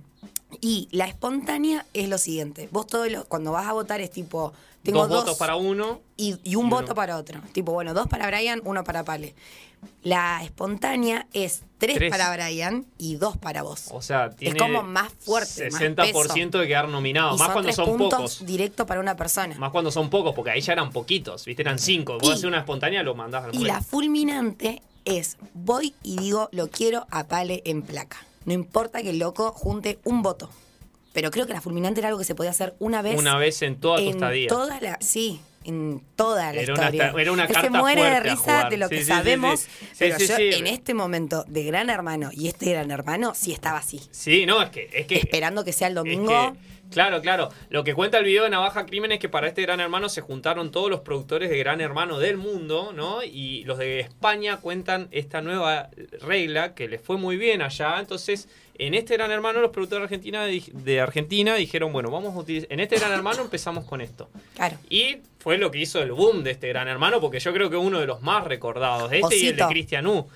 y 0.61 0.87
la 0.91 1.05
espontánea 1.05 1.85
es 1.93 2.07
lo 2.09 2.17
siguiente. 2.17 2.69
Vos 2.71 2.87
todo 2.87 3.07
lo- 3.07 3.25
cuando 3.25 3.51
vas 3.51 3.67
a 3.67 3.73
votar 3.73 4.01
es 4.01 4.11
tipo... 4.11 4.53
Tengo 4.83 4.99
dos, 4.99 5.09
dos, 5.09 5.19
votos 5.23 5.37
para 5.37 5.55
uno. 5.55 6.01
y, 6.17 6.37
y 6.43 6.55
un 6.57 6.69
voto 6.69 6.93
para 6.93 7.15
otro. 7.17 7.39
Tipo, 7.53 7.71
bueno, 7.71 7.93
dos 7.93 8.07
para 8.07 8.27
Brian, 8.27 8.61
uno 8.65 8.83
para 8.83 9.03
Pale. 9.05 9.33
La 10.03 10.43
espontánea 10.43 11.27
es 11.33 11.63
tres, 11.77 11.97
Tres. 11.97 12.09
para 12.11 12.33
Brian 12.33 12.85
y 12.97 13.15
dos 13.15 13.37
para 13.37 13.61
vos. 13.63 13.87
O 13.91 14.01
sea, 14.01 14.29
tiene. 14.31 14.55
es 14.57 14.61
como 14.61 14.83
más 14.83 15.11
fuerte. 15.19 15.69
60% 15.69 16.59
de 16.59 16.67
quedar 16.67 16.87
nominado. 16.89 17.35
Y 17.35 17.39
Más 17.39 17.47
son 17.47 17.53
cuando 17.53 17.61
tres 17.67 17.75
son 17.75 17.85
puntos 17.97 18.09
pocos. 18.11 18.45
directo 18.45 18.85
para 18.85 18.99
una 18.99 19.15
persona. 19.15 19.55
Más 19.57 19.71
cuando 19.71 19.91
son 19.91 20.09
pocos, 20.09 20.33
porque 20.33 20.51
ahí 20.51 20.61
ya 20.61 20.73
eran 20.73 20.91
poquitos, 20.91 21.45
¿viste? 21.45 21.61
Eran 21.61 21.79
cinco. 21.79 22.17
Vos 22.19 22.29
haces 22.31 22.45
una 22.45 22.59
espontánea, 22.59 23.03
lo 23.03 23.15
mandás 23.15 23.45
al 23.45 23.55
Y 23.55 23.59
la 23.65 23.81
fulminante 23.81 24.81
es 25.05 25.37
voy 25.53 25.93
y 26.03 26.17
digo 26.17 26.49
lo 26.51 26.69
quiero 26.69 27.05
a 27.11 27.27
Pale 27.27 27.61
en 27.65 27.81
placa. 27.81 28.17
No 28.45 28.53
importa 28.53 29.01
que 29.01 29.09
el 29.11 29.19
loco 29.19 29.51
junte 29.51 29.99
un 30.03 30.21
voto. 30.21 30.49
Pero 31.13 31.29
creo 31.29 31.45
que 31.45 31.53
la 31.53 31.61
fulminante 31.61 31.99
era 31.99 32.07
algo 32.07 32.17
que 32.19 32.25
se 32.25 32.33
podía 32.33 32.49
hacer 32.51 32.75
una 32.79 33.01
vez. 33.01 33.19
Una 33.19 33.37
vez 33.37 33.61
en 33.61 33.79
toda 33.79 33.97
tu 33.97 34.03
en 34.03 34.09
estadía. 34.09 34.47
Toda 34.47 34.81
la, 34.81 34.97
sí, 34.99 35.41
en 35.65 36.01
toda 36.15 36.53
la 36.53 36.61
Era 36.61 36.73
una 36.73 36.83
historia. 36.83 37.05
esta- 37.07 37.21
era 37.21 37.31
una 37.31 37.43
Él 37.43 37.47
se 37.47 37.53
carta 37.53 37.79
muere 37.79 38.03
de 38.03 38.19
risa 38.19 38.67
de 38.69 38.77
lo 38.77 38.87
Sí, 38.87 38.95
que 38.95 39.01
sí, 39.01 39.07
sabemos, 39.07 39.59
sí. 39.61 39.69
Pero 39.99 40.17
yo 40.17 40.35
en 40.37 40.67
este 40.67 40.93
momento 40.93 41.43
de 41.47 41.63
Gran 41.63 41.89
Hermano 41.89 42.29
y 42.31 42.47
este 42.47 42.71
Gran 42.71 42.91
Hermano 42.91 43.33
sí 43.35 43.51
estaba 43.53 43.77
así. 43.79 44.01
Sí, 44.11 44.45
no, 44.45 44.61
es 44.61 44.69
que. 44.69 44.89
Es 44.93 45.05
que 45.07 45.15
Esperando 45.17 45.63
que 45.63 45.73
sea 45.73 45.87
el 45.87 45.93
Es 45.93 45.95
domingo. 45.95 46.53
que, 46.53 46.72
claro, 46.93 47.21
claro. 47.21 47.49
Lo 47.69 47.83
que 47.83 47.93
cuenta 47.93 48.17
el 48.19 48.25
video 48.25 48.43
de 48.43 48.49
Navaja 48.49 48.85
Crimen 48.85 49.11
es 49.11 49.19
que 49.19 49.29
para 49.29 49.47
este 49.47 49.61
Gran 49.63 49.79
Hermano 49.79 50.09
se 50.09 50.21
juntaron 50.21 50.71
todos 50.71 50.89
los 50.89 51.01
productores 51.01 51.49
de 51.49 51.57
Gran 51.57 51.81
Hermano 51.81 52.19
del 52.19 52.37
mundo, 52.37 52.91
¿no? 52.95 53.23
Y 53.23 53.63
los 53.65 53.77
de 53.77 53.99
España 53.99 54.57
cuentan 54.57 55.07
esta 55.11 55.41
nueva 55.41 55.89
regla 56.21 56.73
que 56.75 56.87
les 56.87 57.01
fue 57.01 57.17
muy 57.17 57.37
bien 57.37 57.61
allá. 57.61 57.99
Entonces, 57.99 58.47
en 58.77 58.93
este 58.93 59.15
Gran 59.15 59.31
Hermano, 59.31 59.61
los 59.61 59.71
productores 59.71 60.01
de 60.01 60.15
Argentina, 60.15 60.45
di- 60.45 60.71
de 60.73 60.99
Argentina 61.01 61.55
dijeron, 61.55 61.93
bueno, 61.93 62.09
vamos 62.09 62.35
a 62.35 62.39
utilizar. 62.39 62.71
En 62.71 62.79
este 62.79 62.97
Gran 62.97 63.11
Hermano 63.11 63.41
empezamos 63.41 63.85
con 63.85 64.01
esto. 64.01 64.29
Claro. 64.55 64.77
Y 64.89 65.17
fue 65.39 65.57
lo 65.57 65.69
que 65.71 65.79
hizo 65.79 66.01
el 66.01 66.11
boom 66.11 66.43
de 66.43 66.51
este 66.51 66.69
Gran 66.69 66.87
Hermano, 66.87 67.19
porque 67.21 67.39
yo 67.39 67.53
creo 67.53 67.69
que 67.69 67.77
uno 67.77 67.99
de 67.99 68.07
los 68.07 68.21
más 68.21 68.43
recordados, 68.45 69.11
este 69.11 69.35
y 69.37 69.47
el 69.47 69.55
de. 69.57 69.67
Cristian 69.67 70.07
U. 70.07 70.27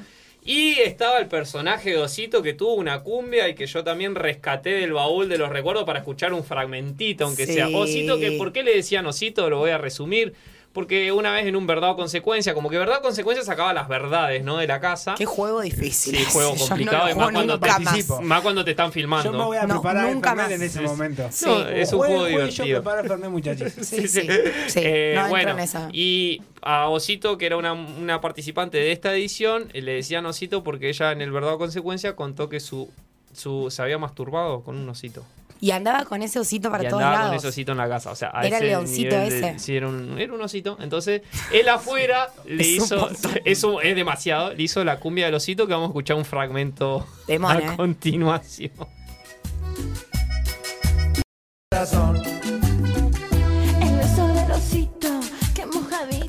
Y 0.47 0.79
estaba 0.79 1.19
el 1.19 1.27
personaje 1.27 1.89
de 1.89 1.97
Osito 1.97 2.41
que 2.41 2.53
tuvo 2.53 2.75
una 2.75 3.01
cumbia 3.03 3.49
y 3.49 3.53
que 3.53 3.67
yo 3.67 3.83
también 3.83 4.15
rescaté 4.15 4.69
del 4.69 4.93
baúl 4.93 5.27
de 5.27 5.37
los 5.37 5.49
recuerdos 5.49 5.83
para 5.83 5.99
escuchar 5.99 6.31
un 6.31 6.45
fragmentito, 6.45 7.25
aunque 7.25 7.45
Sí. 7.45 7.53
sea. 7.55 7.67
Osito, 7.67 8.17
que 8.17 8.31
¿por 8.31 8.53
qué 8.53 8.63
le 8.63 8.73
decían 8.73 9.05
Osito? 9.07 9.49
Lo 9.49 9.57
voy 9.59 9.71
a 9.71 9.77
resumir. 9.77 10.33
Porque 10.78 11.11
una 11.11 11.32
vez 11.32 11.47
en 11.47 11.55
un 11.55 11.65
verdad 11.65 11.89
o 11.89 11.95
consecuencia, 11.95 12.53
como 12.53 12.69
que 12.69 12.78
verdad 12.78 12.99
o 12.99 13.01
consecuencia 13.01 13.43
sacaba 13.43 13.73
las 13.73 13.88
verdades, 13.88 14.43
¿no? 14.43 14.57
De 14.57 14.67
la 14.67 14.80
casa. 14.80 15.15
Qué 15.17 15.25
juego 15.25 15.61
difícil. 15.61 16.15
Sí, 16.15 16.23
juego 16.25 16.53
complicado. 16.55 17.09
no 17.09 17.15
más, 17.15 17.32
cuando 17.32 17.59
te, 17.59 17.67
más. 17.80 18.21
más 18.21 18.41
cuando 18.43 18.63
te 18.63 18.69
están 18.71 18.91
filmando. 18.91 19.32
Yo 19.32 19.36
me 19.39 19.43
voy 19.43 19.57
a 19.57 19.63
No, 19.65 19.82
preparar 19.82 20.13
nunca 20.13 20.36
más. 20.36 20.51
en 20.51 20.61
ese 20.61 20.78
Sí. 20.78 20.86
momento. 20.86 21.23
No, 21.47 21.67
es 21.67 21.91
un 21.93 21.97
juego 21.97 22.19
jueguen, 22.19 22.49
Yo 22.51 22.63
divertido. 22.63 22.84
preparo 22.84 23.30
muchachos. 23.32 23.73
Sí, 23.82 24.07
sí. 24.07 24.21
Sí, 24.67 24.80
Eh, 24.84 25.19
bueno, 25.30 25.53
en 25.53 25.59
esa. 25.61 25.89
y 25.91 26.43
a 26.61 26.88
Osito, 26.89 27.39
que 27.39 27.47
era 27.47 27.57
una, 27.57 27.73
una 27.73 28.21
participante 28.21 28.78
de 28.78 28.91
esta 28.91 29.11
edición, 29.15 29.69
eh, 29.73 29.82
le 29.82 29.93
decían 29.93 30.28
Osito 30.28 30.63
porque 30.63 30.89
ella 30.89 31.11
en 31.11 31.23
el 31.23 31.32
verdad 31.32 31.53
o 31.53 31.57
consecuencia 31.57 32.15
contó 32.15 32.49
que 32.49 32.59
su, 32.59 32.88
su 33.34 33.71
se 33.71 33.82
había 33.82 33.97
masturbado 33.97 34.61
con 34.61 34.78
un 34.78 34.88
osito. 34.89 35.25
Y 35.60 35.72
andaba 35.72 36.05
con 36.05 36.22
ese 36.22 36.39
osito 36.39 36.70
para 36.70 36.84
y 36.84 36.88
todos 36.88 37.01
andaba 37.01 37.16
lados. 37.16 37.30
con 37.30 37.38
ese 37.38 37.47
osito 37.47 37.72
en 37.72 37.78
la 37.80 37.89
casa. 37.89 38.12
O 38.12 38.16
sea, 38.16 38.32
a 38.34 38.45
Era 38.45 38.60
el 38.60 38.68
leoncito 38.68 39.16
de- 39.16 39.28
ese. 39.28 39.60
sí, 39.60 39.76
era 39.76 39.88
un, 39.88 40.20
era 40.20 40.34
un 40.34 40.41
osito. 40.41 40.78
Entonces, 40.80 41.22
él 41.51 41.68
afuera 41.70 42.30
le 42.45 42.62
Es 42.64 42.70
hizo. 42.70 43.10
Eso 43.45 43.82
es 43.82 43.95
demasiado. 43.95 44.53
Le 44.53 44.64
hizo 44.64 44.84
la 44.84 44.99
cumbia 44.99 45.26
del 45.26 45.36
osito 45.36 45.68
que 45.68 45.74
vamos 45.74 45.88
a 45.88 45.89
escuchar 45.89 46.18
un 46.18 46.26
fragmento 46.26 47.05
a 47.28 47.58
eh. 47.58 47.76
continuación. 47.76 48.72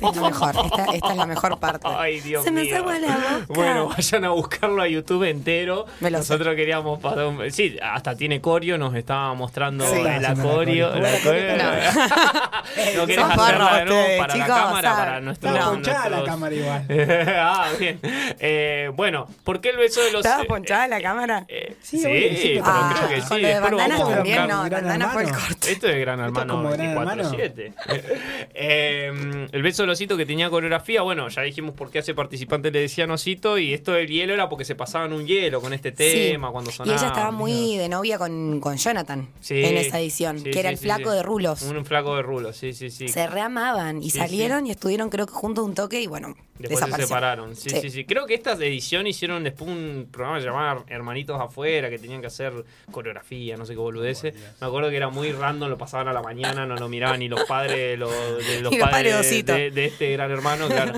Es 0.09 0.21
mejor. 0.21 0.55
Esta, 0.65 0.85
esta 0.93 1.11
es 1.11 1.17
la 1.17 1.25
mejor 1.25 1.59
parte. 1.59 1.87
Ay, 1.87 2.19
Dios 2.21 2.43
Se 2.43 2.51
me 2.51 2.63
mío. 2.63 2.73
hace 2.73 2.79
agua 2.81 2.99
la 2.99 3.07
boca. 3.15 3.45
Bueno, 3.49 3.87
vayan 3.89 4.25
a 4.25 4.29
buscarlo 4.29 4.81
a 4.81 4.87
YouTube 4.87 5.23
entero. 5.23 5.85
Me 5.99 6.09
lo 6.11 6.17
sé. 6.21 6.33
Nosotros 6.33 6.55
queríamos 6.55 6.99
pasar 6.99 7.25
un- 7.25 7.51
Sí, 7.51 7.77
hasta 7.81 8.15
tiene 8.15 8.41
corio, 8.41 8.77
nos 8.77 8.93
estaba 8.95 9.33
mostrando 9.33 9.85
Sí. 9.85 9.99
el 9.99 10.21
la 10.21 10.29
acorio. 10.29 10.89
corio. 10.91 10.95
la 11.01 11.19
corio. 11.23 11.41
¿No 12.97 13.05
querés 13.07 13.25
hacerla 13.25 13.77
de 13.79 13.85
nuevo 13.85 14.01
ustedes, 14.01 14.19
para 14.19 14.33
chicos, 14.33 14.47
la 14.49 14.55
cámara? 14.55 14.89
¿saben? 14.89 15.05
Para 15.05 15.21
nuestros. 15.21 15.53
Estaba 15.53 15.71
ponchada 15.71 15.99
la 16.03 16.09
nuestros- 16.09 16.29
cámara 16.29 16.55
igual. 16.55 16.85
ah, 17.39 17.67
bien. 17.79 17.99
Eh, 18.03 18.91
bueno, 18.95 19.27
¿por 19.43 19.61
qué 19.61 19.69
el 19.69 19.77
beso 19.77 20.01
de 20.01 20.11
los. 20.11 20.25
¿Estaba 20.25 20.43
eh, 20.43 20.47
ponchada 20.47 20.87
la 20.87 21.01
cámara? 21.01 21.45
eh, 21.47 21.75
Sí, 21.81 21.97
sí, 21.99 22.37
sí, 22.37 22.49
pero 22.55 22.63
Ah, 22.65 22.93
creo 22.97 23.09
que 23.09 23.21
sí. 23.21 23.27
con 23.27 23.41
lo 23.41 23.47
de 23.47 23.59
bandanas 23.59 23.99
también, 24.09 24.47
no, 24.47 24.63
Gran 24.63 24.69
bandana 24.83 25.09
fue 25.09 25.23
el 25.23 25.31
corte. 25.31 25.71
Esto 25.71 25.87
es 25.87 25.99
Gran 25.99 26.19
Hermano 26.19 26.53
como 26.55 26.69
Gran 26.71 26.95
24-7. 26.95 27.73
Eh, 28.53 29.47
el 29.51 29.61
beso 29.63 29.83
del 29.83 29.91
osito 29.99 30.15
que 30.17 30.25
tenía 30.25 30.49
coreografía, 30.49 31.01
bueno, 31.01 31.27
ya 31.29 31.41
dijimos 31.41 31.75
por 31.75 31.91
qué 31.91 31.97
a 31.99 32.01
ese 32.01 32.13
participante 32.13 32.71
le 32.71 32.79
decían 32.81 33.11
osito 33.11 33.57
y 33.57 33.73
esto 33.73 33.91
del 33.91 34.07
hielo 34.07 34.33
era 34.33 34.47
porque 34.49 34.63
se 34.65 34.75
pasaban 34.75 35.11
un 35.13 35.27
hielo 35.27 35.59
con 35.61 35.73
este 35.73 35.91
tema 35.91 36.47
Sí. 36.47 36.51
cuando 36.51 36.69
Y 36.69 36.73
sonaba. 36.73 36.97
ella 36.97 37.07
estaba 37.07 37.31
muy 37.31 37.75
de 37.77 37.89
novia 37.89 38.17
con, 38.17 38.59
con 38.61 38.77
Jonathan 38.77 39.27
Sí, 39.41 39.63
en 39.63 39.77
esa 39.77 39.99
edición, 39.99 40.39
sí, 40.39 40.51
que 40.51 40.59
era 40.59 40.69
el 40.69 40.77
sí, 40.77 40.83
flaco 40.85 41.09
sí. 41.11 41.15
de 41.17 41.23
rulos. 41.23 41.61
Un, 41.63 41.85
flaco 41.85 42.15
de 42.15 42.21
rulos, 42.21 42.55
sí, 42.55 42.73
sí, 42.73 42.89
sí. 42.89 43.07
Se 43.09 43.27
reamaban 43.27 44.01
y 44.01 44.09
Sí, 44.09 44.19
salieron 44.19 44.65
y 44.67 44.71
estuvieron 44.71 45.09
creo 45.09 45.25
que 45.25 45.33
juntos 45.33 45.65
un 45.65 45.75
toque 45.75 46.01
y 46.01 46.07
bueno, 46.07 46.35
Después 46.59 46.83
se 46.93 47.01
separaron. 47.03 47.55
Sí, 47.55 47.69
sí, 47.69 47.79
Sí. 47.81 47.89
sí, 47.89 48.05
Creo 48.05 48.25
que 48.25 48.33
esta 48.33 48.51
edición 48.53 49.07
hicieron 49.07 49.43
después 49.45 49.69
un 49.71 50.09
programa 50.11 50.39
llamado 50.39 50.83
Hermanitos 50.89 51.39
Afuera, 51.39 51.89
que 51.89 51.97
tenían 51.99 52.19
que 52.19 52.27
hacer 52.27 52.51
coreografía, 52.91 53.55
no 53.55 53.65
sé 53.65 53.73
qué 53.73 53.79
boludece. 53.79 54.33
Me 54.59 54.67
acuerdo 54.67 54.89
que 54.89 54.97
era 54.97 55.07
muy 55.09 55.31
random, 55.31 55.69
lo 55.69 55.77
pasaban 55.77 56.09
a 56.09 56.13
la 56.13 56.21
mañana, 56.21 56.65
no 56.65 56.75
lo 56.75 56.89
miraban 56.89 57.19
ni 57.19 57.29
los 57.29 57.43
padres 57.45 57.77
de 57.77 57.97
los, 57.97 58.11
de 58.45 58.61
los 58.61 58.73
Y 58.73 58.77
los 58.77 58.89
padres 58.89 59.13
padres 59.13 59.13
de 59.13 59.13
de, 59.13 59.19
Osito. 59.19 59.53
de- 59.53 59.71
de 59.71 59.88
este 59.89 60.11
gran 60.13 60.31
hermano, 60.31 60.67
claro. 60.67 60.93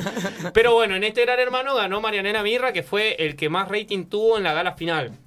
Pero 0.53 0.73
bueno, 0.73 0.95
en 0.95 1.03
este 1.03 1.21
gran 1.21 1.39
hermano 1.39 1.75
ganó 1.75 1.99
Marianela 1.99 2.43
Mirra, 2.43 2.71
que 2.71 2.83
fue 2.83 3.15
el 3.19 3.35
que 3.35 3.49
más 3.49 3.67
rating 3.67 4.05
tuvo 4.05 4.37
en 4.37 4.43
la 4.43 4.53
gala 4.53 4.73
final. 4.73 5.17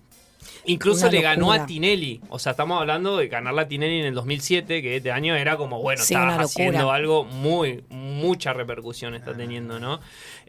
Incluso 0.66 1.10
le 1.10 1.20
ganó 1.20 1.52
a. 1.52 1.66
Tinelli. 1.66 2.20
O 2.28 2.38
sea, 2.38 2.52
estamos 2.52 2.80
hablando 2.80 3.16
de 3.16 3.28
ganarla 3.28 3.62
a 3.62 3.68
Tinelli 3.68 4.00
en 4.00 4.06
el 4.06 4.14
2007, 4.14 4.82
que 4.82 4.96
este 4.96 5.10
año 5.12 5.34
era 5.36 5.56
como, 5.56 5.80
bueno, 5.80 6.02
Sí, 6.02 6.14
locura. 6.14 6.36
haciendo 6.42 6.90
algo 6.92 7.24
muy, 7.24 7.84
mucha 7.90 8.52
repercusión 8.52 9.14
está 9.14 9.34
teniendo, 9.36 9.78
¿no? 9.80 10.00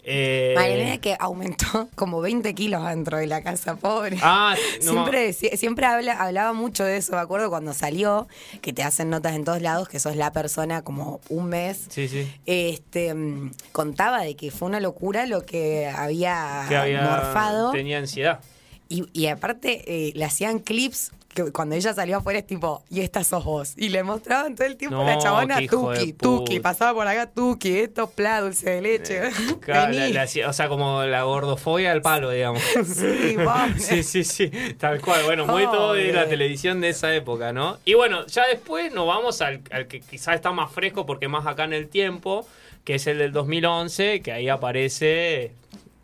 Eh, 0.08 0.54
Marilena 0.56 1.00
que 1.00 1.18
aumentó 1.20 1.90
como 1.96 2.22
20 2.22 2.54
kilos 2.54 2.86
dentro 2.88 3.18
de 3.18 3.26
la 3.26 3.42
casa, 3.42 3.76
pobre. 3.78 4.18
Ah, 4.22 4.56
no, 4.84 4.92
siempre 4.92 5.30
sie- 5.34 5.56
siempre 5.58 5.88
habla, 5.88 6.14
hablaba 6.22 6.54
mucho 6.54 6.84
de 6.84 6.98
eso, 6.98 7.14
me 7.14 7.18
acuerdo 7.20 7.50
cuando 7.50 7.74
salió, 7.74 8.28
que 8.62 8.72
te 8.72 8.84
hacen 8.84 9.10
notas 9.10 9.34
en 9.36 9.44
todos 9.46 9.64
lados, 9.64 9.88
que 9.90 10.00
sos 10.00 10.16
la 10.16 10.32
persona 10.32 10.84
como 10.84 11.22
un 11.30 11.48
mes. 11.50 11.88
Sí, 11.90 12.08
sí. 12.08 12.32
Este 12.46 13.16
mm, 13.16 13.52
contaba 13.72 14.22
de 14.22 14.36
que 14.36 14.52
fue 14.52 14.68
una 14.68 14.80
locura 14.80 15.26
lo 15.26 15.44
que 15.44 15.88
había, 15.88 16.66
Que 16.70 16.76
había, 16.78 17.02
morfado. 17.02 17.72
tenía 17.72 17.98
ansiedad. 17.98 18.42
Y, 18.90 19.06
y 19.14 19.28
aparte 19.28 19.84
eh, 19.88 20.12
le 20.16 20.26
hacían 20.26 20.60
clips 20.60 21.12
que 21.34 21.52
cuando 21.52 21.76
ella 21.76 21.94
salió 21.94 22.16
afuera 22.18 22.40
es 22.40 22.48
tipo, 22.48 22.82
y 22.90 23.02
esta 23.02 23.22
sos 23.26 23.44
vos. 23.44 23.74
Y 23.76 23.90
le 23.90 24.04
mostraban 24.04 24.56
todo 24.56 24.68
el 24.68 24.78
tiempo 24.78 24.96
No, 24.96 25.04
la 25.06 25.18
chabona 25.18 25.58
Tuki. 25.68 26.14
Tuki, 26.14 26.60
pasaba 26.62 26.94
por 26.94 27.06
acá 27.06 27.30
Tuki, 27.30 27.80
esto 27.80 28.10
pla, 28.10 28.40
dulce 28.40 28.70
de 28.70 28.82
leche. 28.82 29.22
La- 29.68 29.90
la 29.92 30.22
hacía- 30.22 30.48
o 30.50 30.54
sea, 30.54 30.70
como 30.70 31.04
la 31.04 31.24
gordofobia 31.24 31.92
al 31.92 32.02
palo, 32.02 32.30
digamos. 32.30 32.62
Sí, 32.86 33.36
sí, 33.80 34.04
sí, 34.04 34.24
sí, 34.24 34.50
tal 34.80 35.02
cual. 35.02 35.24
Bueno, 35.26 35.46
muy 35.46 35.64
todo 35.64 35.94
de 35.94 36.14
la 36.14 36.26
televisión 36.28 36.80
de 36.80 36.90
esa 36.90 37.14
época, 37.14 37.52
¿no? 37.52 37.80
Y 37.84 37.96
bueno, 37.96 38.26
ya 38.28 38.48
después 38.48 38.94
nos 38.94 39.06
vamos 39.06 39.42
al, 39.42 39.60
al 39.72 39.88
que 39.88 40.00
quizás 40.00 40.36
está 40.36 40.54
más 40.54 40.72
fresco 40.72 41.06
porque 41.06 41.28
más 41.28 41.46
acá 41.48 41.66
en 41.66 41.74
el 41.74 41.90
tiempo, 41.90 42.48
que 42.86 42.96
es 42.96 43.08
el 43.08 43.18
del 43.18 43.34
2011, 43.34 44.22
que 44.22 44.32
ahí 44.32 44.48
aparece 44.48 45.52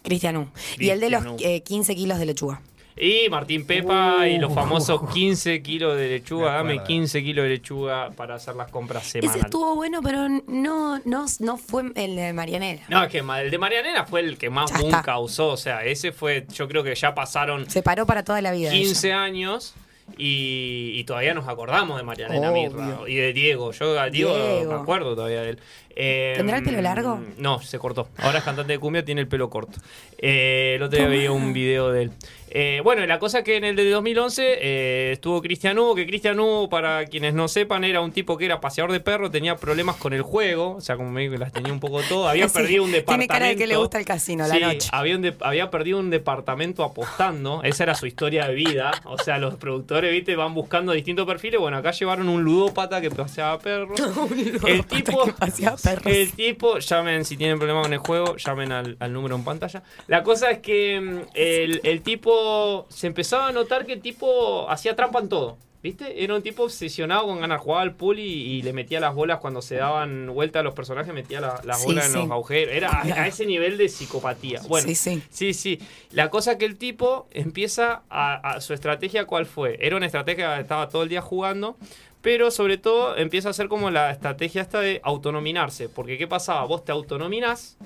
Cristianú. 0.03 0.49
Y 0.77 0.89
el 0.89 0.99
de 0.99 1.09
los 1.09 1.23
eh, 1.39 1.61
15 1.61 1.95
kilos 1.95 2.19
de 2.19 2.25
lechuga. 2.25 2.59
Y 2.97 3.29
Martín 3.29 3.65
Pepa 3.65 4.27
y 4.27 4.37
los 4.37 4.51
Uh. 4.51 4.55
famosos 4.55 5.01
15 5.13 5.61
kilos 5.61 5.97
de 5.97 6.09
lechuga. 6.09 6.51
Me 6.51 6.57
Dame 6.57 6.71
acuerdo. 6.73 6.87
15 6.87 7.23
kilos 7.23 7.43
de 7.43 7.49
lechuga 7.49 8.11
para 8.11 8.35
hacer 8.35 8.55
las 8.55 8.69
compras 8.69 9.03
Ese 9.03 9.21
semanales. 9.21 9.45
estuvo 9.45 9.75
bueno, 9.75 10.01
pero 10.03 10.27
no, 10.47 10.99
no, 11.05 11.25
no 11.39 11.57
fue 11.57 11.83
el 11.95 12.15
de 12.15 12.33
Marianela. 12.33 12.81
No, 12.89 13.03
es 13.03 13.09
que 13.09 13.19
el 13.19 13.49
de 13.51 13.57
Marianela 13.57 14.05
fue 14.05 14.19
el 14.19 14.37
que 14.37 14.49
más 14.49 14.69
Ya 14.71 14.77
boom 14.77 14.87
está. 14.89 15.01
causó. 15.03 15.47
O 15.49 15.57
sea, 15.57 15.83
ese 15.85 16.11
fue, 16.11 16.45
yo 16.53 16.67
creo 16.67 16.83
que 16.83 16.93
ya 16.93 17.15
pasaron 17.15 17.69
Se 17.69 17.81
paró 17.81 18.05
para 18.05 18.23
toda 18.23 18.41
la 18.41 18.51
vida. 18.51 18.69
15 18.71 19.13
años 19.13 19.73
y, 20.17 20.91
y 20.95 21.03
todavía 21.05 21.33
nos 21.33 21.47
acordamos 21.47 21.97
de 21.97 22.03
Marianela. 22.03 22.51
Mirra 22.51 22.99
y 23.07 23.15
de 23.15 23.31
Diego. 23.33 23.71
Yo 23.71 23.99
a 23.99 24.09
Diego, 24.09 24.35
Diego. 24.35 24.73
me 24.73 24.79
acuerdo 24.81 25.15
todavía 25.15 25.41
de 25.41 25.51
él. 25.51 25.59
Eh, 25.95 26.33
¿Tendrá 26.37 26.57
el 26.57 26.63
pelo 26.63 26.81
largo? 26.81 27.19
No, 27.37 27.61
se 27.61 27.77
cortó. 27.79 28.07
Ahora 28.17 28.39
es 28.39 28.43
cantante 28.43 28.73
de 28.73 28.79
cumbia, 28.79 29.03
tiene 29.03 29.21
el 29.21 29.27
pelo 29.27 29.49
corto. 29.49 29.79
Eh, 30.17 30.73
el 30.75 30.83
otro 30.83 30.97
día 30.99 31.07
veía 31.07 31.31
un 31.31 31.51
video 31.53 31.91
de 31.91 32.03
él. 32.03 32.11
Eh, 32.53 32.81
bueno, 32.83 33.05
la 33.05 33.17
cosa 33.17 33.39
es 33.39 33.43
que 33.45 33.55
en 33.55 33.63
el 33.63 33.77
de 33.77 33.89
2011 33.89 34.43
eh, 34.59 35.11
estuvo 35.13 35.41
Cristian 35.41 35.79
Hugo, 35.79 35.95
que 35.95 36.05
Cristian 36.05 36.37
Hugo, 36.39 36.67
para 36.69 37.05
quienes 37.05 37.33
no 37.33 37.47
sepan, 37.47 37.85
era 37.85 38.01
un 38.01 38.11
tipo 38.11 38.37
que 38.37 38.43
era 38.45 38.59
paseador 38.59 38.91
de 38.91 38.99
perros, 38.99 39.31
tenía 39.31 39.55
problemas 39.55 39.95
con 39.95 40.11
el 40.11 40.21
juego, 40.21 40.75
o 40.75 40.81
sea, 40.81 40.97
como 40.97 41.11
me 41.11 41.29
las 41.29 41.53
tenía 41.53 41.71
un 41.71 41.79
poco 41.79 42.01
todo, 42.09 42.27
había 42.27 42.47
Sí, 42.51 42.53
perdido 42.57 42.83
un 42.83 42.89
tiene 42.89 42.99
departamento. 42.99 43.33
cara 43.33 43.45
de 43.47 43.55
que 43.55 43.67
le 43.67 43.77
gusta 43.77 43.99
el 43.99 44.05
casino, 44.05 44.45
la 44.47 44.59
noche. 44.59 44.89
Había, 44.91 45.15
un 45.15 45.21
de- 45.21 45.35
había 45.39 45.69
perdido 45.71 45.99
un 45.99 46.09
departamento 46.09 46.83
apostando, 46.83 47.61
esa 47.63 47.83
era 47.83 47.95
su 47.95 48.05
historia 48.05 48.47
de 48.47 48.53
vida, 48.55 48.91
o 49.05 49.17
sea, 49.17 49.37
los 49.37 49.55
productores, 49.55 50.11
viste, 50.11 50.35
van 50.35 50.53
buscando 50.53 50.91
distintos 50.91 51.25
perfiles, 51.25 51.59
bueno, 51.61 51.77
acá 51.77 51.91
llevaron 51.91 52.27
un 52.27 52.43
ludópata 52.43 52.99
que 52.99 53.09
paseaba 53.11 53.57
perros. 53.59 53.97
el 54.67 54.85
tipo, 54.85 55.23
que 55.23 55.31
paseaba 55.33 55.77
perros. 55.77 56.05
el 56.05 56.31
tipo, 56.33 56.79
llamen 56.79 57.23
si 57.23 57.37
tienen 57.37 57.57
problema 57.57 57.81
con 57.83 57.93
el 57.93 57.99
juego, 57.99 58.35
llamen 58.35 58.71
al, 58.73 58.97
al 58.99 59.13
número 59.13 59.35
en 59.37 59.43
pantalla. 59.45 59.83
La 60.07 60.21
cosa 60.23 60.51
es 60.51 60.59
que 60.59 60.99
mm, 60.99 61.19
el, 61.33 61.79
el 61.83 62.01
tipo 62.01 62.40
se 62.89 63.07
empezaba 63.07 63.47
a 63.47 63.51
notar 63.51 63.85
que 63.85 63.93
el 63.93 64.01
tipo 64.01 64.69
hacía 64.69 64.95
trampa 64.95 65.19
en 65.19 65.29
todo. 65.29 65.57
¿Viste? 65.83 66.23
Era 66.23 66.35
un 66.35 66.43
tipo 66.43 66.61
obsesionado 66.65 67.25
con 67.25 67.41
ganar. 67.41 67.57
Jugaba 67.57 67.81
al 67.81 67.95
pool 67.95 68.19
y, 68.19 68.23
y 68.23 68.61
le 68.61 68.71
metía 68.71 68.99
las 68.99 69.15
bolas 69.15 69.39
cuando 69.39 69.63
se 69.63 69.77
daban 69.77 70.27
vuelta 70.31 70.59
a 70.59 70.63
los 70.63 70.75
personajes, 70.75 71.11
metía 71.11 71.41
la- 71.41 71.59
las 71.65 71.79
Sí, 71.79 71.85
bolas 71.87 72.05
en 72.13 72.21
los 72.21 72.29
agujeros. 72.29 72.75
Era 72.75 72.91
a, 72.91 73.01
a 73.01 73.27
ese 73.27 73.47
nivel 73.47 73.79
de 73.79 73.89
psicopatía. 73.89 74.61
Bueno, 74.67 74.87
Sí, 74.87 74.93
sí. 74.93 75.23
Sí, 75.31 75.55
sí. 75.55 75.79
La 76.11 76.29
cosa 76.29 76.59
que 76.59 76.65
el 76.65 76.77
tipo 76.77 77.27
empieza 77.31 78.03
a, 78.11 78.35
a- 78.51 78.61
su 78.61 78.75
estrategia, 78.75 79.25
¿cuál 79.25 79.47
fue? 79.47 79.79
Era 79.81 79.95
una 79.97 80.05
estrategia 80.05 80.53
que 80.53 80.61
estaba 80.61 80.87
todo 80.87 81.01
el 81.01 81.09
día 81.09 81.21
jugando, 81.23 81.77
pero 82.21 82.51
sobre 82.51 82.77
todo 82.77 83.17
empieza 83.17 83.49
a 83.49 83.53
ser 83.53 83.67
como 83.67 83.89
la 83.89 84.11
estrategia 84.11 84.61
esta 84.61 84.81
de 84.81 85.01
autonominarse. 85.03 85.89
Porque 85.89 86.19
¿qué 86.19 86.27
pasaba? 86.27 86.63
Vos 86.65 86.85
te 86.85 86.91
autonominás 86.91 87.77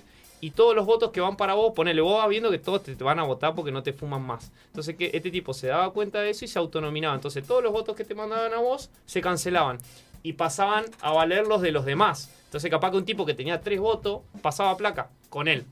y 0.46 0.52
todos 0.52 0.76
los 0.76 0.86
votos 0.86 1.10
que 1.10 1.20
van 1.22 1.38
para 1.38 1.56
vos, 1.56 1.74
ponele, 1.74 2.02
vos 2.02 2.20
vas 2.20 2.30
viendo 2.30 2.52
que 2.52 2.60
todos 2.60 2.84
te, 2.84 2.94
van 2.94 3.18
a 3.18 3.24
votar 3.24 3.56
porque 3.56 3.72
no 3.72 3.82
te 3.82 3.94
fuman 3.94 4.22
más. 4.22 4.52
Entonces 4.68 4.96
que 4.96 5.10
este 5.12 5.32
tipo 5.32 5.56
se 5.56 5.66
daba 5.66 5.90
cuenta 5.90 6.22
de 6.22 6.30
eso 6.30 6.46
y 6.46 6.48
se 6.48 6.60
autonominaba. 6.60 7.16
Entonces 7.16 7.48
todos 7.48 7.64
los 7.64 7.72
votos 7.72 7.96
que 7.96 8.04
te 8.04 8.14
mandaban 8.14 8.54
a 8.54 8.60
vos 8.60 8.92
se 9.08 9.22
cancelaban 9.22 9.80
y 10.22 10.34
pasaban 10.34 10.86
a 11.02 11.14
valer 11.14 11.48
los 11.48 11.64
de 11.64 11.72
los 11.72 11.84
demás. 11.84 12.30
Entonces 12.44 12.70
capaz 12.70 12.92
que 12.92 12.98
un 12.98 13.06
tipo 13.06 13.26
que 13.26 13.34
tenía 13.34 13.60
tres 13.60 13.80
votos 13.80 14.22
pasaba 14.44 14.78
placa 14.78 15.10
con 15.32 15.48
él 15.48 15.66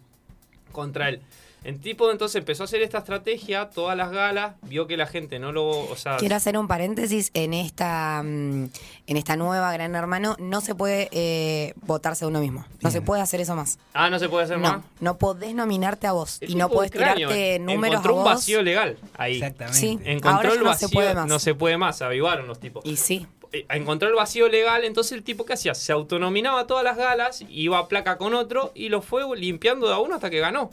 contra 0.71 1.09
él. 1.09 1.21
El 1.63 1.79
tipo 1.79 2.11
entonces 2.11 2.35
empezó 2.35 2.63
a 2.63 2.65
hacer 2.65 2.81
esta 2.81 2.97
estrategia, 2.99 3.69
todas 3.69 3.95
las 3.95 4.11
galas, 4.11 4.55
vio 4.63 4.85
que 4.87 4.97
la 4.97 5.07
gente 5.07 5.39
no 5.39 5.51
lo, 5.51 5.69
o 5.69 5.95
sea, 5.95 6.17
Quiero 6.17 6.35
hacer 6.35 6.57
un 6.57 6.67
paréntesis 6.67 7.31
en 7.33 7.53
esta 7.53 8.21
mm, 8.23 8.69
en 9.07 9.17
esta 9.17 9.35
nueva 9.35 9.71
Gran 9.73 9.95
Hermano 9.95 10.35
no 10.39 10.61
se 10.61 10.75
puede 10.75 11.09
eh, 11.11 11.73
votarse 11.81 12.25
a 12.25 12.27
uno 12.27 12.39
mismo. 12.41 12.65
No 12.81 12.91
se 12.91 13.01
puede 13.01 13.21
hacer 13.21 13.39
eso 13.41 13.55
más. 13.55 13.79
ah, 13.93 14.09
no 14.09 14.19
se 14.19 14.29
puede 14.29 14.45
hacer 14.45 14.57
más. 14.57 14.81
No, 14.99 15.17
podés 15.17 15.55
nominarte 15.55 16.07
a 16.07 16.11
vos 16.11 16.37
El 16.41 16.51
y 16.51 16.55
no 16.55 16.69
podés 16.69 16.91
cráneo, 16.91 17.29
tirarte 17.29 17.59
números 17.59 17.95
Encontró 17.95 18.15
a 18.15 18.17
un 18.17 18.23
vacío 18.25 18.61
legal 18.61 18.97
ahí. 19.17 19.35
Exactamente. 19.35 19.79
Sí, 19.79 19.99
Encontró 20.03 20.31
ahora 20.31 20.49
el 20.49 20.55
ya 20.55 20.61
no 20.61 20.69
vacío, 20.69 20.87
se 20.87 20.93
puede 20.93 21.13
más. 21.13 21.27
no 21.27 21.39
se 21.39 21.55
puede 21.55 21.77
más, 21.77 22.01
avivaron 22.01 22.47
los 22.47 22.59
tipos. 22.59 22.85
Y 22.85 22.97
sí. 22.97 23.25
Eh, 23.53 23.65
Encontró 23.69 24.09
el 24.09 24.15
vacío 24.15 24.49
legal, 24.49 24.83
entonces 24.83 25.13
el 25.13 25.23
tipo 25.23 25.45
¿qué 25.45 25.53
hacía? 25.53 25.75
Se 25.75 25.91
autonominaba 25.93 26.65
todas 26.67 26.83
las 26.83 26.97
galas, 26.97 27.43
iba 27.49 27.77
a 27.77 27.87
placa 27.87 28.17
con 28.17 28.33
otro 28.33 28.71
y 28.75 28.89
lo 28.89 29.01
fue 29.01 29.23
limpiando 29.37 29.87
de 29.87 29.93
a 29.93 29.99
uno 29.99 30.15
hasta 30.15 30.29
que 30.29 30.39
ganó. 30.39 30.71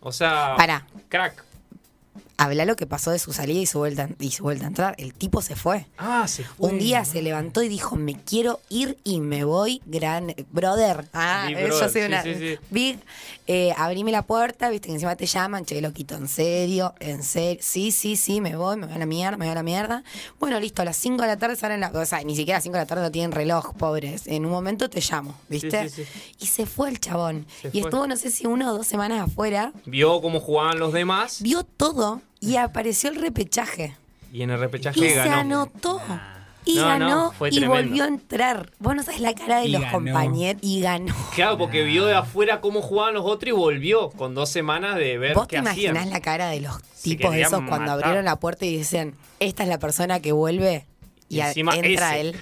O 0.00 0.12
sea, 0.12 0.54
Pará. 0.56 0.86
crack. 1.08 1.45
Habla 2.38 2.64
lo 2.66 2.76
que 2.76 2.86
pasó 2.86 3.10
de 3.12 3.18
su 3.18 3.32
salida 3.32 3.60
y 3.60 3.66
su 3.66 3.78
vuelta 3.78 4.08
y 4.20 4.30
su 4.30 4.42
vuelta 4.42 4.64
a 4.66 4.68
entrar. 4.68 4.94
El 4.98 5.14
tipo 5.14 5.40
se 5.40 5.56
fue. 5.56 5.86
Ah, 5.96 6.28
se 6.28 6.44
fue. 6.44 6.68
Un 6.70 6.78
día 6.78 7.04
se 7.04 7.22
levantó 7.22 7.62
y 7.62 7.68
dijo, 7.68 7.96
me 7.96 8.14
quiero 8.14 8.60
ir 8.68 8.98
y 9.04 9.20
me 9.20 9.44
voy, 9.44 9.80
gran 9.86 10.34
brother. 10.50 11.08
Ah, 11.14 11.46
Big 11.48 11.58
yo 11.58 11.88
soy 11.88 12.02
una 12.02 12.22
sí, 12.22 12.34
sí. 12.34 12.58
big. 12.70 12.98
Eh, 13.46 13.72
abrime 13.78 14.10
la 14.12 14.22
puerta, 14.22 14.68
viste 14.68 14.88
que 14.88 14.94
encima 14.94 15.16
te 15.16 15.24
llaman, 15.26 15.64
che, 15.64 15.80
loquito, 15.80 16.14
en 16.16 16.28
serio, 16.28 16.94
en 17.00 17.22
serio. 17.22 17.60
Sí, 17.62 17.90
sí, 17.90 18.16
sí, 18.16 18.40
me 18.40 18.56
voy, 18.56 18.76
me 18.76 18.86
voy 18.86 18.96
a 18.96 18.98
la 18.98 19.06
mierda, 19.06 19.36
me 19.36 19.46
voy 19.46 19.52
a 19.52 19.54
la 19.54 19.62
mierda. 19.62 20.04
Bueno, 20.38 20.58
listo, 20.60 20.82
a 20.82 20.84
las 20.84 20.96
5 20.96 21.22
de 21.22 21.28
la 21.28 21.36
tarde 21.38 21.56
salen 21.56 21.80
las. 21.80 21.94
O 21.94 22.04
sea, 22.04 22.22
ni 22.22 22.36
siquiera 22.36 22.56
a 22.56 22.58
las 22.58 22.64
5 22.64 22.74
de 22.74 22.82
la 22.82 22.86
tarde 22.86 23.02
no 23.02 23.10
tienen 23.12 23.32
reloj, 23.32 23.72
pobres. 23.74 24.26
En 24.26 24.44
un 24.44 24.50
momento 24.52 24.90
te 24.90 25.00
llamo, 25.00 25.34
¿viste? 25.48 25.88
Sí, 25.88 26.04
sí, 26.04 26.20
Y 26.40 26.46
se 26.46 26.66
fue 26.66 26.90
el 26.90 27.00
chabón. 27.00 27.46
Se 27.62 27.68
y 27.68 27.70
fue. 27.70 27.80
estuvo, 27.82 28.06
no 28.06 28.16
sé 28.16 28.30
si 28.30 28.46
una 28.46 28.70
o 28.72 28.76
dos 28.76 28.86
semanas 28.86 29.20
afuera. 29.30 29.72
Vio 29.86 30.20
cómo 30.20 30.40
jugaban 30.40 30.78
los 30.78 30.92
demás 30.92 31.40
Vio 31.40 31.62
todo 31.64 32.20
y 32.46 32.56
apareció 32.56 33.10
el 33.10 33.16
repechaje. 33.16 33.94
y 34.32 34.42
en 34.42 34.50
el 34.50 34.58
repechaje 34.60 34.98
Y 35.00 35.10
se 35.10 35.20
anotó. 35.20 36.00
Y 36.68 36.74
No, 36.76 36.82
no, 36.82 36.88
ganó 36.88 37.32
fue 37.32 37.50
y 37.52 37.64
volvió 37.64 38.02
a 38.02 38.08
entrar. 38.08 38.72
Vos 38.80 38.96
no 38.96 39.02
sabés 39.04 39.20
la 39.20 39.32
cara 39.34 39.60
de 39.60 39.66
Y 39.66 39.70
los 39.70 39.82
ganó. 39.82 39.92
compañeros. 39.92 40.60
Y 40.64 40.80
ganó. 40.80 41.14
Claro, 41.36 41.56
porque 41.58 41.84
vio 41.84 42.04
de 42.06 42.14
afuera 42.16 42.60
cómo 42.60 42.82
jugaban 42.82 43.14
los 43.14 43.24
otros 43.24 43.48
y 43.50 43.52
volvió 43.52 44.10
con 44.10 44.34
dos 44.34 44.50
semanas 44.50 44.96
de 44.96 45.16
ver 45.16 45.34
¿Vos 45.34 45.46
qué 45.46 45.60
te 45.62 45.68
hacían. 45.68 45.94
imaginás 45.94 46.12
la 46.12 46.20
cara 46.20 46.48
de 46.48 46.60
los 46.62 46.82
tipos 47.02 47.32
esos 47.36 47.52
cuando 47.68 47.92
matar. 47.92 47.92
abrieron 47.92 48.24
la 48.24 48.34
puerta 48.40 48.64
y 48.66 48.78
decían, 48.78 49.14
esta 49.38 49.62
es 49.62 49.68
la 49.68 49.78
persona 49.78 50.18
que 50.18 50.32
vuelve? 50.32 50.86
Y, 51.28 51.36
Y 51.36 51.40
encima 51.40 51.76
entra 51.76 52.16
ese. 52.18 52.20
él. 52.30 52.36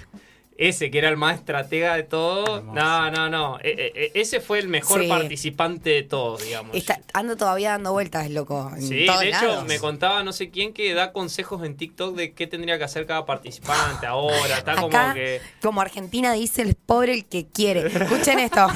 Ese 0.57 0.89
que 0.89 0.99
era 0.99 1.09
el 1.09 1.17
más 1.17 1.35
estratega 1.35 1.95
de 1.95 2.03
todo. 2.03 2.61
No, 2.61 3.11
no, 3.11 3.29
no. 3.29 3.59
E- 3.61 3.91
e- 3.93 4.03
e- 4.05 4.21
ese 4.21 4.39
fue 4.39 4.59
el 4.59 4.69
mejor 4.69 5.01
Sí. 5.01 5.07
participante 5.09 5.89
de 5.89 6.03
todos, 6.03 6.43
digamos. 6.45 6.73
Está, 6.75 7.01
anda 7.13 7.35
todavía 7.35 7.71
dando 7.71 7.91
vueltas, 7.91 8.29
loco. 8.29 8.71
En 8.73 8.81
Sí, 8.81 9.05
todos 9.05 9.19
de 9.19 9.29
hecho 9.29 9.47
lados. 9.47 9.65
me 9.65 9.79
contaba 9.79 10.23
no 10.23 10.31
sé 10.31 10.51
quién 10.51 10.73
que 10.73 10.93
da 10.93 11.11
consejos 11.11 11.63
en 11.65 11.75
TikTok 11.75 12.15
de 12.15 12.31
qué 12.33 12.47
tendría 12.47 12.77
que 12.77 12.85
hacer 12.85 13.05
cada 13.05 13.25
participante 13.25 14.05
ahora. 14.05 14.57
Está 14.57 14.75
como 14.75 14.89
que... 15.13 15.41
como 15.61 15.81
Argentina 15.81 16.31
dice, 16.31 16.61
el 16.61 16.75
pobre 16.75 17.13
el 17.13 17.25
que 17.25 17.45
quiere. 17.47 17.87
Escuchen 17.87 18.39
esto. 18.39 18.65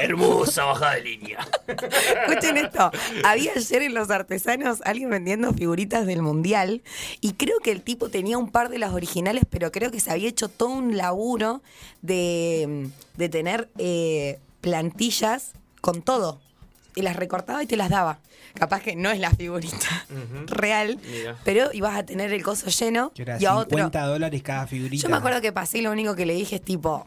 Hermosa 0.00 0.64
bajada 0.64 0.94
de 0.94 1.02
línea. 1.02 1.46
Escuchen 2.28 2.56
esto. 2.56 2.90
Había 3.24 3.52
ayer 3.54 3.82
en 3.82 3.94
Los 3.94 4.10
Artesanos 4.10 4.80
alguien 4.84 5.10
vendiendo 5.10 5.52
figuritas 5.52 6.06
del 6.06 6.22
Mundial 6.22 6.82
y 7.20 7.34
creo 7.34 7.58
que 7.60 7.70
el 7.70 7.82
tipo 7.82 8.08
tenía 8.08 8.36
un 8.36 8.50
par 8.50 8.68
de 8.68 8.78
las 8.78 8.92
originales, 8.92 9.44
pero 9.48 9.70
creo 9.70 9.90
que 9.92 9.93
se 10.00 10.10
había 10.10 10.28
hecho 10.28 10.48
todo 10.48 10.70
un 10.70 10.96
laburo 10.96 11.62
de, 12.02 12.90
de 13.16 13.28
tener 13.28 13.70
eh, 13.78 14.38
plantillas 14.60 15.52
con 15.80 16.02
todo. 16.02 16.40
Y 16.96 17.02
las 17.02 17.16
recortaba 17.16 17.62
y 17.62 17.66
te 17.66 17.76
las 17.76 17.90
daba. 17.90 18.20
Capaz 18.54 18.82
que 18.82 18.94
no 18.94 19.10
es 19.10 19.18
la 19.18 19.30
figurita 19.32 20.06
real, 20.46 21.00
Mira. 21.10 21.36
pero 21.44 21.70
ibas 21.72 21.96
a 21.96 22.06
tener 22.06 22.32
el 22.32 22.42
coso 22.44 22.68
lleno 22.68 23.10
Que 23.12 23.22
era 23.22 23.36
y 23.40 23.46
a 23.46 23.56
otro. 23.56 23.76
50 23.78 24.06
dólares 24.06 24.42
cada 24.44 24.66
figurita. 24.68 25.02
Yo 25.02 25.08
me 25.08 25.16
acuerdo 25.16 25.40
que 25.40 25.50
pasé 25.52 25.78
y 25.78 25.82
lo 25.82 25.90
único 25.90 26.14
que 26.14 26.24
le 26.24 26.34
dije 26.34 26.56
es 26.56 26.62
tipo, 26.62 27.04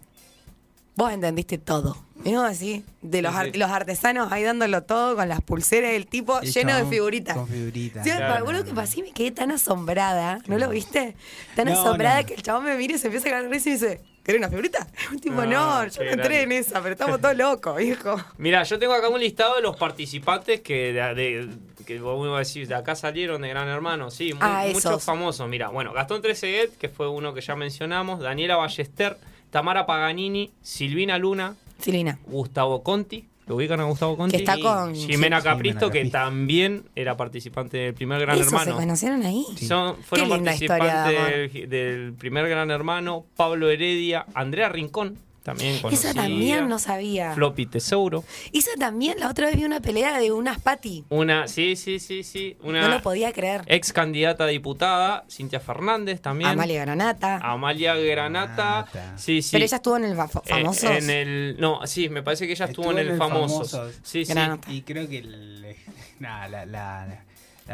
vos 0.98 1.11
entendiste 1.14 1.57
todo. 1.57 1.95
Y 2.26 2.32
no 2.32 2.44
así, 2.44 2.84
de 3.03 3.22
los, 3.22 3.32
Sí, 3.34 3.38
sí. 3.41 3.48
ar- 3.49 3.56
los 3.57 3.69
artesanos 3.69 4.32
ahí 4.32 4.44
dándolo 4.44 4.84
todo 4.84 5.15
con 5.15 5.30
las 5.30 5.40
pulseras 5.41 5.91
del 5.91 6.07
tipo 6.07 6.40
El 6.41 6.52
lleno 6.52 6.72
de 6.72 6.78
chabón 6.80 6.90
figuritas. 6.91 7.38
Con 7.38 7.48
figuritas. 7.48 8.06
Acuerdo 8.07 8.65
que 8.65 8.74
pasé 8.74 8.99
y 8.99 9.03
me 9.03 9.11
quedé 9.14 9.32
tan 9.32 9.52
asombrada, 9.52 10.40
¿no 10.48 10.57
lo 10.57 10.68
viste? 10.69 11.15
Tan 11.56 11.68
No, 11.68 11.74
asombrada 11.80 12.22
no. 12.22 12.28
que 12.28 12.34
el 12.34 12.41
chabón 12.41 12.65
me 12.65 12.76
mira 12.76 12.95
y 12.95 12.98
se 12.98 13.07
empieza 13.07 13.30
a 13.30 13.32
ganar 13.34 13.49
risa 13.52 13.69
y 13.69 13.74
dice, 13.74 14.02
¿querés 14.24 14.40
una 14.40 14.49
figurita? 14.49 14.88
tipo, 15.22 15.41
Ah, 15.41 15.45
no, 15.45 15.86
yo 15.88 15.99
qué 15.99 16.06
no 16.06 16.11
entré 16.14 16.41
en 16.41 16.52
esa, 16.53 16.82
pero 16.82 16.94
estamos 16.94 17.22
todos 17.22 17.38
locos, 17.38 17.80
hijo. 17.82 18.15
Mira, 18.40 18.64
yo 18.64 18.80
tengo 18.80 18.94
acá 18.94 19.07
un 19.10 19.19
listado 19.19 19.56
de 19.56 19.61
los 19.61 19.78
participantes 19.78 20.61
que 20.61 20.94
de, 20.94 21.14
de- 21.14 21.49
que 21.86 21.99
vos 22.02 22.19
me 22.22 22.28
vas 22.30 22.36
a 22.38 22.40
decir, 22.40 22.68
de 22.68 22.76
acá 22.76 22.95
salieron 22.95 23.41
de 23.44 23.48
Gran 23.49 23.69
Hermano, 23.69 24.10
sí, 24.11 24.34
mu- 24.34 24.40
Ah, 24.41 24.64
muchos 24.68 24.86
esos. 24.86 25.03
famosos. 25.03 25.48
Mira, 25.48 25.69
bueno, 25.69 25.94
Gastón 25.94 26.22
Trezeguet, 26.24 26.76
que 26.78 26.90
fue 26.90 27.07
uno 27.07 27.34
que 27.34 27.40
ya 27.41 27.56
mencionamos, 27.56 28.19
Daniela 28.19 28.57
Ballester, 28.57 29.18
Tamara 29.49 29.86
Paganini, 29.86 30.52
Silvina 30.61 31.18
Luna, 31.18 31.56
Silvina. 31.80 32.19
Gustavo 32.26 32.84
Conti. 32.84 33.26
¿Lo 33.48 33.56
ubican 33.56 33.80
a 33.80 33.86
Gustavo 33.86 34.18
Conti? 34.18 34.36
Que 34.36 34.44
está 34.44 34.60
con- 34.60 34.94
Jimena 34.94 35.38
sí. 35.40 35.45
Capristo, 35.45 35.90
Jimena 35.90 36.06
que 36.06 36.11
también 36.11 36.84
era 36.95 37.15
participante 37.15 37.78
del 37.78 37.94
primer 37.94 38.19
Gran 38.19 38.36
¿Esos 38.38 38.49
se 38.49 38.56
Hermano. 38.57 38.76
conocieron 38.76 39.24
ahí? 39.24 39.45
Son, 39.65 39.95
fueron 40.03 40.28
Qué 40.28 40.36
linda 40.36 40.53
historia 40.53 40.78
participantes 40.78 41.53
del, 41.53 41.69
del 41.69 42.14
primer 42.14 42.49
Gran 42.49 42.72
Hermano, 42.72 43.26
Pablo 43.38 43.69
Heredia, 43.69 44.26
Andrea 44.34 44.68
Rincón, 44.68 45.18
también 45.48 45.80
conocida. 45.80 46.10
Esa 46.11 46.22
también 46.22 46.68
no 46.68 46.78
sabía. 46.78 47.32
Floppy 47.34 47.65
Tesouro. 47.68 48.24
Esa 48.52 48.72
también, 48.78 49.18
la 49.19 49.30
otra 49.30 49.48
vez 49.48 49.56
vi 49.56 49.64
una 49.64 49.80
pelea 49.80 50.19
de 50.19 50.32
unas 50.34 50.60
Patty. 50.61 51.06
Una, 51.10 51.48
sí, 51.48 51.78
sí, 51.78 51.99
sí, 51.99 52.24
sí. 52.24 52.57
Una 52.61 52.82
No 52.82 52.90
lo 52.90 53.02
podía 53.02 53.32
creer. 53.32 53.61
ex 53.68 53.94
candidata 53.94 54.44
a 54.44 54.48
diputada, 54.48 55.24
Cintia 55.30 55.61
Fernández 55.61 56.19
también. 56.22 56.49
Amalia 56.52 56.82
Granata. 56.82 57.38
Amalia 57.38 57.95
Granata. 57.95 58.86
Sí, 59.15 59.41
sí. 59.41 59.52
Pero 59.53 59.64
ella 59.65 59.78
estuvo 59.78 59.95
en 59.98 60.03
el 60.06 60.15
fa- 60.18 60.26
Eh, 60.45 60.49
Famosos. 60.49 60.84
en 60.91 61.10
el, 61.10 61.56
no, 61.60 61.80
sí, 61.88 62.10
me 62.10 62.22
parece 62.24 62.45
que 62.45 62.52
ella 62.53 62.65
estuvo, 62.65 62.91
en 62.91 62.98
el, 62.99 63.18
Famosos. 63.18 63.72
Sí, 64.03 64.26
sí. 64.26 64.34
Y 64.68 64.82
creo 64.82 65.07
que 65.07 65.19
el- 65.19 65.76
nada, 66.19 66.48
la, 66.49 66.65
la- 66.65 67.06
la 67.07 67.24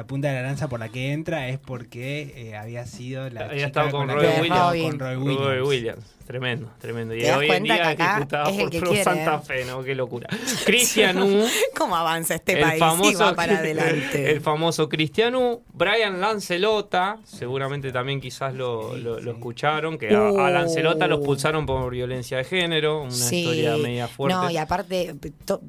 punta 0.07 0.30
de 0.30 0.34
la 0.36 0.41
lanza 0.41 0.68
por 0.68 0.80
la 0.80 0.90
que 0.90 1.11
entra 1.14 1.48
es 1.49 1.60
porque 1.60 2.34
eh, 2.36 2.56
había 2.56 2.86
sido 2.88 3.30
la 3.30 3.41
Había 3.41 3.53
chica 3.68 3.68
estado 3.68 3.91
con 3.91 4.07
la 4.07 4.15
Roy 4.15 4.26
Williams. 4.41 4.90
con 4.91 4.99
Roy 4.99 5.15
Roy 5.15 5.18
Williams. 5.26 5.68
Williams. 5.68 6.06
Tremendo, 6.26 6.72
tremendo. 6.80 7.14
Y 7.14 7.20
¿Te 7.20 7.28
das 7.28 7.38
hoy 7.38 7.44
en 7.45 7.49
cuenta 7.49 7.74
día 7.74 7.84
que 7.84 7.90
es 7.91 7.99
acá 7.99 8.15
diputada 8.15 8.49
es 8.49 8.56
el 8.57 8.61
por 8.64 8.72
que 8.72 8.80
quiere, 8.80 9.03
Santa? 9.03 9.40
Fe, 9.40 9.65
¿no? 9.65 9.84
Qué 9.84 9.94
locura. 9.94 10.30
Cristian 10.65 11.22
U. 11.22 11.45
¿Cómo 11.78 11.98
avanza 11.98 12.36
este 12.36 12.53
el 12.53 12.61
país? 12.61 12.80
famoso, 12.80 13.11
Y 13.11 13.15
va 13.15 13.36
para 13.36 13.57
adelante. 13.60 14.32
el 14.32 14.40
famoso 14.40 14.88
Cristian 14.88 15.36
U. 15.36 15.61
Brian 15.74 16.22
Lancelota, 16.22 17.18
seguramente 17.26 17.91
también 17.91 18.22
quizás 18.22 18.53
lo, 18.53 18.95
lo- 18.95 19.20
lo 19.20 19.32
escucharon, 19.32 19.98
que 19.98 20.15
a, 20.15 20.30
a 20.30 20.49
Lancelota 20.49 21.07
lo 21.07 21.15
expulsaron 21.18 21.65
por 21.65 21.91
violencia 21.91 22.38
de 22.38 22.45
género, 22.45 23.02
una 23.02 23.11
Sí. 23.11 23.40
historia 23.41 23.76
media 23.76 24.07
fuerte. 24.07 24.36
No, 24.38 24.49
y 24.49 24.56
aparte, 24.56 25.15
to- 25.44 25.61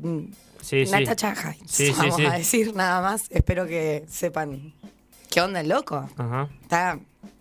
Sí, 0.65 0.87
sí. 0.87 0.93
Nata 0.93 1.15
Chaja, 1.15 1.55
Sí, 1.67 1.93
vamos 1.97 2.19
a 2.21 2.39
decir 2.39 2.75
nada 2.75 3.03
más. 3.03 3.31
Espero 3.31 3.67
que 3.67 4.05
sepan 4.09 4.73
qué 5.31 5.43
onda 5.43 5.61
el 5.61 5.69
loco. 5.69 6.09
Ajá. 6.17 6.49
Está 6.63 6.99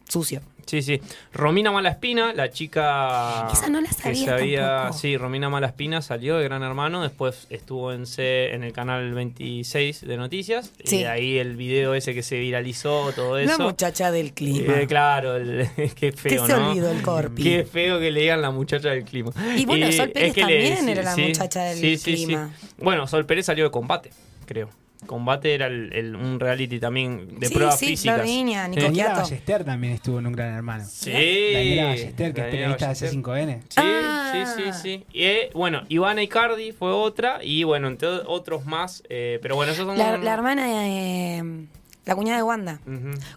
sucio. 0.09 0.41
Sí, 0.65 0.81
sí. 0.81 1.01
Romina 1.33 1.71
Malaspina, 1.71 2.33
la 2.33 2.49
chica. 2.49 3.47
Esa 3.51 3.69
no 3.69 3.81
la 3.81 3.89
que 3.89 3.93
sabía 4.15 4.33
había- 4.35 4.67
tampoco. 4.77 4.99
Sí, 4.99 5.17
Romina 5.17 5.49
Malaspina 5.49 6.01
salió 6.01 6.37
de 6.37 6.43
Gran 6.45 6.63
Hermano, 6.63 7.01
después 7.01 7.47
estuvo 7.49 7.91
en 7.93 8.05
C, 8.05 8.53
en 8.53 8.63
el 8.63 8.73
canal 8.73 9.13
26 9.13 10.01
de 10.07 10.17
noticias. 10.17 10.71
Sí. 10.83 10.99
Y 10.99 11.03
ahí 11.05 11.37
el 11.37 11.55
video 11.55 11.93
ese 11.95 12.13
que 12.13 12.23
se 12.23 12.37
viralizó, 12.39 13.11
todo 13.15 13.37
La 13.37 13.43
eso. 13.43 13.63
muchacha 13.63 14.11
del 14.11 14.33
clima. 14.33 14.73
Eh, 14.81 14.87
claro, 14.87 15.35
el- 15.35 15.67
qué 15.95 16.11
feo, 16.11 16.45
se 16.47 16.53
¿no? 16.53 16.69
olvidó 16.71 16.91
el 16.91 17.01
Corpi. 17.01 17.43
Qué 17.43 17.63
feo 17.65 17.99
que 17.99 18.11
le 18.11 18.21
digan 18.21 18.41
la 18.41 18.51
muchacha 18.51 18.89
del 18.89 19.03
clima. 19.03 19.31
Y 19.57 19.65
bueno, 19.65 19.91
Sol 19.91 20.09
Pérez 20.09 20.29
es 20.29 20.33
que 20.35 20.41
le- 20.45 20.53
también 20.69 20.77
sí, 20.85 20.91
era 20.91 21.03
la 21.03 21.17
muchacha 21.17 21.63
del 21.63 21.99
sí. 21.99 22.13
clima. 22.15 22.51
Bueno, 22.77 23.05
Sol 23.07 23.25
Pérez 23.25 23.45
salió 23.45 23.65
de 23.65 23.71
combate, 23.71 24.11
creo. 24.45 24.69
Combate 25.05 25.53
era 25.53 25.67
el- 25.67 25.91
el- 25.93 26.15
un 26.15 26.39
reality 26.39 26.79
también 26.79 27.39
de 27.39 27.47
Sí, 27.47 27.53
pruebas 27.53 27.79
sí, 27.79 27.87
físicas. 27.87 28.15
Florvinia, 28.15 28.67
Nico. 28.67 28.81
Daniela 28.83 29.05
Quiato. 29.09 29.21
Ballester 29.23 29.63
también 29.63 29.93
estuvo 29.93 30.19
en 30.19 30.27
un 30.27 30.33
gran 30.33 30.53
hermano. 30.53 30.83
Sí. 30.87 31.11
Daniela 31.11 31.83
Ballester, 31.85 32.15
que 32.15 32.23
es 32.23 32.33
Daniela 32.35 32.49
periodista 32.51 32.85
Ballester. 32.87 33.09
de 33.09 33.15
C5N. 33.15 33.61
Sí, 33.69 33.75
Ah. 33.77 34.31
sí, 34.55 34.63
sí, 34.63 34.79
sí. 34.81 35.05
Y, 35.13 35.23
eh, 35.23 35.49
bueno, 35.53 35.81
Ivana 35.89 36.21
Icardi 36.23 36.71
fue 36.71 36.91
otra 36.91 37.39
y 37.43 37.63
bueno, 37.63 37.87
entre 37.87 38.07
otros 38.09 38.65
más. 38.65 39.03
eh, 39.09 39.39
pero 39.41 39.55
bueno, 39.55 39.71
esos 39.71 39.85
son... 39.85 39.97
La, 39.97 40.17
la 40.17 40.33
hermana 40.33 40.65
de. 40.67 41.65
La 42.05 42.15
cuñada 42.15 42.37
de 42.37 42.43
Wanda. 42.43 42.79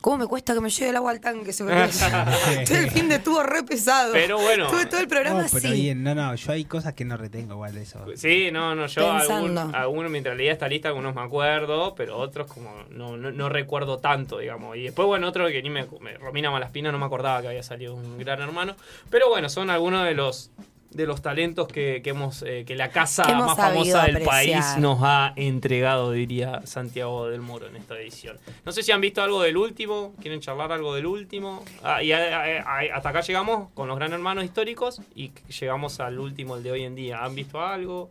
¿Cómo 0.01 0.19
me 0.19 0.27
cuesta 0.27 0.53
que 0.55 0.61
me 0.61 0.71
llegue 0.71 0.91
el 0.91 0.97
agua 0.97 1.13
al 1.13 1.21
tanque? 1.21 1.53
Se 1.53 1.63
me 1.65 1.73
Todo 2.67 2.79
el 2.79 2.91
fin 2.91 3.09
de 3.09 3.17
estuvo 3.17 3.43
re 3.43 3.63
pesado. 3.63 4.13
Pero 4.13 4.39
bueno. 4.39 4.65
Estuve 4.65 4.87
todo 4.87 5.01
el 5.01 5.09
programa 5.09 5.43
No, 5.43 5.49
pero 5.53 5.69
así. 5.69 5.81
bien, 5.83 6.03
no, 6.03 6.15
no, 6.15 6.35
yo 6.35 6.53
hay 6.53 6.65
cosas 6.65 6.95
que 6.95 7.05
no 7.05 7.17
retengo 7.17 7.55
igual 7.55 7.75
de 7.75 7.83
eso. 7.83 8.05
Sí, 8.17 8.51
no, 8.53 8.75
no, 8.75 8.87
yo 8.87 9.13
Pensando. 9.19 9.61
algún- 9.61 9.75
algunos 9.75 10.11
mientras 10.11 10.37
leía 10.37 10.53
esta 10.53 10.67
lista, 10.69 10.89
algunos 10.89 11.15
me 11.15 11.23
acuerdo, 11.23 11.95
pero 11.95 12.17
otros 12.19 12.47
como 12.53 12.71
no, 12.91 13.17
no, 13.17 13.31
no 13.31 13.49
recuerdo 13.49 13.99
tanto, 13.99 14.39
digamos. 14.39 14.77
Y 14.77 14.83
después, 14.83 15.07
bueno, 15.07 15.29
otro 15.29 15.47
que 15.49 15.63
ni 15.63 15.71
me, 15.71 15.87
me- 16.01 16.15
Romina 16.19 16.51
Malaspina 16.51 16.91
no 16.91 16.99
me 16.99 17.07
acordaba 17.07 17.41
que 17.43 17.49
había 17.49 17.63
salido 17.63 17.95
un 17.95 18.19
gran 18.19 18.41
hermano. 18.43 18.75
Pero 19.11 19.29
bueno, 19.29 19.49
son 19.49 19.71
algunos 19.71 20.05
de 20.05 20.15
los 20.15 20.51
de 20.97 21.07
los 21.07 21.21
talentos 21.23 21.69
que, 21.69 22.01
que 22.03 22.11
hemos 22.11 22.43
eh, 22.43 22.65
que 22.67 22.75
la 22.75 22.91
casa 22.91 23.23
Que 23.25 23.35
más 23.35 23.57
famosa 23.57 24.03
del 24.05 24.17
apreciar. 24.17 24.27
país 24.27 24.79
nos 24.79 24.99
ha 25.03 25.33
entregado, 25.37 26.11
diría 26.13 26.63
Santiago 26.65 27.29
del 27.29 27.41
Moro 27.43 27.67
en 27.67 27.77
esta 27.77 27.95
edición. 27.99 28.39
No 28.65 28.73
sé 28.73 28.83
si 28.83 28.93
han 28.93 29.01
visto 29.01 29.23
algo 29.23 29.43
del 29.43 29.57
último, 29.57 30.15
quieren 30.21 30.41
charlar 30.41 30.73
algo 30.73 30.95
del 30.95 31.07
último. 31.07 31.63
Ah, 31.83 32.03
y 32.03 32.13
a- 32.13 32.19
a- 32.19 32.79
a- 32.81 32.97
hasta 32.97 33.09
acá 33.11 33.21
llegamos 33.21 33.69
con 33.75 33.89
los 33.89 33.97
gran 33.97 34.13
hermanos 34.13 34.45
históricos 34.45 35.01
y 35.15 35.31
llegamos 35.61 36.01
al 36.01 36.19
último, 36.19 36.57
el 36.57 36.63
de 36.63 36.73
hoy 36.73 36.83
en 36.85 36.95
día. 36.95 37.23
¿Han 37.25 37.35
visto 37.35 37.61
algo? 37.61 38.09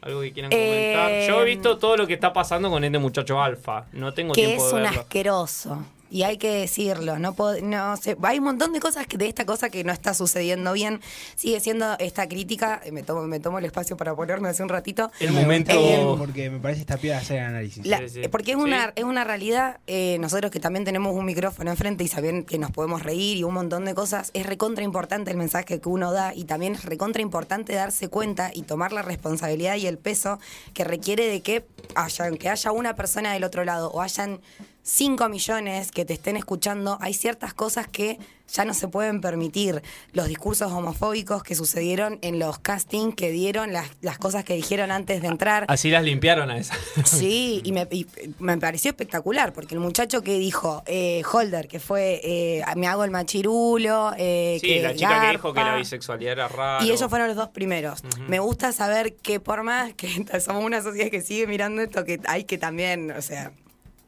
¿Algo 0.00 0.20
que 0.20 0.32
quieran 0.32 0.50
comentar? 0.50 1.10
Eh, 1.10 1.26
Yo 1.28 1.40
he 1.42 1.44
visto 1.44 1.78
todo 1.78 1.96
lo 1.96 2.06
que 2.06 2.14
está 2.14 2.32
pasando 2.32 2.70
con 2.70 2.82
este 2.84 2.98
muchacho 2.98 3.40
Alfa. 3.40 3.86
No 3.92 4.12
tengo 4.14 4.32
que 4.32 4.44
tiempo 4.44 4.64
es 4.64 4.70
de 4.70 4.76
un 4.76 4.82
verlo. 4.82 5.00
asqueroso. 5.00 5.84
Y 6.10 6.22
hay 6.22 6.38
que 6.38 6.50
decirlo, 6.50 7.18
no 7.18 7.34
puedo- 7.34 7.60
no 7.60 7.96
sé, 7.96 8.16
hay 8.22 8.38
un 8.38 8.44
montón 8.44 8.72
de 8.72 8.80
cosas 8.80 9.06
que 9.06 9.18
de 9.18 9.26
esta 9.28 9.44
cosa 9.44 9.68
que 9.70 9.84
no 9.84 9.92
está 9.92 10.14
sucediendo 10.14 10.72
bien. 10.72 11.00
Sigue 11.36 11.60
siendo 11.60 11.96
esta 11.98 12.26
crítica, 12.28 12.80
eh, 12.84 12.92
me 12.92 13.02
tomo, 13.02 13.22
me 13.22 13.40
tomo 13.40 13.58
el 13.58 13.64
espacio 13.64 13.96
para 13.96 14.14
ponerme 14.16 14.48
hace 14.48 14.62
un 14.62 14.68
ratito. 14.68 15.10
El 15.20 15.32
Me 15.32 15.42
momento. 15.42 15.78
bien 15.78 16.18
porque 16.18 16.50
me 16.50 16.58
parece 16.60 16.80
esta 16.80 16.96
piedra 16.96 17.18
hacer 17.18 17.40
análisis. 17.40 17.84
La- 17.86 17.98
Sí, 17.98 18.08
sí. 18.08 18.20
eh, 18.24 18.28
Porque 18.28 18.52
es 18.52 18.56
una, 18.56 18.92
es 18.96 19.04
una 19.04 19.24
realidad, 19.24 19.80
eh, 19.86 20.16
nosotros 20.20 20.50
que 20.50 20.60
también 20.60 20.84
tenemos 20.84 21.14
un 21.14 21.24
micrófono 21.24 21.70
enfrente 21.70 22.04
y 22.04 22.08
saben 22.08 22.44
que 22.44 22.58
nos 22.58 22.70
podemos 22.70 23.02
reír 23.02 23.36
y 23.36 23.42
un 23.44 23.54
montón 23.54 23.84
de 23.84 23.94
cosas, 23.94 24.30
es 24.34 24.46
recontra 24.46 24.84
importante 24.84 25.30
el 25.30 25.36
mensaje 25.36 25.80
que 25.80 25.88
uno 25.88 26.12
da 26.12 26.34
y 26.34 26.44
también 26.44 26.74
es 26.74 26.84
recontra 26.84 27.20
importante 27.22 27.74
darse 27.74 28.08
cuenta 28.08 28.50
y 28.54 28.62
tomar 28.62 28.92
la 28.92 29.02
responsabilidad 29.02 29.76
y 29.76 29.86
el 29.86 29.98
peso 29.98 30.38
que 30.74 30.84
requiere 30.84 31.26
de 31.28 31.40
que 31.42 31.66
haya, 31.94 32.30
que 32.32 32.48
haya 32.48 32.72
una 32.72 32.94
persona 32.94 33.32
del 33.32 33.44
otro 33.44 33.64
lado 33.64 33.90
o 33.90 34.00
hayan 34.00 34.40
5 34.88 35.28
millones 35.28 35.92
que 35.92 36.06
te 36.06 36.14
estén 36.14 36.36
escuchando, 36.36 36.96
hay 37.02 37.12
ciertas 37.12 37.52
cosas 37.52 37.86
que 37.86 38.18
ya 38.50 38.64
no 38.64 38.72
se 38.72 38.88
pueden 38.88 39.20
permitir. 39.20 39.82
Los 40.12 40.28
discursos 40.28 40.72
homofóbicos 40.72 41.42
que 41.42 41.54
sucedieron 41.54 42.18
en 42.22 42.38
los 42.38 42.58
castings 42.58 43.14
que 43.14 43.30
dieron, 43.30 43.74
las, 43.74 43.90
las 44.00 44.16
cosas 44.16 44.44
que 44.44 44.54
dijeron 44.54 44.90
antes 44.90 45.20
de 45.20 45.28
entrar. 45.28 45.66
Así 45.68 45.90
las 45.90 46.02
limpiaron 46.04 46.50
a 46.50 46.56
esas. 46.56 46.78
Sí, 47.04 47.60
y 47.64 47.72
me, 47.72 47.86
y 47.90 48.06
me 48.38 48.56
pareció 48.56 48.90
espectacular, 48.90 49.52
porque 49.52 49.74
el 49.74 49.80
muchacho 49.80 50.22
que 50.22 50.38
dijo, 50.38 50.82
eh, 50.86 51.22
Holder, 51.30 51.68
que 51.68 51.80
fue, 51.80 52.22
eh, 52.24 52.64
me 52.76 52.86
hago 52.86 53.04
el 53.04 53.10
machirulo, 53.10 54.12
eh, 54.16 54.56
Sí, 54.58 54.68
que 54.68 54.82
la 54.82 54.94
chica 54.94 55.20
que 55.20 55.30
dijo 55.32 55.52
que 55.52 55.60
la 55.60 55.76
bisexualidad 55.76 56.32
era 56.32 56.48
rara. 56.48 56.82
Y 56.82 56.90
ellos 56.90 57.10
fueron 57.10 57.28
los 57.28 57.36
dos 57.36 57.50
primeros. 57.50 58.02
Me 58.26 58.38
gusta 58.38 58.72
saber 58.72 59.16
que 59.16 59.38
por 59.38 59.64
más 59.64 59.92
que 59.92 60.08
somos 60.40 60.64
una 60.64 60.82
sociedad 60.82 61.10
que 61.10 61.20
sigue 61.20 61.46
mirando 61.46 61.82
esto, 61.82 62.06
que 62.06 62.20
hay 62.26 62.44
que 62.44 62.56
también, 62.56 63.10
o 63.10 63.20
sea, 63.20 63.52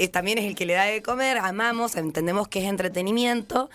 es, 0.00 0.10
también 0.10 0.38
es 0.38 0.44
el 0.44 0.54
que 0.54 0.66
le 0.66 0.74
da 0.74 0.84
de 0.84 1.02
comer, 1.02 1.38
amamos, 1.38 1.96
entendemos 1.96 2.48
que 2.48 2.60
es 2.60 2.68
entretenimiento, 2.68 3.70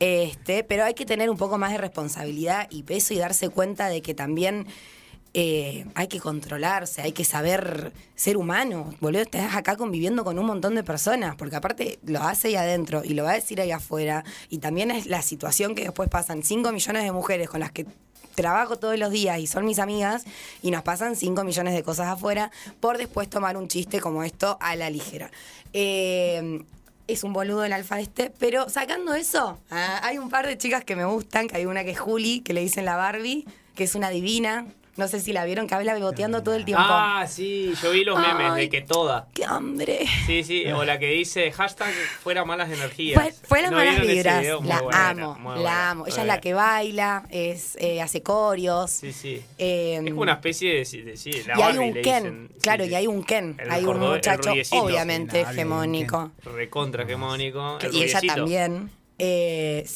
este, 0.00 0.64
pero 0.64 0.84
hay 0.84 0.94
que 0.94 1.04
tener 1.04 1.30
un 1.30 1.36
poco 1.36 1.58
más 1.58 1.72
de 1.72 1.78
responsabilidad 1.78 2.66
y 2.70 2.82
peso 2.82 3.14
y 3.14 3.18
darse 3.18 3.50
cuenta 3.50 3.88
de 3.88 4.02
que 4.02 4.14
también 4.14 4.66
eh, 5.38 5.84
hay 5.94 6.08
que 6.08 6.18
controlarse, 6.18 7.02
hay 7.02 7.12
que 7.12 7.24
saber 7.24 7.92
ser 8.14 8.38
humano. 8.38 8.94
Boludo, 9.00 9.20
estás 9.20 9.54
acá 9.54 9.76
conviviendo 9.76 10.24
con 10.24 10.38
un 10.38 10.46
montón 10.46 10.74
de 10.74 10.82
personas, 10.82 11.36
porque 11.36 11.56
aparte 11.56 11.98
lo 12.06 12.22
hace 12.22 12.48
ahí 12.48 12.56
adentro 12.56 13.02
y 13.04 13.12
lo 13.12 13.24
va 13.24 13.32
a 13.32 13.34
decir 13.34 13.60
ahí 13.60 13.70
afuera. 13.70 14.24
Y 14.48 14.58
también 14.58 14.90
es 14.90 15.04
la 15.04 15.20
situación 15.20 15.74
que 15.74 15.82
después 15.82 16.08
pasan 16.08 16.42
5 16.42 16.72
millones 16.72 17.04
de 17.04 17.12
mujeres 17.12 17.50
con 17.50 17.60
las 17.60 17.70
que 17.70 17.84
trabajo 18.36 18.78
todos 18.78 18.96
los 18.96 19.10
días 19.10 19.40
y 19.40 19.48
son 19.48 19.64
mis 19.64 19.80
amigas 19.80 20.24
y 20.62 20.70
nos 20.70 20.82
pasan 20.82 21.16
5 21.16 21.42
millones 21.42 21.74
de 21.74 21.82
cosas 21.82 22.06
afuera 22.06 22.52
por 22.78 22.98
después 22.98 23.28
tomar 23.28 23.56
un 23.56 23.66
chiste 23.66 24.00
como 24.00 24.22
esto 24.22 24.56
a 24.60 24.76
la 24.76 24.88
ligera. 24.90 25.32
Eh, 25.72 26.62
es 27.08 27.24
un 27.24 27.32
boludo 27.32 27.64
el 27.64 27.72
alfa 27.72 28.00
este, 28.00 28.30
pero 28.38 28.68
sacando 28.68 29.14
eso, 29.14 29.58
ah, 29.70 30.00
hay 30.02 30.18
un 30.18 30.28
par 30.28 30.46
de 30.46 30.58
chicas 30.58 30.84
que 30.84 30.96
me 30.96 31.04
gustan, 31.04 31.48
que 31.48 31.56
hay 31.56 31.66
una 31.66 31.84
que 31.84 31.90
es 31.90 32.00
Juli, 32.00 32.40
que 32.40 32.52
le 32.52 32.60
dicen 32.60 32.84
la 32.84 32.96
Barbie, 32.96 33.46
que 33.74 33.84
es 33.84 33.94
una 33.94 34.10
divina. 34.10 34.66
No 34.96 35.08
sé 35.08 35.20
si 35.20 35.32
la 35.34 35.44
vieron, 35.44 35.66
que 35.66 35.74
habla 35.74 35.92
beboteando 35.92 36.42
todo 36.42 36.54
el 36.54 36.64
tiempo. 36.64 36.82
Ah, 36.86 37.26
sí, 37.28 37.72
yo 37.82 37.90
vi 37.90 38.02
los 38.04 38.18
memes 38.18 38.52
Ay, 38.52 38.62
de 38.62 38.68
que 38.70 38.80
toda. 38.80 39.28
¡Qué 39.34 39.44
hambre! 39.44 40.06
Sí, 40.26 40.42
sí, 40.42 40.64
o 40.72 40.84
la 40.84 40.98
que 40.98 41.08
dice 41.10 41.52
hashtag 41.52 41.92
fuera 42.22 42.44
malas 42.46 42.70
energías. 42.70 43.20
Fue, 43.22 43.32
fueron 43.32 43.72
¿No 43.72 43.76
malas 43.76 44.00
vibras. 44.00 44.40
video? 44.40 44.62
La 44.64 44.80
buena, 44.80 45.10
amo, 45.10 45.54
la 45.56 45.90
amo. 45.90 46.06
Ella 46.06 46.22
es 46.22 46.26
la 46.26 46.40
que 46.40 46.54
baila, 46.54 47.24
es, 47.30 47.76
eh, 47.78 48.00
hace 48.00 48.22
corios. 48.22 48.90
Sí, 48.90 49.12
sí. 49.12 49.42
Eh, 49.58 49.96
Es 50.02 50.10
como 50.10 50.22
una 50.22 50.32
especie 50.32 50.70
de. 50.84 51.02
de- 51.02 51.16
sí, 51.18 51.30
la 51.46 51.58
y 51.58 51.62
hay 51.62 51.76
un 51.78 51.92
le 51.94 52.00
Ken, 52.00 52.22
dicen. 52.24 52.50
Claro, 52.62 52.84
sí. 52.84 52.90
y 52.90 52.94
hay 52.94 53.06
un 53.06 53.22
Ken. 53.22 53.56
Hay 53.68 53.84
un 53.84 53.98
muchacho 53.98 54.50
obviamente 54.80 55.42
hegemónico. 55.42 56.30
Recontra 56.42 57.02
hegemónico. 57.04 57.78
Y 57.92 58.02
ella 58.02 58.20
también. 58.26 58.90
Eh, 59.18 59.86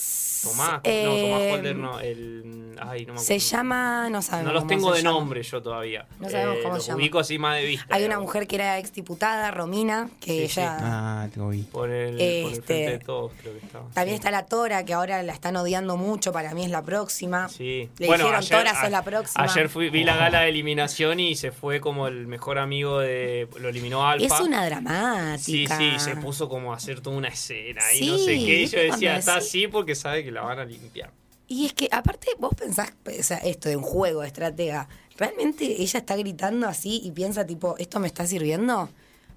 Tomás, 0.42 0.80
eh, 0.84 1.04
no, 1.04 1.14
Tomás 1.16 1.52
Holder 1.58 1.76
no. 1.76 2.00
El, 2.00 2.74
ay, 2.80 3.04
no 3.04 3.12
me 3.12 3.18
Se 3.18 3.38
llama, 3.38 4.04
no 4.04 4.10
No 4.10 4.22
sabemos 4.22 4.54
los 4.54 4.62
cómo 4.62 4.68
tengo 4.74 4.92
de 4.94 5.02
llama. 5.02 5.10
nombre 5.18 5.42
yo 5.42 5.62
todavía. 5.62 6.06
No 6.18 6.30
sabemos 6.30 6.56
cómo 6.62 6.74
los 6.76 6.84
se 6.84 6.88
llama. 6.92 7.02
ubico 7.02 7.18
así 7.18 7.38
más 7.38 7.56
de 7.58 7.66
vista. 7.66 7.84
Hay 7.90 8.00
una 8.04 8.14
digamos. 8.14 8.24
mujer 8.24 8.46
que 8.46 8.56
era 8.56 8.78
exdiputada, 8.78 9.50
Romina, 9.50 10.08
que 10.18 10.48
Sí, 10.48 10.54
sí. 10.54 10.60
ella... 10.60 10.76
Ah, 10.80 11.28
te 11.34 11.40
oí. 11.40 11.64
Por 11.64 11.90
el, 11.90 12.12
por 12.12 12.20
el 12.22 12.46
Este, 12.46 12.62
frente 12.62 12.90
de 12.92 12.98
todos, 13.00 13.32
creo 13.42 13.52
que 13.58 13.66
estaba. 13.66 13.90
También 13.90 14.14
está 14.14 14.30
la 14.30 14.46
Tora, 14.46 14.82
que 14.86 14.94
ahora 14.94 15.22
la 15.22 15.34
están 15.34 15.56
odiando 15.56 15.98
mucho, 15.98 16.32
para 16.32 16.54
mí 16.54 16.64
es 16.64 16.70
la 16.70 16.82
próxima. 16.82 17.50
Sí. 17.50 17.90
Le 17.98 18.06
Bueno, 18.06 18.24
dijeron, 18.24 18.40
ayer- 18.42 18.58
Tora, 18.58 18.70
sos 18.74 18.84
a- 18.84 18.88
la 18.90 19.02
próxima. 19.04 19.44
Ayer 19.44 19.68
fui, 19.68 19.90
vi 19.90 20.04
la 20.04 20.16
gala 20.16 20.40
de 20.40 20.48
eliminación 20.48 21.20
y 21.20 21.34
se 21.34 21.52
fue 21.52 21.80
como 21.80 22.06
el 22.08 22.26
mejor 22.26 22.58
amigo 22.58 22.98
de. 23.00 23.46
Lo 23.58 23.68
eliminó 23.68 24.06
Alfa. 24.08 24.24
Es 24.36 24.40
una 24.40 24.62
Sí, 24.62 24.68
dramática. 24.70 25.76
sí, 25.76 25.92
se 25.98 26.16
puso 26.16 26.48
como 26.48 26.72
a 26.72 26.76
hacer 26.76 27.02
toda 27.02 27.14
una 27.18 27.28
escena 27.28 27.82
y 27.92 27.98
Sí, 27.98 28.06
no 28.10 28.16
sé 28.16 28.24
qué. 28.26 28.32
Y 28.36 28.46
yo 28.46 28.58
¿viste 28.62 28.76
decía, 28.84 29.09
está 29.18 29.36
así 29.36 29.66
porque 29.68 29.94
sabe 29.94 30.24
que 30.24 30.30
la 30.30 30.42
van 30.42 30.58
a 30.58 30.64
limpiar. 30.64 31.10
Y 31.48 31.66
es 31.66 31.72
que, 31.72 31.88
aparte, 31.90 32.28
vos 32.38 32.54
pensás, 32.54 32.92
o 33.06 33.22
sea, 33.22 33.38
esto 33.38 33.68
de 33.68 33.76
un 33.76 33.82
juego 33.82 34.20
de 34.20 34.28
estratega, 34.28 34.88
¿realmente 35.16 35.82
ella 35.82 35.98
está 35.98 36.16
gritando 36.16 36.68
así 36.68 37.00
y 37.02 37.10
piensa, 37.10 37.44
tipo, 37.44 37.74
¿esto 37.78 37.98
me 37.98 38.06
está 38.06 38.24
sirviendo? 38.26 38.88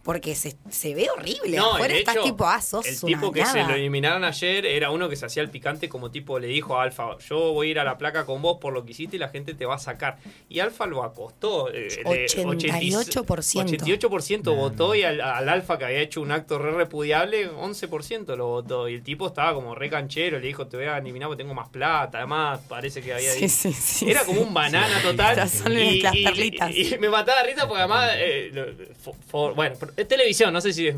Porque 0.04 0.36
se, 0.36 0.58
se 0.70 0.94
ve 0.94 1.08
horrible. 1.10 1.56
No, 1.56 1.76
Afuera 1.76 1.94
de 1.94 2.00
estás 2.02 2.16
hecho, 2.18 2.26
tipo, 2.26 2.46
ah, 2.46 2.62
sos 2.62 2.86
el 2.86 3.00
tipo 3.00 3.32
que 3.32 3.46
se 3.46 3.64
lo 3.64 3.74
eliminaron 3.74 4.26
ayer 4.26 4.66
era 4.66 4.92
uno 4.92 5.08
que 5.08 5.16
se 5.16 5.26
hacía 5.26 5.42
el 5.42 5.50
picante 5.50 5.88
como 5.88 6.12
tipo 6.12 6.40
le 6.40 6.48
dijo 6.48 6.78
a 6.78 6.84
Alfa, 6.84 7.18
yo 7.20 7.54
voy 7.54 7.68
a 7.70 7.72
ir 7.72 7.80
a 7.80 7.86
la 7.86 7.98
placa 7.98 8.26
con 8.26 8.42
vos 8.42 8.58
por 8.60 8.74
lo 8.74 8.84
que 8.84 8.92
hiciste 8.92 9.16
y 9.16 9.20
la 9.20 9.30
gente 9.30 9.54
te 9.54 9.66
va 9.66 9.76
a 9.76 9.80
sacar. 9.80 10.18
Y 10.50 10.60
Alfa 10.60 10.86
lo 10.88 11.04
acostó. 11.04 11.70
eh, 11.74 11.88
de 12.04 12.28
88%. 12.28 13.66
88% 14.00 14.56
votó 14.56 14.96
y 14.96 15.04
al, 15.04 15.22
al 15.22 15.48
Alfa 15.50 15.78
que 15.78 15.86
había 15.86 16.00
hecho 16.02 16.22
un 16.22 16.32
acto 16.32 16.60
re 16.60 16.72
repudiable, 16.72 17.50
11% 17.52 18.36
lo 18.36 18.48
votó. 18.48 18.90
Y 18.90 18.96
el 18.96 19.04
tipo 19.04 19.28
estaba 19.28 19.54
como 19.54 19.76
re 19.76 19.90
canchero, 19.90 20.40
le 20.40 20.48
dijo, 20.48 20.68
te 20.68 20.78
voy 20.78 20.86
a 20.88 20.98
eliminar 20.98 21.30
porque 21.30 21.44
tengo 21.44 21.54
más 21.54 21.70
plata. 21.70 22.18
Además, 22.20 22.60
parece 22.68 23.02
que 23.02 23.14
había... 23.14 23.32
Sí, 23.32 23.48
sí, 23.48 23.72
sí, 23.74 24.10
era 24.10 24.22
sí. 24.22 24.26
como 24.28 24.42
un 24.42 24.54
banana 24.54 25.02
total. 25.02 25.32
Estas 25.32 25.52
son 25.52 25.72
y, 25.74 26.02
las 26.02 26.16
y- 26.16 26.24
perlitas. 26.24 26.72
y 26.76 26.98
me 27.00 27.10
mataba 27.10 27.42
la 27.42 27.48
risa 27.48 27.68
porque 27.68 27.80
además, 27.82 28.12
eh, 28.18 28.50
lo- 28.54 28.66
fo- 29.04 29.16
fo- 29.32 29.56
bueno, 29.56 29.76
pero 29.80 29.93
es 29.96 30.08
televisión, 30.08 30.54
no 30.54 30.62
sé 30.62 30.74
si 30.74 30.88
es 30.88 30.96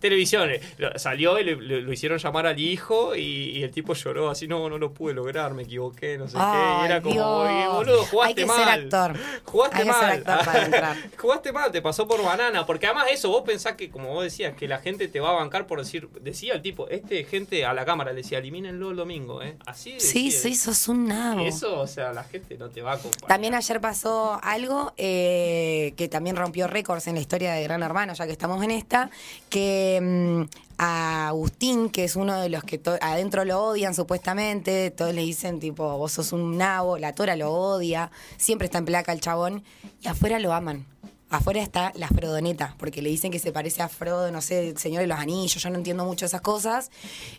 televisión. 0.00 0.50
eh, 0.50 0.60
lo- 0.78 0.98
salió 0.98 1.38
y 1.38 1.44
le- 1.44 1.56
le- 1.56 1.80
lo 1.82 1.92
hicieron 1.92 2.18
llamar 2.18 2.46
al 2.46 2.58
hijo 2.58 3.14
y, 3.14 3.20
y 3.58 3.62
el 3.62 3.70
tipo 3.70 3.94
lloró 3.94 4.30
así, 4.30 4.46
no, 4.48 4.68
no 4.68 4.78
lo 4.78 4.92
pude 4.92 5.14
lograr, 5.14 5.54
me 5.54 5.62
equivoqué, 5.62 6.18
no 6.18 6.26
sé 6.28 6.36
qué. 6.36 6.82
Y 6.82 6.84
era 6.86 7.00
como, 7.02 7.14
Dios. 7.14 7.26
"Oye, 7.26 7.68
boludo, 7.68 8.04
jugaste 8.06 8.28
Hay 8.28 8.34
que 8.34 8.46
mal. 8.46 8.58
ser 8.58 8.68
actor. 8.68 9.16
Jugaste 9.44 9.76
Hay 9.78 9.84
que 9.86 9.92
ser 9.92 10.02
mal. 10.02 10.10
actor 10.12 10.44
para 10.44 10.64
entrar. 10.64 10.96
jugaste 11.18 11.52
mal, 11.52 11.70
te 11.72 11.82
pasó 11.82 12.06
por 12.08 12.22
banana. 12.22 12.64
Porque 12.66 12.86
además 12.86 13.06
eso, 13.10 13.28
vos 13.30 13.42
pensás 13.44 13.74
que, 13.76 13.90
como 13.90 14.08
vos 14.12 14.24
decías, 14.24 14.54
que 14.56 14.66
la 14.68 14.78
gente 14.78 15.08
te 15.08 15.20
va 15.20 15.30
a 15.30 15.32
bancar 15.32 15.66
por 15.66 15.78
decir, 15.78 16.08
decía 16.20 16.54
el 16.54 16.62
tipo, 16.62 16.88
este 16.88 17.24
gente 17.24 17.64
a 17.64 17.72
la 17.74 17.84
cámara 17.84 18.12
le 18.12 18.22
decía, 18.22 18.38
elimínenlo 18.38 18.90
el 18.90 18.96
domingo, 18.96 19.42
¿eh? 19.42 19.56
Así 19.66 19.98
Sí, 20.00 20.26
decía. 20.26 20.40
sí, 20.50 20.54
sos 20.56 20.88
un 20.88 21.06
nabo. 21.06 21.40
Eso, 21.46 21.80
o 21.80 21.86
sea, 21.86 22.12
la 22.12 22.24
gente 22.24 22.56
no 22.58 22.68
te 22.70 22.82
va 22.82 22.92
a 22.94 22.98
comparar. 22.98 23.28
También 23.28 23.54
ayer 23.54 23.80
pasó 23.80 24.38
algo 24.42 24.92
eh, 24.96 25.94
que 25.96 26.08
también 26.08 26.36
rompió 26.36 26.66
récords 26.66 27.06
en 27.06 27.14
la 27.14 27.20
historia 27.20 27.52
de 27.52 27.62
Gran 27.62 27.82
Hermano, 27.82 28.14
ya 28.14 28.21
que 28.26 28.32
estamos 28.32 28.62
en 28.62 28.70
esta, 28.70 29.10
que 29.48 29.98
mm, 30.00 30.42
a 30.78 31.28
Agustín, 31.28 31.90
que 31.90 32.04
es 32.04 32.16
uno 32.16 32.40
de 32.40 32.48
los 32.48 32.64
que 32.64 32.80
adentro 33.00 33.44
lo 33.44 33.62
odian 33.62 33.94
supuestamente, 33.94 34.90
todos 34.90 35.14
le 35.14 35.22
dicen 35.22 35.60
tipo, 35.60 35.96
vos 35.98 36.12
sos 36.12 36.32
un 36.32 36.56
nabo, 36.58 36.98
la 36.98 37.14
Tora 37.14 37.36
lo 37.36 37.52
odia, 37.52 38.10
siempre 38.36 38.66
está 38.66 38.78
en 38.78 38.84
placa 38.86 39.12
el 39.12 39.20
chabón, 39.20 39.62
y 40.00 40.08
afuera 40.08 40.38
lo 40.38 40.52
aman. 40.52 40.86
Afuera 41.30 41.62
está 41.62 41.92
la 41.94 42.08
Frodoneta, 42.08 42.74
porque 42.78 43.00
le 43.00 43.08
dicen 43.08 43.30
que 43.32 43.38
se 43.38 43.52
parece 43.52 43.80
a 43.80 43.88
Frodo, 43.88 44.30
no 44.30 44.42
sé, 44.42 44.68
el 44.68 44.76
Señor 44.76 45.00
de 45.00 45.06
los 45.06 45.18
Anillos, 45.18 45.62
yo 45.62 45.70
no 45.70 45.76
entiendo 45.76 46.04
mucho 46.04 46.26
esas 46.26 46.42
cosas. 46.42 46.90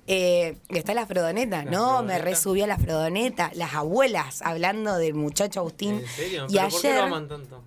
Eh, 0.07 0.57
está 0.69 0.95
la 0.95 1.05
Frodoneta, 1.05 1.63
no, 1.63 1.69
me 1.71 1.75
Frodoneta. 2.15 2.17
resubió 2.25 2.65
la 2.65 2.77
Frodoneta, 2.79 3.51
las 3.53 3.75
abuelas 3.75 4.41
hablando 4.41 4.95
del 4.97 5.13
muchacho 5.13 5.59
Agustín. 5.59 5.99
¿En 5.99 6.07
serio? 6.07 6.45
Y 6.49 6.53
¿Pero 6.55 6.69
por 6.69 6.81
qué 6.81 6.87
ayer- 6.87 6.99
lo 7.01 7.03
aman 7.03 7.27
tanto? 7.27 7.61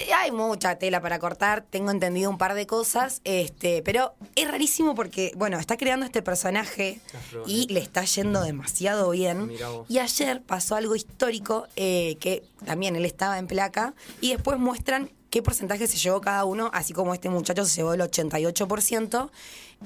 Eh, 0.00 0.12
Hay 0.14 0.30
mucha 0.32 0.76
tela 0.78 1.00
para 1.00 1.18
cortar, 1.18 1.62
tengo 1.68 1.90
entendido 1.90 2.30
un 2.30 2.38
par 2.38 2.54
de 2.54 2.66
cosas, 2.66 3.20
este, 3.24 3.82
pero 3.82 4.14
es 4.34 4.48
rarísimo 4.50 4.94
porque, 4.94 5.32
bueno, 5.36 5.58
está 5.58 5.76
creando 5.76 6.06
este 6.06 6.22
personaje 6.22 7.00
y 7.46 7.66
le 7.72 7.80
está 7.80 8.02
yendo 8.04 8.40
demasiado 8.42 9.10
bien. 9.10 9.52
Y 9.88 9.98
ayer 9.98 10.40
pasó 10.42 10.74
algo 10.76 10.96
histórico, 10.96 11.66
eh, 11.76 12.16
que 12.20 12.42
también 12.64 12.96
él 12.96 13.04
estaba 13.04 13.38
en 13.38 13.46
placa, 13.46 13.94
y 14.20 14.30
después 14.32 14.58
muestran 14.58 15.10
qué 15.28 15.42
porcentaje 15.42 15.86
se 15.86 15.96
llevó 15.98 16.20
cada 16.20 16.44
uno, 16.44 16.70
así 16.72 16.92
como 16.92 17.12
este 17.14 17.28
muchacho 17.28 17.64
se 17.64 17.76
llevó 17.76 17.92
el 17.94 18.00
88%. 18.00 19.30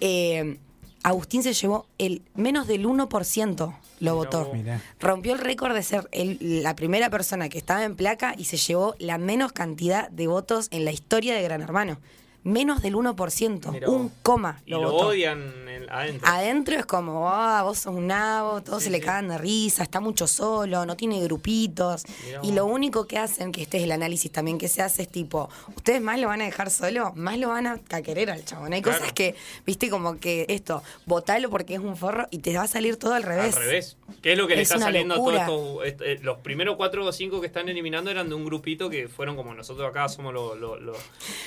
eh, 0.00 0.58
Agustín 1.04 1.42
se 1.42 1.52
llevó 1.52 1.86
el 1.98 2.22
menos 2.34 2.66
del 2.66 2.84
1%, 2.86 3.74
lo 4.00 4.14
votó. 4.16 4.50
Mirá. 4.52 4.80
Rompió 4.98 5.34
el 5.34 5.38
récord 5.38 5.74
de 5.74 5.82
ser 5.82 6.08
el- 6.12 6.62
la 6.62 6.74
primera 6.74 7.10
persona 7.10 7.48
que 7.48 7.58
estaba 7.58 7.84
en 7.84 7.94
placa 7.94 8.34
y 8.36 8.44
se 8.46 8.56
llevó 8.56 8.96
la 8.98 9.18
menos 9.18 9.52
cantidad 9.52 10.08
de 10.10 10.26
votos 10.26 10.68
en 10.70 10.84
la 10.84 10.92
historia 10.92 11.34
de 11.34 11.42
Gran 11.42 11.60
Hermano. 11.60 11.98
Menos 12.42 12.82
del 12.82 12.94
1%, 12.96 13.70
Mirá 13.72 13.88
un 13.88 14.10
coma 14.22 14.60
Y 14.66 14.72
lo 14.72 14.82
lo 14.82 14.92
votó. 14.92 15.06
odian 15.08 15.68
en- 15.84 15.90
adentro. 15.90 16.28
Adentro 16.28 16.74
es 16.76 16.86
como, 16.86 17.28
ah, 17.30 17.62
vos 17.62 17.78
sos 17.78 17.94
un 17.94 18.06
nabo, 18.08 18.62
todos 18.62 18.82
se 18.82 18.90
le 18.90 19.00
cagan 19.00 19.28
de 19.28 19.38
risa, 19.38 19.82
está 19.82 20.00
mucho 20.00 20.26
solo, 20.26 20.84
no 20.86 20.96
tiene 20.96 21.20
grupitos. 21.22 22.04
Mirá 22.26 22.40
Y 22.42 22.46
vos. 22.48 22.54
lo 22.56 22.66
único 22.66 23.06
que 23.06 23.18
hacen, 23.18 23.52
que 23.52 23.62
este 23.62 23.78
es 23.78 23.84
el 23.84 23.92
análisis 23.92 24.30
también 24.32 24.58
que 24.58 24.68
se 24.68 24.82
hace, 24.82 25.02
es 25.02 25.08
tipo, 25.08 25.48
ustedes 25.76 26.00
más 26.00 26.18
lo 26.18 26.28
van 26.28 26.40
a 26.42 26.44
dejar 26.44 26.70
solo, 26.70 27.12
más 27.14 27.38
lo 27.38 27.48
van 27.48 27.66
a, 27.66 27.78
querer 28.02 28.30
al 28.30 28.44
chabón. 28.44 28.72
Hay 28.72 28.82
Claro. 28.82 28.98
cosas 28.98 29.12
que, 29.12 29.34
viste, 29.64 29.88
como 29.90 30.18
que 30.18 30.46
esto, 30.48 30.82
votalo 31.06 31.48
porque 31.50 31.74
es 31.74 31.80
un 31.80 31.96
forro 31.96 32.26
y 32.30 32.38
te 32.38 32.56
va 32.56 32.64
a 32.64 32.66
salir 32.66 32.96
todo 32.96 33.14
al 33.14 33.22
revés. 33.22 33.56
Al 33.56 33.62
revés. 33.62 33.96
¿Qué 34.22 34.32
es 34.32 34.38
lo 34.38 34.46
que 34.46 34.56
le 34.56 34.62
Es 34.62 34.70
está 34.70 34.82
saliendo 34.82 35.14
locura. 35.16 35.44
a 35.44 35.46
todo 35.46 35.82
esto? 35.84 36.04
Est- 36.04 36.20
eh, 36.20 36.24
Los 36.24 36.38
primeros 36.38 36.76
cuatro 36.76 37.04
o 37.04 37.12
cinco 37.12 37.40
que 37.40 37.46
están 37.46 37.68
eliminando 37.68 38.10
eran 38.10 38.28
de 38.28 38.34
un 38.34 38.44
grupito 38.44 38.90
que 38.90 39.08
fueron 39.08 39.36
como 39.36 39.54
nosotros 39.54 39.88
acá 39.88 40.08
somos 40.08 40.32
los. 40.34 40.98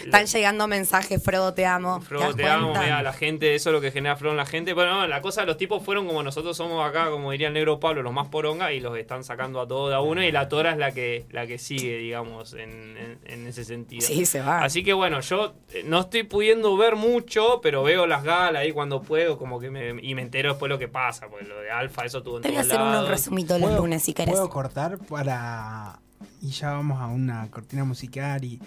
Están 0.04 0.26
llegando 0.26 0.68
mensajes, 0.68 1.22
Frodo, 1.24 1.54
te 1.54 1.66
amo. 1.66 2.02
Frodo, 2.02 2.34
te 2.36 2.48
amo, 2.48 2.70
mira, 2.70 3.02
la 3.02 3.14
gente, 3.14 3.56
eso 3.56 3.70
es 3.70 3.74
lo 3.74 3.82
que 3.82 3.92
genera 3.92 4.16
Frodo. 4.16 4.27
La 4.36 4.46
gente. 4.46 4.74
Bueno, 4.74 4.96
no, 5.02 5.08
la 5.08 5.22
cosa, 5.22 5.46
los 5.46 5.56
tipos 5.58 5.82
fueron 5.84 6.08
como 6.08 6.24
nosotros 6.24 6.58
somos 6.58 6.84
acá, 6.88 7.10
como 7.10 7.32
diría 7.32 7.48
el 7.48 7.54
negro 7.54 7.80
Pablo, 7.80 8.02
los 8.04 8.12
más 8.12 8.28
poronga, 8.28 8.74
y 8.74 8.80
los 8.80 8.98
están 8.98 9.24
sacando 9.24 9.62
a 9.62 9.68
todos 9.68 9.90
de 9.90 9.96
a 9.96 10.02
uno, 10.02 10.24
y 10.24 10.32
la 10.32 10.50
Tora 10.50 10.72
es 10.72 10.78
la 10.78 10.92
que, 10.92 11.26
la 11.32 11.48
que 11.48 11.58
sigue, 11.58 11.98
digamos, 11.98 12.54
en, 12.54 12.98
en- 12.98 13.20
en 13.26 13.48
ese 13.48 13.64
sentido. 13.64 14.06
Sí, 14.06 14.26
se 14.26 14.42
va. 14.42 14.64
Así 14.64 14.84
que 14.84 14.94
bueno, 14.94 15.22
yo 15.22 15.54
eh, 15.74 15.84
no 15.86 16.02
estoy 16.02 16.24
pudiendo 16.24 16.76
ver 16.76 16.96
mucho, 16.96 17.62
pero 17.62 17.84
veo 17.84 18.08
las 18.08 18.24
galas 18.24 18.62
ahí 18.64 18.72
cuando 18.72 19.02
puedo, 19.02 19.38
como 19.38 19.60
que 19.60 19.70
me, 19.70 19.90
y 20.02 20.16
me 20.16 20.24
entero 20.24 20.50
después 20.50 20.70
lo 20.70 20.78
que 20.80 20.88
pasa, 20.88 21.28
pues 21.30 21.48
lo 21.48 21.60
de 21.62 21.72
Alfa, 21.72 22.04
eso 22.06 22.24
tuvo 22.24 22.38
en 22.38 22.42
Te 22.44 22.50
voy 22.50 22.58
a 22.58 22.62
hacer 22.62 22.82
un 22.82 23.08
resumito 23.08 23.54
los 23.60 23.70
¿Puedo- 23.70 23.78
lunes 23.82 24.04
si 24.04 24.14
querés. 24.14 24.34
Puedo 24.34 24.50
cortar 24.50 24.98
para. 24.98 26.00
Y 26.42 26.50
ya 26.50 26.72
vamos 26.72 27.00
a 27.02 27.08
una 27.08 27.50
cortina 27.52 27.84
musical 27.84 28.44
y. 28.44 28.60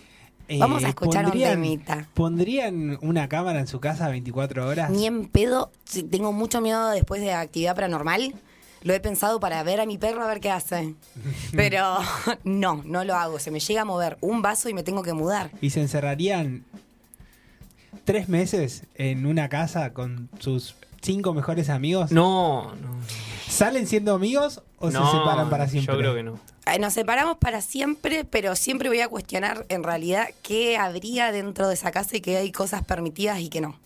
eh, 0.50 0.58
Vamos 0.58 0.82
a 0.82 0.88
escuchar 0.88 1.26
un 1.26 1.32
temita. 1.32 2.08
¿Pondrían 2.12 2.98
una 3.02 3.28
cámara 3.28 3.60
en 3.60 3.68
su 3.68 3.78
casa 3.78 4.08
24 4.08 4.66
horas? 4.66 4.90
Ni 4.90 5.06
en 5.06 5.28
pedo, 5.28 5.70
tengo 6.10 6.32
mucho 6.32 6.60
miedo 6.60 6.90
después 6.90 7.20
de 7.20 7.32
actividad 7.32 7.76
paranormal. 7.76 8.34
Lo 8.82 8.92
he 8.92 8.98
pensado 8.98 9.38
para 9.38 9.62
ver 9.62 9.80
a 9.80 9.86
mi 9.86 9.96
perro 9.96 10.24
a 10.24 10.26
ver 10.26 10.40
qué 10.40 10.50
hace. 10.50 10.96
Pero 11.52 11.98
no, 12.44 12.82
no 12.84 13.04
lo 13.04 13.14
hago. 13.14 13.38
Se 13.38 13.52
me 13.52 13.60
llega 13.60 13.82
a 13.82 13.84
mover 13.84 14.18
un 14.20 14.42
vaso 14.42 14.68
y 14.68 14.74
me 14.74 14.82
tengo 14.82 15.04
que 15.04 15.12
mudar. 15.12 15.52
Y 15.60 15.70
se 15.70 15.82
encerrarían 15.82 16.64
tres 18.04 18.28
meses 18.28 18.86
en 18.96 19.26
una 19.26 19.48
casa 19.48 19.92
con 19.92 20.30
sus 20.40 20.74
cinco 21.00 21.32
mejores 21.32 21.70
amigos. 21.70 22.10
No, 22.10 22.74
no. 22.74 22.98
¿Salen 23.48 23.86
siendo 23.86 24.14
amigos 24.14 24.62
o 24.80 24.90
No, 24.90 25.06
se 25.10 25.18
separan 25.18 25.48
para 25.48 25.68
siempre? 25.68 25.94
Yo 25.94 25.98
creo 26.00 26.14
que 26.14 26.22
no. 26.24 26.40
Nos 26.80 26.92
separamos 26.92 27.36
para 27.38 27.60
siempre, 27.60 28.24
pero 28.24 28.56
siempre 28.56 28.88
voy 28.88 29.00
a 29.00 29.08
cuestionar 29.08 29.66
en 29.68 29.82
realidad 29.84 30.28
qué 30.42 30.76
habría 30.76 31.30
dentro 31.32 31.68
de 31.68 31.74
esa 31.74 31.90
casa 31.92 32.16
y 32.16 32.20
que 32.20 32.36
hay 32.36 32.50
cosas 32.50 32.82
permitidas 32.84 33.38
y 33.40 33.48
que 33.48 33.60
no. 33.60 33.76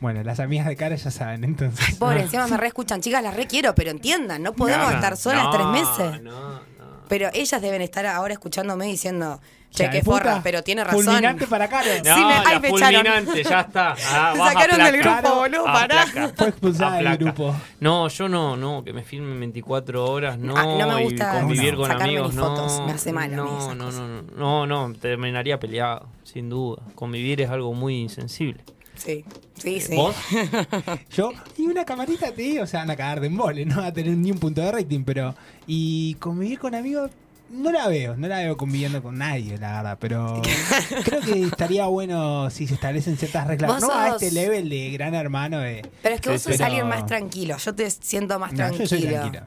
Bueno, 0.00 0.22
las 0.22 0.40
amigas 0.40 0.66
de 0.66 0.76
cara 0.76 0.94
ya 0.96 1.10
saben, 1.10 1.44
entonces. 1.44 1.94
Pobre, 1.96 2.20
encima 2.22 2.46
me 2.46 2.56
reescuchan. 2.56 3.00
Chicas, 3.00 3.22
las 3.22 3.34
requiero, 3.34 3.74
pero 3.74 3.90
entiendan, 3.90 4.42
no 4.42 4.52
podemos 4.52 4.86
No, 4.86 4.90
no, 4.90 4.96
estar 4.96 5.16
solas 5.16 5.44
no, 5.44 5.50
tres 5.50 5.66
meses. 5.66 6.22
No, 6.22 6.60
Pero 7.08 7.30
ellas 7.32 7.60
deben 7.62 7.82
estar 7.82 8.06
ahora 8.06 8.34
escuchándome 8.34 8.86
diciendo, 8.86 9.40
che, 9.74 9.90
qué 9.90 10.02
forra, 10.02 10.40
pero 10.42 10.62
tiene 10.62 10.84
razón. 10.84 11.04
fulminante 11.04 11.46
para 11.46 11.68
Caro. 11.68 11.88
No, 12.04 12.14
Sí, 12.14 12.20
me- 12.24 12.28
la 12.30 12.42
ay, 12.46 12.60
me 12.60 12.68
echaron. 12.68 12.94
fulminante, 13.02 13.42
ya 13.44 13.60
está. 13.60 13.94
Ah, 14.10 14.30
Me 14.34 14.38
vas 14.40 14.48
a 14.50 14.52
sacaron 14.60 14.84
del 14.92 15.02
grupo, 15.02 15.34
boludo, 15.34 15.68
A 15.68 15.72
pará. 15.72 16.06
Fue 16.36 16.48
expulsada 16.48 16.94
A 16.98 17.02
del 17.02 17.16
grupo. 17.18 17.54
No, 17.80 18.08
yo 18.08 18.28
no, 18.28 18.56
no, 18.56 18.82
que 18.84 18.92
me 18.92 19.02
filmen 19.02 19.38
24 19.40 20.04
horas, 20.10 20.38
no, 20.38 20.54
Ah, 20.56 20.64
no 20.64 20.94
me 20.96 21.02
gusta 21.04 21.36
y 21.36 21.40
convivir 21.40 21.74
con 21.76 21.90
amigos, 21.90 22.34
no. 22.34 22.44
fotos, 22.56 22.82
me 22.86 22.92
hace 22.92 23.12
mal 23.12 23.24
a 23.24 23.28
mí 23.28 23.36
no, 23.50 23.58
esas 23.58 23.76
no, 23.76 23.90
no, 23.90 24.22
no, 24.36 24.66
no, 24.66 24.88
no, 24.88 24.94
terminaría 24.98 25.58
peleado, 25.58 26.06
sin 26.22 26.48
duda. 26.48 26.82
Convivir 26.94 27.40
es 27.40 27.50
algo 27.50 27.74
muy 27.74 28.08
sensible. 28.08 28.60
Sí, 28.96 29.24
sí, 29.54 29.80
sí. 29.80 29.96
¿Vos? 29.96 30.14
Yo, 31.10 31.32
y 31.58 31.62
una 31.66 31.84
camarita 31.84 32.30
te 32.30 32.42
digo, 32.42 32.62
o 32.62 32.66
sea, 32.66 32.80
van 32.80 32.90
a 32.92 32.96
cagar 32.96 33.20
de 33.20 33.26
embole, 33.26 33.66
no 33.66 33.80
va 33.80 33.86
a 33.86 33.92
tener 33.92 34.16
ni 34.16 34.30
un 34.30 34.38
punto 34.38 34.60
de 34.60 34.70
rating, 34.70 35.02
pero. 35.04 35.34
Y 35.66 36.14
convivir 36.20 36.58
con 36.60 36.74
amigos, 36.76 37.10
no 37.50 37.70
la 37.72 37.88
veo, 37.88 38.16
no 38.16 38.26
la 38.28 38.38
veo 38.38 38.56
conviviendo 38.56 39.02
con 39.02 39.18
nadie, 39.18 39.56
la 39.58 39.76
verdad, 39.76 39.98
pero 40.00 40.42
creo 41.04 41.20
que 41.20 41.42
estaría 41.44 41.86
bueno 41.86 42.50
si 42.50 42.66
se 42.66 42.74
establecen 42.74 43.16
ciertas 43.16 43.46
reglas. 43.46 43.80
No 43.80 43.92
a 43.92 44.08
este 44.10 44.30
level 44.32 44.68
de 44.68 44.90
gran 44.90 45.14
hermano 45.14 45.58
de. 45.58 45.88
Pero 46.02 46.14
es 46.14 46.20
que 46.20 46.30
vos 46.30 46.42
sos 46.42 46.52
Pero- 46.52 46.64
alguien 46.66 46.88
más 46.88 47.06
tranquilo. 47.06 47.56
Yo 47.58 47.74
te 47.74 47.88
siento 47.90 48.38
más 48.38 48.52
No, 48.52 48.56
tranquilo. 48.56 48.84
yo 48.84 48.88
soy 48.88 49.02
tranquilo. 49.02 49.44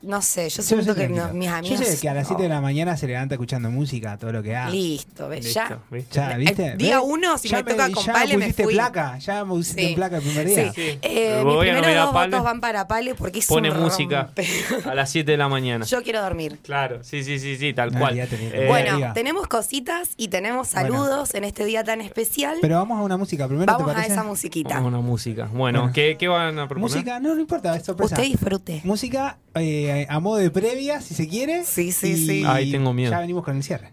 No 0.00 0.22
sé, 0.22 0.48
yo 0.48 0.58
Yo 0.58 0.62
siento 0.62 0.94
que 0.94 1.08
no- 1.08 1.32
mis 1.32 1.48
Yo 1.48 1.54
amigos. 1.56 1.80
sé 1.86 1.98
que 2.00 2.08
a 2.08 2.14
las 2.14 2.28
7 2.28 2.44
de 2.44 2.48
la 2.48 2.60
mañana 2.60 2.96
se 2.96 3.08
levanta 3.08 3.34
escuchando 3.34 3.68
música, 3.70 4.16
todo 4.16 4.30
lo 4.32 4.44
que 4.44 4.54
haga. 4.54 4.70
Listo, 4.70 5.28
¿ves? 5.28 5.52
Ya. 5.52 5.80
Ya, 6.12 6.36
¿viste? 6.36 6.66
Eh, 6.66 6.76
día 6.76 6.98
¿Ves? 7.00 7.06
uno, 7.08 7.36
si 7.36 7.48
Ya 7.48 7.56
me 7.64 7.70
toca 7.72 7.90
con 7.90 8.06
Pale, 8.06 8.28
ya 8.30 8.36
me 8.38 8.44
pusiste 8.44 8.62
fui. 8.62 8.74
placa, 8.74 9.18
ya 9.18 9.44
me 9.44 9.50
pusiste 9.50 9.82
Sí. 9.82 9.88
en 9.88 9.94
placa 9.96 10.16
el 10.18 10.22
primer 10.22 10.46
día. 10.46 10.72
Sí. 10.72 10.98
Eh, 11.02 11.42
mis 11.44 11.56
primeros 11.56 11.96
dos 12.04 12.12
Pale. 12.12 12.30
votos 12.30 12.44
van 12.44 12.60
para 12.60 12.86
Pale 12.86 13.14
porque 13.16 13.40
es 13.40 13.46
Pone 13.46 13.72
un 13.72 13.80
música 13.80 14.22
rompe. 14.26 14.46
a 14.88 14.94
las 14.94 15.10
7 15.10 15.32
de 15.32 15.36
la 15.36 15.48
mañana. 15.48 15.84
Yo 15.84 16.00
quiero 16.04 16.22
dormir. 16.22 16.60
Claro, 16.62 17.02
sí, 17.02 17.24
sí, 17.24 17.40
sí, 17.40 17.56
sí, 17.56 17.72
tal 17.74 17.92
No, 17.92 17.98
cual. 17.98 18.18
Eh, 18.20 18.64
bueno, 18.68 18.94
diga. 18.96 19.12
tenemos 19.14 19.48
cositas 19.48 20.10
y 20.16 20.28
tenemos 20.28 20.72
Bueno. 20.72 20.88
saludos 20.94 21.34
en 21.34 21.42
este 21.42 21.64
día 21.64 21.82
tan 21.82 22.00
especial. 22.02 22.58
Pero 22.60 22.76
vamos 22.76 23.00
a 23.00 23.02
una 23.02 23.16
música 23.16 23.48
primero, 23.48 23.72
Vamos 23.72 23.92
¿te 23.94 24.00
a 24.00 24.06
esa 24.06 24.22
musiquita. 24.22 24.74
Vamos 24.76 24.94
a 24.94 24.98
una 24.98 25.06
música. 25.06 25.46
Bueno, 25.52 25.80
Bueno. 25.80 25.92
¿qué, 25.92 26.16
¿qué 26.16 26.28
van 26.28 26.56
a 26.60 26.68
proponer? 26.68 26.82
Música, 26.90 27.18
no, 27.18 27.34
no 27.34 27.40
importa, 27.40 27.74
es 27.74 27.84
sorpresa. 27.84 28.14
Usted 28.14 28.28
disfrute. 28.28 28.80
Música 28.84 29.38
eh, 29.54 29.87
a 29.90 30.20
modo 30.20 30.36
de 30.36 30.50
previa, 30.50 31.00
si 31.00 31.14
se 31.14 31.28
quiere. 31.28 31.64
Sí, 31.64 31.92
sí, 31.92 32.12
y 32.12 32.26
sí. 32.26 32.44
Ay, 32.46 32.70
tengo 32.70 32.92
miedo. 32.92 33.10
Ya 33.10 33.20
venimos 33.20 33.44
con 33.44 33.56
el 33.56 33.62
cierre. 33.62 33.92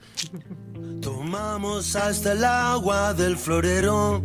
Tomamos 1.02 1.96
hasta 1.96 2.32
el 2.32 2.44
agua 2.44 3.14
del 3.14 3.38
florero. 3.38 4.24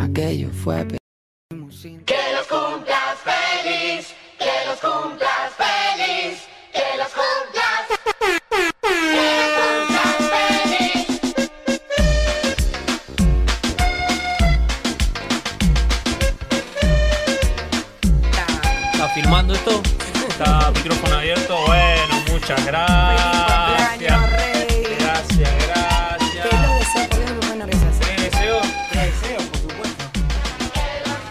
Aquello 0.00 0.50
fue. 0.50 0.86
Que 2.06 2.16
los 2.34 2.46
cumplas 2.48 3.18
feliz, 3.22 4.14
que 4.38 4.50
los 4.66 4.80
cumplas 4.80 5.35
Gracias. 22.66 24.20
Gracias, 24.98 25.50
gracias. 25.66 26.48
Te 26.50 26.56
lo 26.56 26.74
deseo, 26.74 27.08
me 27.24 27.40
pone 27.40 27.56
nerviosa. 27.56 27.86
¿Qué 28.00 28.22
deseo? 28.22 28.60
deseo, 28.92 29.38
por 29.50 29.58
supuesto. 29.60 30.04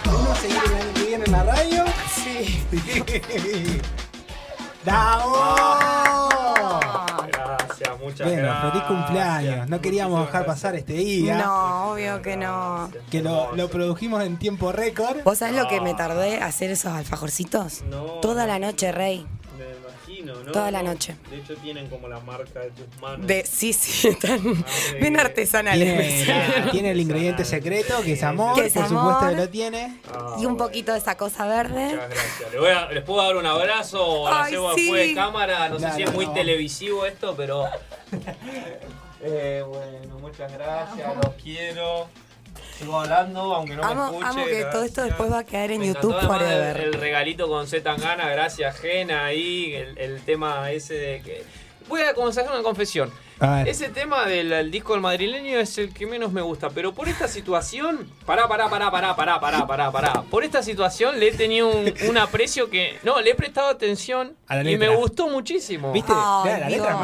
¿Uno 0.09 0.35
seguir 0.35 0.57
el 0.65 0.73
año 0.75 0.93
que 0.93 1.03
viene 1.05 1.23
en 1.25 1.31
la 1.31 1.43
radio? 1.43 1.83
Sí. 2.15 2.61
¡Bravo! 4.85 5.35
Gracias, 7.27 7.99
muchas 7.99 8.27
Bueno, 8.27 8.41
gracias. 8.43 8.71
feliz 8.71 8.83
cumpleaños. 8.87 9.69
No 9.69 9.81
queríamos 9.81 10.11
Muchísimas 10.19 10.31
dejar 10.33 10.45
pasar 10.45 10.75
este 10.75 10.93
día. 10.93 11.37
No, 11.37 11.91
obvio 11.91 12.21
que 12.21 12.37
no. 12.37 12.89
Que 13.11 13.21
lo, 13.21 13.53
lo 13.55 13.67
produjimos 13.69 14.23
en 14.23 14.37
tiempo 14.37 14.71
récord. 14.71 15.17
¿Vos 15.23 15.39
sabés 15.39 15.55
lo 15.55 15.67
que 15.67 15.81
me 15.81 15.93
tardé 15.95 16.37
hacer 16.41 16.71
esos 16.71 16.93
alfajorcitos? 16.93 17.81
No. 17.89 18.03
Toda 18.21 18.45
la 18.47 18.57
noche, 18.59 18.91
Rey. 18.91 19.27
Toda 20.51 20.71
la 20.71 20.81
No, 20.83 20.91
noche. 20.91 21.15
De 21.29 21.37
hecho, 21.37 21.55
tienen 21.55 21.87
como 21.89 22.07
la 22.07 22.19
marca 22.19 22.59
de 22.61 22.71
tus 22.71 23.01
manos. 23.01 23.25
De, 23.25 23.45
sí, 23.45 23.73
sí, 23.73 24.07
están 24.09 24.43
Madre 24.43 24.99
bien 24.99 25.19
artesanales. 25.19 26.27
Tiene, 26.71 26.91
el 26.91 26.99
ingrediente 26.99 27.45
secreto, 27.45 28.01
que 28.03 28.13
es 28.13 28.23
amor, 28.23 28.55
Que 28.55 28.67
es 28.67 28.73
por 28.73 28.83
amor. 28.83 29.13
supuesto 29.13 29.29
que 29.29 29.41
lo 29.43 29.49
tiene. 29.49 29.99
Ah, 30.13 30.35
Y 30.39 30.45
un 30.45 30.57
poquito 30.57 30.91
de 30.93 30.99
esa 30.99 31.15
cosa 31.17 31.45
verde. 31.47 31.85
Muchas 31.93 32.09
gracias. 32.09 32.51
Les, 32.51 32.59
voy 32.59 32.69
a- 32.69 32.91
les 32.91 33.03
puedo 33.03 33.21
dar 33.23 33.35
un 33.35 33.45
abrazo 33.45 34.05
o 34.05 34.29
lo 34.29 34.35
Ay, 34.35 34.43
hacemos 34.53 34.75
sí. 34.75 34.81
después 34.83 35.07
de 35.07 35.13
cámara. 35.15 35.69
No 35.69 35.79
sé 35.79 35.91
si 35.93 36.03
es 36.03 36.13
muy 36.13 36.25
no. 36.27 36.33
televisivo 36.33 37.05
esto, 37.05 37.35
pero. 37.35 37.65
Eh, 39.27 39.63
bueno, 39.67 40.19
muchas 40.19 40.51
gracias, 40.53 41.15
los 41.15 41.33
quiero. 41.41 42.07
Sigo 42.77 42.99
hablando, 42.99 43.39
aunque 43.55 43.75
no 43.75 43.83
me 43.83 43.87
Amo, 43.91 44.05
escuche. 44.07 44.25
amo 44.27 44.45
que 44.45 44.65
todo 44.65 44.83
esto 44.83 45.03
después 45.03 45.31
va 45.31 45.39
a 45.39 45.43
quedar 45.45 45.71
en 45.71 45.79
Me 45.79 45.87
YouTube 45.87 46.19
forever. 46.21 46.77
El, 46.77 46.83
el 46.87 46.93
regalito 46.93 47.47
con 47.47 47.67
Z 47.67 47.83
Tangana, 47.83 48.29
gracias 48.29 48.77
Gena 48.79 49.25
ahí, 49.25 49.73
el, 49.73 49.97
el 49.97 50.21
tema 50.21 50.69
ese 50.71 50.93
de 50.95 51.21
que. 51.21 51.43
Voy 51.87 52.01
a 52.01 52.13
comenzar 52.13 52.43
con 52.45 52.53
una 52.55 52.63
confesión. 52.63 53.11
Ese 53.65 53.89
tema 53.89 54.25
del 54.25 54.71
disco 54.71 54.93
del 54.93 55.01
madrileño 55.01 55.59
es 55.59 55.77
el 55.77 55.93
que 55.93 56.05
menos 56.05 56.31
me 56.31 56.41
gusta, 56.41 56.69
pero 56.69 56.93
por 56.93 57.09
esta 57.09 57.27
situación. 57.27 58.09
Pará, 58.25 58.47
pará, 58.47 58.69
pará, 58.69 58.89
pará, 58.89 59.15
pará, 59.15 59.39
pará, 59.39 59.67
pará, 59.67 59.91
pará. 59.91 60.23
Por 60.29 60.43
esta 60.43 60.63
situación 60.63 61.19
le 61.19 61.29
he 61.29 61.31
tenido 61.33 61.69
un, 61.69 62.17
aprecio 62.17 62.69
que. 62.69 62.97
No, 63.03 63.19
le 63.19 63.31
he 63.31 63.35
prestado 63.35 63.67
atención 63.69 64.35
y 64.63 64.77
me 64.77 64.89
gustó 64.89 65.27
muchísimo. 65.27 65.91
¿Viste? 65.91 66.13
La 66.13 66.69
letra 66.69 66.97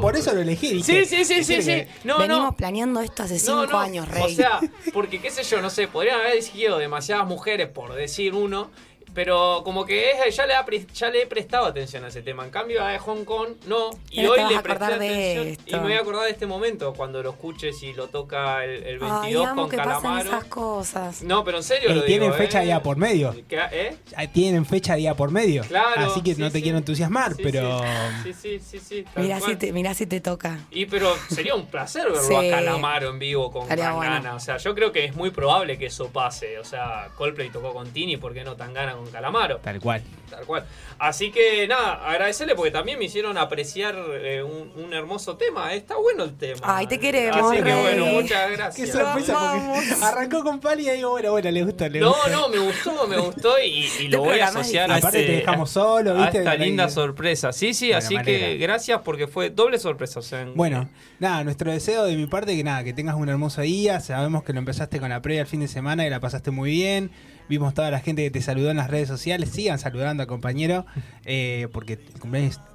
por 0.00 0.16
eso 0.16 0.32
lo 0.32 0.40
elegí. 0.40 0.82
Sí, 0.82 1.04
sí, 1.04 1.24
sí, 1.24 1.44
sí, 1.44 1.62
sí. 1.62 1.84
No, 2.04 2.18
Venimos 2.18 2.44
no. 2.44 2.56
planeando 2.56 3.00
esto 3.00 3.24
hace 3.24 3.38
cinco 3.38 3.76
años, 3.76 4.08
Rey. 4.08 4.22
O 4.22 4.28
sea, 4.28 4.60
porque 4.92 5.20
qué 5.20 5.30
sé 5.30 5.42
yo, 5.42 5.60
no 5.60 5.70
sé, 5.70 5.88
podrían 5.88 6.20
haber 6.20 6.32
elegido 6.32 6.78
demasiadas 6.78 7.26
mujeres 7.26 7.68
por 7.68 7.94
decir 7.94 8.34
uno 8.34 8.70
pero 9.14 9.62
como 9.64 9.84
que 9.86 10.10
es- 10.26 10.36
ya, 10.36 10.46
le 10.46 10.54
ha 10.54 10.64
ya 10.94 11.10
le 11.10 11.22
he 11.22 11.26
prestado 11.26 11.66
atención 11.66 12.04
a 12.04 12.08
ese 12.08 12.22
tema. 12.22 12.44
En 12.44 12.50
cambio, 12.50 12.82
a 12.84 12.88
de 12.90 12.98
Hong 12.98 13.24
Kong 13.24 13.50
no. 13.66 13.90
Y 14.10 14.16
Pero 14.16 14.30
hoy 14.32 14.36
te 14.38 14.42
vas 14.42 14.52
le 14.52 14.58
a 14.58 14.62
presté 14.62 14.84
acordar 14.84 14.98
de 15.00 15.06
atención. 15.08 15.46
esto. 15.48 15.64
Y 15.66 15.72
me 15.74 15.82
voy 15.82 15.92
a 15.94 16.00
acordar 16.00 16.24
de 16.24 16.30
este 16.30 16.46
momento 16.46 16.92
cuando 16.94 17.22
lo 17.22 17.30
escuches 17.30 17.82
y 17.82 17.92
lo 17.92 18.08
toca 18.08 18.64
el, 18.64 18.70
el 18.84 18.98
22 18.98 19.22
Ay, 19.24 19.34
amo 19.36 19.62
con 19.62 19.70
que 19.70 19.76
pasen 19.76 19.92
Calamaro. 20.02 20.28
esas 20.28 20.44
cosas. 20.44 21.22
No, 21.22 21.44
pero 21.44 21.58
en 21.58 21.62
serio 21.64 21.90
Eh, 21.90 21.94
lo 21.94 22.02
tienen 22.04 22.30
digo, 22.30 22.34
fecha 22.42 22.62
¿eh? 22.62 22.66
día 22.66 22.82
por 22.82 22.96
medio. 22.96 23.34
¿Qué- 23.48 23.60
¿Eh? 23.72 23.96
Tienen 24.32 24.64
fecha 24.66 24.94
día 24.96 25.14
por 25.14 25.30
medio. 25.30 25.62
Claro, 25.64 26.06
Así 26.10 26.22
que 26.22 26.34
sí, 26.34 26.40
no 26.40 26.50
te 26.50 26.58
sí. 26.58 26.62
quiero 26.62 26.78
entusiasmar, 26.78 27.34
Sí, 27.34 27.42
pero. 27.42 27.80
Sí, 28.24 28.32
sí, 28.32 28.58
sí, 28.60 28.78
sí. 28.80 29.04
Mirá 29.16 29.40
si, 29.40 29.56
te, 29.56 29.72
mirá 29.72 29.94
si 29.94 30.06
te 30.06 30.20
toca. 30.20 30.58
Y 30.70 30.86
pero 30.86 31.14
sería 31.30 31.54
un 31.54 31.66
placer 31.66 32.04
verlo 32.04 32.22
Sí. 32.22 32.34
a 32.34 32.50
Calamaro 32.50 33.10
en 33.10 33.18
vivo 33.18 33.50
con 33.52 33.68
Tangana. 33.68 33.92
bueno. 33.94 34.34
O 34.36 34.40
sea, 34.40 34.56
yo 34.56 34.74
creo 34.74 34.90
que 34.92 35.04
es 35.04 35.14
muy 35.14 35.30
probable 35.30 35.78
que 35.78 35.86
eso 35.86 36.08
pase. 36.08 36.58
O 36.58 36.64
sea, 36.64 37.08
Coldplay 37.16 37.50
tocó 37.50 37.72
con 37.72 37.90
Tini, 37.90 38.16
¿por 38.16 38.32
qué 38.34 38.42
no 38.44 38.56
Tangana 38.56 38.94
con 38.94 39.03
con 39.04 39.12
Calamaro. 39.12 39.58
Tal 39.58 39.80
cual. 39.80 40.02
Tal 40.30 40.44
cual. 40.46 40.64
Así 40.98 41.30
que 41.30 41.66
nada, 41.68 42.08
agradecerle 42.08 42.54
porque 42.54 42.70
también 42.70 42.98
me 42.98 43.04
hicieron 43.04 43.36
apreciar 43.38 43.94
eh, 44.14 44.42
un, 44.42 44.72
un 44.82 44.92
hermoso 44.94 45.36
tema. 45.36 45.72
Está 45.74 45.96
bueno 45.96 46.24
el 46.24 46.36
tema. 46.36 46.60
Ay, 46.62 46.86
te 46.86 46.98
queremos, 46.98 47.52
Así 47.52 47.56
que 47.56 47.62
Rey. 47.62 47.82
bueno, 47.82 48.06
muchas 48.06 48.46
Qué 48.48 48.56
gracias. 48.56 48.90
sorpresa 48.90 49.62
porque 49.66 50.04
arrancó 50.04 50.42
con 50.42 50.60
Pali 50.60 50.88
y 50.88 50.92
digo, 50.92 51.10
bueno, 51.10 51.30
bueno, 51.32 51.50
le 51.50 51.62
gusta, 51.64 51.88
le 51.88 52.00
No, 52.00 52.08
gusta. 52.08 52.30
no, 52.30 52.48
me 52.48 52.58
gustó, 52.58 53.06
me 53.06 53.18
gustó 53.18 53.58
y, 53.60 53.86
y 54.00 54.08
lo 54.08 54.20
voy 54.20 54.38
a 54.40 54.46
asociar 54.48 54.90
a. 54.90 54.96
Aparte 54.96 55.20
este- 55.20 55.32
te 55.32 55.38
dejamos 55.40 55.70
solo, 55.70 56.12
a 56.12 56.22
¿viste? 56.22 56.38
esta 56.38 56.54
linda 56.56 56.88
sorpresa. 56.88 57.52
Sí, 57.52 57.74
sí, 57.74 57.86
Bueno, 57.88 57.98
así 57.98 58.16
que 58.18 58.56
gracias 58.56 59.00
porque 59.04 59.26
fue 59.26 59.50
doble 59.50 59.78
sorpresa. 59.78 60.20
O 60.20 60.22
sea, 60.22 60.40
en- 60.42 60.54
Bueno, 60.54 60.88
nada, 61.18 61.44
nuestro 61.44 61.70
deseo 61.70 62.04
de 62.04 62.16
mi 62.16 62.26
parte 62.26 62.56
que 62.56 62.64
nada, 62.64 62.82
que 62.82 62.92
tengas 62.92 63.16
un 63.16 63.28
hermoso 63.28 63.60
día. 63.62 64.00
Sabemos 64.00 64.42
que 64.42 64.52
lo 64.52 64.58
empezaste 64.60 64.98
con 65.00 65.10
la 65.10 65.20
previa 65.22 65.42
el 65.42 65.46
fin 65.46 65.60
de 65.60 65.68
semana 65.68 66.06
y 66.06 66.10
la 66.10 66.20
pasaste 66.20 66.50
muy 66.50 66.70
bien. 66.70 67.10
Vimos 67.48 67.74
toda 67.74 67.90
la 67.90 68.00
gente 68.00 68.22
que 68.22 68.30
te 68.30 68.42
saludó 68.42 68.70
en 68.70 68.76
las 68.76 68.90
redes 68.90 69.08
sociales. 69.08 69.50
Sigan 69.50 69.78
saludando 69.78 70.22
al 70.22 70.26
compañero 70.26 70.86
eh, 71.24 71.68
porque 71.72 71.94
el 71.94 72.20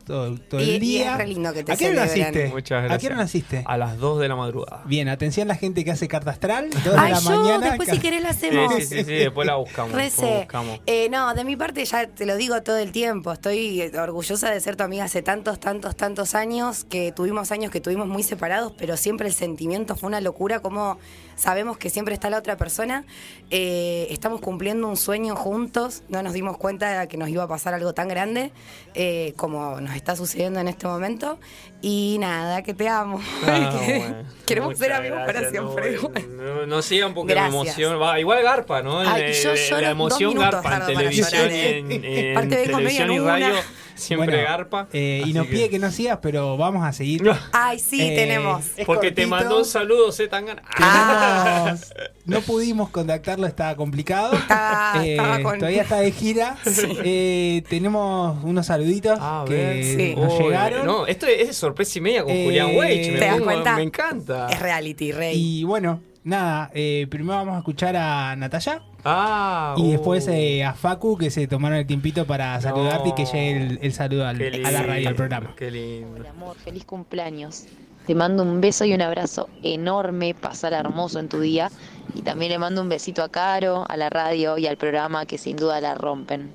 todo, 0.09 0.35
todo 0.49 0.59
Y- 0.59 0.63
el 0.63 0.75
y 0.75 0.79
día. 0.79 1.11
es 1.11 1.17
re 1.19 1.27
lindo 1.27 1.53
que 1.53 1.63
te 1.63 1.71
¿A 1.71 1.75
qué 1.75 1.89
hora 1.91 2.01
naciste? 2.01 2.47
Muchas 2.49 2.79
¿A 2.79 2.81
gracias. 2.81 2.99
qué 2.99 3.07
hora 3.07 3.15
naciste? 3.15 3.63
A 3.67 3.77
las 3.77 3.97
2 3.99 4.19
de 4.19 4.27
la 4.27 4.35
madrugada. 4.35 4.81
Bien, 4.85 5.07
atención 5.07 5.47
la 5.47 5.53
gente 5.55 5.85
que 5.85 5.91
hace 5.91 6.07
carta 6.07 6.31
astral. 6.31 6.69
2 6.71 6.83
de 6.83 6.89
Ay, 6.99 7.11
la 7.11 7.19
yo, 7.19 7.29
mañana. 7.29 7.67
después 7.67 7.89
si 7.89 7.99
querés 7.99 8.23
la 8.23 8.33
Sí, 8.33 8.47
hacemos. 8.47 8.73
sí, 8.73 8.81
sí, 8.85 9.03
sí, 9.03 9.13
después 9.13 9.45
la 9.45 9.55
buscamos. 9.57 9.93
después 9.95 10.19
Rece. 10.27 10.37
buscamos. 10.39 10.79
Eh, 10.87 11.09
no, 11.11 11.31
de 11.35 11.43
mi 11.43 11.55
parte 11.55 11.85
ya 11.85 12.07
te 12.07 12.25
lo 12.25 12.35
digo 12.37 12.61
todo 12.63 12.77
el 12.79 12.91
tiempo. 12.91 13.31
Estoy 13.31 13.81
orgullosa 13.97 14.49
de 14.49 14.59
ser 14.59 14.75
tu 14.75 14.83
amiga 14.83 15.03
hace 15.03 15.21
tantos, 15.21 15.59
tantos, 15.59 15.95
tantos 15.95 16.33
años, 16.33 16.85
que 16.85 17.11
tuvimos 17.11 17.51
años 17.51 17.69
que 17.71 17.79
tuvimos 17.79 18.07
muy 18.07 18.23
separados, 18.23 18.73
pero 18.77 18.97
siempre 18.97 19.27
el 19.27 19.33
sentimiento 19.35 19.95
fue 19.95 20.07
una 20.07 20.21
locura, 20.21 20.59
como 20.59 20.97
sabemos 21.35 21.77
que 21.77 21.89
siempre 21.89 22.13
está 22.15 22.29
la 22.31 22.39
otra 22.39 22.57
persona. 22.57 23.05
Eh, 23.51 24.07
estamos 24.09 24.41
cumpliendo 24.41 24.87
un 24.87 24.97
sueño 24.97 25.35
juntos, 25.35 26.01
no 26.09 26.21
nos 26.23 26.33
dimos 26.33 26.57
cuenta 26.57 26.99
de 26.99 27.07
que 27.07 27.17
nos 27.17 27.29
iba 27.29 27.43
a 27.43 27.47
pasar 27.47 27.73
algo 27.73 27.93
tan 27.93 28.07
grande 28.07 28.51
eh, 28.95 29.33
como 29.37 29.79
nos 29.79 29.95
está 29.99 30.15
sucediendo 30.15 30.59
en 30.59 30.67
este 30.67 30.87
momento. 30.87 31.39
Y 31.81 32.17
nada, 32.19 32.61
que 32.61 32.73
te 32.73 32.89
amo. 32.89 33.21
Ah, 33.47 33.71
bueno. 33.85 34.15
Queremos 34.45 34.77
ser 34.77 34.87
Muchas 34.89 34.99
amigos 34.99 35.19
para 35.19 35.31
gracias, 35.41 35.51
siempre. 35.51 35.97
No, 36.27 36.43
no, 36.55 36.65
no 36.65 36.81
sigan 36.81 37.13
porque 37.13 37.33
Gracias. 37.33 37.53
me 37.53 37.61
emoción. 37.61 38.01
Va, 38.01 38.19
igual 38.19 38.43
garpa, 38.43 38.81
¿no? 38.81 38.99
Ay, 38.99 39.31
yo 39.41 39.51
el- 39.51 39.57
lloro 39.57 39.81
la 39.81 39.89
emoción 39.91 40.33
garpa 40.35 40.57
en 40.57 40.63
para 40.63 40.85
televisión 40.87 41.49
¿eh? 41.51 41.77
en, 41.79 42.03
en 42.03 42.33
Parte 42.33 42.55
de 42.57 42.71
comedia 42.71 43.05
televisión 43.05 43.11
y 43.11 43.19
radio. 43.19 43.47
una. 43.47 43.61
Siempre 43.95 44.27
Bueno, 44.37 44.43
garpa. 44.49 44.87
eh, 44.93 45.23
y 45.25 45.33
nos 45.33 45.45
que- 45.47 45.51
pide 45.51 45.69
que 45.69 45.77
no 45.77 45.91
sigas, 45.91 46.19
pero 46.21 46.55
vamos 46.55 46.85
a 46.85 46.93
seguir. 46.93 47.29
Ay, 47.51 47.79
sí, 47.79 48.01
Eh, 48.01 48.15
tenemos. 48.15 48.63
Porque 48.85 49.11
te 49.11 49.27
mandó 49.27 49.57
un 49.59 49.65
saludo, 49.65 50.11
Z 50.13 50.29
Tangana. 50.29 50.61
Tenemos- 50.77 51.93
no 52.25 52.39
pudimos 52.41 52.89
contactarlo, 52.91 53.45
estaba 53.45 53.75
complicado. 53.75 54.33
Estaba- 54.35 55.05
Eh, 55.05 55.11
estaba 55.17 55.41
con- 55.43 55.59
Todavía 55.59 55.81
está 55.83 55.97
de 55.97 56.11
gira. 56.11 56.57
Eh, 57.03 57.61
tenemos 57.69 58.41
unos 58.43 58.65
saluditos 58.67 59.19
A 59.21 59.43
que 59.45 59.53
ver, 59.53 59.83
sí. 59.83 60.15
nos 60.15 60.39
llegaron. 60.39 60.85
No, 60.85 61.05
esto 61.05 61.25
es 61.27 61.49
sorpresa 61.69 61.97
y 61.97 62.01
media 62.01 62.23
con 62.23 62.31
Eh, 62.31 62.43
Julián 62.45 62.75
Weich. 62.75 63.11
Me, 63.11 63.19
¿Te 63.19 63.25
das 63.25 63.33
pongo- 63.35 63.45
cuenta? 63.45 63.75
me 63.75 63.83
encanta. 63.83 64.47
Es 64.49 64.59
reality, 64.59 65.11
rey. 65.11 65.35
Y 65.37 65.63
bueno, 65.63 66.01
nada, 66.23 66.69
eh, 66.73 67.07
primero 67.09 67.35
vamos 67.37 67.55
a 67.55 67.59
escuchar 67.59 67.95
a 67.95 68.35
Natalia 68.35 68.81
Ah, 69.05 69.75
y 69.77 69.81
uh, 69.83 69.91
después 69.91 70.27
eh, 70.27 70.63
a 70.65 70.73
Facu 70.73 71.17
que 71.17 71.29
se 71.31 71.47
tomaron 71.47 71.77
el 71.77 71.87
tiempito 71.87 72.25
para 72.27 72.59
saludarte 72.59 73.09
y 73.09 73.13
que 73.13 73.23
llegue 73.25 73.51
el, 73.57 73.79
el 73.81 73.93
saludo 73.93 74.27
al- 74.27 74.41
a 74.65 74.71
la 74.71 74.83
radio, 74.83 75.07
al 75.07 75.15
programa. 75.15 75.53
Qué 75.55 75.71
lindo. 75.71 76.27
amor, 76.29 76.57
feliz 76.57 76.83
cumpleaños. 76.83 77.65
Te 78.05 78.15
mando 78.15 78.43
un 78.43 78.59
beso 78.59 78.83
y 78.85 78.93
un 78.93 79.01
abrazo 79.01 79.47
enorme, 79.63 80.33
pasar 80.33 80.73
hermoso 80.73 81.19
en 81.19 81.29
tu 81.29 81.39
día. 81.39 81.69
Y 82.15 82.23
también 82.23 82.51
le 82.51 82.57
mando 82.57 82.81
un 82.81 82.89
besito 82.89 83.21
a 83.23 83.29
Caro, 83.29 83.85
a 83.87 83.95
la 83.95 84.09
radio 84.09 84.57
y 84.57 84.65
al 84.67 84.75
programa 84.77 85.25
que 85.27 85.37
sin 85.37 85.55
duda 85.55 85.79
la 85.79 85.93
rompen. 85.95 86.51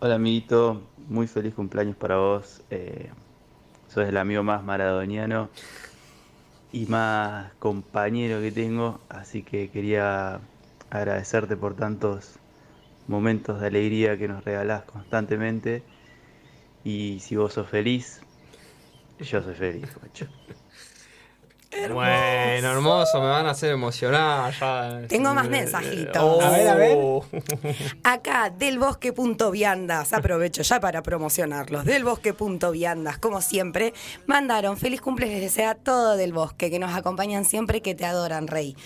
Hola 0.00 0.14
amiguito, 0.16 0.82
muy 1.08 1.26
feliz 1.28 1.54
cumpleaños 1.54 1.94
para 1.96 2.16
vos. 2.16 2.62
Eh, 2.70 3.10
sos 3.96 4.06
el 4.10 4.18
amigo 4.18 4.42
más 4.42 4.62
maradoniano 4.62 5.48
y 6.70 6.84
más 6.84 7.50
compañero 7.54 8.42
que 8.42 8.52
tengo, 8.52 9.00
así 9.08 9.42
que 9.42 9.70
quería 9.70 10.38
agradecerte 10.90 11.56
por 11.56 11.76
tantos 11.76 12.34
momentos 13.08 13.58
de 13.58 13.68
alegría 13.68 14.18
que 14.18 14.28
nos 14.28 14.44
regalás 14.44 14.82
constantemente. 14.84 15.82
Y 16.84 17.20
si 17.20 17.36
vos 17.36 17.54
sos 17.54 17.70
feliz, 17.70 18.20
yo 19.18 19.42
soy 19.42 19.54
feliz, 19.54 19.88
macho. 20.02 20.26
Bueno, 21.92 22.70
hermoso, 22.72 23.20
me 23.20 23.28
van 23.28 23.46
a 23.46 23.50
hacer 23.50 23.70
emocionar. 23.72 24.52
Ya. 24.58 25.00
Tengo 25.08 25.34
más 25.34 25.48
mensajitos. 25.48 26.16
Oh. 26.22 26.40
A 26.40 26.50
ver, 26.50 26.68
a 26.68 26.74
ver. 26.74 26.96
Acá, 28.04 28.50
del 28.50 28.78
bosque.viandas, 28.78 30.12
aprovecho 30.12 30.62
ya 30.62 30.80
para 30.80 31.02
promocionarlos. 31.02 31.84
Del 31.84 32.04
bosque.viandas, 32.04 33.18
como 33.18 33.40
siempre, 33.40 33.92
mandaron 34.26 34.76
feliz 34.76 35.00
cumple 35.00 35.26
les 35.26 35.40
desea 35.40 35.74
todo 35.74 36.16
del 36.16 36.32
bosque, 36.32 36.70
que 36.70 36.78
nos 36.78 36.94
acompañan 36.94 37.44
siempre, 37.44 37.82
que 37.82 37.94
te 37.94 38.04
adoran, 38.04 38.46
rey. 38.46 38.76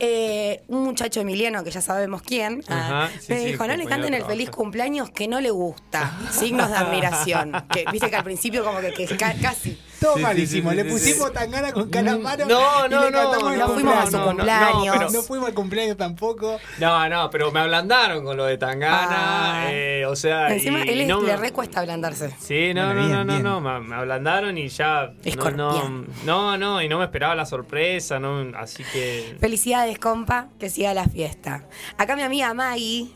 Eh, 0.00 0.62
un 0.68 0.84
muchacho 0.84 1.20
emiliano, 1.20 1.64
que 1.64 1.72
ya 1.72 1.80
sabemos 1.80 2.22
quién, 2.22 2.62
ah, 2.68 3.06
Ajá, 3.08 3.20
sí, 3.20 3.32
me 3.32 3.38
sí, 3.40 3.44
dijo, 3.46 3.66
no 3.66 3.76
le 3.76 3.84
canten 3.84 4.14
el 4.14 4.24
feliz 4.24 4.44
trabajo". 4.44 4.62
cumpleaños 4.62 5.10
que 5.10 5.26
no 5.26 5.40
le 5.40 5.50
gusta. 5.50 6.12
Signos 6.30 6.70
de 6.70 6.76
admiración. 6.76 7.52
Que 7.72 7.84
viste 7.90 8.08
que 8.08 8.14
al 8.16 8.22
principio 8.24 8.64
como 8.64 8.78
que, 8.78 8.92
que 8.92 9.06
ca- 9.16 9.34
casi. 9.42 9.76
Todo 10.00 10.14
Sí, 10.16 10.22
malísimo, 10.22 10.70
sí, 10.70 10.76
le 10.76 10.84
sí, 10.84 10.88
pusimos 10.90 11.28
sí. 11.28 11.34
tan 11.34 11.50
gana 11.50 11.72
con 11.72 11.90
calamaro. 11.90 12.46
No, 12.46 12.86
y 12.86 12.88
no, 12.90 13.04
le 13.06 13.10
no, 13.10 13.56
no 13.56 13.68
fuimos 13.68 13.94
a 13.96 14.06
su 14.06 14.18
cumpleaños. 14.18 14.26
cumpleaños. 14.26 14.86
no, 14.86 14.92
pero- 14.92 15.10
No 15.10 15.22
fuimos 15.22 15.48
al 15.48 15.54
cumpleaños 15.54 15.96
tampoco. 15.96 16.58
No, 16.78 17.08
no, 17.08 17.30
pero 17.30 17.50
me 17.50 17.60
ablandaron 17.60 18.24
con 18.24 18.36
lo 18.36 18.44
de 18.44 18.58
Tangana. 18.58 19.64
Ah. 19.64 19.66
eh, 19.72 20.04
o 20.06 20.14
sea, 20.14 20.48
Encima, 20.52 20.84
y 20.86 20.90
él 20.90 21.08
no 21.08 21.20
le 21.20 21.36
recuesta 21.36 21.80
ablandarse. 21.80 22.34
Sí, 22.40 22.72
no, 22.74 22.86
Bueno, 22.86 23.00
no, 23.00 23.06
bien, 23.06 23.12
no, 23.18 23.24
no, 23.24 23.32
bien. 23.32 23.42
no, 23.42 23.60
me, 23.60 23.80
me 23.80 23.94
ablandaron 23.96 24.56
y 24.56 24.68
ya. 24.68 25.10
No, 25.56 26.04
no, 26.24 26.56
no, 26.56 26.82
y 26.82 26.88
no 26.88 26.98
me 26.98 27.04
esperaba 27.04 27.34
la 27.34 27.46
sorpresa, 27.46 28.18
no, 28.18 28.56
así 28.56 28.84
que. 28.92 29.36
Felicidades, 29.40 29.98
compa, 29.98 30.48
que 30.58 30.70
siga 30.70 30.94
la 30.94 31.04
fiesta. 31.06 31.64
Acá 31.96 32.14
mi 32.16 32.22
amiga 32.22 32.54
Maggie, 32.54 33.08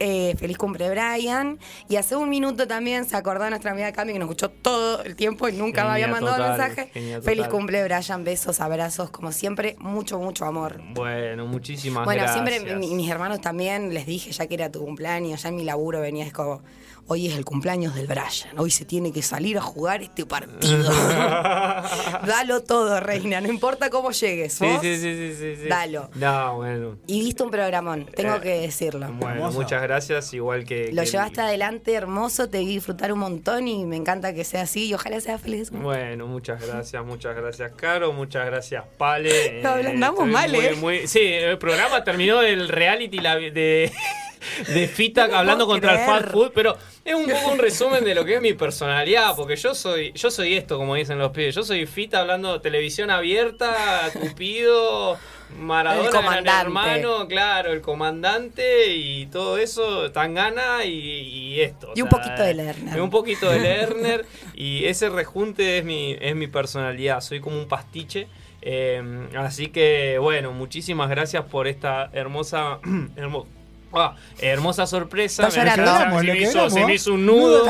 eh, 0.00 0.34
feliz 0.38 0.56
cumple 0.58 0.90
Brian. 0.90 1.58
Y 1.88 1.96
hace 1.96 2.16
un 2.16 2.28
minuto 2.28 2.66
también 2.66 3.04
se 3.04 3.16
acordó 3.16 3.48
nuestra 3.50 3.72
amiga 3.72 3.92
Cami 3.92 4.12
que 4.12 4.18
nos 4.18 4.26
escuchó 4.26 4.50
todo 4.50 5.02
el 5.02 5.16
tiempo 5.16 5.48
y 5.48 5.52
nunca 5.52 5.84
me 5.84 5.90
había 5.90 6.08
mandado 6.08 6.36
total, 6.36 6.58
mensaje. 6.58 6.90
Feliz 7.22 7.44
total. 7.44 7.50
cumple 7.50 7.84
Brian, 7.84 8.24
besos, 8.24 8.60
abrazos, 8.60 9.10
como 9.10 9.32
siempre, 9.32 9.76
mucho, 9.78 10.18
mucho 10.18 10.44
amor. 10.46 10.80
Bueno, 10.94 11.46
muchísimas 11.46 12.04
bueno, 12.04 12.22
gracias. 12.22 12.48
siempre 12.48 12.76
mi- 12.76 12.94
mis 12.94 13.10
hermanos 13.10 13.40
también 13.40 13.92
les 13.94 14.06
dije 14.06 14.30
ya 14.32 14.46
que 14.46 14.54
era 14.54 14.70
tu 14.70 14.80
cumpleaños, 14.84 15.42
ya 15.42 15.48
en 15.50 15.56
mi 15.56 15.64
laburo 15.64 16.00
venía 16.00 16.24
es 16.24 16.32
como, 16.32 16.62
hoy 17.06 17.26
es 17.28 17.36
el 17.36 17.44
cumpleaños 17.44 17.94
del 17.94 18.06
Brian, 18.06 18.26
hoy 18.58 18.70
se 18.70 18.84
tiene 18.84 19.12
que 19.12 19.22
salir 19.22 19.58
a 19.58 19.60
jugar 19.60 20.02
este 20.02 20.24
partido. 20.26 20.90
Dalo 22.26 22.62
todo, 22.62 23.00
reina, 23.00 23.40
no 23.40 23.48
importa 23.48 23.90
cómo 23.90 24.10
llegues. 24.12 24.54
Sí, 24.54 24.64
¿vos? 24.66 24.80
sí, 24.80 24.96
sí, 24.96 25.14
sí, 25.14 25.34
sí, 25.38 25.56
sí. 25.62 25.68
Dalo. 25.68 26.10
No, 26.14 26.56
bueno. 26.56 26.96
Y 27.06 27.20
viste 27.20 27.42
un 27.42 27.50
programón, 27.50 28.06
tengo 28.14 28.36
Eh, 28.36 28.40
que 28.40 28.58
decirlo. 28.60 29.06
Bueno, 29.12 29.36
Hermoso. 29.36 29.60
muchas 29.60 29.82
gracias, 29.82 30.32
igual 30.34 30.64
que. 30.64 30.90
Lo 30.92 31.02
que- 31.02 31.08
llevaste 31.10 31.40
adelante 31.40 31.92
hermoso, 31.94 32.48
te 32.48 32.58
vi 32.60 32.66
disfrutar 32.66 33.12
un 33.12 33.18
montón 33.20 33.68
y 33.68 33.84
me 33.84 33.96
encanta 33.96 34.32
que 34.34 34.44
sea 34.44 34.62
así 34.62 34.86
y 34.88 34.94
ojalá 34.94 35.20
sea 35.20 35.38
feliz. 35.38 35.70
Bueno, 35.70 36.26
muchas 36.26 36.60
gracias, 36.66 37.04
muchas 37.04 37.36
gracias, 37.36 37.72
Caro, 37.76 38.12
muchas 38.12 38.46
gracias, 38.46 38.84
Pale. 38.98 39.62
Lo 39.62 39.76
estoy 39.76 40.26
mal, 40.28 40.50
muy- 40.52 40.64
¿eh? 40.64 40.74
muy- 40.80 41.06
sí, 41.06 41.20
el 41.22 41.58
programa 41.58 42.02
terminó 42.04 42.40
el 42.42 42.68
reality 42.68 43.18
la- 43.18 43.36
de, 43.36 43.92
de 44.68 44.88
Fita 44.88 45.28
No 45.28 45.36
hablando 45.36 45.66
contra 45.66 45.92
el 45.92 46.06
fast 46.06 46.30
food, 46.30 46.52
pero 46.54 46.76
es 47.04 47.14
un 47.14 47.26
poco 47.26 47.52
un 47.52 47.58
resumen 47.58 48.04
de 48.04 48.14
lo 48.14 48.24
que 48.24 48.36
es 48.36 48.40
mi 48.42 48.54
personalidad, 48.54 49.34
porque 49.36 49.56
yo 49.56 49.74
soy 49.74 50.12
yo 50.12 50.30
soy 50.30 50.54
esto, 50.54 50.76
como 50.78 50.94
dicen 50.94 51.18
los 51.18 51.30
pibes, 51.32 51.54
yo 51.54 51.62
soy 51.62 51.86
Fita 51.86 52.20
hablando 52.20 52.60
televisión 52.60 53.10
abierta, 53.10 53.74
Cupido, 54.12 55.18
Maradona, 55.58 56.08
El 56.08 56.44
gran 56.44 56.46
hermano, 56.66 57.28
claro, 57.28 57.72
el 57.72 57.80
comandante 57.80 58.94
y 58.94 59.26
todo 59.26 59.58
eso, 59.58 60.10
Tangana 60.10 60.84
y, 60.84 60.90
y 60.90 61.60
esto. 61.60 61.92
Y 61.94 62.02
un 62.02 62.10
sea, 62.10 62.18
poquito 62.18 62.42
de 62.42 62.54
Lerner. 62.54 62.96
y 62.96 63.00
un 63.00 63.10
poquito 63.10 63.50
de 63.50 63.58
Lerner 63.60 64.26
y 64.54 64.84
ese 64.86 65.08
rejunte 65.10 65.78
es 65.78 65.84
mi, 65.84 66.16
es 66.20 66.34
mi 66.34 66.46
personalidad, 66.46 67.20
soy 67.20 67.40
como 67.40 67.56
un 67.58 67.68
pastiche. 67.68 68.26
eh, 68.62 69.02
así 69.36 69.68
que 69.68 70.16
bueno, 70.18 70.52
muchísimas 70.52 71.10
gracias 71.10 71.44
por 71.44 71.68
esta 71.68 72.08
hermosa 72.12 72.78
hermo- 73.16 73.46
ah, 73.96 74.16
hermosa 74.38 74.86
sorpresa. 74.86 75.48
Está 75.48 75.62
Me- 75.64 75.70
llorando. 75.70 76.18
se, 76.20 76.24
me 76.26 76.38
hizo, 76.40 76.52
logramos. 76.52 76.72
se 76.72 76.84
me 76.86 76.94
hizo 76.94 77.14
un 77.14 77.26
Nudo 77.26 77.64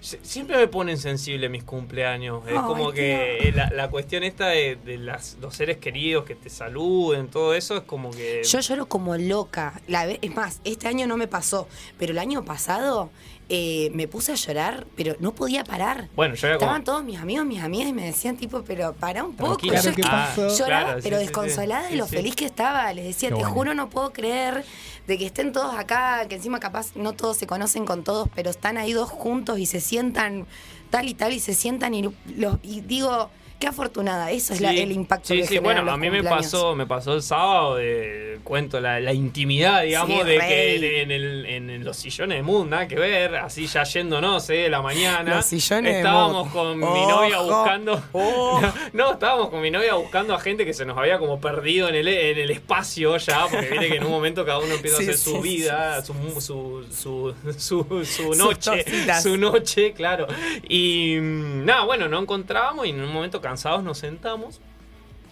se- 0.00 0.18
siempre 0.22 0.56
me 0.56 0.66
ponen 0.66 0.98
sensible 0.98 1.48
mis 1.48 1.62
cumpleaños. 1.64 2.42
Es 2.48 2.54
como 2.60 2.90
que 2.92 3.52
la, 3.54 3.70
la 3.70 3.88
cuestión 3.88 4.24
esta 4.24 4.48
de, 4.48 4.76
de 4.84 4.98
las, 4.98 5.36
los 5.40 5.54
seres 5.54 5.78
queridos 5.78 6.24
que 6.24 6.34
te 6.34 6.50
saluden, 6.50 7.28
todo 7.28 7.54
eso 7.54 7.76
es 7.76 7.82
como 7.84 8.10
que... 8.10 8.42
Yo 8.44 8.60
lloro 8.60 8.86
como 8.86 9.16
loca. 9.16 9.80
La 9.86 10.06
es 10.10 10.34
más, 10.34 10.60
este 10.64 10.88
año 10.88 11.06
no 11.06 11.16
me 11.16 11.28
pasó, 11.28 11.68
pero 11.98 12.12
el 12.12 12.18
año 12.18 12.44
pasado 12.44 13.10
eh, 13.48 13.90
me 13.94 14.08
puse 14.08 14.32
a 14.32 14.34
llorar, 14.34 14.86
pero 14.96 15.14
no 15.20 15.34
podía 15.34 15.62
parar. 15.64 16.08
Bueno, 16.16 16.34
yo 16.34 16.46
era 16.46 16.56
como... 16.56 16.66
Estaban 16.66 16.84
todos 16.84 17.04
mis 17.04 17.18
amigos, 17.18 17.44
mis 17.44 17.60
amigas 17.62 17.88
y 17.88 17.92
me 17.92 18.04
decían 18.06 18.36
tipo, 18.36 18.62
pero 18.62 18.94
para 18.94 19.24
un 19.24 19.34
poco. 19.34 19.56
Tranquila. 19.56 19.80
Yo 19.80 19.94
¿qué 19.94 20.02
pasó? 20.02 20.48
lloraba, 20.48 20.84
Claro, 20.84 21.00
sí, 21.00 21.04
pero 21.04 21.16
sí, 21.16 21.20
sí. 21.22 21.26
desconsolada 21.26 21.88
de 21.88 21.96
lo 21.96 22.06
sí. 22.06 22.16
feliz 22.16 22.34
que 22.36 22.44
estaba. 22.46 22.92
Les 22.94 23.04
decía, 23.04 23.28
Qué 23.28 23.34
te 23.34 23.40
bueno. 23.42 23.54
juro, 23.54 23.74
no 23.74 23.90
puedo 23.90 24.12
creer 24.12 24.64
de 25.06 25.18
que 25.18 25.26
estén 25.26 25.52
todos 25.52 25.74
acá, 25.74 26.26
que 26.28 26.36
encima 26.36 26.60
capaz 26.60 26.94
no 26.96 27.12
todos 27.12 27.36
se 27.36 27.46
conocen 27.46 27.84
con 27.84 28.04
todos, 28.04 28.28
pero 28.34 28.50
están 28.50 28.78
ahí 28.78 28.92
dos 28.92 29.10
juntos 29.10 29.58
y 29.58 29.66
se 29.66 29.80
sientan 29.80 30.46
tal 30.90 31.08
y 31.08 31.14
tal 31.14 31.32
y 31.32 31.40
se 31.40 31.54
sientan 31.54 31.94
y, 31.94 32.02
los, 32.02 32.56
y 32.62 32.80
digo, 32.82 33.30
qué 33.62 33.68
afortunada. 33.68 34.32
Eso 34.32 34.54
es 34.54 34.60
la- 34.60 34.72
el 34.72 34.90
impacto 34.90 35.28
Sí, 35.28 35.36
que 35.42 35.46
sí, 35.46 35.58
bueno, 35.58 35.82
los 35.82 35.94
a 35.94 35.96
mí 35.96 36.10
me 36.10 36.24
pasó, 36.24 36.74
me 36.74 36.84
pasó 36.84 37.14
el 37.14 37.22
sábado 37.22 37.76
de 37.76 38.40
cuento 38.42 38.80
la, 38.80 38.98
la 38.98 39.12
intimidad, 39.12 39.82
digamos, 39.84 40.10
Sí, 40.20 40.26
de 40.26 40.38
rey. 40.38 40.48
que 40.80 41.02
en, 41.02 41.10
el- 41.12 41.46
en 41.46 41.84
los 41.84 41.96
sillones 41.96 42.38
de 42.38 42.42
Mood, 42.42 42.66
nada 42.66 42.88
que 42.88 42.96
ver, 42.96 43.36
así 43.36 43.68
ya 43.68 43.84
yéndonos, 43.84 44.50
eh, 44.50 44.54
de 44.54 44.68
la 44.68 44.82
mañana. 44.82 45.36
Los 45.36 45.46
sillones 45.46 45.94
estábamos 45.96 46.48
con 46.50 46.76
mi 46.78 47.06
novia 47.06 47.38
buscando. 47.40 48.02
No, 48.92 49.12
estábamos 49.12 49.48
con 49.50 49.60
mi 49.62 49.70
novia 49.70 49.94
buscando 49.94 50.34
a 50.34 50.40
gente 50.40 50.64
que 50.66 50.74
se 50.74 50.84
nos 50.84 50.98
había 50.98 51.18
como 51.18 51.40
perdido 51.40 51.88
en 51.88 51.94
el, 51.94 52.08
en 52.08 52.38
el 52.38 52.50
espacio 52.50 53.16
ya, 53.16 53.46
porque 53.48 53.68
viste 53.70 53.88
que 53.88 53.96
en 53.96 54.04
un 54.04 54.10
momento 54.10 54.44
cada 54.44 54.58
uno 54.58 54.74
empieza 54.74 54.96
Sí, 54.98 55.04
a 55.04 55.06
hacer 55.10 55.18
sí, 55.18 55.24
su 55.30 55.36
sí, 55.36 55.42
vida, 55.42 56.04
su, 56.04 56.14
su, 56.40 56.84
su, 56.92 57.34
su, 57.56 58.04
su 58.04 58.34
noche, 58.34 58.84
su 59.22 59.36
noche, 59.36 59.92
claro. 59.92 60.26
Y 60.68 61.16
mm, 61.20 61.64
nada, 61.64 61.84
bueno, 61.84 62.08
no 62.08 62.18
encontrábamos 62.20 62.86
y 62.86 62.90
en 62.90 63.00
un 63.00 63.12
momento 63.12 63.40
cansados 63.52 63.82
nos 63.82 63.98
sentamos. 63.98 64.60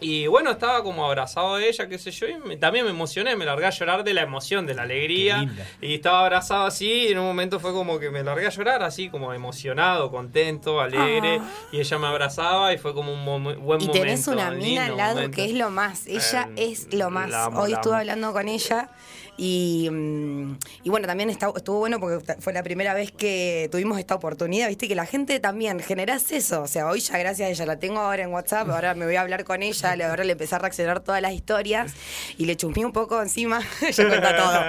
Y 0.03 0.27
bueno, 0.29 0.51
estaba 0.53 0.83
como 0.83 1.05
abrazado 1.05 1.57
de 1.57 1.69
ella, 1.69 1.87
qué 1.87 1.99
sé 1.99 2.11
yo, 2.11 2.27
y 2.27 2.35
me- 2.39 2.57
también 2.57 2.87
me 2.87 2.91
emocioné, 2.91 3.37
me 3.37 3.45
largué 3.45 3.67
a 3.67 3.71
llorar 3.71 4.03
de 4.03 4.15
la 4.15 4.23
emoción, 4.23 4.65
de 4.67 4.73
la 4.75 4.85
alegría. 4.85 5.47
Y 5.83 5.95
estaba 5.97 6.21
abrazado 6.21 6.65
así, 6.65 6.91
y 6.91 7.09
en 7.09 7.19
un 7.19 7.27
momento 7.27 7.61
fue 7.61 7.73
como 7.75 7.99
que 7.99 8.09
me 8.11 8.23
largué 8.25 8.47
a 8.47 8.51
llorar, 8.51 8.83
así 8.83 9.11
como 9.11 9.35
emocionado, 9.35 10.11
contento, 10.11 10.81
alegre. 10.81 11.43
Y 11.71 11.81
ella 11.81 11.99
me 11.99 12.07
abrazaba 12.07 12.73
y 12.73 12.79
fue 12.79 12.95
como 12.95 13.13
un 13.13 13.25
buen 13.27 13.47
Ah. 13.47 13.53
Y 13.59 13.63
momento. 13.63 13.93
tenés 13.93 14.27
una 14.27 14.51
mina 14.53 14.87
al 14.87 14.97
lado 14.97 15.15
momento. 15.17 15.37
que 15.37 15.45
es 15.45 15.53
lo 15.53 15.69
más. 15.69 16.07
Ella 16.07 16.49
Eh, 16.57 16.71
es 16.73 16.95
lo 16.95 17.11
más. 17.11 17.29
la 17.29 17.49
Hoy 17.49 17.73
la 17.73 17.77
estuve 17.77 17.97
hablando 17.97 18.33
con 18.33 18.49
ella 18.49 18.89
y, 19.37 19.89
mm, 19.91 20.59
y 20.85 20.91
bueno, 20.91 21.07
también 21.07 21.31
está- 21.31 21.53
estuvo 21.57 21.79
bueno 21.79 21.99
porque 22.01 22.35
fue 22.41 22.53
la 22.53 22.63
primera 22.63 22.95
vez 22.95 23.11
que 23.13 23.69
tuvimos 23.73 23.99
esta 23.99 24.15
oportunidad. 24.15 24.69
Viste 24.69 24.89
que 24.89 24.95
la 24.95 25.07
gente 25.07 25.41
también 25.41 25.81
generás 25.81 26.31
eso. 26.33 26.63
O 26.63 26.67
sea, 26.67 26.87
hoy 26.89 27.01
ya 27.01 27.19
gracias 27.19 27.49
a 27.49 27.51
ella 27.51 27.67
la 27.67 27.79
tengo 27.79 28.01
ahora 28.01 28.23
en 28.23 28.31
WhatsApp. 28.33 28.69
Ahora 28.71 28.95
me 28.95 29.07
voy 29.07 29.17
a 29.17 29.23
hablar 29.23 29.45
con 29.45 29.63
ella. 29.63 29.97
Ahora 30.11 30.25
le 30.25 30.33
empecé 30.33 30.55
a 30.55 30.59
reaccionar 30.59 31.01
todas 31.01 31.23
las 31.23 31.33
historias 31.33 31.95
y 32.37 32.45
le 32.47 32.57
chumí 32.57 32.85
un 32.85 32.93
poco 32.93 33.21
encima. 33.23 33.61
ella 33.87 34.09
cuenta 34.09 34.37
todo. 34.37 34.61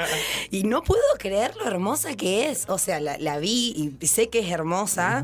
Y 0.52 0.64
no 0.64 0.84
puedo 0.84 1.02
creer 1.20 1.56
lo 1.58 1.66
hermosa 1.68 2.16
que 2.16 2.50
es. 2.50 2.66
O 2.70 2.78
sea, 2.78 3.00
la, 3.00 3.18
la 3.18 3.40
vi 3.40 3.96
y 4.00 4.08
sé 4.08 4.30
que 4.30 4.40
es 4.40 4.50
hermosa, 4.52 5.24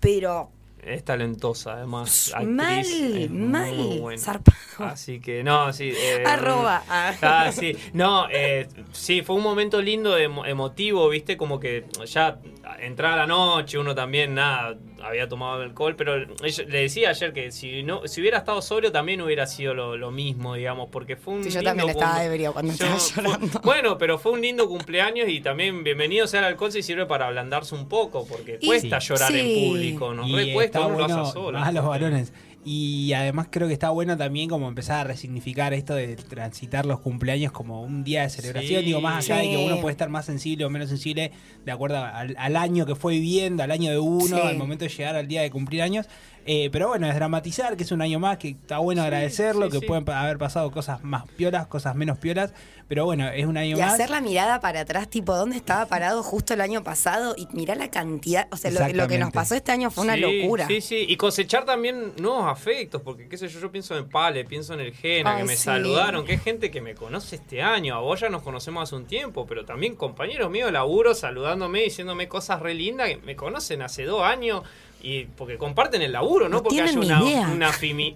pero 0.00 0.50
Es 0.82 1.04
talentosa, 1.04 1.74
además. 1.74 2.32
mal, 2.46 2.78
actriz, 2.78 3.30
muy 3.30 3.38
mal, 3.48 3.98
buena. 4.00 4.22
zarpado. 4.22 4.56
Así 4.78 5.20
que, 5.20 5.42
no, 5.44 5.72
sí. 5.72 5.92
eh, 5.94 6.24
Arroba. 6.26 6.82
Ah. 6.88 7.12
Ah, 7.22 7.52
sí. 7.52 7.76
No, 7.92 8.26
eh, 8.30 8.66
sí, 8.92 9.22
fue 9.22 9.36
un 9.36 9.42
momento 9.42 9.80
lindo, 9.82 10.18
emo- 10.18 10.46
emotivo, 10.46 11.08
viste, 11.08 11.36
como 11.36 11.60
que 11.60 11.84
ya 12.06 12.38
entraba 12.80 13.16
la 13.16 13.26
noche, 13.26 13.78
uno 13.78 13.94
también, 13.94 14.34
nada, 14.34 14.76
había 15.02 15.28
tomado 15.28 15.62
alcohol, 15.62 15.94
pero 15.96 16.16
ella- 16.16 16.64
le 16.68 16.78
decía 16.82 17.10
ayer 17.10 17.32
que 17.32 17.50
si 17.52 17.82
no 17.82 18.06
si 18.06 18.20
hubiera 18.20 18.38
estado 18.38 18.60
sobrio 18.62 18.92
también 18.92 19.20
hubiera 19.20 19.46
sido 19.46 19.74
lo, 19.74 19.96
lo 19.96 20.10
mismo, 20.10 20.54
digamos, 20.54 20.88
porque 20.90 21.16
fue 21.16 21.34
un 21.34 21.44
Sí, 21.44 21.50
yo 21.50 21.60
lindo 21.60 21.70
también 21.70 21.88
estaba 21.90 22.24
ebrio 22.24 22.52
cuando 22.52 22.72
Yo- 22.74 22.84
estaba 22.86 22.98
fue- 23.00 23.22
llorando. 23.24 23.60
bueno, 23.64 23.98
pero 23.98 24.18
fue 24.18 24.32
un 24.32 24.40
lindo 24.40 24.68
cumpleaños 24.68 25.28
y 25.28 25.40
también 25.40 25.82
bienvenido 25.84 26.26
sea 26.26 26.40
el 26.40 26.46
alcohol 26.46 26.72
si 26.72 26.82
sirve 26.82 27.06
para 27.06 27.26
ablandarse 27.26 27.74
un 27.74 27.88
poco, 27.88 28.26
porque 28.26 28.58
Y- 28.60 28.66
cuesta 28.66 28.98
llorar 28.98 29.32
sí. 29.32 29.38
en 29.40 29.68
público, 29.70 30.14
nos 30.14 30.28
Y 30.28 30.36
re 30.36 30.52
cuesta, 30.52 30.80
uno 30.80 30.88
lo 30.90 31.04
bueno, 31.06 31.22
hace 31.22 31.32
solo. 31.32 31.58
a 31.58 31.72
los 31.72 31.84
varones. 31.86 32.32
Y 32.62 33.14
además 33.14 33.48
creo 33.50 33.68
que 33.68 33.72
está 33.72 33.88
bueno 33.88 34.18
también 34.18 34.50
como 34.50 34.68
empezar 34.68 34.98
a 35.00 35.04
resignificar 35.04 35.72
esto 35.72 35.94
de 35.94 36.16
transitar 36.16 36.84
los 36.84 37.00
cumpleaños 37.00 37.52
como 37.52 37.82
un 37.82 38.04
día 38.04 38.22
de 38.22 38.28
celebración. 38.30 38.80
Sí. 38.80 38.86
Digo, 38.86 39.00
más 39.00 39.24
allá 39.24 39.36
de 39.40 39.48
que 39.48 39.56
Sí. 39.56 39.64
uno 39.64 39.80
puede 39.80 39.92
estar 39.92 40.10
más 40.10 40.26
sensible 40.26 40.66
o 40.66 40.70
menos 40.70 40.90
sensible 40.90 41.32
de 41.64 41.72
acuerdo 41.72 42.04
al, 42.04 42.34
al 42.38 42.56
año 42.56 42.84
que 42.84 42.94
fue 42.94 43.14
viviendo, 43.14 43.62
al 43.62 43.70
año 43.70 43.90
de 43.90 43.98
uno, 43.98 44.36
Sí. 44.36 44.42
al 44.42 44.58
momento 44.58 44.84
de 44.84 44.90
llegar 44.90 45.16
al 45.16 45.26
día 45.26 45.40
de 45.40 45.50
cumplir 45.50 45.80
años. 45.80 46.06
Eh, 46.46 46.68
pero 46.72 46.88
bueno, 46.88 47.06
es 47.08 47.14
dramatizar, 47.14 47.76
que 47.76 47.82
es 47.84 47.92
un 47.92 48.02
año 48.02 48.18
más, 48.18 48.38
que 48.38 48.50
está 48.50 48.78
bueno 48.78 49.02
agradecerlo, 49.02 49.66
sí, 49.66 49.72
que 49.72 49.78
sí. 49.80 49.86
pueden 49.86 50.08
haber 50.10 50.38
pasado 50.38 50.70
cosas 50.70 51.02
más 51.04 51.24
piolas, 51.36 51.66
cosas 51.66 51.94
menos 51.94 52.18
piolas. 52.18 52.52
Pero 52.88 53.04
bueno, 53.04 53.28
es 53.28 53.46
un 53.46 53.56
año 53.56 53.76
Y 53.76 53.80
más. 53.80 53.92
hacer 53.94 54.10
la 54.10 54.20
mirada 54.20 54.58
para 54.60 54.80
atrás, 54.80 55.08
tipo, 55.08 55.36
¿dónde 55.36 55.56
estaba 55.56 55.86
parado 55.86 56.24
justo 56.24 56.54
el 56.54 56.60
año 56.60 56.82
pasado? 56.82 57.34
Y 57.36 57.46
mirar 57.52 57.76
la 57.76 57.88
cantidad. 57.88 58.48
O 58.50 58.56
sea, 58.56 58.70
lo, 58.72 58.80
lo 58.94 59.06
que 59.06 59.18
nos 59.18 59.30
pasó 59.32 59.54
este 59.54 59.70
año 59.70 59.90
fue 59.92 60.02
una 60.04 60.14
Sí, 60.14 60.20
locura. 60.20 60.66
Sí, 60.66 60.80
sí, 60.80 61.04
y 61.08 61.16
cosechar 61.16 61.64
también 61.64 62.14
nuevos 62.20 62.46
afectos, 62.50 63.00
porque 63.02 63.28
qué 63.28 63.36
sé 63.38 63.46
yo, 63.48 63.60
yo 63.60 63.70
pienso 63.70 63.96
en 63.96 64.08
Pale, 64.08 64.44
pienso 64.44 64.74
en 64.74 64.80
el 64.80 64.92
Gena, 64.92 65.34
Ay, 65.36 65.42
que 65.42 65.48
me 65.48 65.56
sí. 65.56 65.62
saludaron, 65.64 66.24
que 66.24 66.32
es 66.34 66.42
gente 66.42 66.70
que 66.72 66.80
me 66.80 66.94
conoce 66.96 67.36
este 67.36 67.62
año, 67.62 67.94
a 67.94 68.00
vos 68.00 68.18
ya 68.18 68.28
nos 68.28 68.42
conocemos 68.42 68.82
hace 68.82 68.96
un 68.96 69.04
tiempo, 69.06 69.46
pero 69.46 69.64
también 69.64 69.94
compañeros 69.94 70.50
míos 70.50 70.66
de 70.66 70.72
laburo 70.72 71.14
saludándome, 71.14 71.82
diciéndome 71.82 72.26
cosas 72.26 72.60
re 72.60 72.74
lindas, 72.74 73.08
que 73.08 73.18
me 73.18 73.36
conocen 73.36 73.82
hace 73.82 74.04
dos 74.04 74.22
años. 74.22 74.62
Y 75.02 75.24
porque 75.24 75.56
comparten 75.56 76.02
el 76.02 76.12
laburo, 76.12 76.48
no, 76.48 76.56
No 76.56 76.62
porque 76.62 76.76
tienen 76.76 76.98
una, 76.98 77.22
una 77.22 77.72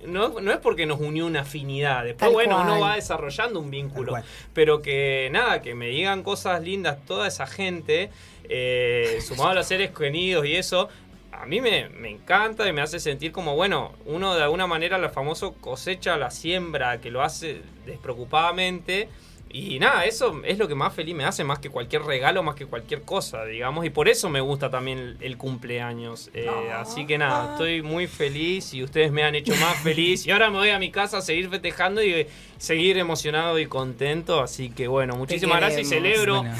no, 0.06 0.40
no 0.40 0.52
es 0.52 0.58
porque 0.58 0.84
nos 0.84 1.00
unió 1.00 1.26
una 1.26 1.40
afinidad. 1.40 2.04
Después, 2.04 2.28
Tal 2.28 2.32
bueno, 2.32 2.60
uno 2.60 2.78
va 2.80 2.96
desarrollando 2.96 3.58
un 3.58 3.70
vínculo. 3.70 4.14
Pero 4.52 4.82
que 4.82 5.28
nada, 5.32 5.62
que 5.62 5.74
me 5.74 5.88
digan 5.88 6.22
cosas 6.22 6.62
lindas 6.62 6.98
toda 7.06 7.26
esa 7.28 7.46
gente, 7.46 8.10
eh, 8.48 9.18
sumado 9.26 9.50
a 9.50 9.54
los 9.54 9.66
seres 9.66 9.92
queridos 9.92 10.44
y 10.46 10.54
eso, 10.56 10.88
a 11.32 11.46
mí 11.46 11.60
me, 11.60 11.88
me 11.88 12.10
encanta 12.10 12.68
y 12.68 12.72
me 12.72 12.82
hace 12.82 13.00
sentir 13.00 13.32
como, 13.32 13.56
bueno, 13.56 13.92
uno 14.04 14.34
de 14.34 14.42
alguna 14.42 14.66
manera, 14.66 14.98
lo 14.98 15.08
famoso 15.10 15.54
cosecha 15.54 16.16
la 16.16 16.30
siembra, 16.30 17.00
que 17.00 17.10
lo 17.10 17.22
hace 17.22 17.62
despreocupadamente. 17.86 19.08
Y 19.56 19.78
nada, 19.78 20.04
eso 20.04 20.42
es 20.44 20.58
lo 20.58 20.66
que 20.66 20.74
más 20.74 20.92
feliz 20.92 21.14
me 21.14 21.24
hace, 21.24 21.44
más 21.44 21.60
que 21.60 21.70
cualquier 21.70 22.02
regalo, 22.02 22.42
más 22.42 22.56
que 22.56 22.66
cualquier 22.66 23.02
cosa, 23.02 23.44
digamos. 23.44 23.86
Y 23.86 23.90
por 23.90 24.08
eso 24.08 24.28
me 24.28 24.40
gusta 24.40 24.68
también 24.68 24.98
el, 24.98 25.16
el 25.20 25.36
cumpleaños. 25.36 26.28
Eh, 26.34 26.50
Así 26.74 27.06
que 27.06 27.18
nada, 27.18 27.52
estoy 27.52 27.80
muy 27.80 28.08
feliz 28.08 28.74
y 28.74 28.82
ustedes 28.82 29.12
me 29.12 29.22
han 29.22 29.36
hecho 29.36 29.54
más 29.60 29.76
feliz. 29.84 30.26
Y 30.26 30.32
ahora 30.32 30.50
me 30.50 30.58
voy 30.58 30.70
a 30.70 30.80
mi 30.80 30.90
casa 30.90 31.18
a 31.18 31.20
seguir 31.20 31.48
festejando 31.50 32.02
y 32.02 32.12
eh, 32.12 32.28
seguir 32.58 32.98
emocionado 32.98 33.60
y 33.60 33.66
contento. 33.66 34.40
Así 34.40 34.70
que 34.70 34.88
bueno, 34.88 35.14
muchísimas 35.14 35.58
gracias 35.58 35.82
y 35.82 35.84
celebro. 35.84 36.42
Bueno. 36.42 36.56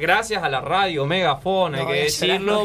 Gracias 0.00 0.42
a 0.42 0.48
la 0.48 0.60
radio 0.60 1.06
Megafon, 1.06 1.74
hay 1.74 1.86
que 1.86 1.92
decirlo, 2.04 2.64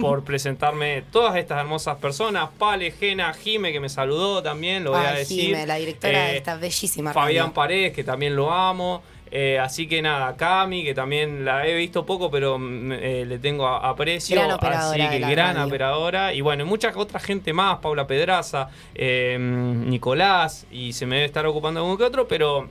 por, 0.00 0.24
presentarme 0.24 1.02
todas 1.10 1.36
estas 1.36 1.60
hermosas 1.60 1.96
personas. 1.98 2.48
Pale, 2.58 2.90
Gena, 2.92 3.32
Jime, 3.32 3.72
que 3.72 3.80
me 3.80 3.88
saludó 3.88 4.42
también, 4.42 4.84
lo 4.84 4.92
voy 4.92 5.04
a 5.04 5.12
decir. 5.12 5.46
Jime, 5.46 5.66
la 5.66 5.76
directora 5.76 6.26
de 6.26 6.32
Eh, 6.34 6.36
esta 6.36 6.56
bellísima 6.56 7.12
Fabián 7.12 7.46
radio. 7.46 7.54
Paredes, 7.54 7.92
que 7.92 8.04
también 8.04 8.36
lo 8.36 8.52
amo. 8.52 9.02
Eh, 9.30 9.58
así 9.58 9.86
que 9.86 10.00
nada, 10.00 10.36
Cami, 10.36 10.84
que 10.84 10.94
también 10.94 11.44
la 11.44 11.66
he 11.66 11.74
visto 11.74 12.06
poco, 12.06 12.30
pero 12.30 12.58
mm, 12.58 12.92
eh, 12.92 13.24
le 13.26 13.38
tengo 13.38 13.66
aprecio. 13.66 14.40
Así 14.60 15.00
de 15.00 15.08
que 15.08 15.18
gran 15.18 15.56
radio. 15.56 15.66
operadora. 15.66 16.32
Y 16.34 16.40
bueno, 16.40 16.64
y 16.64 16.66
mucha 16.66 16.92
otra 16.94 17.20
gente 17.20 17.52
más, 17.52 17.78
Paula 17.78 18.06
Pedraza, 18.06 18.68
eh, 18.94 19.36
Nicolás, 19.38 20.66
y 20.70 20.92
se 20.92 21.06
me 21.06 21.16
debe 21.16 21.26
estar 21.26 21.46
ocupando 21.46 21.80
algún 21.80 21.96
que 21.96 22.04
otro, 22.04 22.26
pero 22.26 22.68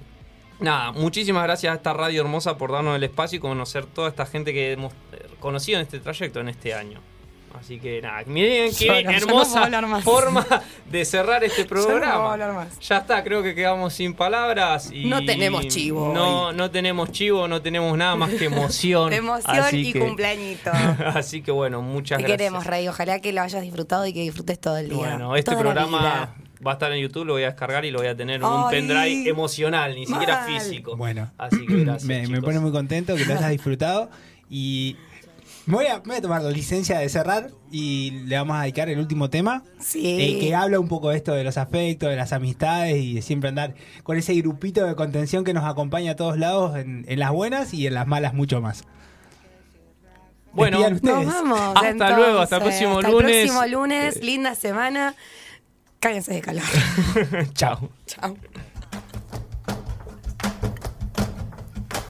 nada, 0.59 0.91
muchísimas 0.91 1.43
gracias 1.43 1.71
a 1.71 1.75
esta 1.75 1.93
radio 1.93 2.21
hermosa 2.21 2.57
por 2.57 2.71
darnos 2.71 2.95
el 2.95 3.03
espacio 3.03 3.37
y 3.37 3.39
conocer 3.39 3.85
toda 3.85 4.09
esta 4.09 4.25
gente 4.25 4.53
que 4.53 4.71
hemos 4.71 4.93
eh, 5.13 5.27
conocido 5.39 5.79
en 5.79 5.83
este 5.83 5.99
trayecto, 5.99 6.39
en 6.39 6.49
este 6.49 6.73
año. 6.73 6.99
Así 7.59 7.79
que 7.79 8.01
nada, 8.01 8.21
miren 8.27 8.71
qué 8.75 9.03
no 9.03 9.09
hermosa 9.09 9.67
forma 10.01 10.45
de 10.91 11.05
cerrar 11.05 11.43
este 11.43 11.63
no 11.63 11.67
programa. 11.69 12.67
Ya 12.81 12.97
está, 12.97 13.23
creo 13.23 13.41
que 13.41 13.55
quedamos 13.55 13.93
sin 13.93 14.13
palabras. 14.13 14.91
Y 14.91 15.05
No 15.05 15.25
tenemos 15.25 15.67
chivo 15.67 16.13
No, 16.13 16.53
no 16.53 16.69
tenemos 16.69 17.11
chivo, 17.11 17.47
no 17.47 17.61
tenemos 17.61 17.97
nada 17.97 18.15
más 18.15 18.31
que 18.31 18.45
emoción. 18.45 19.11
Emoción 19.17 19.59
Así 19.59 19.87
y 19.87 19.93
que- 19.93 19.99
cumpleañito. 19.99 20.69
Así 21.05 21.41
que 21.41 21.51
bueno, 21.51 21.81
muchas 21.81 22.17
Te 22.17 22.23
gracias. 22.23 22.37
queremos, 22.37 22.65
Rey. 22.67 22.87
Ojalá 22.89 23.19
que 23.21 23.33
lo 23.33 23.41
hayas 23.41 23.61
disfrutado 23.63 24.05
y 24.05 24.13
que 24.13 24.21
disfrutes 24.21 24.59
todo 24.59 24.77
el 24.77 24.89
día. 24.89 24.97
Bueno, 24.97 25.35
este 25.35 25.51
Toda 25.51 25.63
la 25.63 25.71
programa 25.71 25.99
vida. 25.99 26.35
Va 26.65 26.71
a 26.71 26.73
estar 26.73 26.91
en 26.91 26.99
YouTube, 27.01 27.25
lo 27.25 27.33
voy 27.33 27.43
a 27.43 27.47
descargar 27.47 27.85
y 27.85 27.91
lo 27.91 27.99
voy 27.99 28.07
a 28.07 28.15
tener 28.15 28.37
en 28.37 28.43
un 28.45 28.69
pendrive 28.69 29.29
emocional, 29.29 29.95
ni 29.95 30.05
siquiera 30.05 30.41
mal. 30.47 30.59
físico. 30.61 30.95
Bueno, 30.97 31.31
Así 31.37 31.65
que 31.65 31.75
gracias. 31.83 32.03
me, 32.05 32.27
me 32.27 32.41
pone 32.41 32.59
muy 32.59 32.71
contento 32.71 33.15
que 33.15 33.25
lo 33.25 33.33
hayas 33.33 33.49
disfrutado 33.51 34.09
y 34.49 34.95
me 35.65 35.75
voy, 35.75 35.85
a, 35.87 35.99
voy 35.99 36.15
a 36.15 36.21
tomar 36.21 36.41
la 36.41 36.49
licencia 36.49 36.97
de 36.99 37.09
cerrar 37.09 37.49
y 37.69 38.11
le 38.25 38.37
vamos 38.37 38.55
a 38.57 38.61
dedicar 38.61 38.87
el 38.89 38.99
último 38.99 39.29
tema 39.29 39.63
Sí. 39.79 39.99
eh, 40.05 40.39
que 40.39 40.55
habla 40.55 40.79
un 40.79 40.87
poco 40.87 41.09
de 41.09 41.17
esto 41.17 41.33
de 41.33 41.43
los 41.43 41.57
afectos, 41.57 42.09
de 42.09 42.15
las 42.15 42.31
amistades 42.31 42.95
y 42.97 43.15
de 43.15 43.21
siempre 43.21 43.49
andar 43.49 43.75
con 44.03 44.17
ese 44.17 44.33
grupito 44.35 44.85
de 44.85 44.95
contención 44.95 45.43
que 45.43 45.53
nos 45.53 45.65
acompaña 45.65 46.13
a 46.13 46.15
todos 46.15 46.37
lados 46.37 46.77
en, 46.77 47.03
en 47.09 47.19
las 47.19 47.31
buenas 47.31 47.73
y 47.73 47.85
en 47.85 47.93
las 47.95 48.07
malas 48.07 48.33
mucho 48.33 48.61
más. 48.61 48.85
Bueno. 50.53 50.79
Nos 50.89 51.25
vamos. 51.25 51.59
Hasta 51.75 51.89
entonces. 51.89 52.17
luego, 52.17 52.39
hasta 52.39 52.55
el 52.55 52.61
próximo 52.63 52.97
Hasta 52.99 53.11
lunes. 53.11 53.35
El 53.35 53.41
próximo 53.47 53.65
lunes, 53.67 54.23
linda 54.23 54.55
semana. 54.55 55.15
Cállense 55.99 56.33
de 56.33 56.41
calor. 56.41 56.63
Chao. 57.53 57.89
Chao. 58.05 58.37